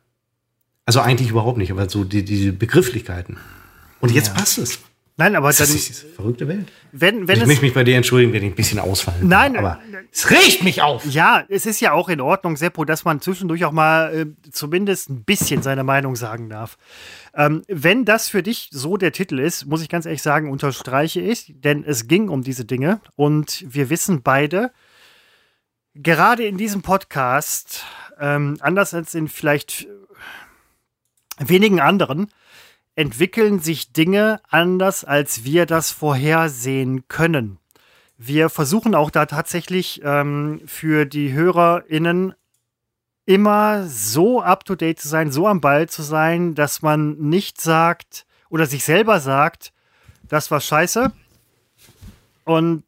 Also 0.86 1.00
eigentlich 1.00 1.32
überhaupt 1.32 1.58
nicht, 1.58 1.72
aber 1.72 1.90
so 1.90 2.04
die, 2.04 2.24
die 2.24 2.52
Begrifflichkeiten. 2.52 3.38
Und 4.02 4.12
jetzt 4.12 4.36
passt 4.36 4.60
es. 4.60 4.78
Nein, 5.20 5.36
aber 5.36 5.50
Das 5.50 5.58
dann, 5.58 5.68
ist 5.68 5.90
diese 5.90 6.08
verrückte 6.08 6.48
Welt. 6.48 6.72
wenn, 6.94 7.28
wenn 7.28 7.36
ich 7.36 7.42
es. 7.42 7.48
möchte 7.48 7.66
mich 7.66 7.74
bei 7.74 7.84
dir 7.84 7.98
entschuldigen, 7.98 8.32
wenn 8.32 8.42
ich 8.42 8.54
ein 8.54 8.56
bisschen 8.56 8.80
ausfallen. 8.80 9.28
Nein, 9.28 9.58
aber 9.58 9.82
äh, 9.92 9.98
es 10.10 10.30
riecht 10.30 10.64
mich 10.64 10.82
auf. 10.82 11.06
Ja, 11.06 11.44
es 11.50 11.66
ist 11.66 11.82
ja 11.82 11.92
auch 11.92 12.08
in 12.08 12.22
Ordnung, 12.22 12.56
Seppo, 12.56 12.86
dass 12.86 13.04
man 13.04 13.20
zwischendurch 13.20 13.66
auch 13.66 13.74
mal 13.74 14.16
äh, 14.16 14.50
zumindest 14.50 15.10
ein 15.10 15.26
bisschen 15.26 15.62
seine 15.62 15.84
Meinung 15.84 16.16
sagen 16.16 16.48
darf. 16.50 16.78
Ähm, 17.36 17.64
wenn 17.68 18.06
das 18.06 18.30
für 18.30 18.42
dich 18.42 18.70
so 18.72 18.96
der 18.96 19.12
Titel 19.12 19.40
ist, 19.40 19.66
muss 19.66 19.82
ich 19.82 19.90
ganz 19.90 20.06
ehrlich 20.06 20.22
sagen, 20.22 20.50
unterstreiche 20.50 21.20
ich, 21.20 21.54
denn 21.58 21.84
es 21.84 22.08
ging 22.08 22.30
um 22.30 22.42
diese 22.42 22.64
Dinge 22.64 23.02
und 23.18 23.66
wir 23.68 23.90
wissen 23.90 24.22
beide, 24.24 24.72
gerade 25.96 26.46
in 26.46 26.58
diesem 26.58 26.82
Podcast, 26.82 27.84
ähm, 28.22 28.56
anders 28.62 28.94
als 28.94 29.14
in 29.16 29.28
vielleicht 29.28 29.86
wenigen 31.40 31.82
anderen, 31.82 32.30
entwickeln 33.00 33.60
sich 33.60 33.94
Dinge 33.94 34.42
anders, 34.50 35.06
als 35.06 35.46
wir 35.46 35.66
das 35.66 35.90
vorhersehen 35.90 37.08
können. 37.08 37.58
Wir 38.18 38.50
versuchen 38.50 38.94
auch 38.94 39.10
da 39.10 39.26
tatsächlich 39.26 40.02
ähm, 40.04 40.60
für 40.66 41.06
die 41.06 41.32
HörerInnen 41.32 42.34
immer 43.26 43.88
so 43.88 44.42
up 44.42 44.66
to 44.66 44.76
date 44.76 45.00
zu 45.00 45.08
sein, 45.08 45.32
so 45.32 45.48
am 45.48 45.62
Ball 45.62 45.88
zu 45.88 46.02
sein, 46.02 46.56
dass 46.56 46.82
man 46.82 47.18
nicht 47.20 47.62
sagt 47.62 48.26
oder 48.50 48.66
sich 48.66 48.84
selber 48.84 49.22
sagt, 49.22 49.72
das 50.28 50.52
war 50.52 50.60
scheiße. 50.60 51.14
Und 52.44 52.84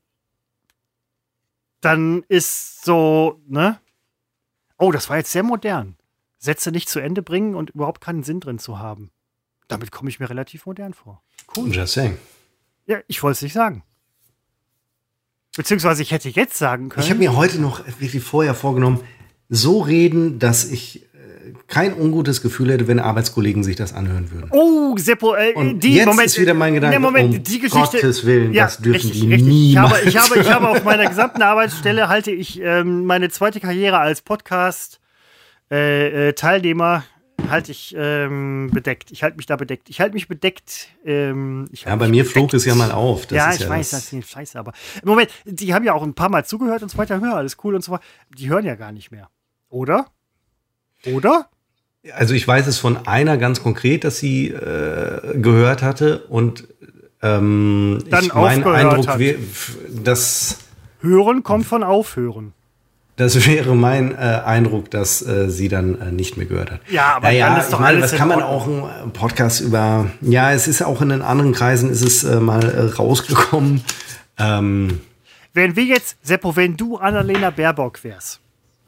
dann 1.80 2.26
ist 2.28 2.84
so, 2.84 3.39
ne? 3.47 3.80
Oh, 4.78 4.91
das 4.91 5.09
war 5.09 5.16
jetzt 5.16 5.32
sehr 5.32 5.43
modern. 5.43 5.95
Sätze 6.38 6.74
nicht 6.74 6.89
zu 6.89 6.99
Ende 6.99 7.22
bringen 7.22 7.55
und 7.55 7.70
überhaupt 7.70 8.01
keinen 8.01 8.24
Sinn 8.24 8.41
drin 8.41 8.59
zu 8.59 8.78
haben. 8.78 9.09
Damit 9.72 9.90
komme 9.90 10.10
ich 10.10 10.20
mir 10.20 10.30
relativ 10.30 10.66
modern 10.66 10.94
vor. 10.94 11.24
Cool. 11.56 11.74
Just 11.74 11.94
saying. 11.94 12.18
Ja, 12.88 12.98
ich 13.08 13.24
wollte 13.24 13.38
es 13.38 13.42
nicht 13.42 13.54
sagen. 13.54 13.84
Beziehungsweise 15.56 16.02
ich 16.02 16.12
hätte 16.12 16.28
jetzt 16.28 16.58
sagen 16.58 16.90
können. 16.90 17.04
Ich 17.06 17.10
habe 17.10 17.20
mir 17.20 17.38
heute 17.38 17.60
noch 17.60 17.86
wirklich 18.00 18.22
vorher 18.22 18.54
vorgenommen, 18.54 19.00
so 19.48 19.80
reden, 19.80 20.40
dass 20.40 20.66
ich 20.66 21.04
äh, 21.14 21.54
kein 21.68 21.94
ungutes 21.94 22.42
Gefühl 22.42 22.72
hätte, 22.72 22.90
wenn 22.90 23.00
Arbeitskollegen 23.00 23.64
sich 23.64 23.78
das 23.78 23.94
anhören 23.94 24.30
würden. 24.32 24.50
Oh, 24.52 24.98
Seppo, 24.98 25.36
äh, 25.36 25.54
Und 25.54 25.80
die 25.80 25.96
jetzt 25.96 26.06
Moment, 26.06 26.26
ist 26.28 26.40
wieder 26.40 26.54
mein 26.54 26.74
Gedanke, 26.74 26.98
Nee, 26.98 27.02
Moment, 27.02 27.38
um 27.38 27.44
die 27.44 27.60
Geschichte. 27.60 27.98
Gottes 27.98 28.26
Willen, 28.26 28.52
das 28.54 28.78
dürfen 28.78 29.08
richtig, 29.08 29.22
die 29.22 29.28
richtig. 29.34 29.48
niemals 29.48 30.04
Ich 30.04 30.18
habe, 30.18 30.28
ich, 30.28 30.32
habe, 30.32 30.42
ich 30.42 30.52
habe 30.52 30.68
auf 30.68 30.84
meiner 30.84 31.08
gesamten 31.08 31.42
Arbeitsstelle 31.42 32.10
halte 32.10 32.32
ich 32.32 32.60
ähm, 32.62 33.06
meine 33.06 33.30
zweite 33.30 33.62
Karriere 33.62 34.00
als 34.00 34.22
Podcast 34.22 35.00
äh, 35.70 36.30
äh, 36.30 36.34
Teilnehmer 36.34 37.06
halte 37.50 37.72
ich 37.72 37.94
ähm, 37.98 38.70
bedeckt. 38.74 39.12
Ich 39.12 39.24
halte 39.24 39.38
mich 39.38 39.46
da 39.46 39.56
bedeckt. 39.56 39.89
Ich 39.89 40.00
halte 40.00 40.14
mich 40.14 40.28
bedeckt. 40.28 40.89
Ähm, 41.06 41.68
ich 41.72 41.82
Ja, 41.84 41.92
halte 41.92 42.00
bei 42.06 42.08
mir 42.10 42.24
bedeckt. 42.24 42.34
flog 42.34 42.54
es 42.54 42.66
ja 42.66 42.76
mal 42.76 42.92
auf. 42.92 43.26
Das 43.28 43.38
ja, 43.38 43.54
ich 43.54 43.68
weiß, 43.68 43.89
das. 43.92 44.10
das 44.10 44.14
ist 44.14 44.30
scheiße, 44.30 44.58
aber 44.60 44.74
im 45.02 45.08
Moment, 45.10 45.30
die 45.46 45.74
haben 45.74 45.84
ja 45.86 45.94
auch 45.94 46.04
ein 46.04 46.14
paar 46.14 46.30
Mal 46.30 46.46
zugehört 46.46 46.84
und 46.84 46.89
so 46.89 46.98
weiter. 46.98 47.20
Hör, 47.22 47.36
alles 47.36 47.58
cool 47.64 47.76
und 47.76 47.84
so 47.84 47.92
weiter. 47.94 48.04
Die 48.38 48.50
hören 48.50 48.66
ja 48.66 48.76
gar 48.76 48.92
nicht 48.92 49.12
mehr. 49.12 49.30
Oder? 49.70 50.08
Oder? 51.06 51.48
Also 52.14 52.34
ich 52.34 52.48
weiß 52.48 52.68
es 52.68 52.78
von 52.80 53.06
einer 53.08 53.38
ganz 53.38 53.62
konkret, 53.62 54.04
dass 54.04 54.18
sie 54.18 54.48
äh, 54.50 55.38
gehört 55.39 55.82
hatte 55.84 56.26
und 56.28 56.68
ähm, 57.22 58.04
Dann 58.10 58.26
ich 58.26 58.34
mein 58.34 58.64
Eindruck, 58.64 59.08
hat. 59.08 59.20
wär- 59.20 59.36
dass 60.04 60.58
Hören 61.02 61.44
kommt 61.44 61.66
von 61.66 61.84
Aufhören. 61.84 62.54
Das 63.22 63.46
wäre 63.46 63.76
mein 63.76 64.14
äh, 64.14 64.42
Eindruck, 64.44 64.90
dass 64.90 65.22
äh, 65.22 65.48
sie 65.48 65.68
dann 65.68 66.02
äh, 66.02 66.12
nicht 66.12 66.38
mehr 66.38 66.48
gehört 66.48 66.72
hat. 66.72 66.80
Ja, 66.90 67.18
aber 67.18 67.28
naja, 67.28 67.56
ist 67.56 67.72
doch 67.72 67.78
ich 67.78 67.86
meine, 67.86 68.02
was 68.02 68.16
kann 68.16 68.28
man 68.28 68.42
auch 68.42 68.66
einen 68.66 69.14
Podcast 69.14 69.62
über. 69.62 70.08
Ja, 70.22 70.52
es 70.54 70.68
ist 70.68 70.82
auch 70.82 71.04
in 71.04 71.10
den 71.10 71.22
anderen 71.22 71.52
Kreisen 71.52 71.92
ist 71.92 72.02
es 72.02 72.24
äh, 72.24 72.40
mal 72.40 72.64
äh, 72.64 72.96
rausgekommen. 72.96 73.84
Ähm, 74.40 75.02
Wenn 75.54 75.76
wir 75.76 75.84
jetzt, 75.84 76.18
Seppo, 76.24 76.56
wenn 76.56 76.76
du 76.76 76.98
Annalena 76.98 77.52
Baerbock 77.52 78.04
wärst, 78.04 78.40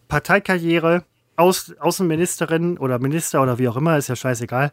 Parteikarriere, 0.08 1.04
Aus, 1.36 1.72
Außenministerin 1.80 2.80
oder 2.80 2.98
Minister 2.98 3.40
oder 3.40 3.60
wie 3.60 3.68
auch 3.68 3.78
immer, 3.78 3.98
ist 4.00 4.10
ja 4.10 4.16
scheißegal, 4.16 4.72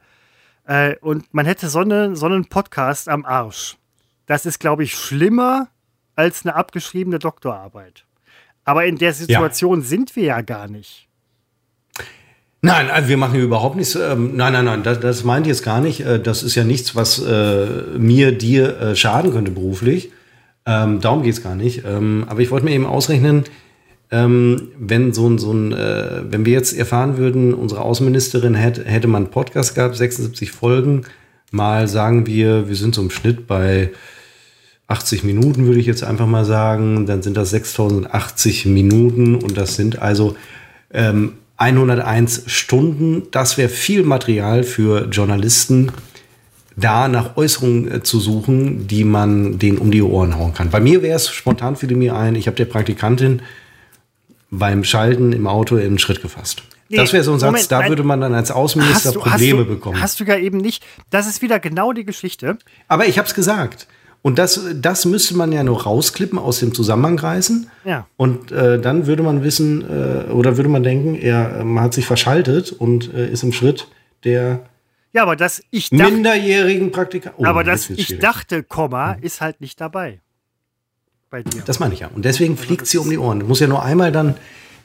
äh, 0.65 0.97
und 1.03 1.35
man 1.35 1.45
hätte 1.45 1.69
so, 1.69 1.81
eine, 1.81 2.17
so 2.17 2.25
einen 2.25 2.47
Podcast 2.47 3.11
am 3.11 3.27
Arsch. 3.27 3.77
Das 4.25 4.47
ist, 4.47 4.59
glaube 4.59 4.85
ich, 4.85 4.95
schlimmer 4.95 5.69
als 6.17 6.47
eine 6.47 6.55
abgeschriebene 6.55 7.19
Doktorarbeit. 7.19 8.07
Aber 8.71 8.85
in 8.85 8.99
der 8.99 9.13
Situation 9.13 9.83
sind 9.83 10.15
wir 10.15 10.27
ja 10.27 10.41
gar 10.43 10.69
nicht. 10.69 11.09
Nein, 12.63 12.89
also 12.89 13.09
wir 13.09 13.17
machen 13.17 13.41
überhaupt 13.41 13.75
nichts. 13.75 13.97
Ähm, 13.97 14.37
nein, 14.37 14.53
nein, 14.53 14.65
nein, 14.65 14.85
das, 14.85 15.01
das 15.01 15.25
meint 15.25 15.45
ich 15.45 15.51
jetzt 15.51 15.65
gar 15.65 15.81
nicht. 15.81 16.07
Äh, 16.07 16.21
das 16.21 16.45
ist 16.45 16.55
ja 16.55 16.63
nichts, 16.63 16.95
was 16.95 17.19
äh, 17.19 17.67
mir, 17.99 18.31
dir 18.31 18.81
äh, 18.81 18.95
schaden 18.95 19.33
könnte 19.33 19.51
beruflich. 19.51 20.13
Ähm, 20.67 21.01
darum 21.01 21.25
geht's 21.25 21.43
gar 21.43 21.57
nicht. 21.57 21.83
Ähm, 21.85 22.27
aber 22.29 22.43
ich 22.43 22.53
wollte 22.53 22.65
mir 22.65 22.71
eben 22.71 22.87
ausrechnen, 22.87 23.43
ähm, 24.13 24.69
wenn 24.79 25.13
so 25.13 25.29
ein, 25.29 25.39
so 25.39 25.53
ein 25.53 25.73
äh, 25.73 26.23
wenn 26.31 26.45
wir 26.45 26.53
jetzt 26.53 26.73
erfahren 26.73 27.17
würden, 27.17 27.55
unsere 27.55 27.81
Außenministerin 27.81 28.55
hätte, 28.55 28.85
hätte 28.85 29.09
man 29.09 29.25
einen 29.25 29.33
Podcast 29.33 29.75
gehabt, 29.75 29.97
76 29.97 30.53
Folgen, 30.53 31.07
mal 31.51 31.89
sagen 31.89 32.25
wir, 32.25 32.69
wir 32.69 32.77
sind 32.77 32.95
so 32.95 33.03
im 33.03 33.11
Schnitt 33.11 33.49
bei 33.49 33.91
80 34.91 35.25
Minuten, 35.25 35.67
würde 35.67 35.81
ich 35.81 35.87
jetzt 35.87 36.05
einfach 36.05 36.27
mal 36.27 36.45
sagen. 36.45 37.07
Dann 37.07 37.23
sind 37.23 37.37
das 37.37 37.51
6080 37.51 38.67
Minuten 38.67 39.37
und 39.37 39.57
das 39.57 39.77
sind 39.77 40.01
also 40.01 40.37
ähm, 40.93 41.35
101 41.57 42.45
Stunden. 42.47 43.25
Das 43.31 43.59
wäre 43.59 43.69
viel 43.69 44.03
Material 44.03 44.63
für 44.65 45.07
Journalisten, 45.07 45.93
da 46.77 47.09
nach 47.09 47.37
Äußerungen 47.37 47.91
äh, 47.91 48.03
zu 48.03 48.19
suchen, 48.19 48.87
die 48.87 49.05
man 49.05 49.59
denen 49.59 49.79
um 49.79 49.91
die 49.91 50.03
Ohren 50.03 50.37
hauen 50.37 50.55
kann. 50.55 50.71
Bei 50.71 50.81
mir 50.81 51.03
wäre 51.03 51.17
es 51.17 51.29
spontan 51.29 51.77
fiel 51.77 51.95
mir 51.95 52.17
ein, 52.17 52.35
ich 52.35 52.47
habe 52.47 52.57
der 52.57 52.65
Praktikantin 52.65 53.43
beim 54.51 54.83
Schalten 54.83 55.33
im 55.33 55.47
Auto 55.47 55.77
in 55.77 55.83
den 55.83 55.99
Schritt 55.99 56.23
gefasst. 56.23 56.63
Nee, 56.89 56.97
das 56.97 57.13
wäre 57.13 57.23
so 57.23 57.33
ein 57.33 57.39
Satz, 57.39 57.53
Moment, 57.53 57.71
da 57.71 57.89
würde 57.89 58.03
man 58.03 58.21
dann 58.21 58.35
als 58.35 58.51
Außenminister 58.51 59.13
Probleme 59.13 59.61
hast 59.61 59.69
du, 59.69 59.75
bekommen. 59.75 60.01
Hast 60.01 60.19
du 60.19 60.25
ja 60.25 60.37
eben 60.37 60.59
nicht. 60.59 60.85
Das 61.11 61.29
ist 61.29 61.41
wieder 61.41 61.61
genau 61.61 61.93
die 61.93 62.05
Geschichte. 62.05 62.59
Aber 62.89 63.07
ich 63.07 63.17
habe 63.17 63.29
es 63.29 63.35
gesagt. 63.35 63.87
Und 64.23 64.39
das, 64.39 64.61
das 64.75 65.07
müsste 65.07 65.37
man 65.37 65.51
ja 65.51 65.63
nur 65.63 65.83
rausklippen, 65.83 66.39
aus 66.39 66.61
dem 66.61 66.75
Zusammenhang 66.75 67.19
reißen. 67.19 67.71
Ja. 67.85 68.07
Und 68.17 68.53
äh, 68.53 68.79
dann 68.79 69.07
würde 69.07 69.23
man 69.23 69.43
wissen, 69.43 69.83
äh, 69.83 70.31
oder 70.31 70.57
würde 70.57 70.69
man 70.69 70.83
denken, 70.83 71.15
er 71.15 71.61
ähm, 71.61 71.81
hat 71.81 71.95
sich 71.95 72.05
verschaltet 72.05 72.73
und 72.73 73.13
äh, 73.15 73.31
ist 73.31 73.43
im 73.43 73.53
Schritt 73.53 73.89
der 74.25 74.67
Ja, 75.13 75.23
aber 75.23 75.37
das 75.37 75.63
ich 75.71 75.89
dachte, 75.89 76.13
minderjährigen 76.13 76.93
Praktika. 76.93 77.33
Oh, 77.39 77.45
aber 77.47 77.65
das 77.65 77.89
ich 77.89 78.19
dachte, 78.19 78.63
Komma, 78.63 79.13
ist 79.15 79.41
halt 79.41 79.61
nicht 79.63 79.81
dabei. 79.81 80.21
Bei 81.31 81.43
dir. 81.43 81.63
Das 81.65 81.79
meine 81.79 81.95
ich 81.95 82.01
ja. 82.01 82.11
Und 82.15 82.25
deswegen 82.25 82.57
fliegt 82.57 82.87
sie 82.87 82.99
um 82.99 83.09
die 83.09 83.17
Ohren. 83.17 83.47
Muss 83.47 83.61
ja 83.61 83.69
nur 83.69 83.83
einmal 83.83 84.13
dann 84.13 84.35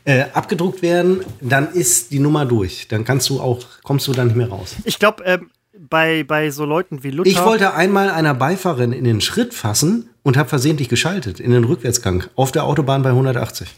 äh, 0.05 0.25
abgedruckt 0.33 0.81
werden, 0.81 1.25
dann 1.41 1.73
ist 1.73 2.11
die 2.11 2.19
Nummer 2.19 2.45
durch. 2.45 2.87
Dann 2.87 3.03
kannst 3.03 3.29
du 3.29 3.41
auch, 3.41 3.65
kommst 3.83 4.07
du 4.07 4.13
dann 4.13 4.27
nicht 4.27 4.37
mehr 4.37 4.49
raus. 4.49 4.75
Ich 4.85 4.99
glaube, 4.99 5.23
ähm, 5.25 5.49
bei, 5.89 6.23
bei 6.23 6.51
so 6.51 6.65
Leuten 6.65 7.03
wie 7.03 7.11
Luther. 7.11 7.29
Ich 7.29 7.43
wollte 7.43 7.73
einmal 7.73 8.09
einer 8.09 8.33
Beifahrerin 8.33 8.91
in 8.91 9.03
den 9.03 9.21
Schritt 9.21 9.53
fassen 9.53 10.09
und 10.23 10.37
habe 10.37 10.49
versehentlich 10.49 10.89
geschaltet 10.89 11.39
in 11.39 11.51
den 11.51 11.63
Rückwärtsgang 11.63 12.25
auf 12.35 12.51
der 12.51 12.63
Autobahn 12.63 13.03
bei 13.03 13.09
180. 13.09 13.73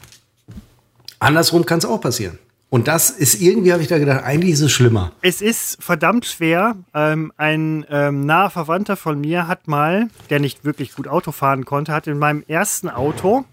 Andersrum 1.20 1.66
kann 1.66 1.80
es 1.80 1.86
auch 1.86 2.02
passieren. 2.02 2.40
Und 2.70 2.90
das 2.90 3.10
ist 3.10 3.42
irgendwie, 3.42 3.72
habe 3.72 3.82
ich 3.82 3.88
da 3.88 3.98
gedacht, 3.98 4.24
eigentlich 4.24 4.52
ist 4.52 4.62
es 4.62 4.72
schlimmer. 4.74 5.14
Es 5.22 5.42
ist 5.42 5.82
verdammt 5.82 6.26
schwer. 6.26 6.76
Ähm, 6.94 7.32
ein 7.38 7.86
ähm, 7.90 8.26
naher 8.26 8.50
Verwandter 8.50 8.98
von 8.98 9.22
mir 9.22 9.48
hat 9.48 9.70
mal, 9.70 10.10
der 10.30 10.40
nicht 10.40 10.66
wirklich 10.66 10.94
gut 10.94 11.08
Auto 11.08 11.32
fahren 11.32 11.64
konnte, 11.64 11.94
hat 11.94 12.08
in 12.08 12.20
meinem 12.20 12.44
ersten 12.48 12.90
Auto 12.90 13.46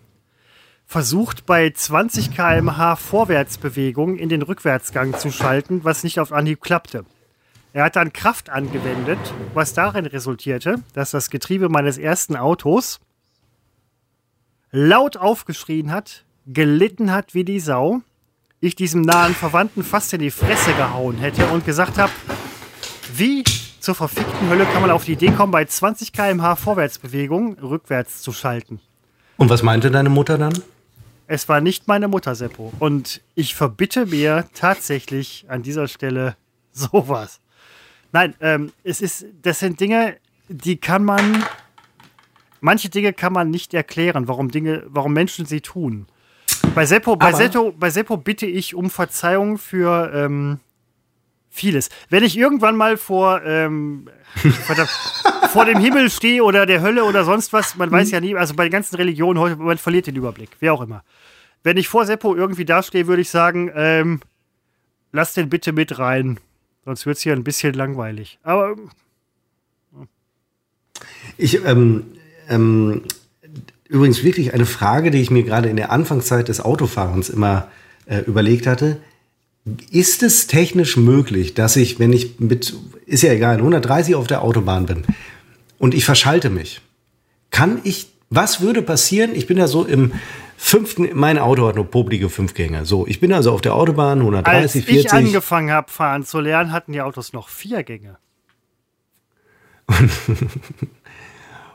versucht, 0.86 1.46
bei 1.46 1.70
20 1.70 2.34
km/h 2.34 2.96
Vorwärtsbewegung 2.96 4.16
in 4.16 4.28
den 4.28 4.42
Rückwärtsgang 4.42 5.16
zu 5.16 5.30
schalten, 5.30 5.84
was 5.84 6.04
nicht 6.04 6.18
auf 6.18 6.32
Anhieb 6.32 6.60
klappte. 6.60 7.04
Er 7.74 7.82
hat 7.82 7.96
dann 7.96 8.12
Kraft 8.12 8.50
angewendet, 8.50 9.18
was 9.52 9.74
darin 9.74 10.06
resultierte, 10.06 10.76
dass 10.92 11.10
das 11.10 11.28
Getriebe 11.28 11.68
meines 11.68 11.98
ersten 11.98 12.36
Autos 12.36 13.00
laut 14.70 15.16
aufgeschrien 15.16 15.90
hat, 15.90 16.24
gelitten 16.46 17.10
hat 17.10 17.34
wie 17.34 17.42
die 17.42 17.58
Sau, 17.58 18.02
ich 18.60 18.76
diesem 18.76 19.02
nahen 19.02 19.34
Verwandten 19.34 19.82
fast 19.82 20.12
in 20.12 20.20
die 20.20 20.30
Fresse 20.30 20.72
gehauen 20.74 21.18
hätte 21.18 21.48
und 21.48 21.66
gesagt 21.66 21.98
habe, 21.98 22.12
wie 23.12 23.42
zur 23.80 23.96
verfickten 23.96 24.48
Hölle 24.48 24.66
kann 24.66 24.80
man 24.80 24.92
auf 24.92 25.04
die 25.04 25.14
Idee 25.14 25.32
kommen, 25.32 25.50
bei 25.50 25.64
20 25.64 26.12
km/h 26.12 26.54
Vorwärtsbewegung 26.54 27.58
rückwärts 27.58 28.22
zu 28.22 28.32
schalten? 28.32 28.78
Und 29.36 29.50
was 29.50 29.64
meinte 29.64 29.90
deine 29.90 30.10
Mutter 30.10 30.38
dann? 30.38 30.62
Es 31.26 31.48
war 31.48 31.60
nicht 31.60 31.88
meine 31.88 32.06
Mutter, 32.06 32.36
Seppo. 32.36 32.72
Und 32.78 33.20
ich 33.34 33.56
verbitte 33.56 34.06
mir 34.06 34.46
tatsächlich 34.54 35.46
an 35.48 35.64
dieser 35.64 35.88
Stelle 35.88 36.36
sowas. 36.72 37.40
Nein, 38.14 38.36
ähm, 38.40 38.72
es 38.84 39.00
ist, 39.00 39.26
das 39.42 39.58
sind 39.58 39.80
Dinge, 39.80 40.16
die 40.48 40.76
kann 40.76 41.04
man, 41.04 41.44
manche 42.60 42.88
Dinge 42.88 43.12
kann 43.12 43.32
man 43.32 43.50
nicht 43.50 43.74
erklären, 43.74 44.28
warum 44.28 44.52
Dinge, 44.52 44.84
warum 44.86 45.12
Menschen 45.12 45.46
sie 45.46 45.60
tun. 45.60 46.06
Bei 46.76 46.86
Seppo, 46.86 47.16
bei 47.16 47.32
Seppo, 47.32 47.72
bei 47.72 47.90
Seppo 47.90 48.16
bitte 48.16 48.46
ich 48.46 48.76
um 48.76 48.88
Verzeihung 48.88 49.58
für 49.58 50.12
ähm, 50.14 50.60
vieles. 51.50 51.88
Wenn 52.08 52.22
ich 52.22 52.38
irgendwann 52.38 52.76
mal 52.76 52.96
vor, 52.98 53.42
ähm, 53.42 54.08
verdammt, 54.64 54.90
vor 55.50 55.64
dem 55.64 55.80
Himmel 55.80 56.08
stehe 56.08 56.44
oder 56.44 56.66
der 56.66 56.82
Hölle 56.82 57.02
oder 57.02 57.24
sonst 57.24 57.52
was, 57.52 57.74
man 57.74 57.90
weiß 57.90 58.12
ja 58.12 58.20
nie, 58.20 58.36
also 58.36 58.54
bei 58.54 58.66
den 58.66 58.72
ganzen 58.72 58.94
Religionen 58.94 59.40
heute, 59.40 59.56
man 59.56 59.76
verliert 59.76 60.06
den 60.06 60.14
Überblick, 60.14 60.50
wer 60.60 60.72
auch 60.72 60.82
immer. 60.82 61.02
Wenn 61.64 61.76
ich 61.78 61.88
vor 61.88 62.06
Seppo 62.06 62.36
irgendwie 62.36 62.64
dastehe, 62.64 63.08
würde 63.08 63.22
ich 63.22 63.30
sagen, 63.30 63.72
ähm, 63.74 64.20
lass 65.10 65.34
den 65.34 65.48
bitte 65.48 65.72
mit 65.72 65.98
rein. 65.98 66.38
Sonst 66.84 67.06
wird 67.06 67.16
es 67.16 67.22
hier 67.22 67.32
ein 67.32 67.44
bisschen 67.44 67.74
langweilig. 67.74 68.38
Aber 68.42 68.76
Ich, 71.36 71.64
ähm, 71.64 72.04
ähm, 72.48 73.02
übrigens 73.88 74.22
wirklich 74.22 74.54
eine 74.54 74.66
Frage, 74.66 75.10
die 75.10 75.20
ich 75.20 75.30
mir 75.30 75.42
gerade 75.42 75.68
in 75.68 75.76
der 75.76 75.90
Anfangszeit 75.90 76.48
des 76.48 76.60
Autofahrens 76.60 77.30
immer 77.30 77.68
äh, 78.06 78.20
überlegt 78.20 78.66
hatte. 78.66 78.98
Ist 79.90 80.22
es 80.22 80.46
technisch 80.46 80.96
möglich, 80.96 81.54
dass 81.54 81.76
ich, 81.76 81.98
wenn 81.98 82.12
ich 82.12 82.38
mit, 82.38 82.74
ist 83.06 83.22
ja 83.22 83.32
egal, 83.32 83.56
130 83.56 84.14
auf 84.14 84.26
der 84.26 84.42
Autobahn 84.42 84.84
bin 84.84 85.04
und 85.78 85.94
ich 85.94 86.04
verschalte 86.04 86.50
mich, 86.50 86.82
kann 87.50 87.80
ich, 87.84 88.08
was 88.28 88.60
würde 88.60 88.82
passieren? 88.82 89.30
Ich 89.34 89.46
bin 89.46 89.56
ja 89.56 89.66
so 89.66 89.84
im 89.84 90.12
fünften, 90.56 91.08
mein 91.14 91.38
Auto 91.38 91.66
hat 91.66 91.76
nur 91.76 91.84
poplige 91.90 92.28
Fünfgänge. 92.30 92.84
So, 92.84 93.06
ich 93.06 93.20
bin 93.20 93.32
also 93.32 93.52
auf 93.52 93.60
der 93.60 93.74
Autobahn, 93.74 94.18
als 94.20 94.20
130, 94.20 94.80
ich 94.88 94.94
40. 95.08 95.12
angefangen 95.12 95.70
habe, 95.70 95.90
fahren 95.90 96.24
zu 96.24 96.40
lernen, 96.40 96.72
hatten 96.72 96.92
die 96.92 97.00
Autos 97.00 97.32
noch 97.32 97.48
vier 97.48 97.82
Gänge. 97.82 98.18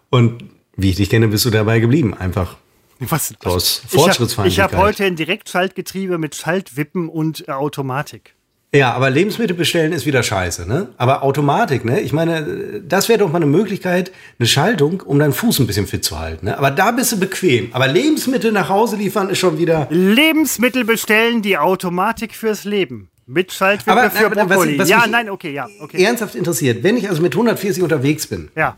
Und 0.09 0.43
wie 0.75 0.89
ich 0.89 0.95
dich 0.95 1.09
kenne, 1.09 1.27
bist 1.27 1.45
du 1.45 1.49
dabei 1.49 1.79
geblieben. 1.79 2.13
Einfach 2.13 2.57
Was? 2.99 3.33
aus 3.43 3.83
Ich 3.85 3.91
habe 3.93 4.03
Fortschrittsfeindlichkeit. 4.03 4.71
hab 4.71 4.79
heute 4.79 5.05
ein 5.05 5.15
Direktschaltgetriebe 5.15 6.17
mit 6.17 6.35
Schaltwippen 6.35 7.09
und 7.09 7.47
äh, 7.47 7.51
Automatik. 7.51 8.35
Ja, 8.71 8.93
aber 8.93 9.09
Lebensmittel 9.09 9.55
bestellen 9.57 9.93
ist 9.93 10.05
wieder 10.05 10.21
scheiße, 10.21 10.67
ne? 10.67 10.89
Aber 10.97 11.23
Automatik, 11.23 11.85
ne? 11.85 12.01
Ich 12.01 12.13
meine, 12.13 12.81
das 12.87 13.09
wäre 13.09 13.17
doch 13.17 13.29
mal 13.31 13.37
eine 13.37 13.47
Möglichkeit, 13.47 14.11
eine 14.37 14.47
Schaltung, 14.47 15.01
um 15.01 15.17
deinen 15.17 15.33
Fuß 15.33 15.57
ein 15.59 15.65
bisschen 15.65 15.87
fit 15.87 16.05
zu 16.05 16.19
halten, 16.19 16.45
ne? 16.45 16.55
Aber 16.57 16.69
da 16.69 16.91
bist 16.91 17.11
du 17.11 17.19
bequem. 17.19 17.69
Aber 17.71 17.87
Lebensmittel 17.87 18.51
nach 18.51 18.69
Hause 18.69 18.95
liefern 18.97 19.29
ist 19.29 19.39
schon 19.39 19.57
wieder. 19.57 19.87
Lebensmittel 19.89 20.85
bestellen, 20.85 21.41
die 21.41 21.57
Automatik 21.57 22.35
fürs 22.35 22.63
Leben. 22.63 23.09
Mit 23.25 23.51
Schaltwippe 23.51 23.91
Aber, 23.91 24.11
für 24.11 24.25
aber 24.27 24.35
was- 24.35 24.47
Brokkoli. 24.47 24.77
was 24.77 24.89
ja, 24.89 24.99
mich 25.01 25.07
nein, 25.11 25.29
okay, 25.31 25.51
ja, 25.53 25.67
okay. 25.81 26.03
Ernsthaft 26.03 26.35
interessiert, 26.35 26.83
wenn 26.83 26.95
ich 26.97 27.09
also 27.09 27.21
mit 27.23 27.33
140 27.35 27.81
unterwegs 27.81 28.27
bin 28.27 28.49
Ja. 28.55 28.77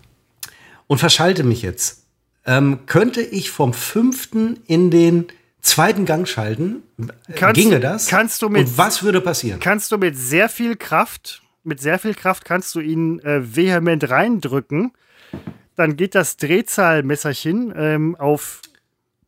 und 0.88 1.00
verschalte 1.00 1.44
mich 1.44 1.62
jetzt, 1.62 2.04
ähm, 2.46 2.80
könnte 2.86 3.22
ich 3.22 3.50
vom 3.52 3.74
fünften 3.74 4.60
in 4.68 4.90
den 4.90 5.26
zweiten 5.62 6.06
Gang 6.06 6.28
schalten? 6.28 6.84
Kannst 7.36 7.62
Ginge 7.62 7.80
das? 7.80 8.08
kannst 8.08 8.42
du 8.42 8.50
mit- 8.50 8.68
Und 8.68 8.78
was 8.78 9.04
würde 9.04 9.22
passieren? 9.22 9.60
Kannst 9.60 9.92
du 9.92 9.98
mit 9.98 10.18
sehr 10.18 10.50
viel 10.50 10.76
Kraft, 10.76 11.42
mit 11.64 11.80
sehr 11.80 12.00
viel 12.00 12.14
Kraft 12.16 12.46
kannst 12.46 12.74
du 12.76 12.80
ihn 12.80 13.20
äh, 13.20 13.56
vehement 13.56 14.10
reindrücken. 14.10 14.92
Dann 15.76 15.96
geht 15.98 16.16
das 16.16 16.38
Drehzahlmesserchen 16.38 17.74
ähm, 17.76 18.16
auf 18.18 18.62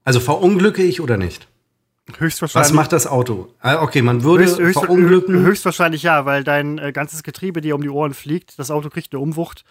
Also 0.04 0.20
verunglücke 0.20 0.84
ich 0.84 1.02
oder 1.02 1.18
nicht? 1.18 1.48
höchstwahrscheinlich. 2.18 2.70
Was 2.70 2.74
macht 2.74 2.92
das 2.92 3.08
Auto? 3.08 3.54
Ah, 3.62 3.82
Okay, 3.82 4.02
man 4.02 4.24
würde 4.24 4.44
Höchst, 4.44 4.60
höchst, 4.60 4.80
verunglücken. 4.80 5.42
höchstwahrscheinlich 5.46 6.04
ja, 6.04 6.26
weil 6.26 6.44
dein 6.44 6.78
äh, 6.78 6.92
ganzes 6.92 7.24
Getriebe 7.24 7.62
dir 7.62 7.76
um 7.76 7.82
die 7.82 7.90
Ohren 7.90 8.14
fliegt. 8.14 8.60
Das 8.60 8.72
Auto 8.72 8.90
kriegt 8.90 9.14
eine 9.14 9.22
Umwucht. 9.22 9.64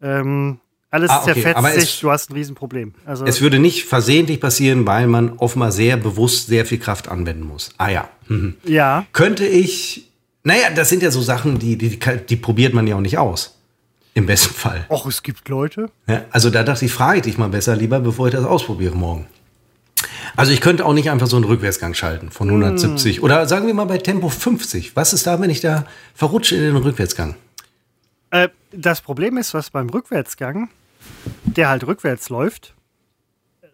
Ähm, 0.00 0.60
Alles 0.92 1.10
Ah, 1.10 1.22
okay, 1.22 1.32
zerfetzt 1.34 1.56
aber 1.56 1.74
es- 1.74 1.80
sich, 1.80 2.00
du 2.00 2.10
hast 2.10 2.30
ein 2.30 2.34
Riesenproblem. 2.34 2.92
Also, 3.06 3.24
Es 3.24 3.40
würde 3.40 3.58
nicht 3.58 3.86
versehentlich 3.86 4.40
passieren, 4.40 4.86
weil 4.86 5.06
man 5.06 5.32
offenbar 5.38 5.72
sehr 5.72 5.96
bewusst 5.96 6.46
sehr 6.48 6.66
viel 6.66 6.78
Kraft 6.78 7.08
anwenden 7.08 7.44
muss. 7.44 7.70
Ah 7.78 7.88
ja. 7.88 8.08
Mhm. 8.28 8.54
ja, 8.64 9.06
Könnte 9.12 9.46
ich. 9.46 10.06
Naja, 10.44 10.70
das 10.74 10.88
sind 10.90 11.02
ja 11.02 11.10
so 11.10 11.22
Sachen, 11.22 11.58
die, 11.58 11.76
die, 11.78 11.98
die 12.28 12.36
probiert 12.36 12.74
man 12.74 12.86
ja 12.86 12.96
auch 12.96 13.00
nicht 13.00 13.16
aus. 13.18 13.56
Im 14.14 14.26
besten 14.26 14.52
Fall. 14.54 14.84
och, 14.90 15.06
es 15.06 15.22
gibt 15.22 15.48
Leute. 15.48 15.88
Ja, 16.06 16.24
also 16.30 16.50
da 16.50 16.62
dachte 16.62 16.84
ich, 16.84 16.92
frage 16.92 17.16
ich 17.18 17.22
dich 17.22 17.38
mal 17.38 17.48
besser 17.48 17.74
lieber, 17.74 17.98
bevor 18.00 18.26
ich 18.26 18.34
das 18.34 18.44
ausprobiere 18.44 18.94
morgen. 18.94 19.26
Also 20.36 20.52
ich 20.52 20.60
könnte 20.60 20.84
auch 20.84 20.92
nicht 20.92 21.10
einfach 21.10 21.26
so 21.26 21.36
einen 21.36 21.44
Rückwärtsgang 21.46 21.94
schalten 21.94 22.30
von 22.30 22.48
170 22.50 23.22
oder 23.22 23.46
sagen 23.48 23.66
wir 23.66 23.72
mal 23.74 23.84
bei 23.86 23.96
Tempo 23.98 24.28
50. 24.28 24.94
Was 24.96 25.14
ist 25.14 25.26
da, 25.26 25.40
wenn 25.40 25.48
ich 25.48 25.60
da 25.62 25.86
verrutsche 26.14 26.56
in 26.56 26.62
den 26.62 26.76
Rückwärtsgang? 26.76 27.34
Äh, 28.30 28.48
das 28.72 29.00
Problem 29.00 29.38
ist, 29.38 29.54
was 29.54 29.70
beim 29.70 29.88
Rückwärtsgang, 29.88 30.68
der 31.44 31.68
halt 31.68 31.86
rückwärts 31.86 32.28
läuft, 32.28 32.74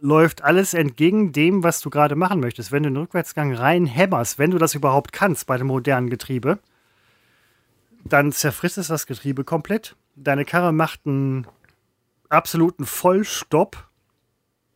läuft 0.01 0.44
alles 0.44 0.74
entgegen 0.74 1.32
dem, 1.32 1.62
was 1.62 1.80
du 1.80 1.90
gerade 1.90 2.14
machen 2.14 2.40
möchtest. 2.40 2.72
Wenn 2.72 2.82
du 2.82 2.90
den 2.90 2.96
Rückwärtsgang 2.96 3.55
rein 3.55 3.86
hämmerst, 3.86 4.38
wenn 4.38 4.51
du 4.51 4.59
das 4.59 4.74
überhaupt 4.74 5.12
kannst 5.12 5.46
bei 5.46 5.57
dem 5.57 5.66
modernen 5.66 6.11
Getriebe, 6.11 6.59
dann 8.05 8.32
zerfrisst 8.32 8.78
es 8.78 8.88
das 8.88 9.07
Getriebe 9.07 9.44
komplett. 9.44 9.96
Deine 10.14 10.44
Karre 10.44 10.72
macht 10.72 11.01
einen 11.05 11.46
absoluten 12.28 12.86
Vollstopp, 12.86 13.88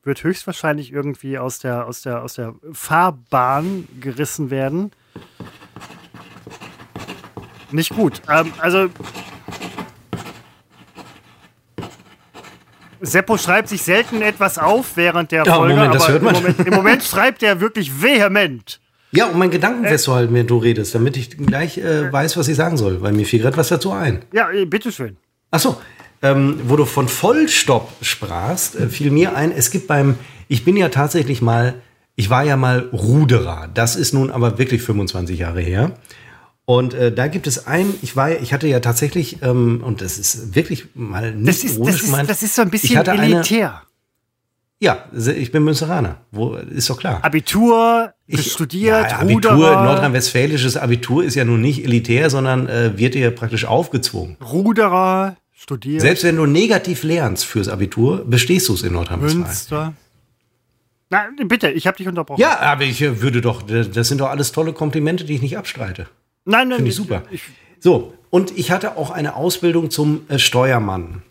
wird 0.02 0.24
höchstwahrscheinlich 0.24 0.92
irgendwie 0.92 1.38
aus 1.38 1.60
der, 1.60 1.86
aus 1.86 2.02
der, 2.02 2.22
aus 2.22 2.34
der 2.34 2.54
Fahrbahn 2.72 3.86
gerissen 4.00 4.50
werden. 4.50 4.90
Nicht 7.70 7.94
gut. 7.94 8.20
Ähm, 8.28 8.52
also 8.58 8.90
Seppo 13.03 13.36
schreibt 13.36 13.68
sich 13.68 13.82
selten 13.82 14.22
etwas 14.22 14.59
auf 14.59 14.96
während 14.96 15.32
der 15.32 15.44
Ja, 15.44 15.55
Folge, 15.57 15.74
Moment, 15.74 15.94
aber 15.96 16.09
hört 16.09 16.18
im 16.18 16.24
man. 16.24 16.34
Moment, 16.34 16.59
im 16.66 16.74
Moment 16.74 17.03
schreibt 17.03 17.42
er 17.42 17.61
wirklich 17.61 18.03
vehement. 18.03 18.80
Ja, 19.11 19.26
um 19.26 19.38
meinen 19.38 19.50
Gedanken 19.50 19.84
festzuhalten, 19.84 20.32
während 20.32 20.50
du 20.50 20.57
redest, 20.57 20.94
damit 20.94 21.16
ich 21.18 21.36
gleich 21.36 21.76
äh, 21.78 22.11
weiß, 22.11 22.36
was 22.38 22.48
ich 22.48 22.57
sagen 22.57 22.76
soll, 22.78 23.03
weil 23.03 23.12
mir 23.12 23.26
fiel 23.26 23.40
gerade 23.40 23.57
was 23.59 23.68
dazu 23.68 23.92
ein. 23.92 24.22
Ja, 24.32 24.50
äh, 24.50 24.64
bitteschön. 24.64 25.16
Ach 25.50 25.61
so, 25.61 25.76
ähm, 26.22 26.61
wo 26.64 26.76
du 26.76 26.86
von 26.86 27.09
Vollstopp 27.09 27.92
sprachst, 28.00 28.76
äh, 28.76 28.88
fiel 28.88 29.11
mir 29.11 29.36
ein, 29.36 29.53
es 29.53 29.70
gibt 29.70 29.86
beim, 29.88 30.16
ich 30.48 30.64
bin 30.64 30.76
ja 30.76 30.88
tatsächlich 30.88 31.42
mal, 31.42 31.74
ich 32.16 32.30
war 32.30 32.44
ja 32.44 32.57
mal 32.57 32.88
Ruderer. 32.92 33.68
Das 33.74 33.96
ist 33.96 34.14
nun 34.14 34.30
aber 34.30 34.59
wirklich 34.59 34.80
25 34.82 35.38
Jahre 35.40 35.61
her. 35.61 35.92
Und 36.64 36.94
äh, 36.94 37.10
da 37.12 37.26
gibt 37.26 37.46
es 37.48 37.66
ein, 37.66 37.92
ich 38.02 38.14
war, 38.14 38.30
ich 38.30 38.52
hatte 38.52 38.68
ja 38.68 38.78
tatsächlich, 38.80 39.42
ähm, 39.42 39.82
und 39.84 40.00
das 40.00 40.18
ist 40.18 40.54
wirklich 40.54 40.86
mal 40.94 41.32
nicht 41.34 41.48
Das 41.48 41.64
ist, 41.64 41.76
ironisch 41.76 42.00
das, 42.02 42.08
ist, 42.20 42.30
das 42.30 42.42
ist 42.42 42.54
so 42.54 42.62
ein 42.62 42.70
bisschen 42.70 42.98
hatte 42.98 43.12
eine- 43.12 43.24
elitär. 43.36 43.82
Ja, 44.78 45.04
ich 45.12 45.52
bin 45.52 45.62
Münsteraner. 45.62 46.16
Wo, 46.32 46.54
ist 46.56 46.90
doch 46.90 46.98
klar. 46.98 47.20
Abitur, 47.24 48.12
Ich- 48.26 48.50
studiert, 48.52 49.10
ja, 49.12 49.18
Abitur, 49.20 49.52
Ruderer, 49.52 49.84
nordrhein-westfälisches 49.84 50.76
Abitur 50.76 51.22
ist 51.22 51.36
ja 51.36 51.44
nun 51.44 51.60
nicht 51.60 51.84
elitär, 51.84 52.30
sondern 52.30 52.68
äh, 52.68 52.96
wird 52.98 53.14
dir 53.14 53.30
praktisch 53.30 53.64
aufgezwungen. 53.64 54.36
Ruderer, 54.42 55.36
studiert, 55.52 56.00
Selbst 56.00 56.24
wenn 56.24 56.34
du 56.36 56.46
negativ 56.46 57.04
lernst 57.04 57.44
fürs 57.44 57.68
Abitur, 57.68 58.24
bestehst 58.24 58.68
du 58.68 58.74
es 58.74 58.82
in 58.82 58.92
Nordrhein-Westfalen. 58.94 59.44
Münster. 59.46 59.94
Na, 61.10 61.26
bitte, 61.46 61.70
ich 61.70 61.86
habe 61.86 61.96
dich 61.96 62.08
unterbrochen. 62.08 62.40
Ja, 62.40 62.58
aber 62.60 62.82
ich 62.82 63.00
äh, 63.02 63.20
würde 63.20 63.40
doch, 63.40 63.62
das 63.62 64.08
sind 64.08 64.20
doch 64.20 64.30
alles 64.30 64.50
tolle 64.50 64.72
Komplimente, 64.72 65.24
die 65.24 65.34
ich 65.34 65.42
nicht 65.42 65.58
abstreite. 65.58 66.06
Nein, 66.45 66.68
nein, 66.68 66.76
Finde 66.76 66.90
ich 66.90 66.97
super. 66.97 67.22
Ich, 67.30 67.43
So, 67.80 68.14
und 68.30 68.57
ich 68.57 68.70
hatte 68.70 68.97
auch 68.97 69.11
eine 69.11 69.36
Ausbildung 69.36 69.90
zum 69.90 70.22
äh, 70.28 70.38
Steuermann. 70.38 71.22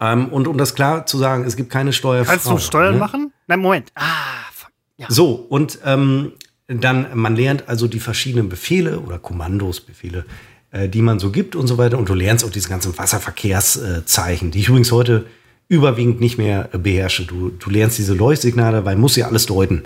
Ähm, 0.00 0.28
und 0.28 0.46
um 0.48 0.58
das 0.58 0.74
klar 0.74 1.06
zu 1.06 1.18
sagen, 1.18 1.44
es 1.44 1.56
gibt 1.56 1.70
keine 1.70 1.92
Steuerfrau. 1.92 2.32
kannst 2.32 2.46
du 2.46 2.58
Steuern 2.58 2.94
ne? 2.94 3.00
machen? 3.00 3.32
Nein, 3.46 3.60
Moment. 3.60 3.92
Ah, 3.94 4.04
fuck. 4.52 4.70
ja. 4.96 5.06
So, 5.08 5.32
und 5.48 5.78
ähm, 5.84 6.32
dann, 6.68 7.06
man 7.14 7.34
lernt 7.34 7.68
also 7.68 7.88
die 7.88 8.00
verschiedenen 8.00 8.48
Befehle 8.48 9.00
oder 9.00 9.18
Kommandos, 9.18 9.80
Befehle, 9.80 10.24
äh, 10.70 10.88
die 10.88 11.02
man 11.02 11.18
so 11.18 11.30
gibt 11.30 11.56
und 11.56 11.66
so 11.66 11.78
weiter. 11.78 11.98
Und 11.98 12.08
du 12.08 12.14
lernst 12.14 12.44
auch 12.44 12.50
diese 12.50 12.68
ganzen 12.68 12.96
Wasserverkehrszeichen, 12.96 14.50
die 14.50 14.60
ich 14.60 14.68
übrigens 14.68 14.92
heute 14.92 15.26
überwiegend 15.68 16.20
nicht 16.20 16.38
mehr 16.38 16.68
äh, 16.72 16.78
beherrsche. 16.78 17.24
Du, 17.24 17.50
du 17.50 17.70
lernst 17.70 17.98
diese 17.98 18.14
Leuchtsignale, 18.14 18.84
weil 18.84 18.96
muss 18.96 19.16
ja 19.16 19.26
alles 19.26 19.46
deuten 19.46 19.84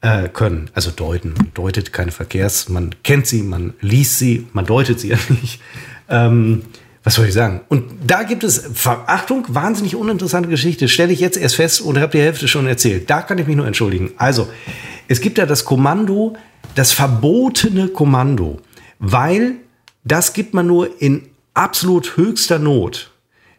äh, 0.00 0.28
können. 0.28 0.70
Also 0.74 0.90
deuten, 0.90 1.34
man 1.36 1.50
deutet 1.54 1.92
keine 1.92 2.12
Verkehrs, 2.12 2.68
man 2.68 2.94
kennt 3.02 3.26
sie, 3.26 3.42
man 3.42 3.74
liest 3.80 4.18
sie, 4.18 4.46
man 4.52 4.66
deutet 4.66 5.00
sie 5.00 5.08
ja 5.08 5.18
nicht. 5.28 5.60
Ähm, 6.08 6.62
was 7.02 7.14
soll 7.14 7.26
ich 7.26 7.34
sagen? 7.34 7.60
Und 7.68 7.84
da 8.04 8.24
gibt 8.24 8.42
es, 8.42 8.64
Achtung, 8.84 9.44
wahnsinnig 9.48 9.94
uninteressante 9.94 10.48
Geschichte, 10.48 10.88
stelle 10.88 11.12
ich 11.12 11.20
jetzt 11.20 11.36
erst 11.36 11.54
fest 11.54 11.80
und 11.80 12.00
habe 12.00 12.10
die 12.10 12.20
Hälfte 12.20 12.48
schon 12.48 12.66
erzählt. 12.66 13.08
Da 13.08 13.22
kann 13.22 13.38
ich 13.38 13.46
mich 13.46 13.54
nur 13.54 13.66
entschuldigen. 13.66 14.10
Also, 14.16 14.48
es 15.06 15.20
gibt 15.20 15.38
ja 15.38 15.46
das 15.46 15.64
Kommando, 15.64 16.36
das 16.74 16.90
verbotene 16.92 17.88
Kommando, 17.88 18.60
weil 18.98 19.52
das 20.02 20.32
gibt 20.32 20.52
man 20.52 20.66
nur 20.66 21.00
in 21.00 21.28
absolut 21.54 22.16
höchster 22.16 22.58
Not. 22.58 23.12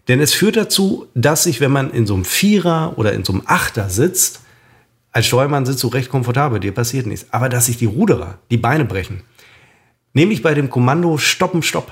Denn 0.09 0.19
es 0.19 0.33
führt 0.33 0.57
dazu, 0.57 1.07
dass 1.15 1.43
sich, 1.43 1.61
wenn 1.61 1.71
man 1.71 1.91
in 1.91 2.05
so 2.05 2.15
einem 2.15 2.25
Vierer 2.25 2.97
oder 2.97 3.13
in 3.13 3.23
so 3.23 3.33
einem 3.33 3.43
Achter 3.45 3.89
sitzt, 3.89 4.41
als 5.17 5.25
Steuermann 5.25 5.65
sitzt 5.65 5.81
du 5.81 5.87
recht 5.87 6.09
komfortabel, 6.11 6.59
dir 6.59 6.71
passiert 6.73 7.07
nichts. 7.07 7.25
Aber 7.31 7.49
dass 7.49 7.65
sich 7.65 7.77
die 7.77 7.85
Ruderer 7.87 8.37
die 8.51 8.57
Beine 8.57 8.85
brechen. 8.85 9.23
Nämlich 10.13 10.43
bei 10.43 10.53
dem 10.53 10.69
Kommando 10.69 11.17
Stoppen, 11.17 11.63
Stopp. 11.63 11.91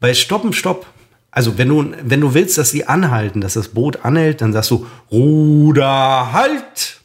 Bei 0.00 0.14
Stoppen, 0.14 0.52
Stopp. 0.52 0.84
Also 1.30 1.58
wenn 1.58 1.68
du, 1.68 1.92
wenn 2.02 2.20
du 2.20 2.34
willst, 2.34 2.58
dass 2.58 2.70
sie 2.72 2.88
anhalten, 2.88 3.40
dass 3.40 3.54
das 3.54 3.68
Boot 3.68 4.04
anhält, 4.04 4.40
dann 4.40 4.52
sagst 4.52 4.72
du 4.72 4.84
Ruder, 5.12 6.32
halt! 6.32 7.00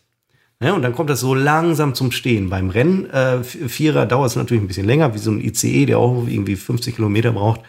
Ja, 0.60 0.74
und 0.74 0.82
dann 0.82 0.96
kommt 0.96 1.12
das 1.12 1.20
so 1.20 1.36
langsam 1.36 1.94
zum 1.94 2.12
Stehen. 2.12 2.50
Beim 2.50 2.72
Rennen, 2.72 3.08
äh, 3.12 3.44
Vierer 3.44 4.08
dauert 4.08 4.32
es 4.32 4.36
natürlich 4.36 4.64
ein 4.64 4.68
bisschen 4.68 4.88
länger, 4.88 5.14
wie 5.14 5.20
so 5.20 5.30
ein 5.30 5.40
ICE, 5.42 5.86
der 5.86 6.00
auch 6.00 6.26
irgendwie 6.28 6.56
50 6.56 6.96
Kilometer 6.96 7.34
braucht, 7.34 7.62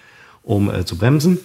um 0.42 0.70
äh, 0.70 0.86
zu 0.86 0.96
bremsen. 0.96 1.38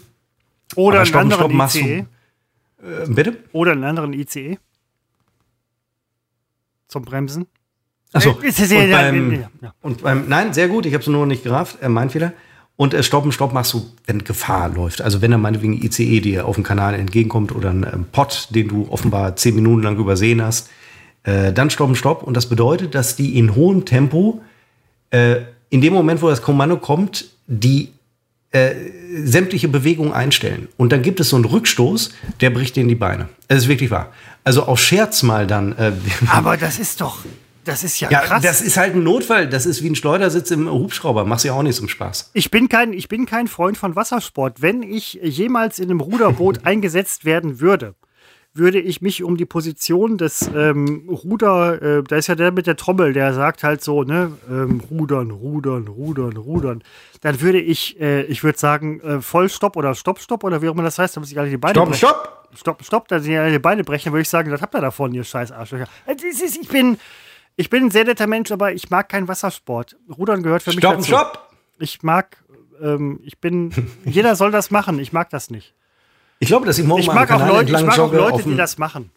Oder 0.78 0.88
Aber 0.88 0.98
einen 1.00 1.06
stoppen, 1.08 1.22
anderen 1.24 1.40
stoppen 1.42 1.58
machst 1.58 1.76
du- 1.76 1.80
ICE. 1.80 1.98
Äh, 2.00 3.08
bitte? 3.10 3.38
Oder 3.52 3.74
einen 3.74 3.84
anderen 3.84 4.14
ICE. 4.14 4.58
Zum 6.92 7.04
Bremsen. 7.04 7.48
Achso. 8.14 8.38
Äh, 8.44 8.50
ist 8.50 8.60
es 8.60 8.70
und, 8.72 8.78
ja- 8.78 8.84
ja, 8.86 9.02
beim, 9.12 9.46
und 9.82 10.02
beim, 10.04 10.28
nein, 10.28 10.54
sehr 10.54 10.68
gut, 10.68 10.86
ich 10.86 10.94
habe 10.94 11.02
es 11.02 11.08
nur 11.08 11.26
nicht 11.26 11.44
gerafft, 11.44 11.82
äh, 11.82 11.88
mein 11.88 12.10
Fehler. 12.10 12.34
Und 12.76 12.94
äh, 12.94 13.02
Stoppen, 13.02 13.32
Stopp 13.32 13.54
machst 13.54 13.74
du, 13.74 13.86
wenn 14.06 14.24
Gefahr 14.26 14.68
läuft. 14.70 15.02
Also 15.02 15.22
wenn 15.22 15.32
da 15.32 15.38
meinetwegen 15.38 15.74
ein 15.74 15.82
ICE 15.84 16.20
dir 16.20 16.46
auf 16.46 16.56
dem 16.56 16.66
Kanal 16.66 16.96
entgegenkommt 16.96 17.54
oder 17.56 17.70
ein 17.70 17.84
ähm, 17.92 18.06
Pott, 18.12 18.50
den 18.52 18.68
du 18.68 18.88
offenbar 18.90 19.38
zehn 19.38 19.56
Minuten 19.56 19.84
lang 19.84 19.98
übersehen 19.98 20.42
hast, 20.42 20.70
äh, 21.24 21.54
dann 21.54 21.70
Stoppen, 21.70 21.96
Stopp. 21.96 22.24
Und 22.24 22.36
das 22.36 22.50
bedeutet, 22.50 22.94
dass 22.94 23.16
die 23.16 23.38
in 23.38 23.56
hohem 23.56 23.86
Tempo, 23.86 24.42
äh, 25.12 25.38
in 25.70 25.80
dem 25.80 25.94
Moment, 25.94 26.22
wo 26.22 26.30
das 26.30 26.42
Kommando 26.42 26.76
kommt, 26.78 27.30
die 27.48 27.94
äh, 28.52 28.72
sämtliche 29.24 29.68
Bewegungen 29.68 30.14
einstellen. 30.14 30.68
Und 30.78 30.92
dann 30.92 31.02
gibt 31.02 31.20
es 31.20 31.30
so 31.30 31.36
einen 31.36 31.46
Rückstoß, 31.46 32.12
der 32.40 32.50
bricht 32.50 32.76
dir 32.76 32.82
in 32.82 32.88
die 32.88 32.96
Beine. 32.96 33.30
Das 33.48 33.60
ist 33.60 33.68
wirklich 33.68 33.92
wahr. 33.92 34.12
Also 34.44 34.68
auch 34.68 34.78
Scherz 34.78 35.24
mal 35.24 35.48
dann. 35.48 35.74
Äh, 35.78 35.92
Aber 36.28 36.58
das 36.58 36.80
ist 36.80 37.02
doch, 37.02 37.20
das 37.64 37.84
ist 37.84 38.00
ja, 38.00 38.10
ja, 38.10 38.22
krass. 38.22 38.42
das 38.42 38.62
ist 38.62 38.78
halt 38.78 38.96
ein 38.96 39.04
Notfall. 39.04 39.48
Das 39.48 39.66
ist 39.66 39.84
wie 39.84 39.90
ein 39.90 39.96
Schleudersitz 39.96 40.52
im 40.52 40.70
Hubschrauber. 40.70 41.26
Machst 41.26 41.46
ja 41.46 41.54
auch 41.54 41.64
nicht 41.64 41.76
zum 41.76 41.90
Spaß. 41.90 42.32
Ich 42.34 42.50
bin, 42.50 42.70
kein, 42.70 42.94
ich 42.94 43.08
bin 43.08 43.26
kein 43.26 43.48
Freund 43.48 43.78
von 43.78 43.96
Wassersport. 43.96 44.62
Wenn 44.62 44.82
ich 44.82 45.20
jemals 45.22 45.80
in 45.80 45.90
einem 45.90 46.00
Ruderboot 46.00 46.62
eingesetzt 46.66 47.26
werden 47.26 47.60
würde, 47.60 47.96
würde 48.54 48.80
ich 48.80 49.02
mich 49.02 49.24
um 49.24 49.38
die 49.38 49.46
Position 49.46 50.18
des 50.18 50.50
ähm, 50.54 51.08
Ruder, 51.10 51.82
äh, 51.82 52.04
da 52.04 52.18
ist 52.18 52.28
ja 52.28 52.36
der 52.36 52.52
mit 52.52 52.68
der 52.68 52.76
Trommel, 52.76 53.14
der 53.14 53.34
sagt 53.34 53.64
halt 53.64 53.82
so, 53.82 54.04
ne, 54.04 54.34
ähm, 54.50 54.82
rudern, 54.92 55.32
rudern, 55.32 55.88
rudern, 55.88 56.36
rudern. 56.36 56.84
Dann 57.22 57.40
würde 57.40 57.62
ich, 57.62 58.00
äh, 58.02 58.24
ich 58.24 58.44
würde 58.44 58.60
sagen, 58.60 59.00
äh, 59.02 59.22
Vollstopp 59.22 59.78
oder 59.78 59.96
Stopp, 59.96 60.20
Stopp 60.20 60.44
oder 60.44 60.62
wie 60.62 60.68
auch 60.68 60.74
immer 60.74 60.84
das 60.84 61.00
heißt, 61.00 61.16
damit 61.16 61.30
sich 61.30 61.40
alle 61.40 61.50
die 61.50 61.58
Beine 61.58 61.80
brechen. 61.80 61.96
stopp! 61.96 62.38
Stopp, 62.54 62.84
stopp, 62.84 63.08
da 63.08 63.22
sind 63.22 63.32
ja 63.32 63.44
alle 63.44 63.54
die 63.54 63.60
Beine 63.60 63.86
brechen, 63.86 64.12
würde 64.12 64.24
ich 64.24 64.30
sagen, 64.30 64.52
das 64.52 64.62
habt 64.62 64.76
ihr 64.76 64.82
davon, 64.82 65.14
ihr 65.14 65.24
scheiß 65.24 65.54
Arschlöcher. 65.54 65.88
Äh, 66.06 66.16
ist, 66.16 66.42
ich 66.62 66.68
bin, 66.68 66.98
ich 67.56 67.70
bin 67.70 67.86
ein 67.86 67.92
sehr 67.92 68.04
netter 68.04 68.28
Mensch, 68.28 68.52
aber 68.52 68.74
ich 68.74 68.90
mag 68.90 69.08
keinen 69.08 69.30
Wassersport. 69.30 69.96
Rudern 70.10 70.44
gehört 70.44 70.62
für 70.62 70.72
mich 70.72 70.80
Stopp, 70.80 70.96
dazu. 70.96 71.08
stopp! 71.08 71.50
Ich 71.80 72.04
mag, 72.04 72.38
ähm, 72.82 73.22
ich 73.24 73.40
bin, 73.40 73.72
jeder 74.04 74.36
soll 74.36 74.52
das 74.52 74.72
machen. 74.72 75.00
Ich 75.00 75.14
mag 75.14 75.30
das 75.30 75.50
nicht. 75.50 75.74
Ich 76.42 76.48
glaube, 76.48 76.66
dass 76.66 76.78
ich 76.80 76.86
morgen 76.86 77.02
Ich 77.02 77.08
mal 77.08 77.14
mag 77.14 77.30
am 77.32 77.36
auch 77.38 77.40
Kanal 77.46 77.56
Leute, 77.62 77.72
ich 77.78 77.86
mag 77.86 78.00
auch 78.00 78.12
Leute 78.12 78.44
die 78.44 78.58
das 78.58 78.78
machen. 78.80 79.12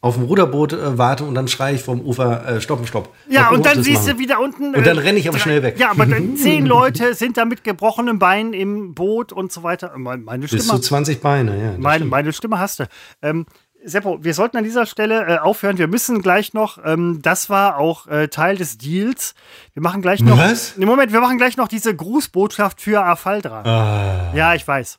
auf 0.00 0.14
dem 0.14 0.24
Ruderboot 0.24 0.72
äh, 0.72 0.98
warte 0.98 1.24
und 1.24 1.34
dann 1.34 1.46
schreie 1.46 1.74
ich 1.74 1.82
vom 1.82 2.00
Ufer 2.00 2.46
äh, 2.56 2.60
stoppen, 2.62 2.86
stopp. 2.86 3.10
Mal 3.26 3.34
Ja, 3.34 3.50
und 3.50 3.64
dann 3.66 3.82
siehst 3.82 4.04
machen. 4.06 4.16
du 4.16 4.18
wieder 4.18 4.40
unten. 4.40 4.74
Und 4.74 4.86
dann 4.86 4.96
äh, 4.96 5.00
renne 5.02 5.18
ich 5.18 5.28
aber 5.28 5.38
schnell 5.38 5.62
weg. 5.62 5.78
Ja, 5.78 5.90
aber 5.90 6.06
dann 6.06 6.36
zehn 6.44 6.64
Leute 6.64 7.12
sind 7.14 7.36
da 7.36 7.44
mit 7.44 7.64
gebrochenem 7.64 8.18
Bein 8.18 8.54
im 8.54 8.94
Boot 8.94 9.30
und 9.32 9.52
so 9.52 9.62
weiter. 9.62 9.92
Meine, 9.98 10.22
meine 10.22 10.46
Bis 10.46 10.64
Stimme, 10.64 10.80
zu 10.80 10.88
20 10.88 11.20
Beine, 11.20 11.62
ja. 11.62 11.74
meine, 11.78 12.06
meine 12.06 12.32
Stimme 12.32 12.58
hast 12.58 12.80
du. 12.80 12.84
Ähm, 13.20 13.44
Seppo, 13.86 14.24
wir 14.24 14.32
sollten 14.32 14.56
an 14.56 14.64
dieser 14.64 14.86
Stelle 14.86 15.26
äh, 15.26 15.38
aufhören. 15.38 15.76
Wir 15.76 15.88
müssen 15.88 16.22
gleich 16.22 16.54
noch, 16.54 16.78
ähm, 16.82 17.20
das 17.20 17.50
war 17.50 17.76
auch 17.76 18.06
äh, 18.06 18.28
Teil 18.28 18.56
des 18.56 18.78
Deals. 18.78 19.34
Wir 19.74 19.82
machen 19.82 20.00
gleich 20.00 20.20
noch. 20.20 20.38
Was? 20.38 20.78
Moment, 20.78 21.12
wir 21.12 21.20
machen 21.20 21.36
gleich 21.36 21.58
noch 21.58 21.68
diese 21.68 21.94
Grußbotschaft 21.94 22.80
für 22.80 23.04
Afaldra. 23.04 23.62
Ah. 23.62 24.34
Ja, 24.34 24.54
ich 24.54 24.66
weiß. 24.66 24.98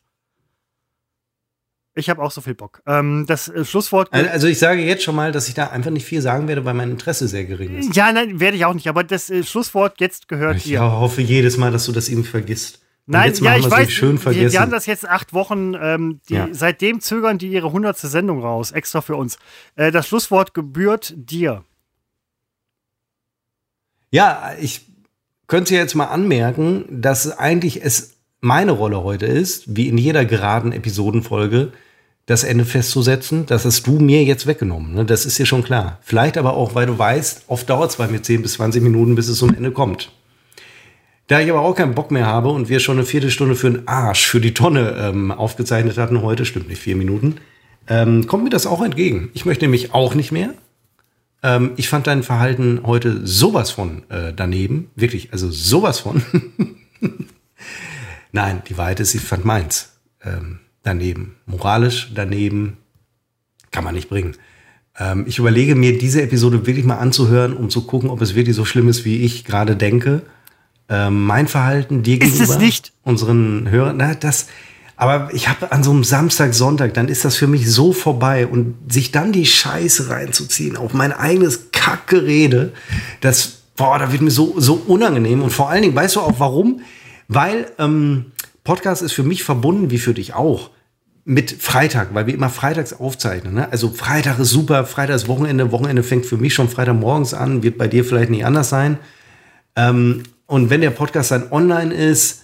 Ich 1.97 2.09
habe 2.09 2.21
auch 2.21 2.31
so 2.31 2.41
viel 2.41 2.55
Bock. 2.55 2.81
Ähm, 2.85 3.25
das 3.25 3.47
äh, 3.47 3.63
Schlusswort. 3.63 4.11
Also 4.11 4.47
ich 4.47 4.59
sage 4.59 4.81
jetzt 4.81 5.03
schon 5.03 5.15
mal, 5.15 5.31
dass 5.31 5.47
ich 5.47 5.53
da 5.53 5.67
einfach 5.67 5.91
nicht 5.91 6.05
viel 6.05 6.21
sagen 6.21 6.47
werde, 6.49 6.65
weil 6.65 6.73
mein 6.73 6.91
Interesse 6.91 7.27
sehr 7.29 7.45
gering 7.45 7.77
ist. 7.77 7.95
Ja, 7.95 8.11
nein, 8.11 8.41
werde 8.41 8.57
ich 8.57 8.65
auch 8.65 8.73
nicht. 8.73 8.89
Aber 8.89 9.05
das 9.05 9.29
äh, 9.29 9.43
Schlusswort 9.43 10.01
jetzt 10.01 10.27
gehört 10.27 10.57
ich 10.57 10.63
dir. 10.63 10.73
Ich 10.73 10.79
hoffe 10.79 11.21
jedes 11.21 11.55
Mal, 11.55 11.71
dass 11.71 11.85
du 11.85 11.93
das 11.93 12.09
eben 12.09 12.25
vergisst. 12.25 12.81
Und 13.07 13.13
nein, 13.13 13.33
ja, 13.35 13.55
ich 13.55 13.71
weiß. 13.71 13.89
Schön 13.91 14.17
vergessen. 14.17 14.43
Wir, 14.43 14.51
wir, 14.51 14.59
haben 14.59 14.71
das 14.71 14.87
jetzt 14.87 15.07
acht 15.07 15.31
Wochen. 15.31 15.73
Ähm, 15.79 16.19
die, 16.27 16.33
ja. 16.33 16.49
Seitdem 16.51 16.99
zögern 16.99 17.37
die 17.37 17.47
ihre 17.47 17.71
hundertste 17.71 18.09
Sendung 18.09 18.41
raus, 18.41 18.71
extra 18.71 18.99
für 18.99 19.15
uns. 19.15 19.37
Äh, 19.75 19.91
das 19.91 20.07
Schlusswort 20.07 20.53
gebührt 20.53 21.13
dir. 21.15 21.63
Ja, 24.11 24.51
ich 24.59 24.81
könnte 25.47 25.75
jetzt 25.75 25.95
mal 25.95 26.05
anmerken, 26.05 26.85
dass 26.89 27.37
eigentlich 27.37 27.83
es 27.85 28.15
meine 28.41 28.71
Rolle 28.71 29.03
heute 29.03 29.25
ist, 29.25 29.75
wie 29.75 29.87
in 29.87 29.97
jeder 29.97 30.25
geraden 30.25 30.71
Episodenfolge, 30.71 31.71
das 32.25 32.43
Ende 32.43 32.65
festzusetzen. 32.65 33.45
Das 33.45 33.65
hast 33.65 33.85
du 33.85 33.99
mir 33.99 34.23
jetzt 34.23 34.47
weggenommen. 34.47 34.93
Ne? 34.93 35.05
Das 35.05 35.25
ist 35.25 35.37
dir 35.37 35.45
schon 35.45 35.63
klar. 35.63 35.99
Vielleicht 36.01 36.37
aber 36.37 36.53
auch, 36.53 36.75
weil 36.75 36.87
du 36.87 36.97
weißt, 36.97 37.43
oft 37.47 37.69
dauert 37.69 37.91
es 37.91 37.97
bei 37.97 38.07
mir 38.07 38.21
10 38.21 38.41
bis 38.41 38.53
20 38.53 38.81
Minuten, 38.81 39.15
bis 39.15 39.27
es 39.27 39.37
zum 39.37 39.53
Ende 39.53 39.71
kommt. 39.71 40.11
Da 41.27 41.39
ich 41.39 41.49
aber 41.49 41.61
auch 41.61 41.73
keinen 41.73 41.95
Bock 41.95 42.11
mehr 42.11 42.27
habe 42.27 42.49
und 42.49 42.69
wir 42.69 42.79
schon 42.79 42.97
eine 42.97 43.05
Viertelstunde 43.05 43.55
für 43.55 43.71
den 43.71 43.87
Arsch, 43.87 44.27
für 44.27 44.39
die 44.39 44.53
Tonne 44.53 44.95
ähm, 44.99 45.31
aufgezeichnet 45.31 45.97
hatten 45.97 46.21
heute, 46.21 46.45
stimmt 46.45 46.67
nicht, 46.67 46.81
vier 46.81 46.95
Minuten, 46.95 47.37
ähm, 47.87 48.27
kommt 48.27 48.43
mir 48.43 48.51
das 48.51 48.67
auch 48.67 48.83
entgegen. 48.83 49.29
Ich 49.33 49.45
möchte 49.45 49.65
nämlich 49.65 49.93
auch 49.93 50.13
nicht 50.13 50.31
mehr. 50.31 50.53
Ähm, 51.41 51.71
ich 51.77 51.89
fand 51.89 52.05
dein 52.05 52.21
Verhalten 52.21 52.81
heute 52.83 53.25
sowas 53.25 53.71
von 53.71 54.03
äh, 54.09 54.33
daneben. 54.35 54.91
Wirklich, 54.95 55.31
also 55.31 55.49
sowas 55.49 55.99
von. 55.99 56.21
Nein, 58.31 58.61
die 58.67 58.77
Wahrheit 58.77 58.99
ist, 58.99 59.15
ich 59.15 59.21
fand 59.21 59.45
meins 59.45 59.97
ähm, 60.23 60.59
daneben. 60.85 61.35
Moralisch 61.45 62.11
daneben 62.13 62.77
kann 63.71 63.83
man 63.83 63.95
nicht 63.95 64.09
bringen. 64.09 64.35
Ähm, 64.97 65.25
ich 65.27 65.39
überlege 65.39 65.75
mir, 65.75 65.97
diese 65.97 66.21
Episode 66.21 66.65
wirklich 66.65 66.85
mal 66.85 66.97
anzuhören, 66.97 67.53
um 67.53 67.69
zu 67.69 67.81
gucken, 67.81 68.09
ob 68.09 68.21
es 68.21 68.35
wirklich 68.35 68.55
so 68.55 68.65
schlimm 68.65 68.87
ist, 68.87 69.03
wie 69.03 69.23
ich 69.23 69.43
gerade 69.43 69.75
denke. 69.75 70.21
Ähm, 70.87 71.25
mein 71.25 71.47
Verhalten 71.47 72.03
dir 72.03 72.21
ist 72.21 72.33
gegenüber, 72.33 72.53
es 72.53 72.59
nicht? 72.59 72.93
unseren 73.03 73.69
Hörern, 73.69 73.97
na, 73.97 74.13
das, 74.13 74.47
aber 74.95 75.33
ich 75.33 75.49
habe 75.49 75.71
an 75.71 75.83
so 75.83 75.91
einem 75.91 76.03
Samstag, 76.03 76.53
Sonntag, 76.53 76.93
dann 76.93 77.09
ist 77.09 77.25
das 77.25 77.35
für 77.35 77.47
mich 77.47 77.69
so 77.69 77.91
vorbei 77.91 78.47
und 78.47 78.75
sich 78.87 79.11
dann 79.11 79.31
die 79.33 79.45
Scheiße 79.45 80.09
reinzuziehen 80.09 80.77
auf 80.77 80.93
mein 80.93 81.11
eigenes 81.11 81.71
Kackgerede, 81.71 82.71
das, 83.19 83.63
boah, 83.75 83.99
da 83.99 84.11
wird 84.11 84.21
mir 84.21 84.31
so, 84.31 84.53
so 84.57 84.75
unangenehm. 84.75 85.41
Und 85.41 85.51
vor 85.51 85.69
allen 85.69 85.81
Dingen, 85.81 85.95
weißt 85.95 86.15
du 86.15 86.21
auch 86.21 86.39
warum? 86.39 86.81
Weil 87.27 87.71
ähm, 87.79 88.27
Podcast 88.63 89.01
ist 89.01 89.11
für 89.11 89.23
mich 89.23 89.43
verbunden, 89.43 89.91
wie 89.91 89.97
für 89.97 90.13
dich 90.13 90.33
auch, 90.33 90.69
mit 91.25 91.51
Freitag, 91.51 92.13
weil 92.13 92.27
wir 92.27 92.35
immer 92.35 92.49
freitags 92.49 92.93
aufzeichnen. 92.93 93.55
Ne? 93.55 93.71
Also 93.71 93.89
Freitag 93.89 94.39
ist 94.39 94.51
super, 94.51 94.85
Freitag 94.85 95.15
ist 95.15 95.27
Wochenende, 95.27 95.71
Wochenende 95.71 96.03
fängt 96.03 96.25
für 96.25 96.37
mich 96.37 96.53
schon 96.53 96.69
Freitagmorgens 96.69 97.33
an, 97.33 97.63
wird 97.63 97.77
bei 97.77 97.87
dir 97.87 98.05
vielleicht 98.05 98.29
nicht 98.29 98.45
anders 98.45 98.69
sein. 98.69 98.99
Ähm, 99.75 100.23
und 100.45 100.69
wenn 100.69 100.81
der 100.81 100.91
Podcast 100.91 101.31
dann 101.31 101.51
online 101.51 101.93
ist, 101.93 102.43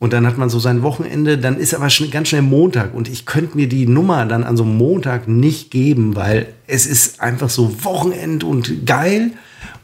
und 0.00 0.14
dann 0.14 0.26
hat 0.26 0.38
man 0.38 0.48
so 0.48 0.58
sein 0.58 0.82
Wochenende, 0.82 1.36
dann 1.36 1.58
ist 1.58 1.74
aber 1.74 1.90
schon 1.90 2.10
ganz 2.10 2.28
schnell 2.28 2.40
Montag 2.42 2.94
und 2.94 3.06
ich 3.06 3.26
könnte 3.26 3.56
mir 3.56 3.68
die 3.68 3.86
Nummer 3.86 4.24
dann 4.24 4.44
an 4.44 4.56
so 4.56 4.62
einem 4.62 4.76
Montag 4.78 5.28
nicht 5.28 5.70
geben, 5.70 6.16
weil 6.16 6.54
es 6.66 6.86
ist 6.86 7.20
einfach 7.20 7.50
so 7.50 7.84
Wochenend 7.84 8.42
und 8.42 8.86
geil 8.86 9.32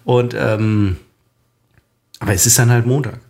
und 0.04 0.34
ähm, 0.34 0.96
aber 2.18 2.32
es 2.32 2.46
ist 2.46 2.58
dann 2.58 2.70
halt 2.70 2.86
Montag. 2.86 3.20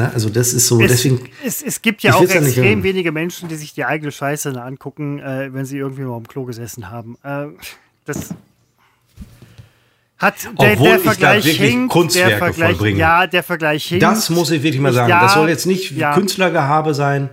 Ne? 0.00 0.10
Also 0.14 0.30
das 0.30 0.52
ist 0.52 0.66
so, 0.66 0.80
es, 0.80 0.90
deswegen. 0.90 1.28
Es, 1.44 1.62
es 1.62 1.82
gibt 1.82 2.02
ja 2.02 2.14
auch 2.14 2.22
extrem 2.22 2.82
wenige 2.82 3.12
Menschen, 3.12 3.48
die 3.48 3.56
sich 3.56 3.74
die 3.74 3.84
eigene 3.84 4.10
Scheiße 4.10 4.50
angucken, 4.60 5.18
äh, 5.18 5.52
wenn 5.52 5.66
sie 5.66 5.76
irgendwie 5.76 6.02
mal 6.02 6.16
am 6.16 6.26
Klo 6.26 6.44
gesessen 6.44 6.90
haben. 6.90 7.18
Äh, 7.22 7.48
das 8.06 8.34
hat 10.16 10.34
der, 10.58 10.72
Obwohl 10.72 10.88
der 10.88 10.98
Vergleich 11.00 11.14
ich 11.14 11.18
da 11.18 11.34
wirklich 11.34 11.70
hinkt, 11.70 11.92
Kunstwerke 11.92 12.30
der 12.30 12.38
Vergleich, 12.38 12.70
vollbringe. 12.76 12.98
Ja, 12.98 13.26
der 13.26 13.42
Vergleich 13.42 13.84
hinkt. 13.86 14.02
Das 14.02 14.30
muss 14.30 14.50
ich 14.50 14.62
wirklich 14.62 14.80
mal 14.80 14.92
sagen. 14.92 15.10
Ja, 15.10 15.22
das 15.22 15.34
soll 15.34 15.48
jetzt 15.48 15.66
nicht 15.66 15.90
ja. 15.92 16.14
Künstlergehabe 16.14 16.94
sein. 16.94 17.28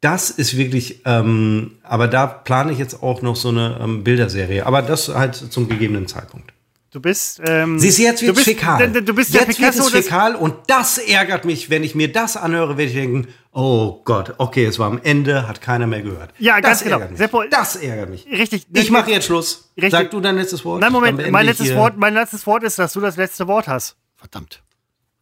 Das 0.00 0.30
ist 0.30 0.56
wirklich, 0.56 1.02
ähm, 1.04 1.72
aber 1.82 2.08
da 2.08 2.26
plane 2.26 2.72
ich 2.72 2.78
jetzt 2.78 3.02
auch 3.02 3.22
noch 3.22 3.36
so 3.36 3.48
eine 3.48 3.78
ähm, 3.80 4.02
Bilderserie. 4.02 4.66
Aber 4.66 4.82
das 4.82 5.08
halt 5.08 5.34
zum 5.36 5.68
gegebenen 5.68 6.08
Zeitpunkt. 6.08 6.52
Du 6.92 7.00
bist. 7.00 7.40
Ähm, 7.42 7.78
Siehst 7.78 7.98
du, 7.98 8.02
jetzt 8.02 8.20
wird 8.20 8.34
bist, 8.34 8.46
fäkal. 8.46 8.92
Du, 8.92 9.14
bist 9.14 9.32
jetzt 9.32 9.46
Picasso 9.46 9.84
wird 9.84 9.94
es 9.94 10.04
fäkal 10.04 10.36
und 10.36 10.56
das 10.66 10.98
ärgert 10.98 11.46
mich. 11.46 11.70
Wenn 11.70 11.84
ich 11.84 11.94
mir 11.94 12.12
das 12.12 12.36
anhöre, 12.36 12.76
werde 12.76 12.90
ich 12.90 12.94
denken, 12.94 13.28
oh 13.50 14.02
Gott, 14.04 14.34
okay, 14.36 14.66
es 14.66 14.78
war 14.78 14.88
am 14.88 15.00
Ende, 15.02 15.48
hat 15.48 15.62
keiner 15.62 15.86
mehr 15.86 16.02
gehört. 16.02 16.34
Ja, 16.38 16.60
das 16.60 16.68
ganz 16.68 16.84
genau. 16.84 16.96
Ärgert 16.96 17.10
mich. 17.12 17.18
Seppo, 17.18 17.44
das 17.44 17.76
ärgert 17.76 18.10
mich. 18.10 18.26
Richtig. 18.26 18.66
Ich 18.74 18.90
mache 18.90 19.10
jetzt 19.10 19.24
Schluss. 19.24 19.70
Richtig. 19.74 19.92
Sag 19.92 20.10
du 20.10 20.20
dein 20.20 20.36
letztes 20.36 20.62
Wort. 20.66 20.82
Nein, 20.82 20.92
Moment. 20.92 21.30
Mein 21.30 21.46
letztes, 21.46 21.74
Wort, 21.74 21.96
mein 21.96 22.12
letztes 22.12 22.46
Wort 22.46 22.62
ist, 22.62 22.78
dass 22.78 22.92
du 22.92 23.00
das 23.00 23.16
letzte 23.16 23.48
Wort 23.48 23.68
hast. 23.68 23.96
Verdammt. 24.14 24.62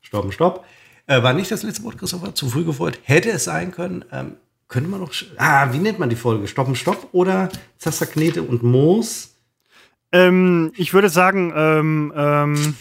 Stopp, 0.01 0.33
stopp. 0.33 0.65
Äh, 1.07 1.23
war 1.23 1.33
nicht 1.35 1.53
das 1.53 1.63
letzte 1.63 1.85
Wort, 1.85 1.99
Christopher? 1.99 2.35
Zu 2.35 2.51
früh 2.51 2.65
gefreut? 2.65 2.99
Hätte 3.05 3.31
es 3.31 3.45
sein 3.45 3.71
können. 3.71 4.05
Ähm, 4.11 4.33
könnte 4.67 4.91
man 4.91 4.99
noch. 4.99 5.13
Ah, 5.37 5.73
wie 5.73 5.79
nennt 5.79 6.01
man 6.01 6.11
die 6.11 6.17
Folge? 6.17 6.49
Stoppen, 6.49 6.75
Stopp 6.75 7.11
oder 7.13 7.49
Zasterknete 7.79 8.43
und 8.43 8.65
Moos? 8.65 9.30
Ähm, 10.13 10.73
ich 10.77 10.93
würde 10.93 11.09
sagen, 11.09 11.53
ähm, 11.57 12.13
ähm, 12.17 12.75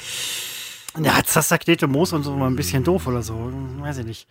ja, 1.04 1.24
Zasterknete 1.24 1.88
Moos 1.88 2.12
und 2.14 2.24
so 2.24 2.36
mal 2.36 2.48
ein 2.48 2.56
bisschen 2.56 2.84
doof 2.84 3.08
oder 3.08 3.22
so. 3.22 3.52
Weiß 3.80 4.00
ich 4.00 4.06
nicht. 4.06 4.28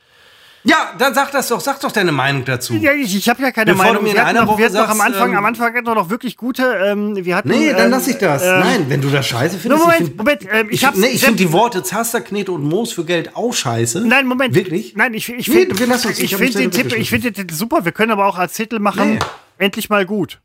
Ja, 0.65 0.93
dann 0.99 1.15
sag 1.15 1.31
das 1.31 1.47
doch. 1.49 1.61
Sag 1.61 1.81
doch 1.81 1.93
deine 1.93 2.11
Meinung 2.11 2.45
dazu. 2.45 2.75
Ja, 2.75 2.93
ich, 2.93 3.15
ich 3.17 3.29
habe 3.29 3.41
ja 3.43 3.53
keine 3.53 3.71
Bevor 3.73 3.87
du 3.87 3.91
Meinung. 3.93 4.03
mir 4.03 4.11
in 4.11 4.17
wir 4.17 4.27
hatten 4.27 4.45
noch, 4.45 4.59
wir 4.59 4.65
hatten 4.67 4.75
noch 4.75 4.89
am 4.89 4.97
sagst, 4.99 5.07
Anfang, 5.15 5.31
ähm, 5.31 5.37
am 5.39 5.45
Anfang 5.45 5.73
hatten 5.75 5.87
wir 5.87 5.95
noch 5.95 6.11
wirklich 6.11 6.37
gute. 6.37 6.65
Ähm, 6.85 7.25
wir 7.25 7.37
hatten, 7.37 7.49
Nee, 7.51 7.71
dann 7.71 7.85
ähm, 7.87 7.91
lass 7.93 8.09
ich 8.09 8.19
das. 8.19 8.43
ähm, 8.43 8.59
Nein, 8.61 8.85
wenn 8.89 9.01
du 9.01 9.09
das 9.09 9.25
scheiße 9.29 9.57
findest. 9.61 9.83
Moment, 9.85 10.01
ich 10.01 10.07
find- 10.09 10.19
Moment, 10.19 10.43
ähm, 10.51 10.67
ich 10.69 10.75
ich, 10.75 10.85
hab's- 10.85 10.99
nee, 10.99 11.07
ich 11.07 11.21
finde 11.23 11.37
die 11.37 11.53
Worte 11.53 11.85
Zasterknete 11.85 12.51
und 12.51 12.65
Moos 12.65 12.93
für 12.93 13.05
Geld 13.05 13.37
auch 13.37 13.55
scheiße. 13.55 14.05
Nein, 14.05 14.27
Moment. 14.27 14.53
Wirklich? 14.57 14.97
Nein, 14.97 15.15
ich, 15.15 15.29
ich 15.29 15.47
Nee, 15.47 15.55
finde 15.67 15.75
ich 15.77 15.81
ich 15.81 16.33
mich 16.33 16.35
find 16.53 16.55
den 16.59 16.71
Tipp, 16.73 16.93
ich 16.99 17.09
finde 17.09 17.31
den 17.31 17.35
Titel 17.47 17.55
super. 17.55 17.85
Wir 17.85 17.93
können 17.93 18.11
aber 18.11 18.27
auch 18.27 18.37
als 18.37 18.55
Titel 18.55 18.81
machen, 18.81 19.13
Nee. 19.15 19.19
endlich 19.59 19.89
mal 19.89 20.05
gut. 20.07 20.41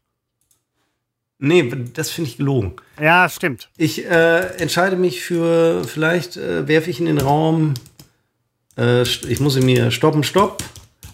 Nee, 1.46 1.70
das 1.94 2.10
finde 2.10 2.30
ich 2.30 2.38
gelogen. 2.38 2.72
Ja, 3.02 3.28
stimmt. 3.28 3.70
Ich 3.76 4.06
äh, 4.06 4.56
entscheide 4.62 4.96
mich 4.96 5.22
für, 5.22 5.84
vielleicht 5.84 6.38
äh, 6.38 6.70
werfe 6.70 6.90
ich 6.90 7.02
in 7.02 7.06
den 7.06 7.18
Raum, 7.18 7.74
äh, 8.78 9.02
ich 9.02 9.42
muss 9.42 9.60
mir 9.60 9.92
stoppen, 9.92 10.24
stopp. 10.24 10.64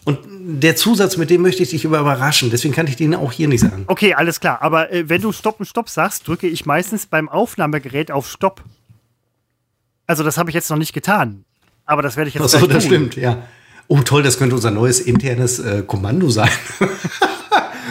Und 0.05 0.19
der 0.61 0.75
Zusatz, 0.75 1.17
mit 1.17 1.31
dem 1.31 1.41
möchte 1.41 1.63
ich 1.63 1.71
dich 1.71 1.83
überraschen. 1.83 2.51
Deswegen 2.51 2.75
kann 2.75 2.85
ich 2.85 2.95
den 2.95 3.15
auch 3.15 3.31
hier 3.31 3.47
nicht 3.47 3.61
sagen. 3.61 3.85
Okay, 3.87 4.13
alles 4.13 4.39
klar. 4.39 4.61
Aber 4.61 4.91
äh, 4.93 5.09
wenn 5.09 5.19
du 5.19 5.31
Stopp 5.31 5.59
und 5.59 5.65
Stopp 5.65 5.89
sagst, 5.89 6.27
drücke 6.27 6.45
ich 6.45 6.63
meistens 6.67 7.07
beim 7.07 7.27
Aufnahmegerät 7.27 8.11
auf 8.11 8.29
Stopp. 8.29 8.63
Also 10.05 10.23
das 10.23 10.37
habe 10.37 10.51
ich 10.51 10.53
jetzt 10.53 10.69
noch 10.69 10.77
nicht 10.77 10.93
getan. 10.93 11.43
Aber 11.85 12.03
das 12.03 12.17
werde 12.17 12.27
ich 12.27 12.35
jetzt 12.35 12.43
Achso, 12.43 12.59
gleich 12.59 12.69
das 12.69 12.83
tun. 12.83 12.91
stimmt, 12.91 13.15
ja. 13.15 13.47
Oh, 13.87 14.01
toll, 14.01 14.21
das 14.21 14.37
könnte 14.37 14.53
unser 14.53 14.69
neues 14.69 14.99
internes 14.99 15.57
äh, 15.57 15.81
Kommando 15.81 16.29
sein. 16.29 16.51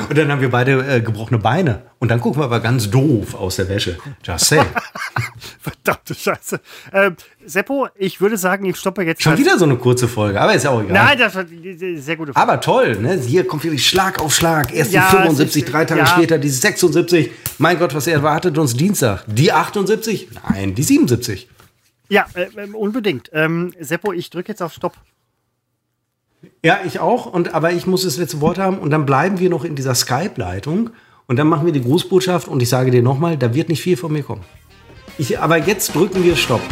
Und 0.08 0.16
dann 0.18 0.30
haben 0.30 0.40
wir 0.40 0.50
beide 0.50 0.72
äh, 0.96 1.00
gebrochene 1.00 1.38
Beine. 1.38 1.82
Und 1.98 2.10
dann 2.10 2.20
gucken 2.20 2.40
wir 2.40 2.44
aber 2.46 2.60
ganz 2.60 2.90
doof 2.90 3.34
aus 3.34 3.56
der 3.56 3.68
Wäsche. 3.68 3.98
Just 4.24 4.46
say. 4.46 4.60
Verdammte 5.60 6.14
Scheiße. 6.14 6.60
Ähm, 6.92 7.16
Seppo, 7.44 7.88
ich 7.96 8.20
würde 8.20 8.36
sagen, 8.36 8.64
ich 8.64 8.76
stoppe 8.76 9.02
jetzt. 9.02 9.22
Schon 9.22 9.36
wieder 9.36 9.58
so 9.58 9.64
eine 9.64 9.76
kurze 9.76 10.08
Folge, 10.08 10.40
aber 10.40 10.54
ist 10.54 10.64
ja 10.64 10.70
auch 10.70 10.82
egal. 10.82 10.92
Nein, 10.92 11.18
das 11.18 11.34
war 11.34 11.44
eine 11.44 11.98
sehr 12.00 12.16
gute 12.16 12.32
Frage. 12.32 12.48
Aber 12.50 12.60
toll, 12.60 12.96
ne? 12.96 13.14
Hier 13.14 13.46
kommt 13.46 13.64
wirklich 13.64 13.86
Schlag 13.86 14.20
auf 14.20 14.34
Schlag. 14.34 14.74
Erst 14.74 14.92
Ja, 14.92 15.08
die 15.10 15.16
75, 15.16 15.62
es 15.62 15.66
ist- 15.68 15.72
drei 15.72 15.84
Tage 15.84 16.00
ja. 16.00 16.06
später 16.06 16.38
die 16.38 16.48
76. 16.50 17.30
Mein 17.58 17.78
Gott, 17.78 17.94
was 17.94 18.06
erwartet 18.06 18.56
uns 18.58 18.74
Dienstag? 18.74 19.24
Die 19.26 19.52
78? 19.52 20.28
Nein, 20.50 20.74
die 20.74 20.82
77. 20.82 21.48
Ja, 22.08 22.26
äh, 22.34 22.46
ähm, 22.56 22.74
unbedingt. 22.74 23.30
Ähm, 23.34 23.72
Seppo, 23.78 24.12
ich 24.12 24.30
drücke 24.30 24.52
jetzt 24.52 24.62
auf 24.62 24.72
Stopp. 24.72 24.94
Ja, 26.64 26.80
ich 26.84 26.98
auch. 27.00 27.26
Und, 27.26 27.54
aber 27.54 27.72
ich 27.72 27.86
muss 27.86 28.02
das 28.02 28.16
letzte 28.16 28.40
Wort 28.40 28.58
haben. 28.58 28.78
Und 28.78 28.90
dann 28.90 29.06
bleiben 29.06 29.38
wir 29.38 29.50
noch 29.50 29.64
in 29.64 29.76
dieser 29.76 29.94
Skype-Leitung. 29.94 30.90
Und 31.26 31.36
dann 31.36 31.46
machen 31.46 31.66
wir 31.66 31.72
die 31.72 31.82
Grußbotschaft. 31.82 32.48
Und 32.48 32.62
ich 32.62 32.68
sage 32.68 32.90
dir 32.90 33.02
nochmal, 33.02 33.36
da 33.36 33.54
wird 33.54 33.68
nicht 33.68 33.82
viel 33.82 33.96
von 33.96 34.12
mir 34.12 34.22
kommen. 34.22 34.42
Ich, 35.18 35.38
aber 35.38 35.58
jetzt 35.58 35.94
drücken 35.94 36.24
wir 36.24 36.36
Stopp. 36.36 36.62